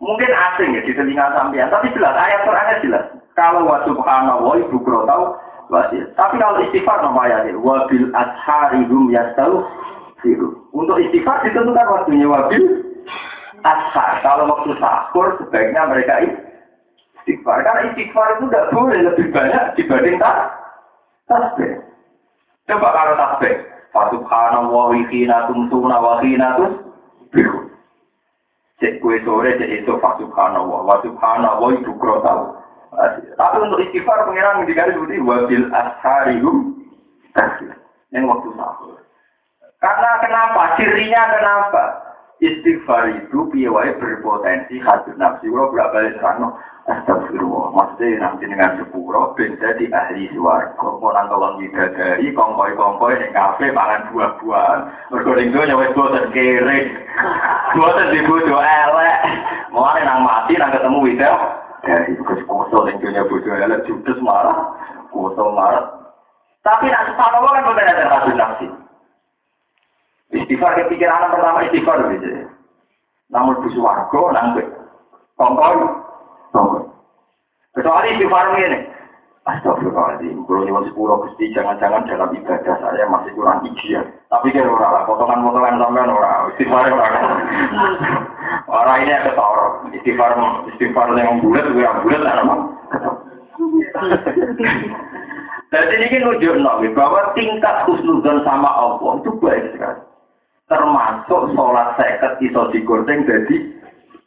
Mungkin 0.00 0.32
asing 0.32 0.76
ya 0.76 0.80
di 0.84 0.92
telinga 0.96 1.36
sampean, 1.36 1.68
tapi 1.68 1.92
jelas 1.92 2.16
ayat 2.16 2.44
Qurannya 2.48 2.82
jelas. 2.84 3.04
Kalau 3.36 3.68
wa 3.68 3.84
subhanallah 3.84 4.54
ibu 4.60 4.76
kro 4.80 5.04
tau 5.04 5.36
wajib. 5.70 6.02
Tapi 6.18 6.36
kalau 6.36 6.58
istighfar 6.66 6.98
nama 7.00 7.20
ayatnya 7.24 7.56
wabil 7.62 8.10
ashari 8.12 8.82
hum 8.90 9.08
yastau 9.14 9.64
Untuk 10.74 11.00
istighfar 11.00 11.40
ditentukan 11.46 11.86
waktunya 11.88 12.28
wabil 12.28 12.84
ashar. 13.64 14.20
Kalau 14.20 14.50
waktu 14.50 14.76
sahur 14.76 15.38
sebaiknya 15.40 15.88
mereka 15.88 16.20
istighfar. 17.22 17.64
Karena 17.64 17.94
istighfar 17.94 18.36
itu 18.36 18.44
tidak 18.50 18.68
boleh 18.74 18.98
lebih 19.00 19.26
banyak 19.32 19.64
dibanding 19.78 20.20
tak 20.20 20.36
tasbih. 21.30 21.80
Coba 22.68 22.88
kalau 22.92 23.14
tasbih. 23.16 23.54
Fasubhanallah 23.90 24.70
wa 24.70 25.02
hina 25.10 25.50
tumsuna 25.50 25.96
wa 25.98 26.22
hina 26.22 26.54
tusbihu. 26.54 27.66
Cek 28.78 29.02
kue 29.02 29.18
sore, 29.26 29.58
cek 29.58 29.82
itu 29.82 29.92
fasubhanallah 29.98 30.80
wa 30.86 30.96
subhanallah 31.02 31.70
itu 31.74 31.90
tahu. 31.98 32.59
Tapi 33.38 33.56
untuk 33.62 33.80
istighfar 33.86 34.26
pengiran 34.26 34.66
dikali 34.66 34.92
seperti 34.94 35.22
wabil 35.22 35.66
asharihum 35.70 36.56
yang 38.10 38.26
waktu 38.26 38.50
sahur. 38.58 38.98
Karena 39.78 40.10
kenapa? 40.20 40.62
Cirinya 40.76 41.22
kenapa? 41.38 41.84
Istighfar 42.40 43.20
itu 43.20 43.52
piawai 43.52 44.00
berpotensi 44.00 44.80
hasil 44.80 45.14
nafsi. 45.20 45.48
Kalau 45.52 45.70
berapa 45.70 45.92
balik 45.92 46.16
serano, 46.18 46.56
astagfirullah. 46.88 47.68
Maksudnya 47.76 48.16
nanti 48.16 48.48
dengan 48.48 48.80
sepuro, 48.80 49.36
benda 49.36 49.76
di 49.76 49.92
ahli 49.92 50.24
suara. 50.32 50.72
Kalau 50.80 50.96
mau 50.98 51.12
nangkawang 51.12 51.60
dari 51.68 52.32
kongkoi-kongkoi, 52.32 53.20
yang 53.20 53.32
kafe, 53.36 53.68
makan 53.76 54.08
buah-buahan. 54.10 54.80
Berkuling 55.12 55.52
itu 55.52 55.60
nyawet 55.68 55.92
bosan 55.92 56.32
kere. 56.32 56.78
Bosan 57.76 58.08
dibutuh 58.08 58.60
elek. 58.64 59.16
Mau 59.68 59.92
nang 60.00 60.24
mati, 60.24 60.56
nang 60.56 60.72
ketemu 60.72 60.98
widah. 61.12 61.59
Dari 61.80 62.12
tugas 62.20 62.40
koso, 62.44 62.84
yang 62.84 63.00
punya 63.00 63.24
bodoh 63.24 63.56
elek, 63.56 63.88
judes 63.88 64.20
marah. 64.20 64.76
Koso 65.08 65.48
marah. 65.56 66.00
Tapi 66.60 66.92
nak 66.92 67.08
sepano 67.08 67.48
kan 67.48 67.64
bukan 67.64 67.88
ada 67.88 68.04
hasil 68.04 68.36
nafsi. 68.36 68.66
Istighfar 70.30 70.76
kepikiran 70.76 71.32
pertama 71.32 71.64
istighfar 71.64 72.04
gitu. 72.12 72.46
Namun 73.32 73.64
di 73.64 73.68
suarga 73.72 74.20
nangkep. 74.36 74.68
Kongkoi. 75.40 75.80
Kongkoi. 76.52 76.84
Kecuali 77.74 78.12
istighfar 78.12 78.46
ini. 78.60 78.80
Astagfirullahaladzim. 79.48 80.44
Kalau 80.44 80.62
nyuwun 80.68 80.84
sepuluh 80.92 81.16
gusti, 81.24 81.48
jangan-jangan 81.56 82.04
dalam 82.04 82.28
ibadah 82.36 82.76
saya 82.76 83.08
masih 83.08 83.32
kurang 83.32 83.64
ideal. 83.64 84.04
Tapi 84.28 84.52
kan 84.52 84.68
orang 84.68 84.92
lah, 84.94 85.02
potongan-potongan 85.08 85.80
sampean 85.80 86.12
orang. 86.12 86.52
Istighfar 86.52 86.86
orang. 86.92 87.14
Orang 88.66 89.06
ini 89.06 89.12
ada 89.14 89.32
tau. 89.34 89.86
Istighfar, 89.94 90.34
istighfar 90.74 91.14
yang 91.18 91.42
bulat, 91.42 91.66
yang 91.74 92.02
bulat, 92.02 92.22
ada 92.24 92.42
mah. 92.42 92.60
Jadi 95.70 95.94
ini 96.02 96.16
nunjuk 96.18 96.58
bahwa 96.98 97.30
tingkat 97.38 97.86
khusnudon 97.86 98.42
sama 98.42 98.66
Allah 98.66 99.22
itu 99.22 99.30
baik 99.38 99.70
sekali 99.70 100.02
termasuk 100.70 101.50
sholat 101.52 101.98
seket 101.98 102.38
iso 102.46 102.70
digoreng 102.70 103.26
jadi 103.26 103.56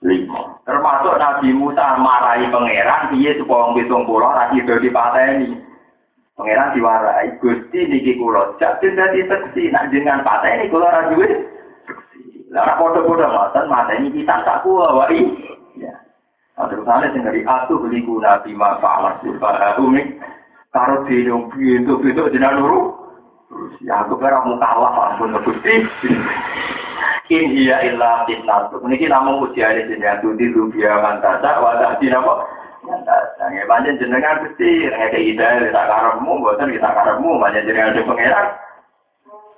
lima. 0.04 0.60
Termasuk 0.68 1.16
Nabi 1.16 1.56
Musa 1.56 1.96
marahi 1.96 2.52
pangeran, 2.52 3.16
dia 3.16 3.40
supaya 3.40 3.72
pulau 4.04 4.36
lagi 4.36 4.60
do 4.68 4.76
dipateni. 4.84 5.56
Pangeran 6.36 6.76
diwarai, 6.76 7.40
Gusti 7.40 7.88
niki 7.88 8.20
kula 8.20 8.60
jadi 8.60 8.92
dadi 8.92 9.22
seksi, 9.32 9.72
nak 9.72 9.88
jenengan 9.96 10.28
pateni 10.28 10.68
duwe 10.68 10.84
seksi. 10.92 11.53
Lah 12.54 12.78
padha-padha 12.78 13.28
ngoten 13.34 13.66
mateni 13.66 14.14
kita 14.14 14.46
tak 14.46 14.62
kuwa 14.62 15.04
wae. 15.04 15.26
Ya. 15.74 15.98
Nah, 16.54 16.70
terus 16.70 16.86
ana 16.86 17.10
sing 17.10 17.26
dari 17.26 17.42
atuh 17.42 17.82
beli 17.82 18.06
guna 18.06 18.38
bima 18.46 18.78
fa'alas 18.78 19.26
bil 19.26 19.42
umi 19.82 20.22
dhewe 20.70 20.98
piye 21.50 21.82
itu 21.82 21.94
itu 22.02 22.22
jenengan 22.34 22.62
loro 22.62 22.82
Ya 23.86 24.02
aku 24.02 24.18
kira 24.18 24.42
mau 24.42 24.58
kalah 24.58 25.14
ampun 25.14 25.38
Gusti. 25.46 25.86
In 27.30 27.46
iya 27.54 27.86
illa 27.86 28.26
fitnah. 28.26 28.70
Niki 28.82 29.06
namung 29.06 29.46
ujiane 29.46 29.86
jenengan 29.86 30.22
tuti 30.22 30.50
rubia 30.50 30.98
mantasa 30.98 31.62
wa 31.62 31.78
tahdi 31.78 32.10
napa? 32.10 32.50
Mantasa. 32.82 33.44
Nggih 33.50 33.66
panjen 33.70 34.02
jenengan 34.02 34.42
Gusti 34.42 34.90
nek 34.90 35.14
ide 35.14 35.70
tak 35.70 35.86
karepmu 35.86 36.42
mboten 36.42 36.74
kita 36.74 36.90
karepmu 36.90 37.38
panjen 37.38 37.66
jenengan 37.70 37.94
de 37.94 38.02
pangeran. 38.02 38.48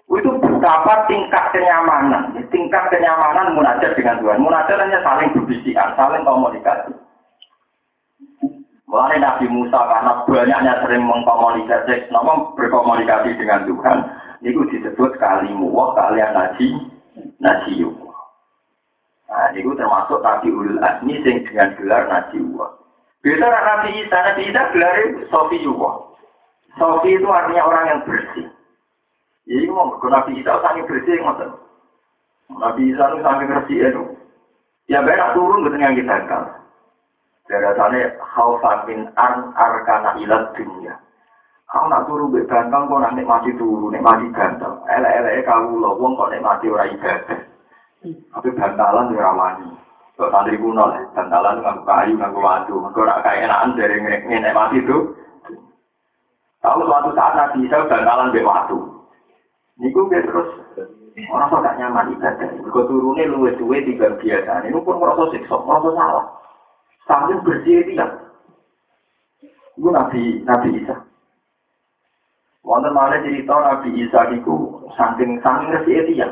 Itu 0.05 0.31
betapa 0.37 1.09
tingkat 1.09 1.49
kenyamanan, 1.49 2.37
tingkat 2.53 2.83
kenyamanan 2.93 3.57
munajat 3.57 3.97
dengan 3.97 4.21
Tuhan. 4.21 4.37
Munajat 4.37 4.77
hanya 4.77 5.01
saling 5.01 5.33
berbisikan, 5.33 5.97
saling 5.97 6.21
komunikasi. 6.21 6.93
Mulai 8.85 9.17
Nabi 9.17 9.49
Musa 9.49 9.75
karena 9.75 10.13
banyaknya 10.29 10.73
sering 10.85 11.03
mengkomunikasi, 11.09 12.13
nama 12.13 12.53
berkomunikasi 12.53 13.33
dengan 13.33 13.65
Tuhan, 13.65 13.97
itu 14.45 14.61
disebut 14.71 15.17
kalimu 15.17 15.73
wah 15.73 15.97
kalian 15.97 16.31
naji, 16.37 16.69
naji 17.41 17.81
Nah, 19.25 19.51
itu 19.51 19.67
termasuk 19.75 20.21
Nabi 20.21 20.47
Ulul 20.47 20.79
Azmi 20.79 21.19
sing 21.25 21.43
dengan 21.49 21.75
gelar 21.75 22.07
naji 22.07 22.39
wah. 22.55 22.71
Beda 23.25 23.49
Nabi 23.49 24.05
Isa, 24.05 24.17
Nabi 24.21 24.53
Isa 24.53 24.69
gelar 24.69 24.95
Sofi 25.33 25.57
Yuwa. 25.65 26.13
Sofi 26.77 27.17
itu 27.17 27.25
artinya 27.25 27.65
orang 27.65 27.85
yang 27.89 27.99
bersih. 28.05 28.45
Jadi 29.45 29.69
mau 29.69 29.93
Nabi 30.01 30.41
Isa 30.41 30.57
sangat 30.57 30.89
bersih, 30.89 31.21
ngoten. 31.21 31.53
Nabi 32.57 32.89
Isa 32.89 33.03
itu 33.13 33.17
sangat 33.21 33.45
bersih 33.45 33.77
itu. 33.93 34.03
Ya 34.85 35.01
benar 35.01 35.33
turun 35.33 35.65
betul 35.65 35.81
yang 35.81 35.97
kita 35.97 36.17
kan. 36.29 36.65
Biasanya 37.45 38.17
khawfan 38.21 38.89
min 38.89 38.99
an 39.17 39.53
arkana 39.53 40.17
ilat 40.17 40.53
dunia. 40.57 40.97
Kau 41.69 41.89
nak 41.89 42.05
turu 42.05 42.29
be 42.29 42.45
ganteng 42.45 42.85
kok 42.89 43.01
nak 43.01 43.17
mati 43.25 43.49
turu, 43.57 43.89
nek 43.89 44.05
mati 44.05 44.29
ganteng. 44.33 44.81
Elek-elek 44.85 45.45
kau 45.45 45.73
lo 45.73 45.97
wong 45.97 46.13
kok 46.17 46.33
mati 46.41 46.69
ibadah. 46.69 47.41
Tapi 48.05 48.49
bantalan 48.53 49.09
di 49.09 49.17
ramani. 49.17 49.69
Kok 50.15 50.29
santri 50.29 50.61
kuno 50.61 50.93
bantalan 51.17 51.59
nganggo 51.65 51.83
kayu, 51.83 52.13
nganggo 52.15 52.39
watu. 52.39 52.75
Kok 52.93 53.05
nak 53.05 53.21
kayak 53.25 53.49
enakan 53.49 53.77
dari 53.77 53.97
nek 53.99 54.55
mati 54.55 54.77
itu. 54.81 54.97
Tahu 56.61 56.81
suatu 56.85 57.09
saat 57.13 57.33
Nabi 57.33 57.65
Isa 57.65 57.89
bantalan 57.89 58.33
be 58.33 58.45
watu. 58.45 58.94
Niku 59.75 60.07
terus 60.07 60.49
orang 61.31 61.51
kok 61.51 61.63
gak 61.63 61.77
nyaman 61.79 62.15
ibadah. 62.15 62.47
Kok 62.63 62.87
turune 62.87 63.23
luwes 63.27 63.59
duwe 63.59 63.83
tiga 63.83 64.15
biasa. 64.15 64.67
Ini 64.67 64.79
pun 64.83 64.99
merasa 64.99 65.31
siksa, 65.35 65.55
merasa 65.63 65.89
salah. 65.95 66.25
Saking 67.07 67.39
bersih 67.43 67.75
itu 67.83 67.91
ya. 67.99 68.07
Itu 69.75 69.89
Nabi, 69.91 70.43
Nabi 70.47 70.69
Isa. 70.79 70.95
Wonten 72.65 72.95
mana 72.95 73.21
cerita 73.21 73.53
Nabi 73.53 73.93
Isa 73.93 74.31
itu 74.33 74.55
saking 74.95 75.43
saking 75.43 75.69
bersih 75.75 75.95
itu 76.07 76.11
ya. 76.23 76.27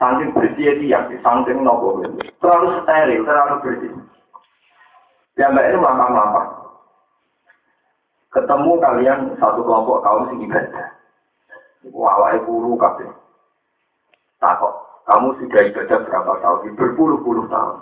Saking 0.00 0.34
bersih 0.34 0.66
itu 0.74 0.84
ya, 0.90 1.04
saking 1.22 1.62
nopo 1.62 2.02
Terlalu 2.42 2.82
steril, 2.82 3.22
terlalu 3.22 3.54
bersih. 3.62 3.92
Ya 5.34 5.50
mbak 5.50 5.66
itu 5.70 5.78
mampang-mampang. 5.82 6.50
Ketemu 8.30 8.72
kalian 8.82 9.18
satu 9.38 9.62
kelompok 9.62 10.02
kaum 10.02 10.26
sing 10.30 10.42
ibadah. 10.42 10.93
Wawai 11.92 12.40
guru 12.48 12.80
kabeh. 12.80 13.10
Takut, 14.40 14.74
kamu 15.08 15.28
sudah 15.40 15.62
ibadah 15.68 15.98
berapa 16.04 16.32
tahun? 16.40 16.76
Berpuluh-puluh 16.76 17.44
tahun. 17.48 17.76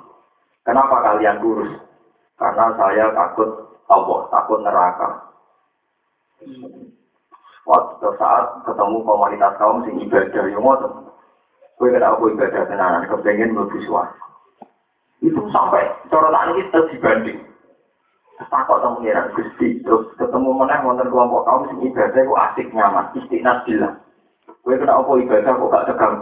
Kenapa 0.63 0.97
kalian 1.03 1.43
kurus? 1.43 1.71
Karena 2.39 2.75
saya 2.75 3.11
takut 3.15 3.51
Allah, 3.91 4.21
takut 4.31 4.59
neraka. 4.63 5.09
Waktu 7.63 8.09
saat 8.19 8.67
ketemu 8.67 9.07
komunitas 9.07 9.55
kaum 9.59 9.87
sing 9.87 10.03
ibadah 10.03 10.45
yang 10.51 10.63
ngotot, 10.67 11.15
gue 11.79 11.95
kena 11.95 12.15
aku 12.15 12.35
ibadah 12.35 12.67
tenanan, 12.67 13.07
kepengen 13.07 13.55
suara. 13.87 14.11
Itu 15.23 15.39
sampai 15.55 15.87
ini 16.11 16.63
terus 16.75 16.91
dibanding. 16.91 17.52
Takut 18.41 18.81
sama 18.81 18.99
pengiran 18.99 19.33
Gusti, 19.37 19.81
terus 19.85 20.09
ketemu 20.17 20.51
mana 20.57 20.81
wonten 20.83 21.09
kelompok 21.13 21.45
kaum 21.45 21.69
sing 21.69 21.79
ibadah 21.85 22.21
kok 22.21 22.43
asik 22.51 22.67
nyaman, 22.73 23.07
istiqnas 23.17 23.65
bilang. 23.69 23.97
Gue 24.65 24.79
kena 24.79 24.99
apa 24.99 25.11
ibadah 25.21 25.53
kok 25.53 25.71
gak 25.71 25.87
tegang 25.91 26.15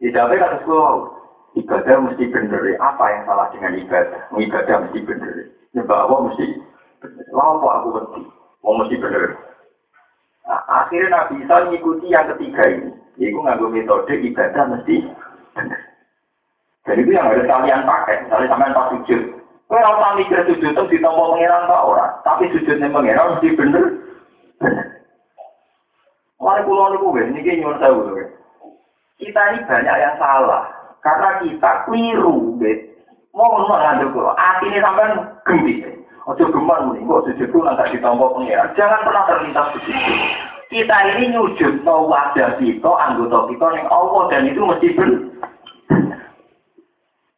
Tidak 0.00 0.26
kata 0.26 0.58
sekolah, 0.64 0.94
ibadah 1.54 1.96
mesti 2.02 2.24
bener. 2.28 2.62
Apa 2.82 3.04
yang 3.14 3.22
salah 3.24 3.46
dengan 3.54 3.78
ibadah? 3.78 4.22
Ibadah 4.34 4.76
mesti 4.84 4.98
bener. 5.06 5.34
Nyebab 5.74 5.98
apa 6.08 6.16
mesti 6.28 6.44
bener. 7.00 7.24
Lalu 7.30 7.66
aku 7.68 7.88
berhenti, 7.94 8.22
mau 8.60 8.78
mesti 8.80 8.96
bener. 8.98 9.22
Nah, 10.44 10.60
akhirnya 10.68 11.08
Nabi 11.08 11.34
Isa 11.40 11.56
mengikuti 11.64 12.06
yang 12.12 12.28
ketiga 12.36 12.64
ini. 12.68 12.90
Yaitu 13.16 13.38
nganggo 13.38 13.70
metode 13.70 14.12
ibadah 14.18 14.64
mesti 14.74 14.96
bener. 15.54 15.80
Dan 16.84 17.00
itu 17.00 17.10
yang 17.16 17.26
harus 17.30 17.48
kalian 17.48 17.86
pakai. 17.86 18.16
Misalnya 18.26 18.50
sampai 18.50 18.76
pas 18.76 18.88
sujud. 18.92 19.22
Kau 19.64 19.80
rasa 19.80 20.14
mikir 20.20 20.44
sujud 20.44 20.70
itu 20.76 20.82
ditompo 20.92 21.34
pengiran 21.34 21.66
tak 21.66 21.84
orang. 21.88 22.12
Tapi 22.20 22.52
sujudnya 22.52 22.92
pengiran 22.92 23.36
mesti 23.36 23.48
bener. 23.56 23.84
Bener. 24.60 24.86
Mari 26.44 26.60
pulau 26.68 26.92
ini, 27.16 27.40
ini 27.40 27.64
nyuruh 27.64 27.80
tahu. 27.80 28.20
Kita 29.16 29.40
ini 29.56 29.64
banyak 29.64 29.96
yang 29.96 30.14
salah. 30.20 30.68
Karena 31.00 31.40
kita 31.40 31.88
keliru, 31.88 32.60
bet. 32.60 32.92
Mau 33.32 33.48
ngomong 33.48 33.80
ngandung 33.80 34.12
kok. 34.14 34.36
Hati 34.36 34.70
ini 34.70 34.78
sampai 34.78 35.16
gembira. 35.48 35.90
Ojo 36.24 36.44
gemar 36.48 36.80
nih, 36.92 37.04
kok 37.04 37.22
sujud 37.28 37.48
itu 37.48 37.58
nanti 37.64 37.96
ditompo 37.96 38.36
pengiran. 38.36 38.72
Jangan 38.76 39.04
pernah 39.04 39.24
terlintas 39.28 39.72
begitu. 39.76 40.12
Kita 40.72 40.96
ini 41.12 41.36
nyujud 41.36 41.84
no 41.84 42.08
wajah 42.08 42.56
kita, 42.56 42.88
anggota 42.88 43.52
kita 43.52 43.66
yang 43.76 43.88
Allah 43.92 44.22
dan 44.32 44.48
itu 44.48 44.60
mesti 44.64 44.88
benar. 44.96 45.33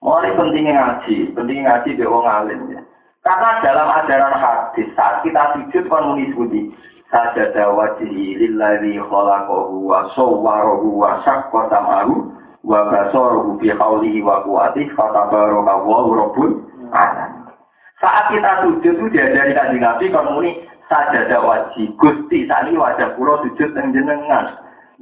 Mulai 0.06 0.38
pentingnya 0.38 0.78
ngaji, 0.78 1.34
pentingnya 1.34 1.82
ngaji 1.82 1.90
di 1.98 2.04
wong 2.06 2.22
alim 2.30 2.60
ya. 2.70 2.80
Karena 3.26 3.58
dalam 3.58 3.90
ajaran 3.90 4.38
hadis 4.38 4.86
saat 4.94 5.26
kita 5.26 5.58
sujud 5.58 5.90
kan 5.90 6.14
budi 6.14 6.70
sajada 7.10 7.74
wajhi 7.74 8.38
lillazi 8.38 9.02
khalaqahu 9.02 9.82
wa 9.82 10.06
sawwarahu 10.14 11.02
wa 11.02 11.18
syaqqa 11.26 11.74
sam'ahu 11.74 12.22
wa 12.62 12.86
basarahu 12.86 13.58
bi 13.58 13.74
qawlihi 13.74 14.22
wa 14.22 14.46
quwwatihi 14.46 14.94
fatabarakallahu 14.94 16.10
rabbul 16.14 16.54
alamin. 16.94 17.50
Saat 17.98 18.30
kita 18.30 18.62
sujud 18.62 18.94
itu 19.02 19.06
diajari 19.10 19.58
kanjeng 19.58 19.82
Nabi 19.82 20.06
kan 20.14 20.30
muni 20.30 20.62
sajada 20.86 21.42
wajhi 21.42 21.90
Gusti 21.98 22.46
tani 22.46 22.78
wajah 22.78 23.10
kula 23.18 23.42
sujud 23.42 23.74
yang 23.74 23.90
jenengan. 23.90 24.54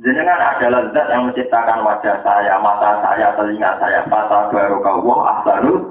Jenengan 0.03 0.43
adalah 0.43 0.91
zat 0.91 1.07
yang 1.07 1.31
menciptakan 1.31 1.87
wajah 1.87 2.19
saya, 2.27 2.59
mata 2.59 2.99
saya, 2.99 3.31
telinga 3.39 3.79
saya, 3.79 4.03
mata 4.11 4.51
baru 4.51 4.83
kau 4.83 5.23
asarul 5.23 5.87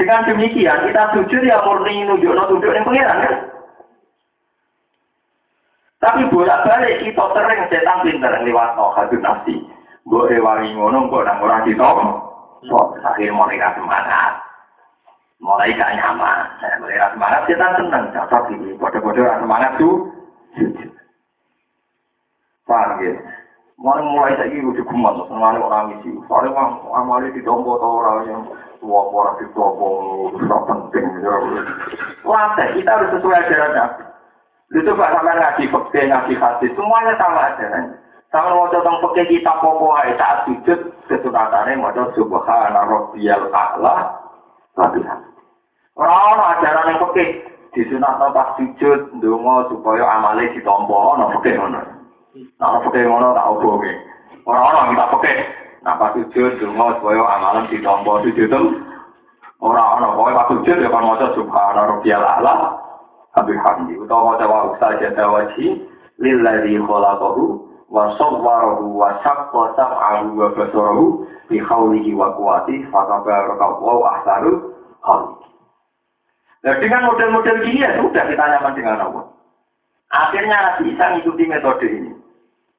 Dengan 0.00 0.24
demikian 0.24 0.88
kita 0.88 1.12
sujud 1.12 1.44
ya 1.44 1.60
murni 1.60 2.08
nunjuk 2.08 2.32
nunjuk 2.32 2.72
yang 2.72 2.88
pengiran 2.88 3.20
kan? 3.20 3.36
Tapi 6.00 6.20
bolak 6.32 6.64
balik 6.64 7.00
kita 7.04 7.24
sering 7.32 7.60
setan 7.68 7.98
pinter 8.04 8.32
lewat 8.44 8.76
no 8.76 8.92
hadun 8.96 9.24
nafsi. 9.24 9.56
Boleh 10.04 10.36
wangi 10.36 10.76
ngono, 10.76 11.08
kok 11.08 11.24
nang 11.24 11.40
orang 11.40 11.64
ditom. 11.64 12.20
So, 12.68 12.76
akhir 13.00 13.32
mulai 13.32 13.56
semangat. 13.72 14.36
Mulai 15.40 15.72
gak 15.76 15.96
nyaman. 15.96 16.44
Saya 16.60 16.76
mulai 16.76 17.00
semangat, 17.08 17.40
setan 17.48 17.72
seneng. 17.80 18.04
Cocok 18.12 18.52
ini, 18.52 18.76
bodoh-bodoh 18.76 19.24
semangat 19.40 19.72
tuh. 19.80 20.12
Paham 22.64 23.00
ya? 23.04 23.12
Mulai 23.74 24.06
mulai 24.06 24.38
saya 24.38 24.54
ini 24.54 24.70
udah 24.70 24.86
kumat, 24.86 25.18
sengaja 25.26 25.58
orang 25.58 25.98
isi. 25.98 26.14
Soalnya 26.30 26.54
orang 26.54 26.72
amali 26.94 27.34
di 27.34 27.42
dombo 27.42 27.74
atau 27.74 27.98
orang 28.00 28.18
yang 28.30 28.42
tua 28.78 29.02
orang 29.10 29.36
di 29.42 29.46
dombo, 29.50 29.88
itu 30.30 30.46
penting. 30.46 31.04
Wah, 32.22 32.54
kita 32.54 32.90
harus 32.94 33.12
sesuai 33.18 33.34
ajarannya. 33.34 33.84
Itu 34.72 34.90
gak 34.94 35.12
sampai 35.12 35.36
ngaji 35.36 35.64
fakir, 35.74 36.04
ngaji 36.06 36.34
hadis, 36.38 36.70
semuanya 36.78 37.12
sama 37.18 37.52
ajarannya. 37.52 37.98
Sama 38.30 38.50
mau 38.50 38.66
tentang 38.70 38.98
fakir 38.98 39.26
kita 39.30 39.52
pokok 39.62 39.94
aja 39.94 40.14
saat 40.18 40.38
sujud, 40.50 40.78
kesunatannya 41.06 41.78
mau 41.78 41.94
coba 41.94 42.10
subhana 42.18 42.82
rabbiyal 42.82 43.46
a'la, 43.54 44.10
latihan. 44.74 45.22
Orang-orang 45.94 46.50
ajaran 46.58 46.90
yang 46.90 46.98
fakir, 47.06 47.28
disunat 47.74 48.18
pas 48.18 48.58
sujud, 48.58 49.22
dungo 49.22 49.70
supaya 49.70 50.02
amalnya 50.18 50.50
ditompo, 50.50 51.14
no 51.14 51.30
fakir 51.38 51.58
ngono. 51.58 52.03
Nah, 52.34 52.82
pakai 52.82 53.06
ngono 53.06 53.30
tak 53.30 53.46
oboke. 53.46 53.92
Orang-orang 54.42 54.90
kita 54.90 55.06
pakai. 55.14 55.34
Nah, 55.86 55.94
pas 56.00 56.10
sujud, 56.18 56.52
dungo, 56.58 56.86
supaya 56.98 57.22
amalan 57.38 57.70
ditompo 57.70 58.24
sujud 58.26 58.50
itu. 58.50 58.62
Orang-orang, 59.62 60.18
pokoknya 60.18 60.38
pas 60.42 60.48
sujud, 60.50 60.76
ya 60.82 60.88
kan 60.90 61.30
subhana 61.38 61.80
rabbiyal 61.94 62.26
a'la. 62.26 62.54
Habis 63.38 63.58
hamdi. 63.62 63.94
Utawa 63.98 64.34
maca 64.34 64.46
wa 64.46 64.58
ustaja 64.74 65.14
dawaji. 65.14 65.86
Lilladhi 66.18 66.74
khalaqahu. 66.78 67.42
Wa 67.90 68.14
sawwarahu 68.18 68.98
wa 68.98 69.14
syaqqa 69.22 69.62
sam'ahu 69.78 70.34
wa 70.34 70.50
basarahu. 70.54 71.26
Bi 71.50 71.58
khawlihi 71.62 72.14
wa 72.14 72.34
kuwati. 72.34 72.86
Fatabarakawu 72.90 74.02
ahsaru 74.06 74.74
khawli. 75.02 75.34
Nah, 76.64 76.74
dengan 76.80 77.10
model-model 77.10 77.56
gini 77.60 77.84
ya 77.84 77.98
sudah 78.00 78.24
kita 78.24 78.44
nyaman 78.54 78.72
dengan 78.72 78.96
Allah. 79.02 79.24
Akhirnya 80.14 80.56
Nabi 80.56 80.94
Isa 80.94 81.04
mengikuti 81.12 81.44
metode 81.44 81.86
ini 81.90 82.13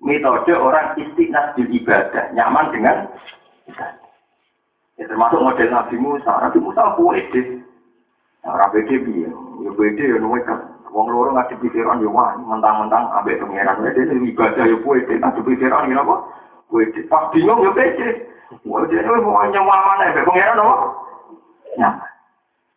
metode 0.06 0.54
orang 0.54 0.94
istiqnas 1.02 1.58
di 1.58 1.66
ibadah, 1.82 2.30
nyaman 2.38 2.70
dengan 2.70 3.10
ibadah. 3.66 4.06
Ya, 4.96 5.04
termasuk 5.12 5.42
model 5.44 5.74
Nabi 5.74 5.98
Musa. 6.00 6.32
Nabi 6.40 6.62
Musa 6.62 6.94
pede. 6.96 7.66
Orang 8.46 8.72
pede 8.72 8.96
biar, 9.02 9.34
ya 9.66 9.72
pede 9.74 10.04
ya 10.06 10.18
kan. 10.46 10.60
Wong 10.96 11.12
loro 11.12 11.36
ngadepi 11.36 11.68
Firaun 11.76 12.00
ya 12.00 12.08
wah, 12.08 12.40
mentang-mentang 12.40 13.12
ambek 13.20 13.44
pangeran 13.44 13.84
ini 13.84 14.32
ibadah 14.32 14.64
ya 14.64 14.78
pede. 14.80 15.14
Ngadepi 15.20 15.60
Firaun 15.60 15.92
ya 15.92 16.00
apa? 16.00 16.16
Pede. 16.72 17.02
Pas 17.12 17.28
bingung 17.34 17.66
ya 17.66 17.74
pede. 17.76 18.30
Wah, 18.64 18.86
dia 18.88 19.02
mau 19.04 19.42
nyaman 19.44 19.80
mana 19.84 20.14
ya, 20.14 20.22
pangeran 20.24 20.62
apa? 20.64 20.76
Nyaman. 21.76 22.12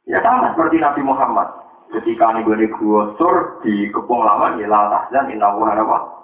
Ya 0.08 0.18
sama 0.24 0.56
seperti 0.56 0.80
Nabi 0.80 1.04
Muhammad. 1.04 1.48
Ketika 1.88 2.36
nih 2.36 2.44
gue 2.44 3.00
sur 3.16 3.64
di 3.64 3.88
kepung 3.92 4.20
lama, 4.20 4.60
ya 4.60 4.68
lah 4.68 5.08
dan 5.08 5.28
inna 5.32 5.52
apa? 5.52 6.17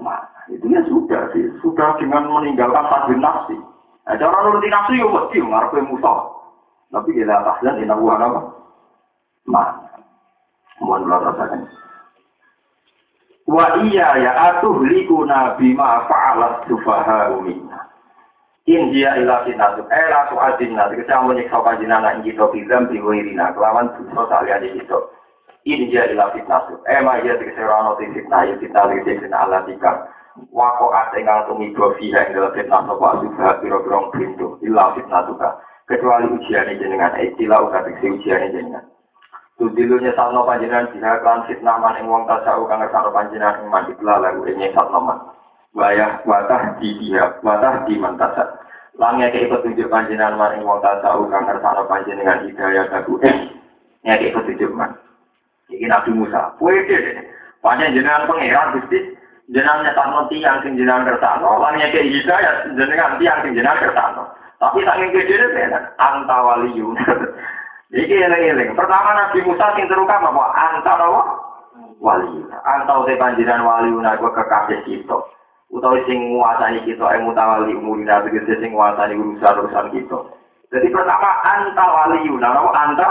Nah, 0.00 0.22
itu 0.52 0.66
ya 0.68 0.80
sudah 0.86 1.32
sih, 1.32 1.48
sudah 1.64 1.96
dengan 1.96 2.28
meninggalkan 2.28 2.84
tajwid 2.92 3.20
nafsi. 3.20 3.56
Nah, 4.06 4.14
cara 4.14 4.36
nuruti 4.44 4.68
nafsi 4.68 5.00
ya 5.00 5.06
mesti 5.08 5.38
ngarepe 5.42 5.80
musuh. 5.88 6.18
Tapi 6.92 7.10
kita 7.16 7.42
tahzan 7.42 7.82
ina 7.82 7.98
buah 7.98 8.20
apa? 8.22 8.40
Nah, 9.50 9.68
mohon 10.78 11.08
Allah 11.10 11.34
rasakan. 11.34 11.66
Wa 13.46 13.78
iya 13.86 14.18
ya 14.18 14.32
atuh 14.54 14.82
likuna 14.82 15.54
bima 15.54 16.06
fa'alat 16.10 16.66
sufaha 16.66 17.30
minna. 17.42 17.86
In 18.66 18.90
dia 18.90 19.14
ila 19.22 19.46
sinatu, 19.46 19.86
eh 19.86 20.06
la 20.10 20.26
su'adin 20.26 20.74
natu, 20.74 20.98
kita 20.98 21.22
menyiksa 21.22 21.62
panjenengan 21.62 22.18
ing 22.18 22.26
kita 22.26 22.50
bidam 22.50 22.90
diwirina, 22.90 23.54
kelawan 23.54 23.94
dosa 23.94 24.26
saliyane 24.26 24.74
kita. 24.74 24.98
In 25.66 25.90
dia 25.90 26.06
ila 26.14 26.30
fitnatu, 26.30 26.78
eh 26.86 27.02
ma 27.02 27.18
iya 27.18 27.34
tegese 27.34 27.58
ora 27.58 27.82
ono 27.82 27.98
fitnah, 27.98 28.46
ya 28.46 28.54
fitnah 28.54 28.86
fitnah 29.02 29.50
ala 29.50 29.66
tikar. 29.66 30.14
Wako 30.52 30.92
ate 30.92 31.24
ngang 31.24 31.48
tumiba 31.50 31.90
fiha 31.98 32.22
ing 32.28 32.38
dalam 32.38 32.54
fitnah. 32.54 32.86
Sopa 32.86 33.18
asubha 33.18 33.58
biro-biro 33.58 34.12
pintu. 34.12 34.62
Illa 34.62 34.92
fitnah 34.94 35.26
juga. 35.26 35.58
Kecuali 35.90 36.30
ujian 36.38 36.70
jenengan. 36.76 37.18
Istilah 37.18 37.66
uga 37.66 37.82
tiksi 37.82 38.14
ujian 38.14 38.52
jenengan. 38.52 38.84
Tudilunya 39.56 40.12
salno 40.12 40.44
panjenengan. 40.44 40.92
Jika 40.92 41.24
kan 41.24 41.48
fitnah 41.48 41.80
man 41.80 41.96
ing 41.96 42.06
wong 42.06 42.28
tasau 42.28 42.68
kang 42.68 42.84
ngersano 42.84 43.10
panjenengan 43.10 43.64
ing 43.64 43.68
mandi. 43.72 43.92
Lagu 44.04 44.44
ing 44.44 44.60
salno 44.76 45.00
man. 45.00 45.18
Wayah 45.74 46.22
watah 46.28 46.78
di 46.78 46.94
dia, 47.00 47.42
watah 47.42 47.84
di 47.88 47.96
mantasat. 47.96 48.48
Langnya 48.96 49.28
ke 49.28 49.48
petunjuk 49.48 49.90
panjenengan 49.90 50.36
man 50.36 50.54
ing 50.56 50.62
wong 50.62 50.84
tasau 50.84 51.24
kang 51.32 51.48
ngersano 51.48 51.88
panjenengan 51.88 52.44
hidayah 52.44 52.86
kagu 52.92 53.16
eh. 53.24 53.56
Ngeke 54.04 54.36
petunjuk 54.36 54.72
man. 54.76 54.94
Iki 55.70 55.86
Nabi 55.90 56.10
Musa. 56.14 56.54
Puede 56.58 56.96
deh. 56.96 57.18
Panjenengan 57.64 58.30
pangeran 58.30 58.78
Gusti 58.78 59.16
jenengan 59.50 59.82
nyetano 59.86 60.26
tiang 60.26 60.58
sing 60.62 60.74
jenengan 60.74 61.06
kersano, 61.06 61.62
lan 61.62 61.78
nyeke 61.78 62.02
hidayat 62.02 62.74
jenengan 62.74 63.18
tiang 63.18 63.38
sing 63.42 63.54
jenengan 63.54 63.78
kersano. 63.78 64.22
Tapi 64.56 64.82
saking 64.82 65.12
gede 65.12 65.36
beda, 65.52 65.78
anta 66.00 66.36
waliyun. 66.40 66.96
Iki 68.02 68.16
eling-eling. 68.18 68.74
Pertama 68.74 69.14
Nabi 69.14 69.46
Musa 69.46 69.70
sing 69.78 69.86
terukam 69.86 70.26
apa? 70.26 70.44
Anta 70.58 70.92
apa? 70.98 71.22
Waliyun. 72.02 72.50
Anta 72.66 72.92
ute 73.04 73.14
panjenengan 73.20 73.62
waliyun 73.62 74.06
aku 74.06 74.32
kekasih 74.34 74.82
kita. 74.82 75.18
Utawa 75.70 75.98
sing 76.06 76.38
nguasani 76.38 76.82
kita 76.86 77.02
eh 77.14 77.20
mutawali 77.22 77.74
umurina 77.74 78.22
tegese 78.22 78.58
sing 78.62 78.74
nguasani 78.74 79.18
urusan-urusan 79.18 79.90
kita. 79.94 80.18
Jadi 80.70 80.88
pertama 80.90 81.30
anta 81.46 81.84
waliyun, 81.86 82.42
apa 82.42 82.70
anta 82.74 83.08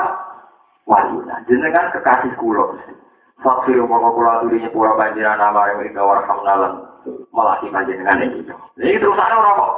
waliyun. 0.86 1.30
Jenengan 1.50 1.92
kekasih 1.94 2.34
kula. 2.38 2.78
Fakir 3.44 3.78
mongko 3.84 4.10
kula 4.16 4.48
pura 4.72 4.92
panjenengan 4.98 5.38
nama 5.38 5.70
yang 5.70 5.86
ika 5.86 6.02
warhamnalan 6.02 6.74
melati 7.30 7.68
panjenengan. 7.70 8.18
Jadi 8.80 8.98
terus 8.98 9.20
ana 9.20 9.36
ora 9.38 9.52
kok. 9.60 9.72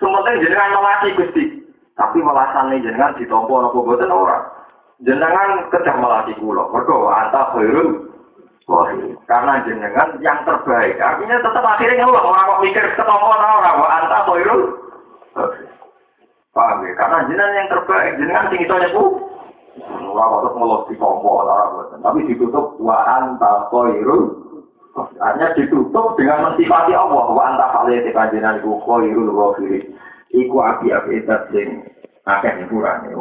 Sementing 0.00 0.42
jenengan 0.42 0.74
melati 0.74 1.08
Gusti. 1.14 1.44
Tapi 1.92 2.18
melasane 2.24 2.82
jenengan 2.82 3.14
ditompo 3.20 3.60
napa 3.62 3.78
boten 3.78 4.10
ora. 4.10 4.38
Jenengan 5.04 5.68
kedah 5.70 5.96
melati 6.00 6.32
kula. 6.40 6.66
Mergo 6.72 7.10
anta 7.12 7.52
wahid. 8.62 9.18
Karena 9.28 9.60
jenengan 9.68 10.08
yang 10.24 10.38
terbaik. 10.48 10.96
Artinya 10.96 11.36
tetap 11.42 11.64
akhirnya 11.66 12.06
ngeluh 12.06 12.22
orang 12.22 12.48
kok 12.48 12.62
mikir 12.64 12.84
ketompo 12.96 13.26
ora 13.28 13.70
wa 13.76 13.88
anta 14.00 14.18
khairul. 14.26 14.62
Paham 16.52 16.84
ya? 16.84 16.92
Karena 17.00 17.24
jenengan 17.24 17.56
yang 17.56 17.68
terbaik, 17.72 18.12
jenengan 18.20 18.48
sing 18.52 18.60
iso 18.60 18.76
nyepu. 18.76 19.04
Kok 19.80 20.52
ngeluh 20.52 20.84
ditompo 20.88 21.28
ora 21.44 21.72
boten. 21.72 22.04
Tapi 22.04 22.28
ditutup 22.28 22.76
wa 22.76 23.00
anta 23.08 23.72
khairul 23.72 24.36
hanya 25.24 25.56
ditutup 25.56 26.20
dengan 26.20 26.52
mensifati 26.52 26.92
Allah 26.92 27.24
wa 27.32 27.42
anta 27.48 27.66
khalil 27.72 28.04
tekanjenan 28.04 28.60
iku 28.60 28.76
khairul 28.84 29.32
ghafirin. 29.32 29.96
Iku 30.32 30.56
api-api 30.60 31.24
sing 31.52 31.68
akeh 32.28 32.52
hiburane 32.64 33.12